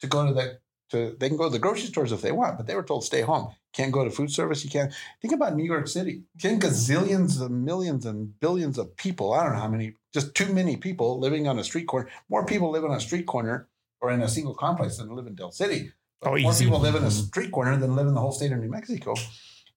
to 0.00 0.06
go 0.06 0.26
to 0.26 0.34
that. 0.34 0.60
To 0.90 1.16
they 1.18 1.28
can 1.28 1.38
go 1.38 1.44
to 1.44 1.50
the 1.50 1.58
grocery 1.58 1.86
stores 1.88 2.12
if 2.12 2.20
they 2.20 2.32
want, 2.32 2.56
but 2.58 2.66
they 2.66 2.74
were 2.74 2.82
told 2.82 3.04
stay 3.04 3.22
home. 3.22 3.54
Can't 3.72 3.90
go 3.90 4.04
to 4.04 4.10
food 4.10 4.30
service. 4.30 4.62
You 4.64 4.70
can't 4.70 4.92
think 5.20 5.32
about 5.34 5.56
New 5.56 5.64
York 5.64 5.88
City. 5.88 6.22
Ten 6.38 6.60
gazillions 6.60 7.40
of 7.40 7.50
millions 7.50 8.04
and 8.06 8.38
billions 8.38 8.76
of 8.78 8.94
people. 8.96 9.32
I 9.32 9.44
don't 9.44 9.54
know 9.54 9.60
how 9.60 9.68
many. 9.68 9.94
Just 10.12 10.34
too 10.34 10.52
many 10.52 10.76
people 10.76 11.18
living 11.18 11.48
on 11.48 11.58
a 11.58 11.64
street 11.64 11.86
corner. 11.86 12.08
More 12.28 12.44
people 12.44 12.70
live 12.70 12.84
on 12.84 12.92
a 12.92 13.00
street 13.00 13.26
corner 13.26 13.68
or 14.00 14.10
in 14.12 14.20
a 14.22 14.28
single 14.28 14.54
complex 14.54 14.98
than 14.98 15.14
live 15.16 15.26
in 15.26 15.34
Dell 15.34 15.50
City. 15.52 15.90
But 16.20 16.28
Oh, 16.28 16.36
more 16.38 16.52
easy. 16.52 16.64
people 16.66 16.80
live 16.80 16.94
in 16.94 17.04
a 17.04 17.10
street 17.10 17.50
corner 17.50 17.76
than 17.76 17.96
live 17.96 18.06
in 18.06 18.14
the 18.14 18.20
whole 18.20 18.32
state 18.32 18.52
of 18.52 18.58
New 18.60 18.68
Mexico, 18.70 19.14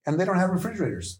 and 0.05 0.19
they 0.19 0.25
don't 0.25 0.37
have 0.37 0.49
refrigerators 0.49 1.19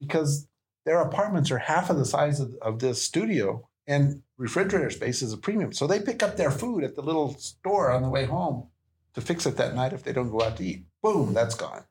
because 0.00 0.46
their 0.84 1.00
apartments 1.00 1.50
are 1.50 1.58
half 1.58 1.90
of 1.90 1.96
the 1.96 2.04
size 2.04 2.40
of, 2.40 2.54
of 2.60 2.78
this 2.78 3.02
studio 3.02 3.66
and 3.86 4.22
refrigerator 4.36 4.90
space 4.90 5.22
is 5.22 5.32
a 5.32 5.36
premium. 5.36 5.72
So 5.72 5.86
they 5.86 6.00
pick 6.00 6.22
up 6.22 6.36
their 6.36 6.50
food 6.50 6.84
at 6.84 6.94
the 6.94 7.02
little 7.02 7.34
store 7.34 7.90
on 7.90 8.02
the 8.02 8.08
way 8.08 8.24
home 8.24 8.68
to 9.14 9.20
fix 9.20 9.46
it 9.46 9.56
that 9.56 9.74
night 9.74 9.92
if 9.92 10.02
they 10.02 10.12
don't 10.12 10.30
go 10.30 10.42
out 10.42 10.56
to 10.56 10.64
eat. 10.64 10.84
Boom, 11.02 11.34
that's 11.34 11.54
gone. 11.54 11.84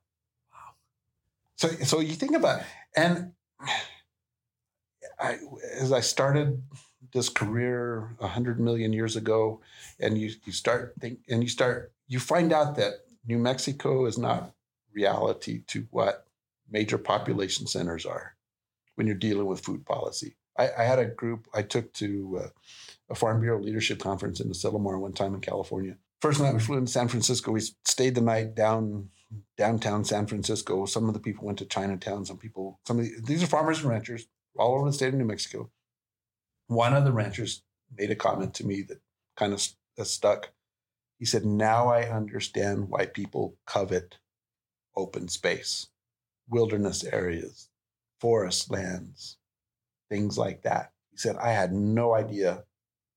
Wow. 0.52 0.74
So 1.56 1.68
so 1.68 2.00
you 2.00 2.14
think 2.14 2.36
about 2.36 2.62
and 2.96 3.34
I 5.20 5.38
as 5.80 5.92
I 5.92 6.02
started 6.02 6.62
this 7.14 7.30
career 7.30 8.16
a 8.20 8.28
hundred 8.28 8.60
million 8.60 8.92
years 8.92 9.16
ago, 9.16 9.62
and 10.00 10.18
you 10.18 10.32
you 10.46 10.52
start 10.52 10.96
think 11.00 11.20
and 11.30 11.44
you 11.44 11.50
start 11.50 11.94
you 12.08 12.20
find 12.20 12.52
out 12.52 12.76
that 12.76 12.94
New 13.26 13.38
Mexico 13.38 14.06
is 14.06 14.18
not 14.18 14.52
reality 14.92 15.64
to 15.68 15.88
what 15.92 16.28
major 16.70 16.98
population 16.98 17.68
centers 17.68 18.06
are 18.06 18.36
when 18.96 19.08
you're 19.08 19.16
dealing 19.16 19.46
with 19.46 19.62
food 19.62 19.86
policy. 19.86 20.36
I, 20.58 20.70
I 20.78 20.84
had 20.84 21.00
a 21.00 21.06
group 21.06 21.48
I 21.54 21.64
took 21.64 21.94
to 21.94 22.42
uh, 22.44 22.48
a 23.10 23.16
Farm 23.16 23.42
Bureau 23.42 23.60
leadership 23.60 24.00
conference 24.00 24.40
in 24.40 24.50
the 24.50 24.54
Asilomar 24.54 25.00
one 25.00 25.14
time 25.14 25.34
in 25.34 25.42
California. 25.42 25.98
First 26.22 26.40
night 26.40 26.54
we 26.54 26.60
flew 26.60 26.78
in 26.78 26.88
San 26.88 27.08
Francisco. 27.08 27.52
We 27.52 27.62
stayed 27.86 28.16
the 28.16 28.22
night 28.22 28.56
down 28.56 29.10
downtown 29.58 30.06
San 30.06 30.28
Francisco. 30.28 30.86
Some 30.86 31.08
of 31.08 31.14
the 31.14 31.20
people 31.20 31.46
went 31.46 31.58
to 31.60 31.66
Chinatown. 31.66 32.24
Some 32.26 32.38
people, 32.38 32.80
some 32.86 33.00
of 33.00 33.06
the, 33.06 33.14
these 33.26 33.44
are 33.44 33.48
farmers 33.48 33.80
and 33.80 33.90
ranchers 33.90 34.28
all 34.56 34.76
over 34.76 34.88
the 34.88 34.94
state 34.94 35.10
of 35.10 35.16
New 35.16 35.26
Mexico. 35.26 35.72
one 36.68 36.94
of 36.94 37.04
the 37.04 37.12
ranchers 37.12 37.64
made 37.98 38.12
a 38.12 38.16
comment 38.16 38.54
to 38.56 38.66
me 38.66 38.82
that 38.84 39.02
kind 39.36 39.54
of 39.54 39.68
that 39.98 40.06
stuck. 40.06 40.52
He 41.18 41.26
said, 41.26 41.46
Now 41.46 41.90
I 41.90 42.04
understand 42.10 42.90
why 42.90 43.06
people 43.08 43.58
covet 43.66 44.18
open 44.96 45.28
space, 45.28 45.88
wilderness 46.48 47.04
areas, 47.04 47.70
forest 48.24 48.72
lands, 48.72 49.38
things 50.10 50.38
like 50.38 50.62
that. 50.64 50.92
He 51.12 51.18
said, 51.18 51.36
I 51.36 51.50
had 51.52 51.74
no 51.74 52.14
idea 52.16 52.64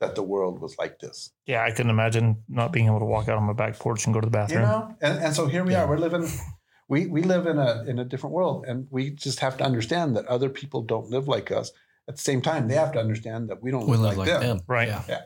that 0.01 0.17
the 0.17 0.23
world 0.23 0.61
was 0.61 0.77
like 0.79 0.99
this. 0.99 1.33
Yeah, 1.47 1.63
I 1.63 1.71
couldn't 1.71 1.91
imagine 1.91 2.43
not 2.49 2.73
being 2.73 2.87
able 2.87 2.99
to 2.99 3.05
walk 3.07 3.29
out 3.29 3.39
on 3.39 3.45
my 3.45 3.53
back 3.53 3.79
porch 3.79 4.05
and 4.05 4.13
go 4.13 4.21
to 4.21 4.27
the 4.27 4.31
bathroom. 4.33 4.63
You 4.63 4.67
know? 4.67 4.97
And, 5.01 5.19
and 5.25 5.35
so 5.35 5.47
here 5.47 5.63
we 5.65 5.73
Yeah. 5.73 5.85
are. 5.85 5.89
We're 5.89 5.99
living 5.99 6.29
we 6.89 7.07
we 7.07 7.23
live 7.23 7.47
in 7.47 7.59
a 7.59 7.85
in 7.87 7.99
a 8.01 8.05
different 8.05 8.35
world 8.35 8.65
and 8.69 8.89
we 8.91 9.11
just 9.11 9.41
have 9.41 9.57
to 9.59 9.65
understand 9.65 10.17
that 10.17 10.27
other 10.27 10.49
people 10.51 10.83
don't 10.83 11.09
live 11.09 11.29
like 11.29 11.51
us. 11.53 11.71
At 12.09 12.17
the 12.17 12.23
same 12.23 12.43
time, 12.43 12.67
they 12.69 12.75
have 12.75 12.93
to 12.93 13.01
understand 13.01 13.49
that 13.51 13.63
we 13.63 13.71
don't 13.71 13.87
We 13.89 13.97
live, 13.97 14.01
live 14.01 14.19
like, 14.19 14.29
like 14.29 14.41
them. 14.41 14.57
them. 14.59 14.61
Right. 14.67 14.89
Yeah. 15.09 15.23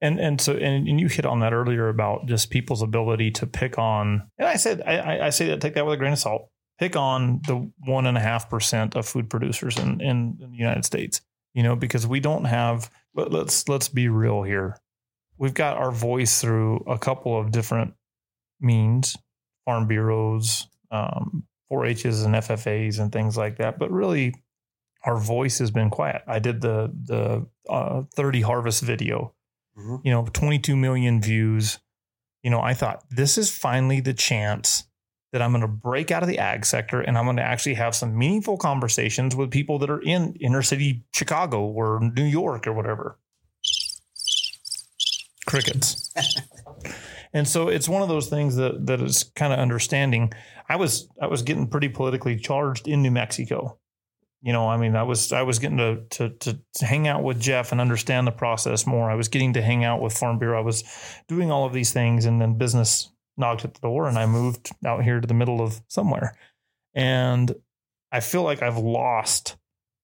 And 0.00 0.20
and 0.20 0.40
so 0.40 0.52
and, 0.54 0.88
and 0.88 1.00
you 1.00 1.08
hit 1.08 1.26
on 1.26 1.40
that 1.40 1.52
earlier 1.52 1.88
about 1.88 2.26
just 2.26 2.50
people's 2.50 2.82
ability 2.82 3.30
to 3.32 3.46
pick 3.46 3.78
on. 3.78 4.28
And 4.38 4.48
I 4.48 4.56
said 4.56 4.82
I, 4.86 4.96
I- 4.98 5.26
I 5.26 5.30
say 5.30 5.46
that 5.48 5.60
take 5.60 5.74
that 5.74 5.84
with 5.86 5.94
a 5.94 5.98
grain 5.98 6.12
of 6.14 6.18
salt. 6.18 6.50
Pick 6.78 6.96
on 6.96 7.40
the 7.46 7.70
one 7.86 8.06
and 8.06 8.16
a 8.16 8.20
half 8.20 8.50
percent 8.50 8.96
of 8.96 9.06
food 9.06 9.30
producers 9.30 9.78
in, 9.78 10.00
in, 10.00 10.38
in 10.40 10.50
the 10.50 10.56
United 10.58 10.84
States. 10.84 11.20
You 11.54 11.62
know, 11.62 11.74
because 11.76 12.06
we 12.06 12.20
don't 12.20 12.44
have. 12.44 12.90
Let, 13.14 13.32
let's 13.32 13.66
let's 13.68 13.88
be 13.88 14.08
real 14.08 14.42
here. 14.42 14.76
We've 15.38 15.54
got 15.54 15.76
our 15.78 15.90
voice 15.90 16.40
through 16.40 16.84
a 16.86 16.98
couple 16.98 17.38
of 17.38 17.50
different 17.50 17.94
means, 18.60 19.16
farm 19.64 19.86
bureaus, 19.86 20.66
um, 20.90 21.44
4-H's 21.72 22.22
and 22.22 22.34
FFAs 22.34 22.98
and 23.00 23.10
things 23.12 23.36
like 23.36 23.56
that. 23.58 23.78
But 23.78 23.90
really, 23.90 24.34
our 25.04 25.16
voice 25.18 25.58
has 25.58 25.70
been 25.70 25.88
quiet. 25.90 26.22
I 26.26 26.38
did 26.40 26.60
the 26.60 26.92
the 27.04 27.46
uh, 27.72 28.02
30 28.14 28.40
harvest 28.42 28.82
video 28.82 29.32
Mhm. 29.78 30.00
you 30.04 30.10
know 30.10 30.24
22 30.32 30.74
million 30.74 31.20
views 31.20 31.78
you 32.42 32.48
know 32.48 32.62
i 32.62 32.72
thought 32.72 33.04
this 33.10 33.36
is 33.36 33.54
finally 33.54 34.00
the 34.00 34.14
chance 34.14 34.84
that 35.32 35.42
i'm 35.42 35.50
going 35.50 35.60
to 35.60 35.68
break 35.68 36.10
out 36.10 36.22
of 36.22 36.28
the 36.28 36.38
ag 36.38 36.64
sector 36.64 37.00
and 37.00 37.16
i'm 37.18 37.24
going 37.24 37.36
to 37.36 37.42
actually 37.42 37.74
have 37.74 37.94
some 37.94 38.16
meaningful 38.16 38.56
conversations 38.56 39.34
with 39.34 39.50
people 39.50 39.78
that 39.78 39.90
are 39.90 40.00
in 40.00 40.34
inner 40.40 40.62
city 40.62 41.04
chicago 41.14 41.62
or 41.62 42.00
new 42.14 42.24
york 42.24 42.66
or 42.66 42.72
whatever. 42.72 43.18
Crickets. 45.46 46.12
And 47.36 47.46
so 47.46 47.68
it's 47.68 47.86
one 47.86 48.00
of 48.00 48.08
those 48.08 48.28
things 48.28 48.56
that 48.56 48.86
that 48.86 49.02
is 49.02 49.24
kind 49.34 49.52
of 49.52 49.58
understanding. 49.58 50.32
I 50.70 50.76
was 50.76 51.06
i 51.20 51.26
was 51.26 51.42
getting 51.42 51.68
pretty 51.68 51.90
politically 51.90 52.36
charged 52.36 52.88
in 52.88 53.02
new 53.02 53.10
mexico. 53.10 53.78
You 54.40 54.54
know 54.54 54.68
i 54.68 54.78
mean 54.78 54.96
i 54.96 55.02
was 55.02 55.32
i 55.32 55.42
was 55.42 55.58
getting 55.58 55.76
to, 55.76 56.02
to 56.10 56.30
to 56.30 56.58
to 56.76 56.86
hang 56.86 57.08
out 57.08 57.22
with 57.22 57.38
jeff 57.38 57.72
and 57.72 57.80
understand 57.80 58.26
the 58.26 58.32
process 58.32 58.86
more. 58.86 59.10
I 59.10 59.16
was 59.16 59.28
getting 59.28 59.52
to 59.52 59.60
hang 59.60 59.84
out 59.84 60.00
with 60.00 60.16
farm 60.16 60.38
bureau. 60.38 60.58
I 60.58 60.64
was 60.64 60.82
doing 61.28 61.50
all 61.50 61.66
of 61.66 61.74
these 61.74 61.92
things 61.92 62.24
and 62.24 62.40
then 62.40 62.56
business 62.56 63.12
knocked 63.36 63.64
at 63.64 63.74
the 63.74 63.80
door 63.80 64.08
and 64.08 64.18
i 64.18 64.26
moved 64.26 64.70
out 64.84 65.04
here 65.04 65.20
to 65.20 65.26
the 65.26 65.34
middle 65.34 65.60
of 65.60 65.80
somewhere. 65.88 66.36
And 66.94 67.54
i 68.12 68.20
feel 68.20 68.42
like 68.42 68.62
i've 68.62 68.78
lost 68.78 69.56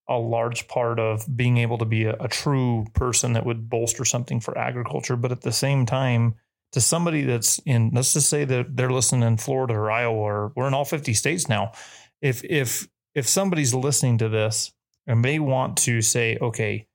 a 0.08 0.18
large 0.18 0.68
part 0.68 0.98
of 0.98 1.24
being 1.34 1.58
able 1.58 1.78
to 1.78 1.84
be 1.84 2.04
a, 2.04 2.16
a 2.20 2.28
true 2.28 2.86
person 2.92 3.32
that 3.32 3.46
would 3.46 3.70
bolster 3.70 4.04
something 4.04 4.40
for 4.40 4.56
agriculture. 4.58 5.16
But 5.16 5.32
at 5.32 5.42
the 5.42 5.52
same 5.52 5.86
time 5.86 6.34
to 6.72 6.80
somebody 6.80 7.22
that's 7.22 7.58
in 7.60 7.90
let's 7.92 8.12
just 8.12 8.28
say 8.28 8.44
that 8.44 8.76
they're 8.76 8.90
listening 8.90 9.22
in 9.22 9.36
florida 9.36 9.74
or 9.74 9.90
iowa 9.90 10.16
or 10.16 10.52
we're 10.56 10.66
in 10.66 10.74
all 10.74 10.84
50 10.84 11.14
states 11.14 11.48
now. 11.48 11.72
If 12.20 12.44
if 12.44 12.88
if 13.14 13.28
somebody's 13.28 13.74
listening 13.74 14.18
to 14.18 14.28
this 14.28 14.72
and 15.06 15.24
they 15.24 15.38
want 15.38 15.76
to 15.78 16.00
say, 16.00 16.38
okay, 16.40 16.86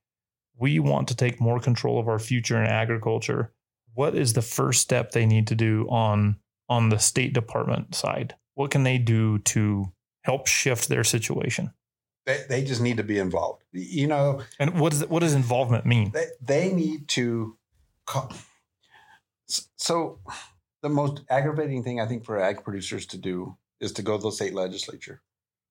we 0.58 0.78
want 0.78 1.08
to 1.08 1.14
take 1.14 1.40
more 1.40 1.60
control 1.60 2.00
of 2.00 2.08
our 2.08 2.18
future 2.18 2.60
in 2.60 2.68
agriculture, 2.68 3.52
what 3.98 4.14
is 4.14 4.34
the 4.34 4.42
first 4.42 4.80
step 4.80 5.10
they 5.10 5.26
need 5.26 5.48
to 5.48 5.56
do 5.56 5.84
on 5.90 6.36
on 6.68 6.88
the 6.88 6.98
State 6.98 7.32
Department 7.32 7.96
side? 7.96 8.36
What 8.54 8.70
can 8.70 8.84
they 8.84 8.96
do 8.96 9.38
to 9.40 9.92
help 10.22 10.46
shift 10.46 10.88
their 10.88 11.02
situation? 11.02 11.72
They, 12.24 12.44
they 12.48 12.62
just 12.62 12.80
need 12.80 12.98
to 12.98 13.02
be 13.02 13.18
involved. 13.18 13.64
You 13.72 14.06
know, 14.06 14.42
And 14.60 14.78
what 14.78 14.92
does 14.92 15.04
what 15.06 15.20
does 15.20 15.34
involvement 15.34 15.84
mean? 15.84 16.12
they, 16.12 16.26
they 16.40 16.72
need 16.72 17.08
to 17.08 17.56
co- 18.06 18.28
so 19.76 20.20
the 20.82 20.88
most 20.88 21.22
aggravating 21.30 21.82
thing 21.82 22.00
i 22.00 22.06
think 22.06 22.24
for 22.24 22.38
ag 22.38 22.62
producers 22.62 23.06
to 23.06 23.16
do 23.16 23.56
is 23.80 23.92
to 23.92 24.02
go 24.02 24.16
to 24.16 24.22
the 24.24 24.30
state 24.30 24.54
legislature 24.54 25.22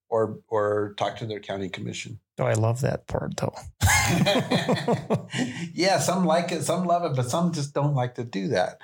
or 0.09 0.39
or 0.47 0.93
talk 0.97 1.17
to 1.17 1.25
their 1.25 1.39
county 1.39 1.69
commission 1.69 2.19
Oh, 2.39 2.45
I 2.45 2.53
love 2.53 2.81
that 2.81 3.07
part 3.07 3.35
though. 3.37 3.55
yeah 5.73 5.99
some 5.99 6.25
like 6.25 6.51
it 6.51 6.63
some 6.63 6.85
love 6.85 7.03
it 7.09 7.15
but 7.15 7.29
some 7.29 7.51
just 7.51 7.73
don't 7.73 7.95
like 7.95 8.15
to 8.15 8.23
do 8.23 8.47
that 8.49 8.79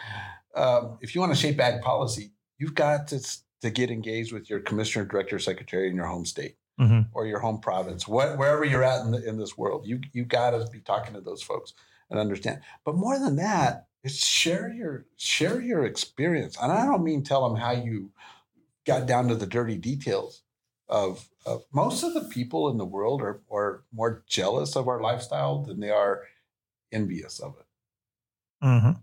um, 0.55 0.97
if 1.01 1.15
you 1.15 1.21
want 1.21 1.33
to 1.33 1.39
shape 1.39 1.59
ag 1.59 1.81
policy 1.81 2.31
you've 2.57 2.75
got 2.75 3.07
to, 3.07 3.19
to 3.61 3.69
get 3.69 3.89
engaged 3.91 4.31
with 4.33 4.49
your 4.49 4.59
commissioner 4.59 5.05
director 5.05 5.39
secretary 5.39 5.89
in 5.89 5.95
your 5.95 6.05
home 6.07 6.25
state 6.25 6.57
Mhm. 6.79 7.09
or 7.13 7.27
your 7.27 7.37
home 7.37 7.59
province, 7.59 8.07
what, 8.07 8.35
wherever 8.39 8.65
you're 8.65 8.81
at 8.83 9.05
in, 9.05 9.11
the, 9.11 9.23
in 9.23 9.37
this 9.37 9.55
world, 9.55 9.85
you 9.85 10.01
you 10.11 10.25
got 10.25 10.51
to 10.51 10.65
be 10.71 10.79
talking 10.79 11.13
to 11.13 11.21
those 11.21 11.43
folks 11.43 11.73
and 12.09 12.19
understand. 12.19 12.61
But 12.83 12.95
more 12.95 13.19
than 13.19 13.35
that, 13.35 13.85
it's 14.03 14.15
share 14.25 14.69
your 14.73 15.05
share 15.15 15.61
your 15.61 15.85
experience, 15.85 16.57
and 16.59 16.71
I 16.71 16.87
don't 16.87 17.03
mean 17.03 17.23
tell 17.23 17.47
them 17.47 17.59
how 17.59 17.73
you 17.73 18.09
got 18.87 19.05
down 19.05 19.27
to 19.27 19.35
the 19.35 19.45
dirty 19.45 19.77
details 19.77 20.41
of, 20.93 21.27
of 21.43 21.65
most 21.73 22.03
of 22.03 22.13
the 22.13 22.21
people 22.21 22.69
in 22.69 22.77
the 22.77 22.85
world 22.85 23.21
are 23.23 23.41
are 23.51 23.83
more 23.91 24.23
jealous 24.27 24.75
of 24.75 24.87
our 24.87 25.01
lifestyle 25.01 25.63
than 25.63 25.79
they 25.79 25.89
are 25.89 26.21
envious 26.91 27.39
of 27.39 27.55
it. 27.59 27.65
Mhm. 28.63 29.01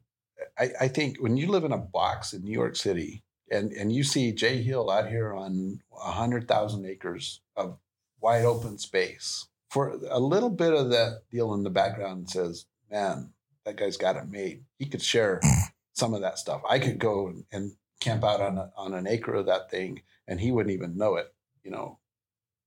I, 0.56 0.70
I 0.82 0.88
think 0.88 1.18
when 1.18 1.36
you 1.36 1.48
live 1.48 1.64
in 1.64 1.72
a 1.72 1.78
box 1.78 2.32
in 2.32 2.44
New 2.44 2.52
York 2.52 2.76
City 2.76 3.24
and, 3.50 3.72
and 3.72 3.92
you 3.92 4.04
see 4.04 4.32
Jay 4.32 4.62
Hill 4.62 4.88
out 4.88 5.08
here 5.08 5.34
on 5.34 5.80
100,000 5.88 6.86
acres 6.86 7.40
of 7.56 7.78
wide 8.20 8.44
open 8.44 8.78
space, 8.78 9.48
for 9.68 9.98
a 10.08 10.20
little 10.20 10.50
bit 10.50 10.72
of 10.72 10.90
that 10.90 11.22
deal 11.30 11.52
in 11.54 11.64
the 11.64 11.70
background 11.70 12.30
says, 12.30 12.66
man, 12.90 13.32
that 13.64 13.76
guy's 13.76 13.96
got 13.96 14.16
it 14.16 14.30
made. 14.30 14.64
He 14.78 14.86
could 14.86 15.02
share 15.02 15.40
some 15.92 16.14
of 16.14 16.20
that 16.20 16.38
stuff. 16.38 16.62
I 16.68 16.78
could 16.78 16.98
go 16.98 17.34
and 17.50 17.72
camp 18.00 18.24
out 18.24 18.40
on, 18.40 18.58
a, 18.58 18.72
on 18.76 18.94
an 18.94 19.06
acre 19.06 19.34
of 19.34 19.46
that 19.46 19.70
thing 19.70 20.02
and 20.28 20.40
he 20.40 20.52
wouldn't 20.52 20.74
even 20.74 20.96
know 20.96 21.16
it, 21.16 21.34
you 21.64 21.70
know. 21.70 21.98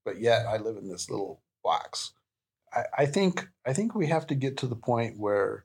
But 0.04 0.20
yet 0.20 0.46
I 0.46 0.58
live 0.58 0.76
in 0.76 0.88
this 0.88 1.10
little 1.10 1.42
box. 1.62 2.12
I, 2.72 2.82
I 2.98 3.06
think 3.06 3.48
I 3.66 3.72
think 3.72 3.94
we 3.94 4.08
have 4.08 4.26
to 4.28 4.34
get 4.34 4.56
to 4.58 4.66
the 4.66 4.76
point 4.76 5.18
where 5.18 5.64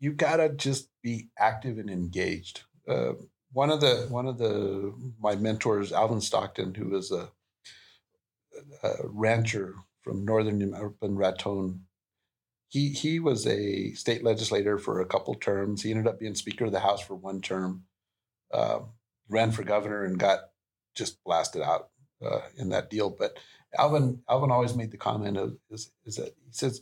you 0.00 0.12
gotta 0.12 0.48
just 0.48 0.88
be 1.02 1.28
active 1.38 1.78
and 1.78 1.90
engaged. 1.90 2.62
Uh, 2.88 3.12
one 3.52 3.70
of 3.70 3.80
the 3.80 4.06
one 4.08 4.26
of 4.26 4.38
the 4.38 4.94
my 5.20 5.36
mentors, 5.36 5.92
Alvin 5.92 6.20
Stockton, 6.20 6.74
who 6.74 6.90
was 6.90 7.10
a, 7.10 7.30
a 8.82 8.94
rancher 9.04 9.74
from 10.02 10.24
northern 10.24 10.62
in 10.62 11.16
Raton. 11.16 11.84
He 12.68 12.90
he 12.90 13.18
was 13.18 13.46
a 13.46 13.92
state 13.92 14.22
legislator 14.22 14.78
for 14.78 15.00
a 15.00 15.06
couple 15.06 15.34
terms. 15.34 15.82
He 15.82 15.90
ended 15.90 16.06
up 16.06 16.20
being 16.20 16.34
Speaker 16.34 16.66
of 16.66 16.72
the 16.72 16.80
House 16.80 17.00
for 17.00 17.14
one 17.14 17.40
term. 17.40 17.84
Uh, 18.52 18.80
ran 19.28 19.52
for 19.52 19.62
governor 19.62 20.04
and 20.04 20.18
got 20.18 20.40
just 20.94 21.22
blasted 21.24 21.62
out 21.62 21.90
uh, 22.24 22.40
in 22.56 22.68
that 22.70 22.90
deal. 22.90 23.10
But 23.10 23.38
Alvin 23.76 24.22
Alvin 24.28 24.50
always 24.50 24.74
made 24.74 24.90
the 24.90 24.96
comment 24.96 25.36
of 25.36 25.56
is, 25.70 25.90
is 26.04 26.16
that 26.16 26.34
he 26.46 26.52
says 26.52 26.80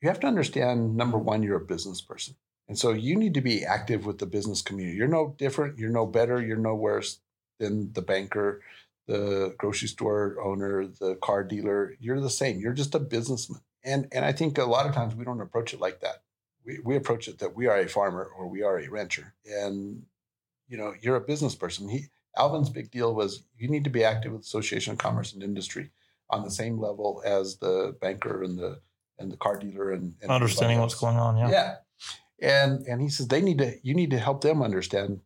you 0.00 0.08
have 0.08 0.20
to 0.20 0.26
understand 0.26 0.96
number 0.96 1.18
one 1.18 1.42
you're 1.42 1.56
a 1.56 1.64
business 1.64 2.00
person 2.00 2.36
and 2.68 2.78
so 2.78 2.92
you 2.92 3.16
need 3.16 3.34
to 3.34 3.40
be 3.40 3.64
active 3.64 4.06
with 4.06 4.18
the 4.18 4.26
business 4.26 4.62
community. 4.62 4.96
You're 4.96 5.08
no 5.08 5.34
different, 5.36 5.78
you're 5.78 5.90
no 5.90 6.06
better, 6.06 6.42
you're 6.42 6.56
no 6.56 6.74
worse 6.74 7.20
than 7.58 7.92
the 7.92 8.02
banker, 8.02 8.62
the 9.06 9.54
grocery 9.58 9.88
store 9.88 10.40
owner, 10.42 10.86
the 10.86 11.16
car 11.16 11.44
dealer. 11.44 11.94
You're 12.00 12.20
the 12.20 12.30
same. 12.30 12.60
You're 12.60 12.72
just 12.72 12.94
a 12.94 12.98
businessman. 12.98 13.60
And 13.84 14.08
and 14.12 14.24
I 14.24 14.32
think 14.32 14.56
a 14.56 14.64
lot 14.64 14.86
of 14.86 14.94
times 14.94 15.14
we 15.14 15.24
don't 15.24 15.42
approach 15.42 15.74
it 15.74 15.80
like 15.80 16.00
that. 16.00 16.22
We 16.64 16.78
we 16.82 16.96
approach 16.96 17.28
it 17.28 17.38
that 17.40 17.54
we 17.54 17.66
are 17.66 17.78
a 17.78 17.88
farmer 17.88 18.30
or 18.36 18.48
we 18.48 18.62
are 18.62 18.78
a 18.78 18.88
rancher. 18.88 19.34
And 19.44 20.04
you 20.68 20.78
know, 20.78 20.94
you're 21.02 21.16
a 21.16 21.20
business 21.20 21.54
person. 21.54 21.90
He 21.90 22.06
Alvin's 22.36 22.70
big 22.70 22.90
deal 22.90 23.14
was 23.14 23.44
you 23.56 23.68
need 23.68 23.84
to 23.84 23.90
be 23.90 24.04
active 24.04 24.32
with 24.32 24.42
Association 24.42 24.92
of 24.92 24.98
Commerce 24.98 25.32
and 25.32 25.42
Industry 25.42 25.90
on 26.30 26.42
the 26.42 26.50
same 26.50 26.78
level 26.78 27.22
as 27.24 27.56
the 27.58 27.96
banker 28.00 28.42
and 28.42 28.58
the 28.58 28.80
and 29.18 29.30
the 29.30 29.36
car 29.36 29.56
dealer 29.56 29.92
and, 29.92 30.14
and 30.20 30.30
Understanding 30.30 30.80
what's 30.80 30.94
going 30.94 31.16
on. 31.16 31.36
Yeah. 31.36 31.50
Yeah. 31.50 31.74
And 32.40 32.86
and 32.86 33.00
he 33.00 33.08
says 33.08 33.28
they 33.28 33.40
need 33.40 33.58
to 33.58 33.74
you 33.82 33.94
need 33.94 34.10
to 34.10 34.18
help 34.18 34.40
them 34.40 34.62
understand 34.62 35.20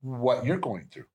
what 0.00 0.44
you're 0.44 0.58
going 0.58 0.86
through. 0.92 1.06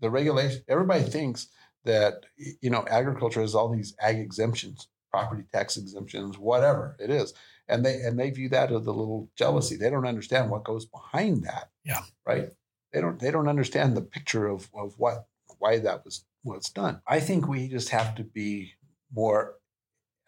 The 0.00 0.10
regulation 0.10 0.62
everybody 0.68 1.02
thinks 1.02 1.48
that 1.84 2.26
you 2.36 2.70
know 2.70 2.84
agriculture 2.88 3.40
has 3.40 3.54
all 3.54 3.74
these 3.74 3.94
ag 4.00 4.18
exemptions, 4.18 4.88
property 5.10 5.44
tax 5.52 5.76
exemptions, 5.76 6.38
whatever 6.38 6.96
it 7.00 7.10
is. 7.10 7.32
And 7.68 7.84
they 7.84 8.00
and 8.02 8.18
they 8.18 8.30
view 8.30 8.48
that 8.50 8.70
as 8.70 8.86
a 8.86 8.92
little 8.92 9.30
jealousy. 9.36 9.76
They 9.76 9.90
don't 9.90 10.06
understand 10.06 10.50
what 10.50 10.64
goes 10.64 10.84
behind 10.84 11.44
that. 11.44 11.70
Yeah. 11.84 12.02
Right. 12.26 12.50
They 12.92 13.00
don't 13.00 13.18
they 13.20 13.30
don't 13.30 13.48
understand 13.48 13.96
the 13.96 14.02
picture 14.02 14.46
of 14.46 14.68
of 14.74 14.94
what 14.98 15.26
why 15.58 15.78
that 15.78 16.04
was 16.04 16.24
what's 16.42 16.70
done. 16.70 17.00
I 17.06 17.20
think 17.20 17.46
we 17.48 17.68
just 17.68 17.90
have 17.90 18.14
to 18.16 18.24
be 18.24 18.72
more 19.14 19.56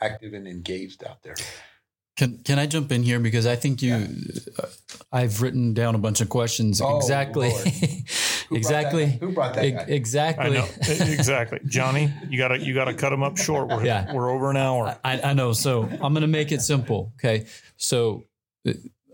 active 0.00 0.32
and 0.34 0.46
engaged 0.46 1.04
out 1.04 1.22
there. 1.22 1.34
Can 2.16 2.38
can 2.44 2.58
I 2.58 2.66
jump 2.66 2.92
in 2.92 3.02
here 3.02 3.18
because 3.18 3.46
I 3.46 3.56
think 3.56 3.80
you, 3.80 4.06
uh, 4.58 4.66
I've 5.10 5.40
written 5.40 5.72
down 5.72 5.94
a 5.94 5.98
bunch 5.98 6.20
of 6.20 6.28
questions. 6.28 6.80
Oh, 6.82 6.98
exactly, 6.98 7.50
Who 8.50 8.56
exactly, 8.56 9.06
that 9.06 9.20
guy? 9.20 9.26
Who 9.26 9.32
brought 9.32 9.54
that 9.54 9.64
E- 9.64 9.70
guy? 9.70 9.84
exactly. 9.88 10.44
I 10.44 10.48
know 10.50 10.68
exactly, 10.88 11.60
Johnny. 11.66 12.12
You 12.28 12.36
gotta 12.36 12.58
you 12.58 12.74
gotta 12.74 12.92
cut 12.92 13.10
them 13.10 13.22
up 13.22 13.38
short. 13.38 13.68
We're 13.68 13.84
Yeah. 13.86 14.12
we're 14.12 14.30
over 14.30 14.50
an 14.50 14.58
hour. 14.58 14.98
I, 15.02 15.20
I 15.22 15.32
know. 15.32 15.54
So 15.54 15.84
I'm 15.84 16.12
going 16.12 16.20
to 16.20 16.26
make 16.26 16.52
it 16.52 16.60
simple. 16.60 17.12
Okay. 17.16 17.46
So 17.78 18.24
uh, 18.68 18.72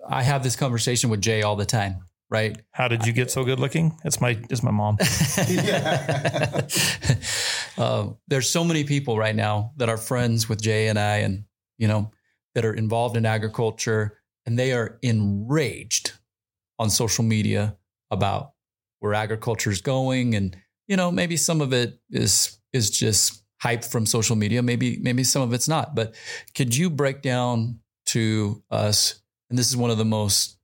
I 0.09 0.24
have 0.24 0.42
this 0.42 0.57
conversation 0.57 1.09
with 1.09 1.20
Jay 1.22 1.42
all 1.42 1.55
the 1.55 1.66
time, 1.66 2.03
right? 2.30 2.60
How 2.72 2.88
did 2.88 3.06
you 3.06 3.12
get 3.12 3.30
so 3.30 3.44
good 3.44 3.60
looking? 3.60 3.98
It's 4.04 4.20
my 4.20 4.38
it's 4.50 4.62
my 4.62 4.70
mom. 4.70 4.98
Uh, 7.78 8.10
there's 8.26 8.50
so 8.50 8.64
many 8.64 8.82
people 8.82 9.16
right 9.16 9.36
now 9.36 9.70
that 9.76 9.88
are 9.88 9.96
friends 9.96 10.48
with 10.48 10.60
Jay 10.60 10.88
and 10.88 10.98
I, 10.98 11.18
and 11.18 11.44
you 11.78 11.86
know, 11.86 12.10
that 12.56 12.64
are 12.64 12.74
involved 12.74 13.16
in 13.16 13.24
agriculture, 13.24 14.18
and 14.44 14.58
they 14.58 14.72
are 14.72 14.98
enraged 15.00 16.12
on 16.80 16.90
social 16.90 17.22
media 17.22 17.76
about 18.10 18.54
where 18.98 19.14
agriculture 19.14 19.70
is 19.70 19.80
going, 19.80 20.34
and 20.34 20.56
you 20.88 20.96
know, 20.96 21.12
maybe 21.12 21.36
some 21.36 21.60
of 21.60 21.72
it 21.72 22.00
is 22.10 22.58
is 22.72 22.90
just 22.90 23.44
hype 23.62 23.84
from 23.84 24.06
social 24.06 24.34
media. 24.34 24.60
Maybe 24.60 24.98
maybe 25.00 25.22
some 25.22 25.42
of 25.42 25.52
it's 25.52 25.68
not. 25.68 25.94
But 25.94 26.16
could 26.56 26.74
you 26.74 26.90
break 26.90 27.22
down 27.22 27.78
to 28.06 28.62
us? 28.72 29.20
And 29.50 29.58
this 29.58 29.68
is 29.68 29.76
one 29.76 29.90
of 29.90 29.98
the 29.98 30.04
most 30.04 30.57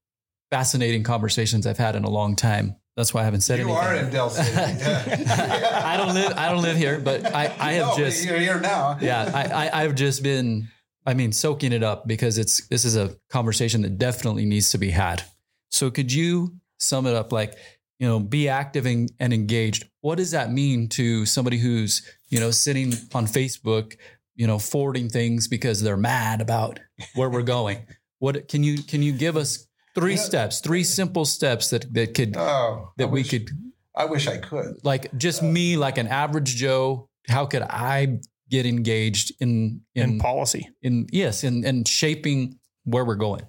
fascinating 0.54 1.02
conversations 1.02 1.66
I've 1.66 1.78
had 1.78 1.96
in 1.96 2.04
a 2.04 2.08
long 2.10 2.36
time. 2.36 2.76
That's 2.96 3.12
why 3.12 3.22
I 3.22 3.24
haven't 3.24 3.40
said 3.40 3.58
you 3.58 3.64
anything. 3.64 3.84
are 3.84 3.94
in 3.96 4.10
Dell 4.10 4.30
City. 4.30 4.52
I 4.56 5.96
don't 5.96 6.14
live. 6.14 6.32
I 6.36 6.48
don't 6.48 6.62
live 6.62 6.76
here, 6.76 7.00
but 7.00 7.26
I, 7.26 7.52
I 7.58 7.72
have 7.72 7.86
No, 7.88 7.96
just 7.96 8.24
You're 8.24 8.38
here 8.38 8.60
now. 8.60 8.96
yeah. 9.00 9.32
I, 9.34 9.42
I 9.66 9.82
I've 9.82 9.96
just 9.96 10.22
been. 10.22 10.68
I 11.04 11.12
mean, 11.14 11.32
soaking 11.32 11.72
it 11.72 11.82
up 11.82 12.06
because 12.06 12.38
it's 12.38 12.68
this 12.68 12.84
is 12.84 12.96
a 12.96 13.16
conversation 13.30 13.82
that 13.82 13.98
definitely 13.98 14.44
needs 14.44 14.70
to 14.70 14.78
be 14.78 14.90
had. 14.90 15.24
So 15.70 15.90
could 15.90 16.12
you 16.12 16.54
sum 16.78 17.06
it 17.08 17.14
up 17.16 17.32
like 17.32 17.58
you 17.98 18.06
know 18.06 18.20
be 18.20 18.48
active 18.48 18.86
and, 18.86 19.10
and 19.18 19.32
engaged? 19.32 19.90
What 20.02 20.18
does 20.18 20.30
that 20.30 20.52
mean 20.52 20.88
to 20.90 21.26
somebody 21.26 21.58
who's 21.58 22.08
you 22.28 22.38
know 22.38 22.52
sitting 22.52 22.92
on 23.12 23.26
Facebook, 23.26 23.96
you 24.36 24.46
know 24.46 24.60
forwarding 24.60 25.08
things 25.08 25.48
because 25.48 25.82
they're 25.82 25.96
mad 25.96 26.40
about 26.40 26.78
where 27.16 27.28
we're 27.28 27.42
going? 27.42 27.78
What 28.20 28.46
can 28.46 28.62
you 28.62 28.80
can 28.84 29.02
you 29.02 29.12
give 29.12 29.36
us 29.36 29.63
three 29.94 30.14
Yeah. 30.14 30.20
steps, 30.20 30.60
three 30.60 30.84
simple 30.84 31.24
steps 31.24 31.70
that 31.70 31.92
that 31.94 32.14
could 32.14 32.36
Oh, 32.36 32.92
that 32.98 33.04
I 33.08 33.10
we 33.10 33.20
wish- 33.20 33.30
could 33.30 33.48
I 33.96 34.04
wish 34.06 34.26
I 34.26 34.38
could. 34.38 34.84
like 34.84 35.16
just 35.16 35.42
me 35.42 35.76
like 35.76 35.98
an 35.98 36.08
average 36.08 36.56
joe 36.56 37.08
how 37.28 37.46
could 37.46 37.62
i 37.62 38.18
get 38.50 38.66
engaged 38.66 39.32
in 39.40 39.80
in 39.94 40.02
in 40.14 40.18
policy. 40.18 40.68
in 40.82 41.06
yes 41.12 41.44
in 41.44 41.64
in 41.64 41.84
shaping 41.84 42.58
where 42.84 43.04
we're 43.04 43.14
going 43.28 43.42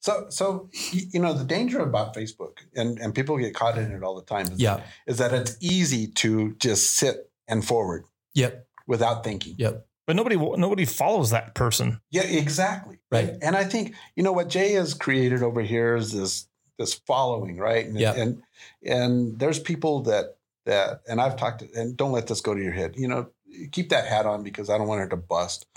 So, 0.00 0.26
so 0.30 0.68
you 0.92 1.20
know, 1.20 1.32
the 1.34 1.44
danger 1.44 1.80
about 1.80 2.14
Facebook, 2.14 2.54
and 2.74 2.98
and 3.00 3.14
people 3.14 3.36
get 3.38 3.54
caught 3.54 3.76
in 3.78 3.92
it 3.92 4.02
all 4.02 4.16
the 4.16 4.24
time. 4.34 4.46
Is, 4.52 4.58
yeah 4.60 4.80
is 5.06 5.18
that 5.18 5.32
it's 5.32 5.56
easy 5.60 6.06
to 6.22 6.54
just 6.66 6.92
sit 7.00 7.16
and 7.48 7.64
forward 7.64 8.04
yep 8.34 8.66
without 8.86 9.24
thinking. 9.24 9.54
yep 9.58 9.86
But 10.08 10.16
nobody 10.16 10.36
nobody 10.36 10.86
follows 10.86 11.30
that 11.30 11.54
person. 11.54 12.00
Yeah, 12.10 12.22
exactly. 12.22 12.98
Right. 13.12 13.34
And 13.42 13.54
I 13.54 13.64
think 13.64 13.94
you 14.16 14.22
know 14.22 14.32
what 14.32 14.48
Jay 14.48 14.72
has 14.72 14.94
created 14.94 15.42
over 15.42 15.60
here 15.60 15.96
is 15.96 16.12
this 16.12 16.48
this 16.78 16.94
following, 16.94 17.58
right? 17.58 17.84
And 17.84 18.00
Yeah. 18.00 18.14
and 18.14 18.42
and 18.82 19.38
there's 19.38 19.58
people 19.58 20.00
that 20.04 20.38
that 20.64 21.02
and 21.06 21.20
I've 21.20 21.36
talked 21.36 21.60
to, 21.60 21.68
and 21.78 21.94
don't 21.94 22.12
let 22.12 22.26
this 22.26 22.40
go 22.40 22.54
to 22.54 22.62
your 22.62 22.72
head. 22.72 22.94
You 22.96 23.06
know, 23.06 23.28
keep 23.70 23.90
that 23.90 24.06
hat 24.06 24.24
on 24.24 24.42
because 24.42 24.70
I 24.70 24.78
don't 24.78 24.88
want 24.88 25.00
her 25.02 25.08
to 25.08 25.16
bust. 25.16 25.66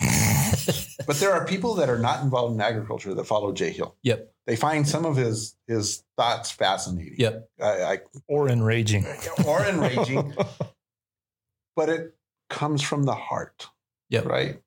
But 1.06 1.16
there 1.16 1.32
are 1.32 1.44
people 1.44 1.74
that 1.76 1.88
are 1.88 1.98
not 1.98 2.22
involved 2.22 2.54
in 2.54 2.60
agriculture 2.60 3.12
that 3.14 3.24
follow 3.24 3.52
Jay 3.52 3.70
Hill. 3.70 3.96
Yep. 4.02 4.32
They 4.46 4.54
find 4.54 4.88
some 4.88 5.04
of 5.04 5.16
his 5.16 5.56
his 5.66 6.04
thoughts 6.16 6.50
fascinating. 6.52 7.16
Yep. 7.18 7.50
I, 7.60 7.82
I, 7.82 7.98
Or 8.28 8.48
enraging. 8.48 9.04
Or 9.46 9.62
enraging, 9.64 10.32
but 11.76 11.88
it 11.88 12.14
comes 12.48 12.82
from 12.82 13.02
the 13.02 13.14
heart. 13.14 13.66
Yep. 14.12 14.26
Right. 14.26 14.62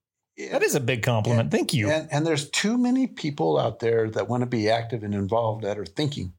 That 0.52 0.64
is 0.64 0.76
a 0.76 0.82
big 0.82 1.04
compliment. 1.04 1.52
Thank 1.52 1.74
you. 1.74 1.90
And, 1.90 2.10
and 2.12 2.28
there's 2.28 2.50
too 2.50 2.78
many 2.78 3.08
people 3.08 3.58
out 3.58 3.80
there 3.80 4.10
that 4.10 4.28
want 4.28 4.42
to 4.42 4.48
be 4.48 4.70
active 4.70 5.04
and 5.04 5.14
involved 5.14 5.64
that 5.64 5.78
are 5.78 5.86
thinking. 5.86 6.34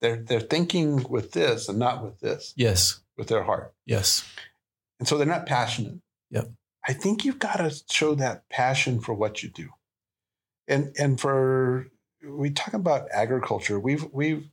They're 0.00 0.16
they're 0.16 0.40
thinking 0.40 1.04
with 1.08 1.32
this 1.32 1.68
and 1.68 1.78
not 1.78 2.02
with 2.02 2.20
this, 2.20 2.54
yes 2.56 3.00
with 3.16 3.28
their 3.28 3.42
heart. 3.42 3.74
yes 3.84 4.24
And 4.98 5.06
so 5.06 5.16
they're 5.16 5.26
not 5.26 5.46
passionate. 5.46 6.00
Yep. 6.30 6.50
I 6.86 6.92
think 6.92 7.24
you've 7.24 7.38
got 7.38 7.56
to 7.56 7.74
show 7.90 8.14
that 8.14 8.48
passion 8.48 9.00
for 9.00 9.12
what 9.12 9.42
you 9.42 9.50
do. 9.50 9.68
And 10.66 10.94
and 10.98 11.20
for 11.20 11.88
we 12.24 12.50
talk 12.50 12.74
about 12.74 13.08
agriculture. 13.12 13.78
We've 13.78 14.04
we've 14.12 14.48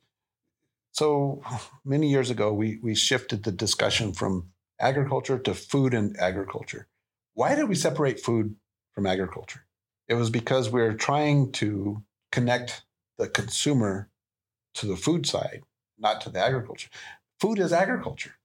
so 0.92 1.44
many 1.84 2.10
years 2.10 2.30
ago 2.30 2.52
we 2.52 2.80
we 2.82 2.94
shifted 2.94 3.44
the 3.44 3.52
discussion 3.52 4.14
from 4.14 4.52
agriculture 4.80 5.40
to 5.40 5.54
food 5.54 5.94
and 5.94 6.18
agriculture. 6.20 6.88
Why 7.36 7.54
did 7.54 7.68
we 7.68 7.76
separate 7.76 8.22
food 8.22 8.56
from 8.94 9.06
agriculture? 9.06 9.66
It 10.08 10.14
was 10.14 10.30
because 10.30 10.70
we 10.70 10.82
were 10.82 10.94
trying 10.94 11.52
to 11.54 12.02
connect 12.32 12.84
the 13.18 13.28
consumer 13.28 14.10
to 14.76 14.86
the 14.86 14.96
food 14.96 15.26
side, 15.26 15.64
not 16.00 16.22
to 16.22 16.30
the 16.30 16.40
agriculture. 16.40 16.90
Food 17.42 17.60
is 17.60 17.74
agriculture. 17.74 18.36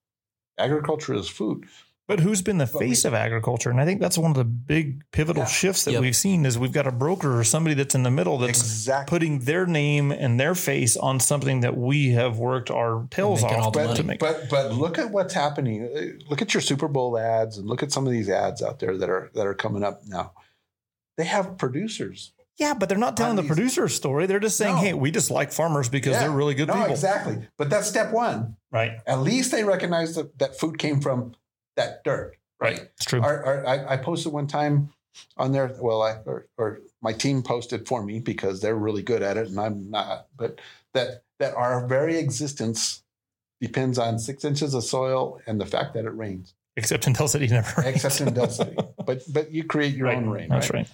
Agriculture 0.58 1.14
is 1.14 1.28
food. 1.28 1.66
But 2.10 2.18
who's 2.20 2.42
been 2.42 2.58
the 2.58 2.66
But 2.66 2.80
we- 2.80 2.88
face 2.88 3.04
of 3.04 3.14
agriculture? 3.14 3.70
And 3.70 3.80
I 3.80 3.84
think 3.84 4.00
that's 4.00 4.18
one 4.18 4.32
of 4.32 4.36
the 4.36 4.42
big 4.42 5.04
pivotal 5.12 5.44
Yeah. 5.44 5.48
shifts 5.48 5.84
that 5.84 5.92
Yep. 5.92 6.00
we've 6.00 6.16
seen 6.16 6.44
is 6.44 6.58
we've 6.58 6.72
got 6.72 6.88
a 6.88 6.90
broker 6.90 7.38
or 7.38 7.44
somebody 7.44 7.76
that's 7.76 7.94
in 7.94 8.02
the 8.02 8.10
middle 8.10 8.36
that's 8.36 8.58
exactly. 8.58 9.08
putting 9.16 9.38
their 9.44 9.64
name 9.64 10.10
and 10.10 10.40
their 10.40 10.56
face 10.56 10.96
on 10.96 11.20
something 11.20 11.60
that 11.60 11.76
we 11.76 12.10
have 12.10 12.36
worked 12.40 12.68
our 12.68 13.06
tails 13.12 13.44
off 13.44 13.72
the 13.72 13.94
to 13.94 14.02
make. 14.02 14.18
But 14.18 14.48
but 14.50 14.72
look 14.72 14.98
at 14.98 15.12
what's 15.12 15.34
happening. 15.34 15.84
Uh, 15.84 16.00
Look 16.28 16.42
at 16.42 16.52
your 16.52 16.60
Super 16.60 16.88
Bowl 16.88 17.16
ads 17.16 17.58
and 17.58 17.68
look 17.68 17.80
at 17.82 17.92
some 17.92 18.06
of 18.06 18.12
these 18.12 18.28
ads 18.28 18.60
out 18.60 18.80
there 18.80 18.98
that 18.98 19.08
are 19.08 19.30
that 19.34 19.46
are 19.46 19.54
coming 19.54 19.84
up 19.84 20.02
now. 20.06 20.32
They 21.16 21.24
have 21.26 21.58
producers. 21.58 22.32
yeah, 22.56 22.74
but 22.74 22.88
they're 22.88 22.98
not 22.98 23.16
telling 23.16 23.36
the 23.36 23.42
On 23.42 23.46
these- 23.48 23.56
producer's 23.56 23.94
story. 23.94 24.26
They're 24.26 24.38
just 24.40 24.56
saying, 24.58 24.74
No. 24.74 24.80
"Hey, 24.82 24.92
we 24.94 25.10
just 25.12 25.30
like 25.30 25.50
farmers 25.52 25.88
because 25.88 26.14
Yeah. 26.14 26.20
they're 26.22 26.30
really 26.30 26.54
good 26.54 26.66
no, 26.68 26.74
people." 26.74 26.90
exactly. 26.90 27.38
But 27.56 27.70
that's 27.70 27.86
step 27.88 28.10
one. 28.12 28.56
Right. 28.72 28.98
At 29.06 29.20
least 29.20 29.50
they 29.52 29.62
recognize 29.64 30.16
that 30.16 30.38
that 30.40 30.58
food 30.58 30.76
came 30.78 31.00
from 31.00 31.34
that 31.80 32.04
dirt. 32.04 32.36
Right. 32.60 32.78
It's 32.96 33.04
true. 33.06 33.22
Our, 33.22 33.44
our, 33.44 33.66
I, 33.66 33.94
I 33.94 33.96
posted 33.96 34.32
one 34.32 34.46
time 34.46 34.90
on 35.36 35.52
there. 35.52 35.74
Well, 35.80 36.02
I 36.02 36.18
or, 36.26 36.46
or 36.58 36.80
my 37.02 37.12
team 37.12 37.42
posted 37.42 37.88
for 37.88 38.02
me 38.02 38.20
because 38.20 38.60
they're 38.60 38.76
really 38.76 39.02
good 39.02 39.22
at 39.22 39.36
it, 39.36 39.48
and 39.48 39.58
I'm 39.58 39.90
not. 39.90 40.26
But 40.36 40.60
that 40.94 41.22
that 41.38 41.54
our 41.54 41.86
very 41.86 42.18
existence 42.18 43.02
depends 43.60 43.98
on 43.98 44.18
six 44.18 44.44
inches 44.44 44.74
of 44.74 44.84
soil 44.84 45.40
and 45.46 45.60
the 45.60 45.66
fact 45.66 45.94
that 45.94 46.04
it 46.04 46.10
rains. 46.14 46.54
Except 46.76 47.06
in 47.06 47.12
Dell 47.14 47.28
City, 47.28 47.46
never. 47.48 47.82
except 47.82 48.20
in 48.20 48.32
Dell 48.34 48.48
City. 48.60 48.76
But 49.06 49.22
but 49.32 49.50
you 49.52 49.64
create 49.64 49.94
your 49.94 50.08
Right. 50.08 50.16
own 50.18 50.28
rain. 50.28 50.48
That's 50.50 50.70
right? 50.70 50.80
right. 50.80 50.90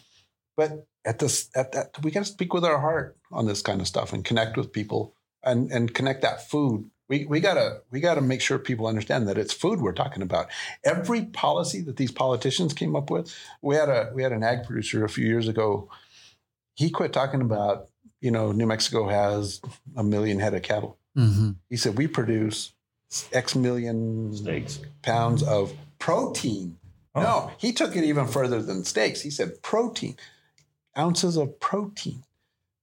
But 0.57 0.87
at 1.05 1.18
this 1.18 1.51
at 1.55 1.72
that 1.72 2.03
we 2.05 2.11
got 2.12 2.20
to 2.20 2.24
speak 2.32 2.55
with 2.55 2.64
our 2.64 2.78
heart 2.80 3.16
on 3.32 3.47
this 3.47 3.61
kind 3.61 3.80
of 3.80 3.87
stuff 3.89 4.12
and 4.12 4.24
connect 4.24 4.57
with 4.57 4.72
people 4.72 5.14
and 5.43 5.70
and 5.72 5.93
connect 5.93 6.22
that 6.22 6.49
food. 6.49 6.91
We 7.09 7.25
we 7.27 7.41
gotta 7.41 7.83
we 7.91 8.01
gotta 8.01 8.21
make 8.21 8.41
sure 8.41 8.59
people 8.59 8.87
understand 8.87 9.29
that 9.29 9.39
it's 9.39 9.53
food 9.53 9.81
we're 9.81 9.93
talking 9.93 10.23
about. 10.23 10.49
Every 10.85 11.25
policy 11.27 11.81
that 11.83 11.97
these 11.97 12.11
politicians 12.11 12.73
came 12.73 12.97
up 12.97 13.11
with, 13.11 13.35
we 13.63 13.77
had 13.77 13.89
a 13.89 14.11
we 14.15 14.23
had 14.23 14.33
an 14.33 14.43
ag 14.43 14.65
producer 14.65 15.05
a 15.05 15.09
few 15.09 15.25
years 15.27 15.47
ago. 15.47 15.89
He 16.75 16.91
quit 16.91 17.13
talking 17.13 17.41
about 17.41 17.89
you 18.21 18.31
know 18.31 18.51
New 18.53 18.67
Mexico 18.67 19.09
has 19.09 19.61
a 19.97 20.03
million 20.03 20.41
head 20.41 20.55
of 20.55 20.63
cattle. 20.63 20.99
mm-hmm. 21.17 21.53
He 21.71 21.77
said 21.77 21.97
we 21.97 22.09
produce 22.09 22.73
X 23.33 23.55
million 23.55 24.35
Steaks. 24.35 24.81
pounds 25.03 25.43
of 25.45 25.73
protein. 25.99 26.77
Oh. 27.15 27.23
No, 27.23 27.51
he 27.57 27.73
took 27.73 27.97
it 27.97 28.05
even 28.05 28.27
further 28.27 28.61
than 28.61 28.85
steaks. 28.85 29.23
He 29.23 29.31
said 29.31 29.63
protein, 29.63 30.17
ounces 30.99 31.37
of 31.37 31.59
protein. 31.61 32.25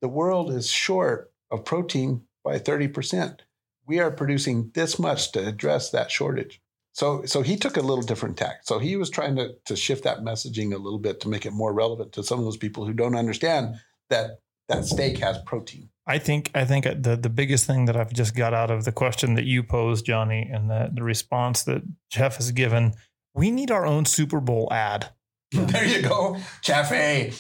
The 0.02 0.08
world 0.08 0.52
is 0.52 0.70
short 0.70 1.32
of 1.52 1.66
protein 1.66 2.24
by 2.44 2.58
30%. 2.58 3.40
We 3.86 4.00
are 4.00 4.12
producing 4.12 4.72
this 4.74 4.98
much 4.98 5.32
to 5.34 5.46
address 5.46 5.92
that 5.92 6.12
shortage. 6.12 6.62
So, 6.94 7.26
so 7.26 7.42
he 7.42 7.58
took 7.58 7.76
a 7.76 7.82
little 7.82 8.04
different 8.04 8.38
tack. 8.38 8.62
So 8.64 8.78
he 8.80 8.96
was 8.96 9.10
trying 9.10 9.36
to, 9.38 9.56
to 9.66 9.76
shift 9.76 10.04
that 10.04 10.20
messaging 10.20 10.74
a 10.74 10.78
little 10.78 11.00
bit 11.00 11.20
to 11.22 11.28
make 11.28 11.46
it 11.46 11.52
more 11.52 11.74
relevant 11.74 12.14
to 12.14 12.24
some 12.24 12.40
of 12.40 12.46
those 12.46 12.58
people 12.58 12.86
who 12.86 12.94
don't 12.94 13.16
understand 13.16 13.76
that 14.10 14.40
that 14.70 14.86
steak 14.86 15.18
has 15.18 15.40
protein. 15.40 15.90
I 16.06 16.18
think 16.20 16.52
I 16.54 16.66
think 16.66 16.86
the 16.86 17.18
the 17.20 17.30
biggest 17.30 17.66
thing 17.66 17.86
that 17.86 17.96
I've 17.96 18.14
just 18.14 18.36
got 18.36 18.54
out 18.54 18.70
of 18.70 18.84
the 18.84 18.92
question 18.92 19.36
that 19.36 19.46
you 19.46 19.64
posed, 19.64 20.06
Johnny, 20.06 20.50
and 20.52 20.70
the, 20.70 20.90
the 20.94 21.04
response 21.04 21.64
that 21.64 21.82
Jeff 22.10 22.38
has 22.38 22.52
given, 22.52 22.94
we 23.34 23.52
need 23.52 23.72
our 23.72 23.86
own 23.86 24.06
Super 24.06 24.40
Bowl 24.40 24.68
ad. 24.72 25.10
There 25.54 25.86
you 25.86 26.02
go, 26.02 26.38
Chaffhaye. 26.64 27.32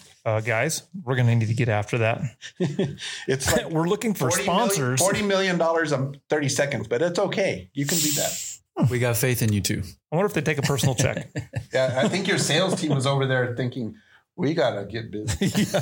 Uh, 0.26 0.40
guys, 0.40 0.82
we're 1.04 1.14
going 1.14 1.28
to 1.28 1.36
need 1.36 1.46
to 1.46 1.54
get 1.54 1.68
after 1.68 1.98
that. 1.98 2.20
it's 3.28 3.52
like 3.52 3.70
we're 3.70 3.86
looking 3.86 4.12
for 4.12 4.28
40 4.28 4.44
million 4.44 4.70
sponsors. 4.70 5.00
$40 5.00 5.24
million 5.24 5.60
in 6.14 6.20
30 6.28 6.48
seconds, 6.48 6.88
but 6.88 7.00
it's 7.00 7.18
okay. 7.20 7.70
You 7.74 7.86
can 7.86 7.96
do 7.98 8.10
that. 8.14 8.58
we 8.90 8.98
got 8.98 9.16
faith 9.16 9.40
in 9.40 9.52
you 9.52 9.60
too 9.60 9.82
I 10.12 10.16
wonder 10.16 10.26
if 10.26 10.34
they 10.34 10.40
take 10.42 10.58
a 10.58 10.62
personal 10.62 10.96
check. 10.96 11.28
Yeah, 11.72 12.00
I 12.02 12.08
think 12.08 12.26
your 12.26 12.38
sales 12.38 12.80
team 12.80 12.92
was 12.94 13.06
over 13.06 13.26
there 13.26 13.54
thinking, 13.54 13.94
we 14.34 14.52
gotta 14.54 14.84
get 14.84 15.10
busy. 15.12 15.46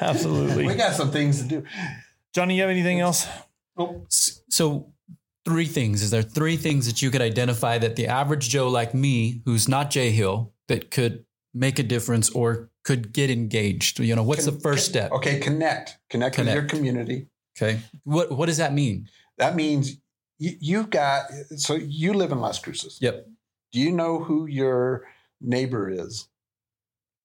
Absolutely. 0.00 0.66
we 0.66 0.74
got 0.74 0.94
some 0.94 1.10
things 1.10 1.42
to 1.42 1.48
do. 1.48 1.64
Johnny, 2.34 2.56
you 2.56 2.60
have 2.62 2.70
anything 2.70 3.00
else? 3.00 3.26
S- 3.78 4.42
So, 4.50 4.92
three 5.44 5.66
things. 5.66 6.02
Is 6.02 6.10
there 6.10 6.22
three 6.22 6.56
things 6.56 6.86
that 6.86 7.00
you 7.02 7.10
could 7.10 7.22
identify 7.22 7.78
that 7.78 7.96
the 7.96 8.08
average 8.08 8.48
Joe 8.48 8.68
like 8.68 8.94
me, 8.94 9.42
who's 9.44 9.66
not 9.68 9.90
Jay 9.90 10.10
Hill, 10.10 10.52
that 10.68 10.90
could 10.90 11.24
make 11.56 11.78
a 11.78 11.82
difference 11.82 12.30
or 12.30 12.70
could 12.84 13.12
get 13.12 13.30
engaged? 13.30 13.98
You 13.98 14.14
know, 14.14 14.22
what's 14.22 14.44
Con- 14.44 14.54
the 14.54 14.60
first 14.60 14.86
step? 14.86 15.10
Okay, 15.12 15.40
connect. 15.40 15.98
Connect, 16.10 16.38
with 16.38 16.48
your 16.48 16.64
community. 16.64 17.28
Okay. 17.56 17.80
What 18.04 18.30
What 18.32 18.46
does 18.46 18.58
that 18.58 18.72
mean? 18.72 19.08
That 19.38 19.56
means 19.56 19.96
you, 20.38 20.52
you've 20.60 20.90
got. 20.90 21.26
So 21.56 21.74
you 21.74 22.12
live 22.12 22.32
in 22.32 22.40
Las 22.40 22.58
Cruces. 22.58 22.98
Yep. 23.00 23.26
Do 23.72 23.80
you 23.80 23.90
know 23.90 24.20
who 24.20 24.46
your 24.46 25.06
neighbor 25.40 25.90
is? 25.90 26.28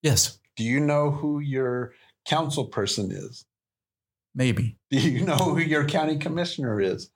Yes. 0.02 0.40
Do 0.56 0.64
you 0.64 0.80
know 0.80 1.12
who 1.12 1.40
your 1.40 1.94
council 2.26 2.66
person 2.66 3.12
is? 3.12 3.46
Maybe. 4.34 4.78
Do 4.90 5.00
you 5.00 5.26
know 5.26 5.36
who 5.36 5.60
your 5.60 5.86
county 5.86 6.18
commissioner 6.18 6.80
is? 6.80 7.10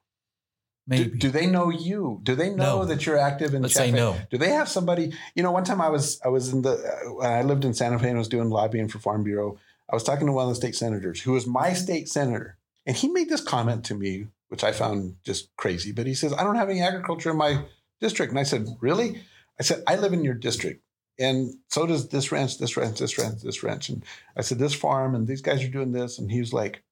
Do, 0.88 0.98
Maybe. 0.98 1.18
do 1.18 1.30
they 1.32 1.48
know 1.48 1.70
you? 1.72 2.20
Do 2.22 2.36
they 2.36 2.50
know 2.52 2.80
No. 2.80 2.86
that 2.86 3.06
you're 3.08 3.18
active 3.18 3.56
in 3.56 3.64
Let's 3.64 3.74
say 3.74 3.90
no. 3.92 4.16
Do 4.30 4.38
they 4.38 4.50
have 4.50 4.70
somebody? 4.70 5.14
You 5.34 5.42
know, 5.42 5.52
one 5.52 5.64
time 5.64 5.82
I 5.82 5.90
was 5.90 6.20
I 6.24 6.28
was 6.28 6.54
in 6.54 6.62
the 6.62 6.74
uh, 7.20 7.26
I 7.26 7.42
lived 7.42 7.66
in 7.66 7.74
Santa 7.74 7.98
Fe 7.98 8.10
and 8.10 8.20
was 8.20 8.28
doing 8.28 8.50
lobbying 8.52 8.88
for 8.88 9.00
Farm 9.00 9.24
Bureau. 9.24 9.58
I 9.90 9.96
was 9.96 10.04
talking 10.04 10.28
to 10.28 10.34
one 10.34 10.44
of 10.44 10.50
the 10.50 10.56
state 10.56 10.76
senators 10.76 11.22
who 11.22 11.32
was 11.32 11.48
my 11.48 11.74
state 11.74 12.08
senator, 12.08 12.58
and 12.86 12.96
he 12.96 13.08
made 13.10 13.30
this 13.30 13.42
comment 13.42 13.84
to 13.86 13.96
me, 13.96 14.28
which 14.50 14.64
I 14.64 14.72
found 14.72 15.16
just 15.24 15.56
crazy. 15.58 15.92
But 15.92 16.06
he 16.06 16.14
says, 16.14 16.34
"I 16.34 16.44
don't 16.44 16.56
have 16.56 16.70
any 16.70 16.82
agriculture 16.82 17.32
in 17.32 17.38
my 17.38 17.66
district," 18.00 18.30
and 18.32 18.40
I 18.40 18.44
said, 18.44 18.68
"Really?" 18.80 19.24
I 19.60 19.64
said, 19.64 19.82
"I 19.88 19.96
live 19.96 20.14
in 20.14 20.24
your 20.24 20.34
district." 20.36 20.84
And 21.18 21.54
so 21.70 21.88
does 21.88 22.10
this 22.10 22.32
ranch, 22.32 22.58
this 22.60 22.76
ranch, 22.78 23.00
this 23.00 23.18
ranch, 23.18 23.42
this 23.42 23.64
ranch. 23.64 23.88
And 23.90 24.04
I 24.38 24.42
said, 24.42 24.60
this 24.60 24.74
farm, 24.74 25.16
and 25.16 25.26
these 25.26 25.42
guys 25.42 25.64
are 25.64 25.70
doing 25.70 25.94
this. 25.94 26.20
And 26.20 26.30
he 26.30 26.42
was 26.42 26.52
like, 26.52 26.84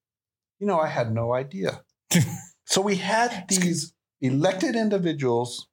you 0.58 0.66
know, 0.66 0.80
I 0.80 0.86
had 0.86 1.12
no 1.12 1.34
idea. 1.34 1.82
so 2.66 2.80
we 2.80 2.96
had 2.96 3.46
these 3.48 3.92
elected 4.20 4.74
individuals 4.76 5.68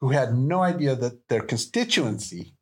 who 0.00 0.10
had 0.10 0.34
no 0.34 0.60
idea 0.62 0.94
that 0.96 1.28
their 1.28 1.40
constituency 1.40 2.56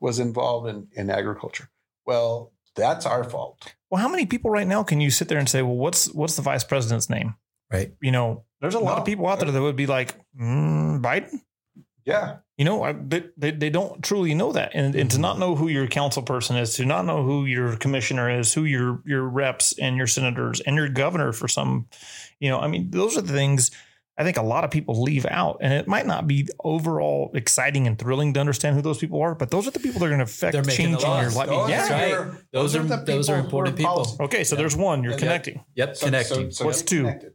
was 0.00 0.18
involved 0.18 0.68
in, 0.68 0.88
in 0.92 1.10
agriculture. 1.10 1.68
Well, 2.06 2.52
that's 2.76 3.04
our 3.04 3.24
fault. 3.24 3.74
Well, 3.90 4.00
how 4.00 4.08
many 4.08 4.26
people 4.26 4.50
right 4.50 4.66
now 4.66 4.82
can 4.84 5.00
you 5.00 5.10
sit 5.10 5.28
there 5.28 5.38
and 5.38 5.48
say, 5.48 5.62
well, 5.62 5.74
what's 5.76 6.12
what's 6.14 6.36
the 6.36 6.42
vice 6.42 6.64
president's 6.64 7.10
name? 7.10 7.34
Right. 7.72 7.92
You 8.00 8.12
know, 8.12 8.44
there's 8.60 8.74
a 8.74 8.78
lot 8.78 8.94
No. 8.94 9.00
of 9.00 9.04
people 9.06 9.26
out 9.26 9.40
there 9.40 9.50
that 9.50 9.60
would 9.60 9.76
be 9.76 9.86
like, 9.86 10.14
mm, 10.40 11.00
Biden. 11.02 11.40
Yeah. 12.08 12.36
You 12.56 12.64
know, 12.64 12.82
I, 12.82 12.92
they, 12.92 13.24
they 13.36 13.50
they 13.52 13.70
don't 13.70 14.02
truly 14.02 14.34
know 14.34 14.52
that, 14.52 14.72
and, 14.74 14.94
and 14.96 15.10
to 15.10 15.16
mm-hmm. 15.16 15.22
not 15.22 15.38
know 15.38 15.54
who 15.54 15.68
your 15.68 15.86
council 15.86 16.22
person 16.22 16.56
is, 16.56 16.74
to 16.74 16.84
not 16.84 17.04
know 17.04 17.22
who 17.22 17.44
your 17.44 17.76
commissioner 17.76 18.30
is, 18.30 18.52
who 18.52 18.64
your 18.64 19.00
your 19.04 19.22
reps 19.28 19.78
and 19.78 19.96
your 19.96 20.08
senators 20.08 20.60
and 20.60 20.74
your 20.74 20.88
governor 20.88 21.32
for 21.32 21.46
some, 21.46 21.86
you 22.40 22.48
know, 22.48 22.58
I 22.58 22.66
mean, 22.66 22.90
those 22.90 23.16
are 23.16 23.20
the 23.20 23.32
things 23.32 23.70
I 24.18 24.24
think 24.24 24.36
a 24.36 24.42
lot 24.42 24.64
of 24.64 24.72
people 24.72 25.00
leave 25.00 25.26
out, 25.26 25.58
and 25.60 25.72
it 25.72 25.86
might 25.86 26.04
not 26.04 26.26
be 26.26 26.48
overall 26.64 27.30
exciting 27.34 27.86
and 27.86 27.96
thrilling 27.96 28.32
to 28.34 28.40
understand 28.40 28.74
who 28.74 28.82
those 28.82 28.98
people 28.98 29.20
are, 29.22 29.36
but 29.36 29.50
those 29.52 29.68
are 29.68 29.70
the 29.70 29.78
people 29.78 30.00
that 30.00 30.06
are 30.06 30.08
going 30.08 30.18
to 30.18 30.24
affect 30.24 30.54
They're 30.54 30.64
change 30.64 31.00
in 31.04 31.08
your 31.20 31.30
life. 31.30 31.46
Those 31.46 31.70
Yeah. 31.70 31.76
That's 31.76 31.90
right. 31.90 32.08
your- 32.08 32.38
Those 32.52 32.74
are- 32.74 32.82
the 32.82 32.96
those 32.96 33.28
are 33.30 33.38
important 33.38 33.76
people. 33.76 34.16
Okay, 34.18 34.42
so 34.42 34.56
Yeah. 34.56 34.62
there's 34.62 34.76
one. 34.76 35.04
You're 35.04 35.12
Yeah. 35.12 35.18
connecting. 35.18 35.64
Yep. 35.76 35.96
So- 35.96 36.06
connecting. 36.06 36.50
so- 36.50 36.58
so 36.58 36.64
What's 36.64 36.82
two? 36.82 37.02
connected. 37.02 37.32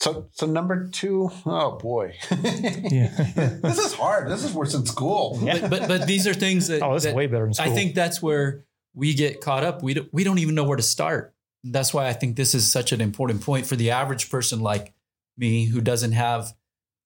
So, 0.00 0.28
so 0.32 0.46
number 0.46 0.88
two, 0.88 1.28
oh 1.44 1.72
boy, 1.76 2.14
Yeah. 2.30 3.08
this 3.62 3.78
is 3.78 3.94
hard. 3.94 4.30
This 4.30 4.44
is 4.44 4.52
worse 4.54 4.72
than 4.72 4.86
school. 4.86 5.38
Yeah. 5.42 5.58
but, 5.62 5.70
but 5.70 5.88
but 5.88 6.06
these 6.06 6.26
are 6.28 6.34
things 6.34 6.68
that, 6.68 6.82
Oh, 6.84 6.94
this 6.94 7.02
that 7.02 7.10
is 7.10 7.14
way 7.16 7.26
better 7.26 7.44
than 7.44 7.54
school. 7.54 7.70
I 7.72 7.74
think 7.74 7.94
that's 7.96 8.22
where 8.22 8.64
we 8.94 9.14
get 9.14 9.40
caught 9.40 9.64
up. 9.64 9.82
We 9.82 9.94
don't, 9.94 10.08
we 10.12 10.22
don't 10.24 10.38
even 10.38 10.54
know 10.54 10.64
where 10.64 10.76
to 10.76 10.82
start. 10.82 11.34
That's 11.64 11.92
why 11.92 12.06
I 12.06 12.12
think 12.12 12.36
this 12.36 12.54
is 12.54 12.70
such 12.70 12.92
an 12.92 13.00
important 13.00 13.42
point 13.42 13.66
for 13.66 13.74
the 13.74 13.90
average 13.90 14.30
person 14.30 14.60
like 14.60 14.94
me 15.36 15.64
who 15.64 15.80
doesn't 15.80 16.12
have 16.12 16.54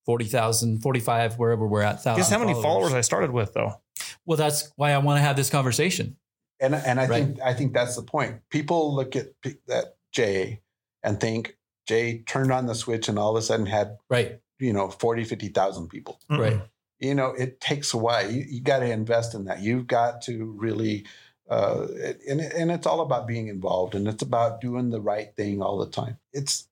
40,000, 0.05 0.81
45, 0.81 1.39
wherever 1.39 1.65
we're 1.67 1.81
at. 1.81 2.03
Guess 2.03 2.29
how 2.29 2.37
many 2.37 2.51
thousand 2.53 2.63
followers 2.63 2.93
I 2.93 3.01
started 3.01 3.31
with 3.31 3.53
though? 3.53 3.81
Well, 4.25 4.37
that's 4.37 4.71
why 4.75 4.91
I 4.91 4.99
want 4.99 5.17
to 5.17 5.21
have 5.21 5.35
this 5.35 5.49
conversation. 5.49 6.17
And 6.59 6.75
and 6.75 6.99
I 6.99 7.07
Right. 7.07 7.23
think 7.25 7.41
I 7.41 7.53
think 7.53 7.73
that's 7.73 7.95
the 7.95 8.03
point. 8.03 8.41
People 8.49 8.93
look 8.95 9.15
at 9.15 9.27
that 9.67 9.95
Jay 10.11 10.61
and 11.03 11.19
think 11.19 11.57
Jay 11.85 12.19
turned 12.25 12.51
on 12.51 12.65
the 12.65 12.75
switch 12.75 13.09
and 13.09 13.19
all 13.19 13.31
of 13.35 13.37
a 13.37 13.41
sudden 13.41 13.65
had 13.65 13.97
Right. 14.09 14.39
you 14.59 14.73
know 14.73 14.89
40, 14.89 15.23
50,000 15.23 15.87
people. 15.89 16.19
Mm-mm. 16.29 16.39
Right. 16.39 16.61
You 16.99 17.15
know, 17.15 17.31
it 17.31 17.59
takes 17.59 17.93
a 17.93 17.97
while. 17.97 18.29
You, 18.31 18.45
you 18.47 18.61
got 18.61 18.79
to 18.79 18.89
invest 18.89 19.33
in 19.35 19.45
that. 19.45 19.61
You've 19.61 19.87
got 19.87 20.21
to 20.23 20.55
really, 20.57 21.05
uh, 21.49 21.87
and 22.29 22.39
and 22.39 22.71
it's 22.71 22.87
all 22.87 23.01
about 23.01 23.27
being 23.27 23.47
involved, 23.49 23.93
and 23.93 24.07
it's 24.07 24.23
about 24.23 24.61
doing 24.61 24.89
the 24.89 25.01
right 25.01 25.35
thing 25.35 25.61
all 25.61 25.77
the 25.79 25.89
time. 25.91 26.17
It's, 26.31 26.67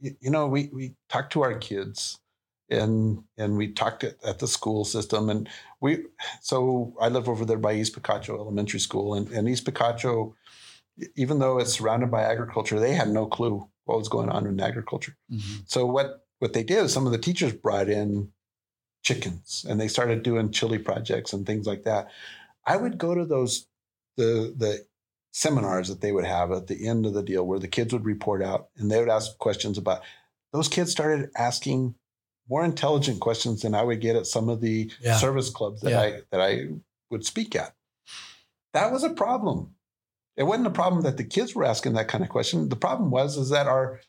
you 0.00 0.14
you 0.20 0.30
know, 0.30 0.46
we 0.46 0.70
we 0.72 0.94
talk 1.08 1.30
to 1.30 1.42
our 1.42 1.54
kids, 1.58 2.20
and 2.70 3.24
and 3.36 3.56
we 3.56 3.72
talked 3.72 4.04
at, 4.04 4.22
at 4.24 4.38
the 4.38 4.46
school 4.46 4.84
system, 4.84 5.28
and 5.28 5.48
we. 5.80 6.04
So 6.42 6.94
I 7.00 7.08
live 7.08 7.28
over 7.28 7.44
there 7.44 7.58
by 7.58 7.74
East 7.74 7.96
Picacho 7.96 8.38
Elementary 8.38 8.78
School, 8.78 9.14
and 9.14 9.28
and 9.32 9.48
East 9.48 9.64
Picacho, 9.64 10.34
even 11.16 11.40
though 11.40 11.58
it's 11.58 11.72
surrounded 11.72 12.10
by 12.12 12.22
agriculture, 12.22 12.78
they 12.78 12.92
had 12.94 13.08
no 13.08 13.26
clue 13.26 13.68
what 13.84 13.98
was 13.98 14.08
going 14.08 14.28
on 14.28 14.46
in 14.46 14.60
agriculture. 14.60 15.16
Mhm. 15.30 15.62
So 15.66 15.86
what 15.86 16.26
what 16.38 16.52
they 16.54 16.64
did 16.64 16.84
is 16.84 16.92
some 16.92 17.06
of 17.06 17.12
the 17.12 17.18
teachers 17.18 17.52
brought 17.52 17.88
in 17.88 18.32
chickens 19.02 19.64
and 19.68 19.80
they 19.80 19.88
started 19.88 20.22
doing 20.22 20.50
chili 20.50 20.78
projects 20.78 21.32
and 21.32 21.46
things 21.46 21.66
like 21.66 21.84
that. 21.84 22.08
I 22.66 22.76
would 22.76 22.98
go 22.98 23.14
to 23.14 23.24
those 23.24 23.66
the 24.16 24.54
the 24.56 24.86
seminars 25.32 25.88
that 25.88 26.00
they 26.00 26.12
would 26.12 26.24
have 26.26 26.52
at 26.52 26.66
the 26.66 26.86
end 26.86 27.06
of 27.06 27.14
the 27.14 27.22
deal 27.22 27.46
where 27.46 27.58
the 27.58 27.68
kids 27.68 27.92
would 27.92 28.04
report 28.04 28.42
out 28.42 28.68
and 28.76 28.90
they 28.90 28.98
would 29.00 29.08
ask 29.08 29.38
questions 29.38 29.78
about 29.78 30.02
those 30.52 30.68
kids 30.68 30.90
started 30.92 31.30
asking 31.36 31.94
more 32.48 32.64
intelligent 32.64 33.20
questions 33.20 33.62
than 33.62 33.74
I 33.74 33.82
would 33.82 34.00
get 34.00 34.14
at 34.16 34.26
some 34.26 34.48
of 34.50 34.60
the 34.60 34.90
Yeah. 35.00 35.16
service 35.16 35.48
clubs 35.48 35.80
that 35.82 35.90
Yeah. 35.90 36.00
I 36.00 36.22
that 36.30 36.40
I 36.40 36.68
would 37.10 37.24
speak 37.24 37.56
at. 37.56 37.74
That 38.74 38.92
was 38.92 39.04
a 39.04 39.10
problem. 39.10 39.74
It 40.36 40.44
wasn't 40.44 40.66
a 40.66 40.70
problem 40.70 41.02
that 41.02 41.16
the 41.16 41.24
kids 41.24 41.54
were 41.54 41.64
asking 41.64 41.92
that 41.94 42.08
kind 42.08 42.24
of 42.24 42.30
question. 42.30 42.68
The 42.68 42.76
problem 42.76 43.10
was 43.10 43.36
is 43.36 43.50
that 43.50 43.66
our 43.66 44.00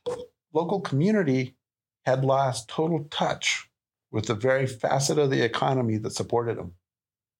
local 0.53 0.80
community 0.80 1.57
had 2.05 2.24
lost 2.24 2.69
total 2.69 3.05
touch 3.09 3.69
with 4.11 4.28
the 4.28 4.36
very 4.36 4.67
facet 4.67 5.17
of 5.17 5.30
the 5.30 5.41
economy 5.41 5.97
that 5.97 6.13
supported 6.13 6.57
them, 6.57 6.74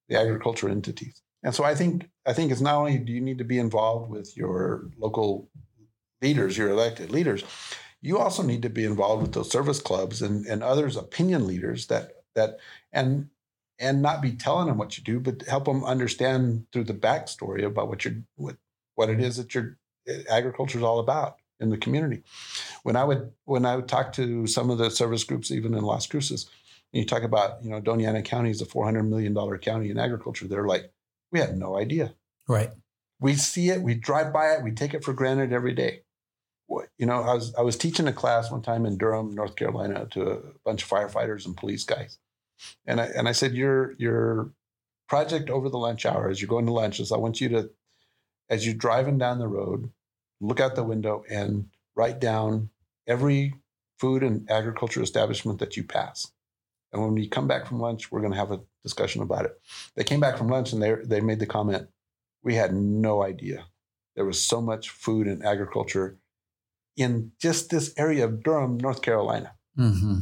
the 0.10 0.20
agriculture 0.20 0.70
entities. 0.70 1.22
And 1.44 1.54
so 1.54 1.64
I 1.64 1.76
think 1.76 2.10
I 2.26 2.34
think 2.34 2.52
it's 2.52 2.62
not 2.62 2.76
only 2.76 2.98
do 2.98 3.12
you 3.12 3.22
need 3.22 3.38
to 3.38 3.44
be 3.44 3.60
involved 3.60 4.10
with 4.10 4.36
your 4.36 4.90
local 4.98 5.50
leaders, 6.22 6.58
your 6.58 6.70
elected 6.70 7.12
leaders, 7.12 7.44
you 8.02 8.18
also 8.18 8.44
need 8.44 8.62
to 8.62 8.70
be 8.70 8.86
involved 8.86 9.22
with 9.22 9.34
those 9.34 9.52
service 9.52 9.82
clubs 9.82 10.22
and, 10.22 10.46
and 10.46 10.64
others 10.64 10.96
opinion 10.96 11.48
leaders 11.48 11.88
that 11.88 12.12
that 12.36 12.58
and 12.92 13.30
and 13.80 14.02
not 14.02 14.22
be 14.22 14.32
telling 14.32 14.68
them 14.68 14.78
what 14.78 14.98
you 14.98 15.04
do, 15.04 15.20
but 15.20 15.42
help 15.44 15.66
them 15.66 15.84
understand 15.84 16.66
through 16.72 16.86
the 16.86 16.94
backstory 16.94 17.66
about 17.66 17.88
what 17.90 18.06
you're 18.06 18.16
what 18.36 18.56
what 18.96 19.10
it 19.10 19.20
is 19.20 19.38
that 19.38 19.54
your 19.54 19.78
eh, 20.08 20.24
agriculture 20.30 20.78
is 20.78 20.84
all 20.84 21.00
about 21.00 21.38
in 21.60 21.70
the 21.70 21.78
community. 21.78 22.24
When 22.84 22.96
I 22.96 23.04
would 23.04 23.32
when 23.46 23.66
I 23.66 23.76
would 23.76 23.88
talk 23.88 24.14
to 24.14 24.48
some 24.48 24.70
of 24.70 24.78
the 24.78 24.90
service 24.90 25.24
groups, 25.24 25.52
even 25.52 25.74
in 25.74 25.84
Las 25.84 26.08
Cruces, 26.08 26.50
and 26.94 27.02
you 27.02 27.06
talk 27.06 27.24
about 27.24 27.64
you 27.64 27.70
know 27.70 27.82
Doña 27.82 28.10
Ana 28.10 28.22
County 28.22 28.50
is 28.50 28.62
a 28.62 28.66
four 28.66 28.86
hundred 28.86 29.04
million 29.04 29.34
dollar 29.34 29.58
county 29.58 29.90
in 29.90 29.98
agriculture. 29.98 30.48
They're 30.48 30.68
like, 30.68 30.92
we 31.32 31.40
had 31.40 31.58
no 31.58 31.78
idea. 31.78 32.14
Right. 32.48 32.72
We 33.20 33.36
see 33.36 33.70
it, 33.70 33.82
we 33.82 33.96
drive 33.96 34.34
by 34.34 34.52
it, 34.52 34.64
we 34.64 34.72
take 34.72 34.94
it 34.94 35.04
for 35.04 35.14
granted 35.14 35.54
every 35.54 35.74
day. 35.74 36.02
You 36.98 37.06
know, 37.06 37.22
I 37.22 37.34
was 37.34 37.54
I 37.56 37.62
was 37.62 37.78
teaching 37.78 38.08
a 38.08 38.14
class 38.14 38.52
one 38.52 38.62
time 38.62 38.86
in 38.86 38.98
Durham, 38.98 39.36
North 39.36 39.56
Carolina, 39.56 40.08
to 40.12 40.32
a 40.32 40.38
bunch 40.66 40.84
of 40.84 40.90
firefighters 40.90 41.46
and 41.46 41.56
police 41.56 41.84
guys, 41.84 42.18
and 42.88 43.00
I 43.00 43.06
and 43.06 43.28
I 43.28 43.32
said, 43.32 43.54
your 43.54 43.94
your 44.00 44.52
project 45.08 45.50
over 45.50 45.70
the 45.70 45.78
lunch 45.78 46.06
hour 46.06 46.30
as 46.30 46.42
you're 46.42 46.50
going 46.50 46.66
to 46.66 46.74
lunch 46.74 47.00
is 47.00 47.12
I 47.12 47.18
want 47.18 47.40
you 47.40 47.50
to, 47.50 47.70
as 48.50 48.66
you're 48.66 48.76
driving 48.76 49.18
down 49.18 49.40
the 49.40 49.48
road, 49.48 49.92
look 50.42 50.60
out 50.60 50.76
the 50.76 50.84
window 50.84 51.24
and 51.30 51.70
write 51.96 52.20
down 52.20 52.70
every 53.08 53.54
food 54.00 54.24
and 54.24 54.50
agriculture 54.50 55.02
establishment 55.02 55.60
that 55.60 55.78
you 55.78 55.84
pass. 55.84 56.32
And 56.92 57.02
when 57.02 57.18
you 57.18 57.30
come 57.30 57.48
back 57.48 57.66
from 57.66 57.80
lunch, 57.80 58.12
we're 58.12 58.22
going 58.22 58.34
to 58.34 58.40
have 58.40 58.52
a 58.52 58.62
discussion 58.84 59.22
about 59.22 59.46
it. 59.46 59.60
They 59.96 60.04
came 60.04 60.20
back 60.20 60.38
from 60.38 60.50
lunch 60.50 60.74
and 60.74 60.82
they 60.82 60.96
they 61.04 61.22
made 61.22 61.40
the 61.40 61.46
comment, 61.46 61.88
we 62.44 62.56
had 62.56 62.74
no 62.74 63.24
idea 63.24 63.66
there 64.16 64.26
was 64.26 64.42
so 64.42 64.62
much 64.62 64.90
food 64.90 65.28
and 65.28 65.44
agriculture 65.44 66.18
in 66.96 67.32
just 67.40 67.70
this 67.70 67.94
area 67.98 68.26
of 68.26 68.44
Durham, 68.44 68.78
North 68.78 69.02
Carolina. 69.02 69.54
Mm-hmm. 69.78 70.20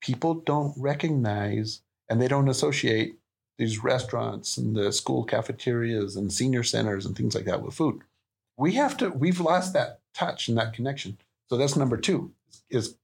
People 0.00 0.34
don't 0.34 0.74
recognize 0.76 1.80
and 2.08 2.20
they 2.20 2.28
don't 2.28 2.48
associate 2.48 3.16
these 3.58 3.82
restaurants 3.82 4.56
and 4.56 4.76
the 4.76 4.92
school 4.92 5.24
cafeterias 5.24 6.16
and 6.16 6.32
senior 6.32 6.62
centers 6.62 7.06
and 7.06 7.16
things 7.16 7.34
like 7.34 7.44
that 7.44 7.62
with 7.62 7.74
food. 7.74 8.00
We 8.56 8.72
have 8.72 8.96
to, 8.98 9.10
we've 9.10 9.40
lost 9.40 9.72
that 9.74 10.00
touch 10.14 10.48
and 10.48 10.58
that 10.58 10.72
connection. 10.72 11.18
So 11.48 11.56
that's 11.56 11.76
number 11.76 11.96
two 11.96 12.32
is 12.70 12.96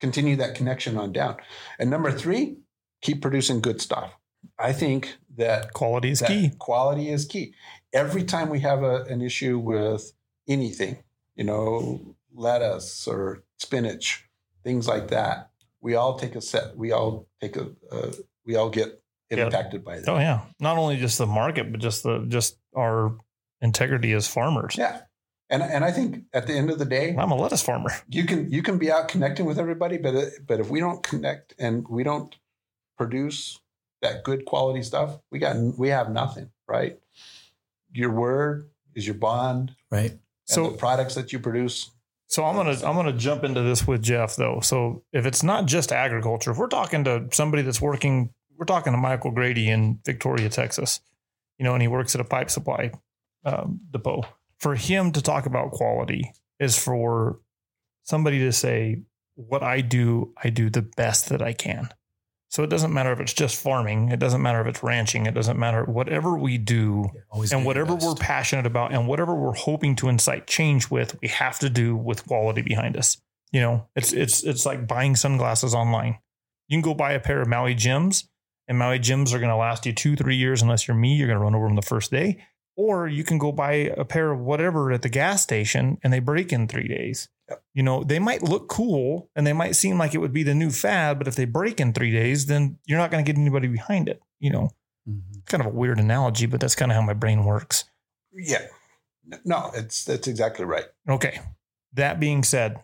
continue 0.00 0.36
that 0.36 0.54
connection 0.54 0.96
on 0.96 1.12
down. 1.12 1.36
And 1.78 1.90
number 1.90 2.10
three, 2.10 2.56
keep 3.02 3.20
producing 3.20 3.60
good 3.60 3.80
stuff. 3.80 4.12
I 4.58 4.72
think 4.72 5.16
that 5.36 5.72
Quality 5.72 6.10
is 6.10 6.20
that 6.20 6.28
key. 6.28 6.52
Quality 6.58 7.08
is 7.10 7.24
key. 7.24 7.54
Every 7.92 8.22
time 8.22 8.48
we 8.48 8.60
have 8.60 8.82
a, 8.82 9.02
an 9.04 9.20
issue 9.20 9.58
with 9.58 10.12
anything, 10.48 11.02
you 11.34 11.44
know, 11.44 12.14
lettuce 12.34 13.06
or 13.06 13.42
spinach, 13.58 14.24
things 14.64 14.86
like 14.88 15.08
that, 15.08 15.50
we 15.80 15.94
all 15.94 16.18
take 16.18 16.34
a 16.36 16.40
set. 16.40 16.76
We 16.76 16.92
all 16.92 17.26
take 17.40 17.56
a. 17.56 17.70
Uh, 17.90 18.12
we 18.44 18.56
all 18.56 18.70
get 18.70 18.99
Yeah. 19.38 19.44
impacted 19.46 19.84
by 19.84 20.00
that. 20.00 20.08
Oh 20.08 20.18
yeah, 20.18 20.40
not 20.58 20.76
only 20.76 20.96
just 20.96 21.18
the 21.18 21.26
market, 21.26 21.70
but 21.70 21.80
just 21.80 22.02
the 22.02 22.24
just 22.28 22.58
our 22.76 23.16
integrity 23.60 24.12
as 24.12 24.26
farmers. 24.26 24.76
Yeah, 24.76 25.02
and 25.48 25.62
and 25.62 25.84
I 25.84 25.92
think 25.92 26.24
at 26.32 26.46
the 26.46 26.54
end 26.54 26.70
of 26.70 26.78
the 26.78 26.84
day, 26.84 27.14
I'm 27.16 27.30
a 27.30 27.36
lettuce 27.36 27.62
farmer. 27.62 27.90
you 28.08 28.24
can 28.24 28.50
you 28.50 28.62
can 28.62 28.78
be 28.78 28.90
out 28.90 29.08
connecting 29.08 29.46
with 29.46 29.58
everybody, 29.58 29.98
but 29.98 30.14
uh, 30.14 30.26
but 30.46 30.60
if 30.60 30.68
we 30.70 30.80
don't 30.80 31.02
connect 31.02 31.54
and 31.58 31.86
we 31.88 32.02
don't 32.02 32.34
produce 32.98 33.58
that 34.02 34.24
good 34.24 34.44
quality 34.46 34.82
stuff, 34.82 35.18
we 35.30 35.38
got 35.38 35.56
we 35.78 35.88
have 35.88 36.10
nothing, 36.10 36.50
right? 36.68 36.98
Your 37.92 38.10
word 38.10 38.70
is 38.94 39.06
your 39.06 39.14
bond. 39.16 39.74
Right. 39.90 40.18
So 40.46 40.64
So 40.64 40.70
the 40.70 40.76
products 40.78 41.14
that 41.14 41.32
you 41.32 41.38
produce, 41.38 41.90
So 42.28 42.44
I'm 42.44 42.56
gonna 42.56 42.76
I'm 42.84 42.96
gonna 42.96 43.12
jump 43.12 43.44
into 43.44 43.62
this 43.62 43.86
with 43.86 44.02
Jeff 44.02 44.36
though. 44.36 44.60
So 44.60 45.02
if 45.12 45.26
it's 45.26 45.42
not 45.42 45.66
just 45.66 45.92
agriculture, 45.92 46.50
if 46.52 46.56
we're 46.58 46.66
talking 46.68 47.04
to 47.04 47.28
somebody 47.32 47.62
that's 47.62 47.80
working, 47.80 48.30
we're 48.60 48.66
talking 48.66 48.92
to 48.92 48.98
Michael 48.98 49.30
Grady 49.30 49.70
in 49.70 49.98
Victoria, 50.04 50.50
Texas, 50.50 51.00
you 51.58 51.64
know, 51.64 51.72
and 51.72 51.80
he 51.80 51.88
works 51.88 52.14
at 52.14 52.20
a 52.20 52.24
pipe 52.24 52.50
supply 52.50 52.92
um, 53.46 53.80
depot. 53.90 54.22
For 54.58 54.74
him 54.74 55.12
to 55.12 55.22
talk 55.22 55.46
about 55.46 55.70
quality 55.70 56.34
is 56.58 56.78
for 56.78 57.40
somebody 58.02 58.40
to 58.40 58.52
say, 58.52 59.02
"What 59.34 59.62
I 59.62 59.80
do, 59.80 60.34
I 60.44 60.50
do 60.50 60.68
the 60.68 60.82
best 60.82 61.30
that 61.30 61.40
I 61.40 61.54
can." 61.54 61.88
So 62.48 62.62
it 62.62 62.68
doesn't 62.68 62.92
matter 62.92 63.12
if 63.12 63.20
it's 63.20 63.32
just 63.32 63.62
farming, 63.62 64.10
it 64.10 64.18
doesn't 64.18 64.42
matter 64.42 64.60
if 64.60 64.66
it's 64.66 64.82
ranching, 64.82 65.24
it 65.24 65.34
doesn't 65.34 65.58
matter 65.58 65.84
whatever 65.84 66.36
we 66.36 66.58
do 66.58 67.08
Always 67.30 67.52
and 67.52 67.64
whatever 67.64 67.94
we're 67.94 68.16
passionate 68.16 68.66
about 68.66 68.92
and 68.92 69.06
whatever 69.06 69.34
we're 69.34 69.54
hoping 69.54 69.96
to 69.96 70.08
incite 70.08 70.46
change 70.46 70.90
with 70.90 71.16
we 71.22 71.28
have 71.28 71.60
to 71.60 71.70
do 71.70 71.96
with 71.96 72.26
quality 72.26 72.60
behind 72.62 72.96
us 72.96 73.18
you 73.52 73.60
know 73.60 73.86
it's 73.94 74.12
it's 74.12 74.42
it's 74.42 74.66
like 74.66 74.88
buying 74.88 75.14
sunglasses 75.14 75.76
online 75.76 76.18
you 76.66 76.76
can 76.76 76.82
go 76.82 76.92
buy 76.92 77.12
a 77.12 77.20
pair 77.20 77.40
of 77.40 77.46
Maui 77.46 77.74
Jims 77.74 78.28
and 78.70 78.78
Maui 78.78 78.98
Jims 78.98 79.34
are 79.34 79.38
going 79.38 79.50
to 79.50 79.56
last 79.56 79.84
you 79.84 79.92
two 79.92 80.16
three 80.16 80.36
years 80.36 80.62
unless 80.62 80.88
you're 80.88 80.96
me 80.96 81.14
you're 81.16 81.26
going 81.26 81.38
to 81.38 81.44
run 81.44 81.54
over 81.54 81.66
them 81.66 81.76
the 81.76 81.82
first 81.82 82.10
day 82.10 82.42
or 82.76 83.06
you 83.06 83.22
can 83.24 83.36
go 83.36 83.52
buy 83.52 83.72
a 83.72 84.04
pair 84.06 84.30
of 84.30 84.40
whatever 84.40 84.90
at 84.92 85.02
the 85.02 85.08
gas 85.10 85.42
station 85.42 85.98
and 86.02 86.10
they 86.12 86.20
break 86.20 86.52
in 86.52 86.66
three 86.68 86.88
days 86.88 87.28
Yep. 87.50 87.62
you 87.74 87.82
know 87.82 88.04
they 88.04 88.18
might 88.20 88.42
look 88.44 88.68
cool 88.68 89.28
and 89.34 89.44
they 89.46 89.52
might 89.52 89.72
seem 89.74 89.98
like 89.98 90.14
it 90.14 90.18
would 90.18 90.32
be 90.32 90.44
the 90.44 90.54
new 90.54 90.70
fad 90.70 91.18
but 91.18 91.26
if 91.28 91.34
they 91.34 91.44
break 91.44 91.80
in 91.80 91.92
three 91.92 92.12
days 92.12 92.46
then 92.46 92.78
you're 92.86 92.96
not 92.98 93.10
going 93.10 93.22
to 93.24 93.30
get 93.30 93.38
anybody 93.38 93.66
behind 93.68 94.08
it 94.08 94.22
you 94.38 94.50
know 94.50 94.70
Mhm. 95.08 95.44
kind 95.46 95.60
of 95.60 95.66
a 95.66 95.76
weird 95.76 95.98
analogy 95.98 96.46
but 96.46 96.60
that's 96.60 96.76
kind 96.76 96.92
of 96.92 96.96
how 96.96 97.02
my 97.02 97.12
brain 97.14 97.44
works 97.44 97.84
yeah, 98.32 98.66
no, 99.44 99.70
it's 99.74 100.04
that's 100.04 100.28
exactly 100.28 100.64
right. 100.64 100.84
Okay. 101.08 101.40
That 101.94 102.20
being 102.20 102.44
said, 102.44 102.82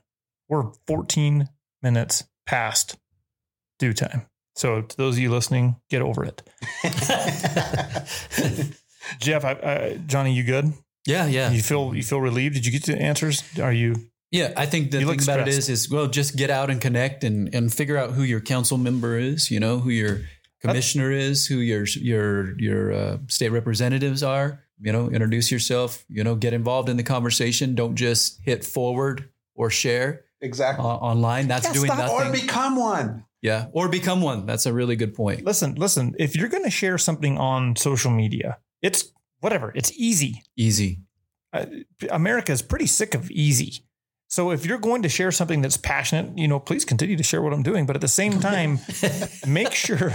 we're 0.48 0.72
14 0.88 1.48
minutes 1.82 2.24
past 2.46 2.96
due 3.78 3.92
time. 3.92 4.26
So 4.56 4.82
to 4.82 4.96
those 4.96 5.14
of 5.16 5.20
you 5.20 5.30
listening, 5.30 5.76
get 5.90 6.02
over 6.02 6.24
it. 6.24 6.42
Jeff, 9.20 9.44
I, 9.44 9.50
I, 9.52 10.00
Johnny, 10.06 10.32
you 10.32 10.44
good? 10.44 10.72
Yeah. 11.06 11.26
Yeah. 11.26 11.50
You 11.50 11.62
feel 11.62 11.94
you 11.94 12.02
feel 12.02 12.20
relieved? 12.20 12.54
Did 12.54 12.66
you 12.66 12.72
get 12.72 12.84
the 12.84 13.00
answers? 13.00 13.42
Are 13.60 13.72
you? 13.72 13.94
Yeah, 14.32 14.52
I 14.56 14.66
think 14.66 14.90
the 14.90 14.98
thing 14.98 15.06
about 15.06 15.18
it 15.18 15.22
stressed. 15.22 15.48
is, 15.48 15.68
is 15.68 15.90
well, 15.90 16.08
just 16.08 16.36
get 16.36 16.50
out 16.50 16.68
and 16.70 16.80
connect 16.80 17.22
and 17.22 17.54
and 17.54 17.72
figure 17.72 17.96
out 17.96 18.12
who 18.12 18.22
your 18.22 18.40
council 18.40 18.76
member 18.76 19.16
is. 19.16 19.50
You 19.50 19.60
know 19.60 19.78
who 19.78 19.90
your 19.90 20.22
commissioner 20.60 21.12
is, 21.12 21.46
who 21.46 21.58
your 21.58 21.84
your 21.84 22.58
your 22.58 22.92
uh, 22.92 23.18
state 23.28 23.50
representatives 23.50 24.22
are. 24.22 24.62
You 24.80 24.92
know, 24.92 25.08
introduce 25.10 25.52
yourself. 25.52 26.04
You 26.08 26.24
know, 26.24 26.34
get 26.34 26.54
involved 26.54 26.88
in 26.88 26.96
the 26.96 27.04
conversation. 27.04 27.74
Don't 27.74 27.94
just 27.94 28.40
hit 28.42 28.64
forward 28.64 29.28
or 29.54 29.70
share 29.70 30.24
uh, 30.42 30.46
exactly. 30.46 30.84
online. 30.84 31.46
That's 31.46 31.66
Yeah, 31.66 31.72
doing 31.72 31.92
stop. 31.92 32.10
or 32.10 32.24
nothing. 32.24 32.40
become 32.40 32.76
one. 32.76 33.24
Yeah, 33.46 33.66
or 33.70 33.88
become 33.88 34.22
one. 34.22 34.44
That's 34.44 34.66
a 34.66 34.72
really 34.72 34.96
good 34.96 35.14
point. 35.14 35.44
Listen, 35.44 35.76
listen. 35.76 36.16
If 36.18 36.34
you're 36.34 36.48
going 36.48 36.64
to 36.64 36.70
share 36.70 36.98
something 36.98 37.38
on 37.38 37.76
social 37.76 38.10
media, 38.10 38.58
it's 38.82 39.12
whatever. 39.38 39.70
It's 39.76 39.92
easy. 39.92 40.42
Easy. 40.56 40.98
uh, 41.52 41.66
America 42.10 42.50
is 42.50 42.60
pretty 42.60 42.88
sick 42.88 43.14
of 43.14 43.30
easy. 43.30 43.84
So 44.26 44.50
if 44.50 44.66
you're 44.66 44.78
going 44.78 45.02
to 45.02 45.08
share 45.08 45.30
something 45.30 45.62
that's 45.62 45.76
passionate, 45.76 46.36
you 46.36 46.48
know, 46.48 46.58
please 46.58 46.84
continue 46.84 47.16
to 47.16 47.22
share 47.22 47.40
what 47.40 47.52
I'm 47.52 47.62
doing. 47.62 47.86
But 47.86 47.94
at 47.94 48.02
the 48.02 48.08
same 48.08 48.40
time, 48.40 48.80
make 49.46 49.72
sure 49.72 50.12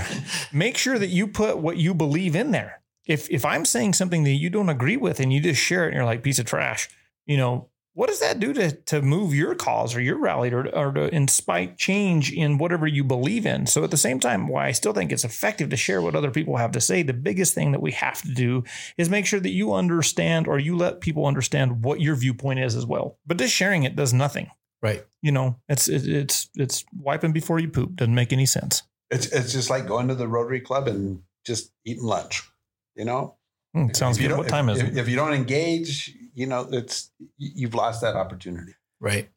make 0.51 0.75
sure 0.75 0.99
that 0.99 1.07
you 1.07 1.29
put 1.29 1.57
what 1.57 1.77
you 1.77 1.93
believe 1.93 2.35
in 2.35 2.51
there. 2.51 2.81
If 3.07 3.29
if 3.29 3.45
I'm 3.45 3.63
saying 3.63 3.93
something 3.93 4.25
that 4.25 4.31
you 4.31 4.49
don't 4.49 4.67
agree 4.67 4.97
with 4.97 5.21
and 5.21 5.31
you 5.31 5.39
just 5.39 5.61
share 5.61 5.85
it 5.85 5.87
and 5.87 5.95
you're 5.95 6.05
like 6.05 6.21
piece 6.21 6.39
of 6.39 6.45
trash, 6.45 6.89
you 7.25 7.37
know, 7.37 7.69
what 7.93 8.07
does 8.07 8.19
that 8.19 8.39
do 8.39 8.53
to 8.53 8.71
to 8.71 9.01
move 9.01 9.33
your 9.33 9.53
cause 9.53 9.95
or 9.95 10.01
your 10.01 10.17
rally 10.17 10.51
or, 10.51 10.67
or 10.73 10.91
to 10.93 11.13
incite 11.13 11.77
change 11.77 12.31
in 12.31 12.57
whatever 12.57 12.87
you 12.87 13.03
believe 13.03 13.45
in? 13.45 13.65
So 13.65 13.83
at 13.83 13.91
the 13.91 13.97
same 13.97 14.19
time, 14.19 14.47
why 14.47 14.67
I 14.67 14.71
still 14.71 14.93
think 14.93 15.11
it's 15.11 15.25
effective 15.25 15.69
to 15.69 15.77
share 15.77 16.01
what 16.01 16.15
other 16.15 16.31
people 16.31 16.57
have 16.57 16.71
to 16.71 16.81
say, 16.81 17.03
the 17.03 17.13
biggest 17.13 17.53
thing 17.53 17.71
that 17.73 17.81
we 17.81 17.91
have 17.91 18.21
to 18.21 18.33
do 18.33 18.63
is 18.97 19.09
make 19.09 19.25
sure 19.25 19.39
that 19.39 19.49
you 19.49 19.73
understand 19.73 20.47
or 20.47 20.57
you 20.57 20.77
let 20.77 21.01
people 21.01 21.25
understand 21.25 21.83
what 21.83 21.99
your 21.99 22.15
viewpoint 22.15 22.59
is 22.59 22.75
as 22.75 22.85
well. 22.85 23.17
But 23.25 23.37
just 23.37 23.53
sharing 23.53 23.83
it 23.83 23.95
does 23.95 24.13
nothing. 24.13 24.49
Right. 24.81 25.05
You 25.21 25.31
know, 25.31 25.57
it's 25.67 25.87
it, 25.87 26.07
it's 26.07 26.49
it's 26.55 26.85
wiping 26.97 27.33
before 27.33 27.59
you 27.59 27.67
poop. 27.67 27.95
Doesn't 27.95 28.15
make 28.15 28.33
any 28.33 28.45
sense. 28.45 28.83
It's 29.09 29.27
it's 29.27 29.51
just 29.51 29.69
like 29.69 29.85
going 29.85 30.07
to 30.07 30.15
the 30.15 30.27
Rotary 30.27 30.61
Club 30.61 30.87
and 30.87 31.23
just 31.45 31.71
eating 31.85 32.03
lunch. 32.03 32.49
You 32.95 33.05
know, 33.05 33.37
Hmm, 33.73 33.87
sounds 33.93 34.17
If 34.17 34.27
good. 34.27 34.37
What 34.37 34.49
time 34.49 34.69
if, 34.69 34.77
is 34.77 34.83
if, 34.83 34.89
it? 34.89 34.97
If 34.97 35.09
you 35.09 35.15
don't 35.15 35.33
engage, 35.33 36.13
you 36.41 36.47
know, 36.47 36.67
it's 36.71 37.11
you've 37.37 37.75
lost 37.75 38.01
that 38.01 38.15
opportunity. 38.15 38.73
Right. 38.99 39.29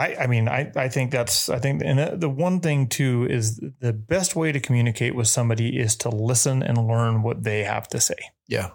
I, 0.00 0.14
I 0.14 0.26
mean, 0.28 0.48
I, 0.48 0.70
I 0.76 0.88
think 0.88 1.10
that's, 1.10 1.48
I 1.48 1.58
think, 1.58 1.82
and 1.84 1.98
the- 1.98 2.16
the 2.16 2.28
one 2.30 2.60
thing 2.60 2.88
too 2.88 3.26
is 3.28 3.60
the 3.80 3.92
best 3.92 4.36
way 4.36 4.52
to 4.52 4.60
communicate 4.60 5.14
with 5.14 5.26
somebody 5.28 5.76
is 5.78 5.96
to 5.96 6.08
listen 6.08 6.62
and 6.62 6.78
learn 6.86 7.22
what 7.22 7.42
they 7.42 7.64
have 7.64 7.88
to 7.88 8.00
say. 8.00 8.20
Yeah. 8.46 8.70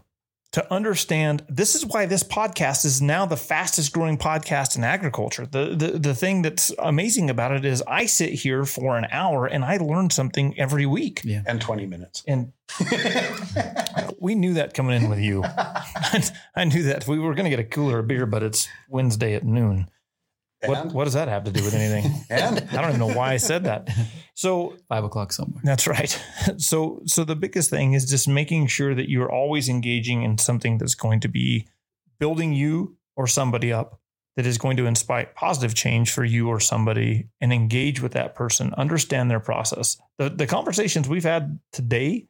To 0.53 0.71
understand, 0.71 1.43
this 1.49 1.73
is 1.73 1.83
why 1.83 2.05
this 2.05 2.23
podcast 2.23 2.85
is 2.85 3.01
now 3.01 3.25
the 3.25 3.35
fastest 3.35 3.91
growing 3.91 4.19
podcast 4.19 4.77
in 4.77 4.83
agriculture. 4.83 5.47
The, 5.47 5.75
the 5.75 5.97
the 5.97 6.15
thing 6.15 6.43
that's 6.43 6.71
amazing 6.77 7.31
about 7.31 7.53
it 7.53 7.65
is 7.65 7.81
I 7.87 8.05
sit 8.05 8.33
here 8.33 8.63
for 8.63 8.95
an 8.95 9.07
hour 9.11 9.47
and 9.47 9.65
I 9.65 9.77
learn 9.77 10.11
something 10.11 10.57
every 10.59 10.85
week. 10.85 11.21
Yeah. 11.23 11.41
And 11.47 11.59
twenty 11.59 11.87
minutes. 11.87 12.23
And 12.27 12.53
we 14.19 14.35
knew 14.35 14.53
that 14.53 14.75
coming 14.75 15.01
in 15.01 15.09
with 15.09 15.19
you. 15.19 15.43
I 16.55 16.65
knew 16.65 16.83
that 16.83 17.07
we 17.07 17.17
were 17.17 17.33
going 17.33 17.45
to 17.45 17.49
get 17.49 17.59
a 17.59 17.63
cooler 17.63 18.03
beer, 18.03 18.27
but 18.27 18.43
it's 18.43 18.67
Wednesday 18.89 19.33
at 19.33 19.43
noon. 19.43 19.89
What, 20.65 20.93
what 20.93 21.03
does 21.05 21.13
that 21.13 21.27
have 21.27 21.43
to 21.45 21.51
do 21.51 21.63
with 21.63 21.73
anything? 21.73 22.11
and 22.29 22.59
I 22.71 22.81
don't 22.81 22.89
even 22.95 22.99
know 22.99 23.13
why 23.13 23.33
I 23.33 23.37
said 23.37 23.65
that. 23.65 23.89
So 24.35 24.75
Five 24.89 25.03
o'clock 25.03 25.31
somewhere. 25.33 25.61
that's 25.63 25.87
right. 25.87 26.19
So 26.57 27.01
so 27.05 27.23
the 27.23 27.35
biggest 27.35 27.69
thing 27.69 27.93
is 27.93 28.09
just 28.09 28.27
making 28.27 28.67
sure 28.67 28.93
that 28.95 29.09
you're 29.09 29.31
always 29.31 29.69
engaging 29.69 30.23
in 30.23 30.37
something 30.37 30.77
that's 30.77 30.95
going 30.95 31.19
to 31.21 31.27
be 31.27 31.67
building 32.19 32.53
you 32.53 32.97
or 33.15 33.27
somebody 33.27 33.71
up 33.73 33.99
that 34.35 34.45
is 34.47 34.57
going 34.57 34.77
to 34.77 34.85
inspire 34.87 35.29
positive 35.35 35.75
change 35.75 36.11
for 36.11 36.23
you 36.25 36.47
or 36.49 36.59
somebody 36.59 37.27
and 37.39 37.53
engage 37.53 38.01
with 38.01 38.13
that 38.13 38.33
person, 38.33 38.73
understand 38.75 39.29
their 39.29 39.39
process. 39.39 39.97
The 40.17 40.29
the 40.29 40.47
conversations 40.47 41.07
we've 41.07 41.23
had 41.23 41.59
today, 41.71 42.27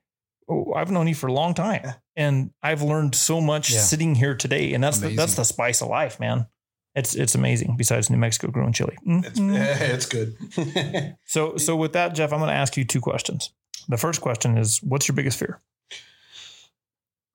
oh, 0.50 0.74
I've 0.74 0.92
known 0.92 1.08
you 1.08 1.16
for 1.16 1.28
a 1.28 1.34
long 1.34 1.54
time 1.54 1.94
and 2.16 2.52
I've 2.62 2.82
learned 2.82 3.16
so 3.16 3.40
much 3.42 3.72
Yeah. 3.72 3.80
sitting 3.80 4.16
here 4.16 4.36
today 4.36 4.74
and 4.74 4.84
that's 4.84 5.00
the, 5.00 5.16
that's 5.16 5.36
the 5.36 5.46
spice 5.46 5.82
of 5.82 5.88
life, 5.90 6.20
man. 6.20 6.48
It's 6.96 7.16
it's 7.16 7.34
amazing 7.36 7.76
besides 7.78 8.10
New 8.10 8.18
Mexico 8.18 8.52
growing 8.52 8.74
chili. 8.74 8.96
it's 9.06 9.40
Mhm. 9.40 9.56
it's 9.94 10.06
good. 10.06 10.36
So, 11.26 11.58
so 11.58 11.76
with 11.76 11.94
that, 11.94 12.14
Jeff, 12.14 12.32
I'm 12.32 12.40
going 12.40 12.50
to 12.50 12.56
ask 12.56 12.78
you 12.78 12.86
two 12.86 13.02
questions. 13.02 13.52
The 13.90 13.98
first 13.98 14.22
question 14.22 14.58
is, 14.58 14.80
what's 14.84 15.08
your 15.08 15.16
biggest 15.16 15.40
fear? 15.40 15.62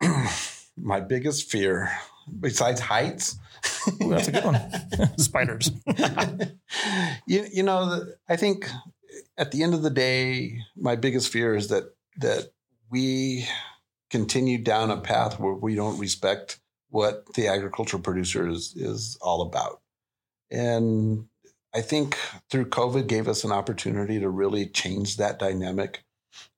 My 0.76 1.00
biggest 1.00 1.50
fear, 1.50 1.90
besides 2.40 2.80
heights, 2.80 3.36
Ooh, 4.00 4.10
that's 4.10 4.28
a 4.28 4.32
good 4.32 4.44
one. 4.44 4.60
Spiders. 5.18 5.70
you, 7.26 7.44
you 7.52 7.62
know, 7.64 8.04
I 8.28 8.36
think 8.36 8.68
at 9.36 9.50
the 9.50 9.62
end 9.64 9.74
of 9.74 9.82
the 9.82 9.90
day, 9.90 10.60
my 10.76 10.94
biggest 10.94 11.32
fear 11.32 11.56
is 11.56 11.68
that 11.68 11.94
that 12.18 12.52
we 12.90 13.46
continue 14.10 14.58
down 14.58 14.90
a 14.90 15.00
path 15.00 15.38
where 15.40 15.52
we 15.54 15.74
don't 15.74 15.98
respect 15.98 16.60
what 16.90 17.34
the 17.34 17.48
agricultural 17.48 18.02
producer 18.02 18.48
is 18.48 18.74
is 18.76 19.18
all 19.20 19.42
about. 19.42 19.80
And 20.50 21.28
I 21.74 21.82
think 21.82 22.18
through 22.50 22.66
COVID 22.66 23.06
gave 23.06 23.28
us 23.28 23.44
an 23.44 23.52
opportunity 23.52 24.18
to 24.20 24.30
really 24.30 24.66
change 24.66 25.16
that 25.16 25.38
dynamic. 25.38 26.02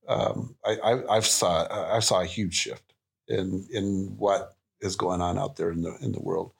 Um, 0.08 0.56
I, 0.64 0.76
I, 0.76 1.16
I've 1.16 1.26
saw 1.26 1.66
I 1.94 2.00
saw 2.00 2.20
a 2.20 2.26
huge 2.26 2.54
shift 2.54 2.94
in 3.28 3.66
in 3.72 4.14
what 4.16 4.54
is 4.80 4.96
going 4.96 5.20
on 5.20 5.38
out 5.38 5.56
there 5.56 5.70
in 5.70 5.82
the 5.82 5.96
in 6.00 6.12
the 6.12 6.22
world. 6.22 6.52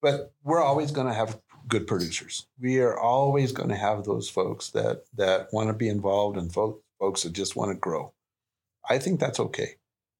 But 0.00 0.32
we're 0.44 0.62
always 0.62 0.92
going 0.92 1.08
to 1.08 1.14
have 1.14 1.40
good 1.66 1.86
producers. 1.86 2.46
We 2.60 2.80
are 2.80 2.98
always 2.98 3.52
going 3.52 3.68
to 3.68 3.76
have 3.76 4.04
those 4.04 4.28
folks 4.28 4.70
that 4.70 5.04
that 5.16 5.52
want 5.52 5.68
to 5.68 5.74
be 5.74 5.88
involved 5.88 6.36
and 6.36 6.52
folks 6.52 6.82
folks 6.98 7.22
that 7.22 7.32
just 7.32 7.56
want 7.56 7.70
to 7.70 7.76
grow. 7.76 8.12
I 8.88 8.98
think 8.98 9.20
that's 9.20 9.40
okay. 9.40 9.76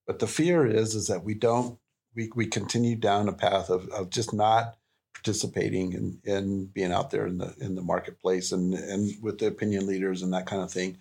But 0.07 0.19
the 0.19 0.27
fear 0.27 0.67
is 0.67 0.95
is 0.95 1.07
that 1.09 1.25
we 1.25 1.35
don't 1.35 1.79
we 2.19 2.31
we 2.35 2.47
continue 2.47 2.97
down 2.97 3.29
a 3.29 3.33
path 3.33 3.71
of 3.71 3.89
of 3.91 4.11
just 4.11 4.35
not 4.35 4.77
participating 5.15 5.95
and 5.95 6.19
and 6.27 6.75
being 6.75 6.93
out 6.93 7.11
there 7.11 7.27
in 7.27 7.39
the 7.39 7.55
in 7.61 7.77
the 7.77 7.83
marketplace 7.83 8.51
and 8.51 8.75
and 8.75 9.11
with 9.23 9.39
the 9.39 9.47
opinion 9.47 9.87
leaders 9.87 10.23
and 10.23 10.35
that 10.35 10.47
kind 10.47 10.61
of 10.61 10.71
thing. 10.71 10.99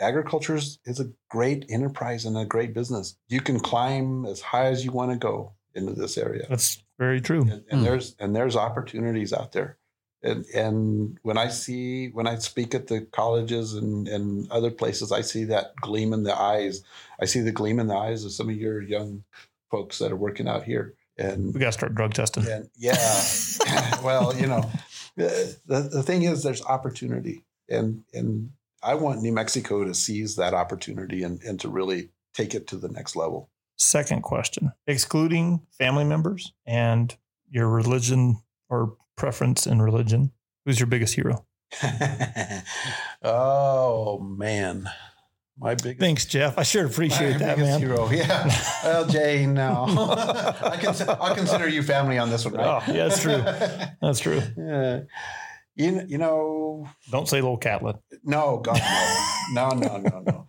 Agriculture 0.00 0.56
is, 0.56 0.78
is 0.84 0.98
a 0.98 1.12
great 1.28 1.66
enterprise 1.68 2.24
and 2.24 2.36
a 2.36 2.46
great 2.46 2.74
business. 2.74 3.14
You 3.28 3.40
can 3.40 3.60
climb 3.60 4.24
as 4.24 4.40
high 4.40 4.64
as 4.64 4.84
you 4.84 4.90
want 4.90 5.12
to 5.12 5.18
go 5.18 5.52
into 5.74 5.92
this 5.92 6.18
area. 6.18 6.44
That's 6.48 6.82
very 6.98 7.20
true. 7.20 7.42
And, 7.42 7.62
and 7.70 7.80
hmm. 7.80 7.84
there's 7.84 8.16
and 8.18 8.34
there's 8.34 8.56
opportunities 8.56 9.32
out 9.32 9.52
there. 9.52 9.76
And 10.22 10.46
and 10.54 11.18
when 11.22 11.36
I 11.36 11.48
see 11.48 12.08
when 12.08 12.26
I 12.26 12.36
speak 12.36 12.74
at 12.74 12.86
the 12.86 13.02
colleges 13.02 13.74
and, 13.74 14.08
and 14.08 14.50
other 14.50 14.70
places, 14.70 15.12
I 15.12 15.20
see 15.20 15.44
that 15.44 15.76
gleam 15.76 16.14
in 16.14 16.22
the 16.22 16.34
eyes. 16.34 16.82
I 17.20 17.26
see 17.26 17.40
the 17.40 17.52
gleam 17.52 17.78
in 17.78 17.88
the 17.88 17.96
eyes 17.96 18.24
of 18.24 18.32
some 18.32 18.48
of 18.48 18.56
your 18.56 18.80
young 18.80 19.24
folks 19.72 19.98
that 19.98 20.12
are 20.12 20.16
working 20.16 20.46
out 20.46 20.62
here. 20.62 20.94
And 21.18 21.52
We 21.52 21.58
got 21.58 21.66
to 21.66 21.72
start 21.72 21.96
drug 21.96 22.14
testing. 22.14 22.46
and 22.46 22.68
yeah, 22.76 22.94
well, 24.04 24.36
you 24.36 24.46
know, 24.46 24.70
the, 25.16 25.56
the 25.66 25.80
the 25.80 26.02
thing 26.02 26.22
is, 26.22 26.42
there's 26.44 26.64
opportunity, 26.64 27.44
and 27.68 28.04
and 28.14 28.50
I 28.82 28.94
want 28.94 29.20
New 29.20 29.32
Mexico 29.32 29.82
to 29.84 29.94
seize 29.94 30.36
that 30.36 30.54
opportunity 30.54 31.24
and 31.24 31.42
and 31.42 31.58
to 31.60 31.68
really 31.68 32.10
take 32.34 32.54
it 32.54 32.66
to 32.68 32.76
the 32.76 32.88
next 32.88 33.16
level. 33.16 33.50
Second 33.76 34.22
question 34.22 34.72
excluding 34.86 35.66
family 35.76 36.04
members 36.04 36.52
and 36.66 37.16
your 37.50 37.68
religion 37.68 38.40
or 38.70 38.96
preference 39.16 39.66
in 39.66 39.82
religion, 39.82 40.32
who's 40.64 40.80
your 40.80 40.86
biggest 40.86 41.14
hero? 41.14 41.44
oh 43.22 44.18
man, 44.20 44.88
my 45.62 45.74
biggest. 45.74 46.00
Thanks, 46.00 46.26
Jeff. 46.26 46.58
I 46.58 46.64
sure 46.64 46.84
appreciate 46.84 47.38
that, 47.38 47.58
man. 47.58 47.80
Hero, 47.80 48.10
yeah. 48.10 48.50
Well, 48.84 49.06
Jay, 49.06 49.46
no, 49.46 49.86
I 49.88 50.76
can 50.80 50.94
I'll 51.20 51.34
consider 51.34 51.68
you 51.68 51.82
family 51.82 52.18
on 52.18 52.30
this 52.30 52.44
one, 52.44 52.54
right? 52.54 52.82
Oh, 52.86 52.92
yeah, 52.92 53.08
that's 53.08 53.22
true. 53.22 53.42
That's 54.02 54.18
true. 54.18 54.42
yeah. 54.56 55.00
You, 55.76 56.04
you 56.06 56.18
know, 56.18 56.88
Don't 57.10 57.28
say 57.28 57.40
little 57.40 57.56
Catlin. 57.56 57.96
no, 58.24 58.58
God, 58.58 58.80
no, 59.52 59.68
no, 59.70 59.96
no, 59.96 59.98
no, 59.98 60.20
no. 60.20 60.48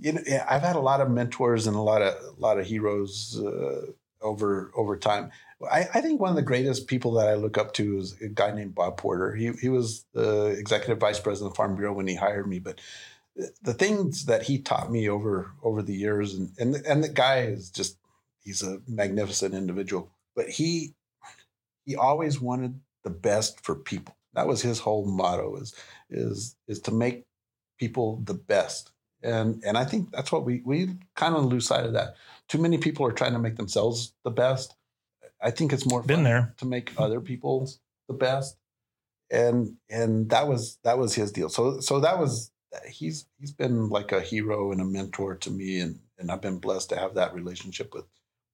You 0.00 0.14
know, 0.14 0.20
I've 0.48 0.62
had 0.62 0.76
a 0.76 0.80
lot 0.80 1.00
of 1.00 1.10
mentors 1.10 1.66
and 1.66 1.76
a 1.76 1.80
lot 1.80 2.02
of 2.02 2.14
a 2.14 2.40
lot 2.40 2.58
of 2.58 2.66
heroes 2.66 3.40
uh, 3.40 3.92
over 4.20 4.72
over 4.74 4.96
time. 4.96 5.30
I, 5.70 5.86
I 5.94 6.00
think 6.00 6.20
one 6.20 6.30
of 6.30 6.36
the 6.36 6.42
greatest 6.42 6.88
people 6.88 7.12
that 7.12 7.28
I 7.28 7.34
look 7.34 7.56
up 7.56 7.72
to 7.74 7.98
is 7.98 8.20
a 8.20 8.28
guy 8.28 8.50
named 8.50 8.74
Bob 8.74 8.96
Porter. 8.96 9.34
He 9.34 9.52
he 9.60 9.68
was 9.68 10.04
the 10.12 10.46
executive 10.58 10.98
vice 10.98 11.20
president 11.20 11.52
of 11.52 11.56
Farm 11.56 11.76
Bureau 11.76 11.92
when 11.92 12.06
he 12.06 12.16
hired 12.16 12.48
me, 12.48 12.58
but 12.58 12.80
the- 13.36 13.52
the 13.62 13.74
things 13.74 14.26
that 14.26 14.42
he 14.44 14.58
taught 14.60 14.90
me 14.92 15.08
over 15.08 15.52
over 15.62 15.82
the 15.82 15.94
years, 15.94 16.34
and 16.34 16.52
and 16.58 16.76
and 16.86 17.02
the 17.04 17.08
guy 17.08 17.42
is 17.42 17.70
just 17.70 17.98
he's 18.42 18.62
a 18.62 18.80
magnificent 18.86 19.54
individual. 19.54 20.10
But 20.36 20.48
he 20.48 20.94
he 21.84 21.96
always 21.96 22.40
wanted 22.40 22.80
the 23.02 23.10
best 23.10 23.60
for 23.64 23.74
people. 23.74 24.14
That 24.34 24.46
was 24.46 24.62
his 24.62 24.80
whole 24.80 25.06
motto 25.06 25.56
is 25.56 25.74
is 26.10 26.56
is 26.66 26.80
to 26.80 26.90
make 26.92 27.24
people 27.78 28.20
the 28.24 28.34
best. 28.34 28.92
And 29.22 29.62
and 29.64 29.76
I 29.78 29.84
think 29.84 30.10
that's 30.12 30.30
what 30.32 30.44
we 30.44 30.62
we 30.64 30.96
kind 31.16 31.34
of 31.34 31.44
lose 31.46 31.66
sight 31.66 31.86
of 31.86 31.92
that. 31.94 32.16
Too 32.48 32.58
many 32.58 32.78
people 32.78 33.06
are 33.06 33.12
trying 33.12 33.32
to 33.32 33.38
make 33.38 33.56
themselves 33.56 34.12
the 34.24 34.30
best. 34.30 34.74
I 35.40 35.50
think 35.50 35.72
it's 35.72 35.86
more 35.86 36.02
Been 36.02 36.22
there. 36.24 36.54
to 36.58 36.66
make 36.66 36.92
other 36.98 37.20
people 37.20 37.68
the 38.08 38.14
best. 38.14 38.56
And 39.30 39.76
and 39.90 40.30
that 40.30 40.46
was 40.48 40.78
that 40.84 40.98
was 40.98 41.14
his 41.14 41.32
deal. 41.32 41.48
So 41.48 41.80
so 41.80 42.00
that 42.00 42.18
was 42.18 42.50
he's 42.86 43.26
he's 43.38 43.52
been 43.52 43.88
like 43.88 44.12
a 44.12 44.20
hero 44.20 44.72
and 44.72 44.80
a 44.80 44.84
mentor 44.84 45.34
to 45.36 45.50
me 45.50 45.80
and 45.80 45.98
and 46.18 46.30
I've 46.30 46.42
been 46.42 46.58
blessed 46.58 46.90
to 46.90 46.96
have 46.96 47.14
that 47.14 47.34
relationship 47.34 47.94
with 47.94 48.04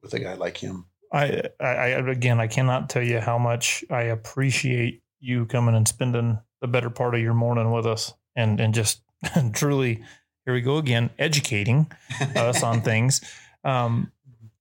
with 0.02 0.14
a 0.14 0.18
guy 0.18 0.34
like 0.34 0.56
him. 0.56 0.86
I, 1.12 1.42
I, 1.58 1.88
again, 1.88 2.40
I 2.40 2.46
cannot 2.46 2.88
tell 2.88 3.02
you 3.02 3.18
how 3.18 3.36
much 3.36 3.84
I 3.90 4.02
appreciate 4.02 5.02
you 5.18 5.44
coming 5.46 5.74
and 5.74 5.86
spending 5.86 6.38
the 6.60 6.68
better 6.68 6.88
part 6.88 7.14
of 7.14 7.20
your 7.20 7.34
morning 7.34 7.72
with 7.72 7.86
us, 7.86 8.14
and 8.36 8.60
and 8.60 8.72
just 8.72 9.02
truly, 9.52 10.02
here 10.44 10.54
we 10.54 10.60
go 10.60 10.78
again, 10.78 11.10
educating 11.18 11.90
us 12.36 12.62
on 12.62 12.80
things. 12.82 13.20
Um, 13.64 14.12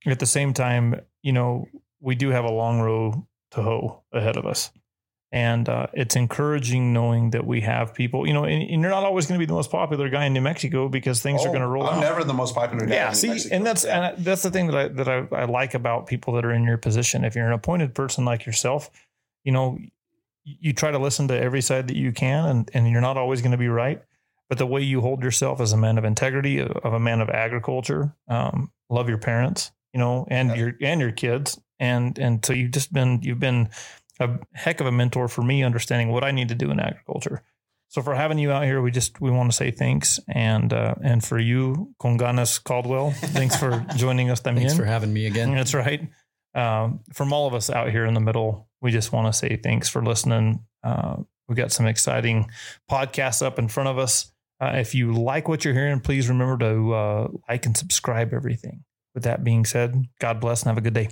at 0.05 0.19
the 0.19 0.25
same 0.25 0.53
time, 0.53 1.01
you 1.21 1.31
know, 1.31 1.67
we 1.99 2.15
do 2.15 2.29
have 2.29 2.45
a 2.45 2.51
long 2.51 2.79
row 2.79 3.27
to 3.51 3.61
hoe 3.61 4.03
ahead 4.11 4.37
of 4.37 4.45
us. 4.45 4.71
And 5.31 5.69
uh, 5.69 5.85
it's 5.93 6.15
encouraging 6.15 6.91
knowing 6.91 7.29
that 7.31 7.45
we 7.45 7.61
have 7.61 7.93
people, 7.93 8.25
you 8.27 8.33
know, 8.33 8.45
and, 8.45 8.63
and 8.63 8.81
you're 8.81 8.89
not 8.89 9.03
always 9.03 9.27
going 9.27 9.37
to 9.37 9.39
be 9.39 9.45
the 9.45 9.53
most 9.53 9.69
popular 9.69 10.09
guy 10.09 10.25
in 10.25 10.33
New 10.33 10.41
Mexico 10.41 10.89
because 10.89 11.21
things 11.21 11.45
are 11.45 11.49
Oh, 11.49 11.51
going 11.51 11.61
to 11.61 11.67
roll 11.67 11.85
I'm 11.85 11.97
out. 11.97 12.01
never 12.01 12.23
the 12.23 12.33
most 12.33 12.55
popular 12.55 12.87
guy. 12.87 12.95
Yeah, 12.95 13.09
in 13.09 13.15
see, 13.15 13.27
Mexico. 13.27 13.55
and 13.55 13.65
that's 13.65 13.83
Yeah. 13.85 14.09
and 14.15 14.25
that's 14.25 14.41
the 14.41 14.49
thing 14.49 14.67
that 14.67 14.75
I 14.75 14.87
that 14.87 15.07
I, 15.07 15.27
I 15.35 15.45
like 15.45 15.75
about 15.75 16.07
people 16.07 16.33
that 16.33 16.45
are 16.45 16.51
in 16.51 16.63
your 16.63 16.77
position. 16.77 17.23
If 17.23 17.35
you're 17.35 17.45
an 17.45 17.53
appointed 17.53 17.93
person 17.93 18.25
like 18.25 18.47
yourself, 18.47 18.89
you 19.43 19.51
know, 19.51 19.77
you, 20.43 20.55
you 20.61 20.73
try 20.73 20.89
to 20.89 20.97
listen 20.97 21.27
to 21.27 21.39
every 21.39 21.61
side 21.61 21.87
that 21.89 21.95
you 21.95 22.11
can, 22.11 22.45
and 22.45 22.71
and 22.73 22.89
you're 22.89 22.99
not 23.01 23.15
always 23.17 23.41
going 23.43 23.51
to 23.51 23.57
be 23.57 23.67
right. 23.69 24.01
But 24.49 24.57
the 24.57 24.65
way 24.65 24.81
you 24.81 24.99
hold 25.01 25.21
yourself 25.21 25.61
as 25.61 25.73
a 25.73 25.77
man 25.77 25.99
of 25.99 26.05
integrity, 26.05 26.59
of 26.59 26.91
a 26.93 26.99
man 26.99 27.21
of 27.21 27.29
agriculture, 27.29 28.15
um, 28.27 28.71
love 28.89 29.07
your 29.07 29.19
parents, 29.19 29.69
you 29.93 29.99
know, 29.99 30.25
and 30.31 30.49
Yeah. 30.49 30.55
your 30.55 30.73
and 30.81 30.99
your 30.99 31.11
kids, 31.11 31.61
and 31.79 32.17
and 32.17 32.43
so 32.43 32.53
you've 32.53 32.71
just 32.71 32.91
been 32.91 33.19
you've 33.21 33.39
been 33.39 33.69
a 34.19 34.39
heck 34.53 34.81
of 34.81 34.87
a 34.87 34.91
mentor 34.91 35.27
for 35.27 35.41
me, 35.41 35.63
understanding 35.63 36.09
what 36.09 36.23
I 36.23 36.31
need 36.31 36.49
to 36.49 36.55
do 36.55 36.71
in 36.71 36.79
agriculture. 36.79 37.43
So 37.89 38.03
for 38.03 38.13
having 38.13 38.37
you 38.37 38.51
out 38.51 38.65
here, 38.65 38.81
we 38.81 38.91
just 38.91 39.19
we 39.19 39.31
want 39.31 39.49
to 39.49 39.55
say 39.55 39.71
thanks, 39.71 40.19
and 40.27 40.71
uh, 40.71 40.93
and 41.03 41.23
for 41.23 41.39
you, 41.39 41.95
Conganas 41.99 42.63
Caldwell, 42.63 43.11
thanks 43.11 43.55
for 43.55 43.83
joining 43.95 44.29
us. 44.29 44.41
Thanks 44.41 44.61
También. 44.61 44.77
for 44.77 44.85
having 44.85 45.11
me 45.11 45.25
again. 45.25 45.53
That's 45.55 45.73
right. 45.73 46.07
Um, 46.53 46.99
from 47.13 47.33
all 47.33 47.47
of 47.47 47.53
us 47.53 47.69
out 47.69 47.89
here 47.89 48.05
in 48.05 48.13
the 48.13 48.19
middle, 48.19 48.69
we 48.81 48.91
just 48.91 49.11
want 49.11 49.27
to 49.27 49.33
say 49.33 49.55
thanks 49.55 49.89
for 49.89 50.03
listening. 50.03 50.63
Uh, 50.83 51.17
we 51.47 51.55
got 51.55 51.71
some 51.71 51.87
exciting 51.87 52.49
podcasts 52.89 53.41
up 53.41 53.57
in 53.57 53.67
front 53.67 53.89
of 53.89 53.97
us. 53.97 54.31
Uh, 54.61 54.73
if 54.75 54.93
you 54.93 55.13
like 55.13 55.47
what 55.47 55.65
you're 55.65 55.73
hearing, 55.73 55.99
please 55.99 56.29
remember 56.29 56.57
to 56.59 56.93
uh, 56.93 57.27
like 57.47 57.65
and 57.65 57.75
subscribe 57.75 58.33
everything. 58.33 58.83
With 59.15 59.23
that 59.23 59.43
being 59.43 59.65
said, 59.65 60.05
God 60.19 60.39
bless 60.39 60.61
and 60.61 60.69
have 60.69 60.77
a 60.77 60.81
good 60.81 60.93
day. 60.93 61.09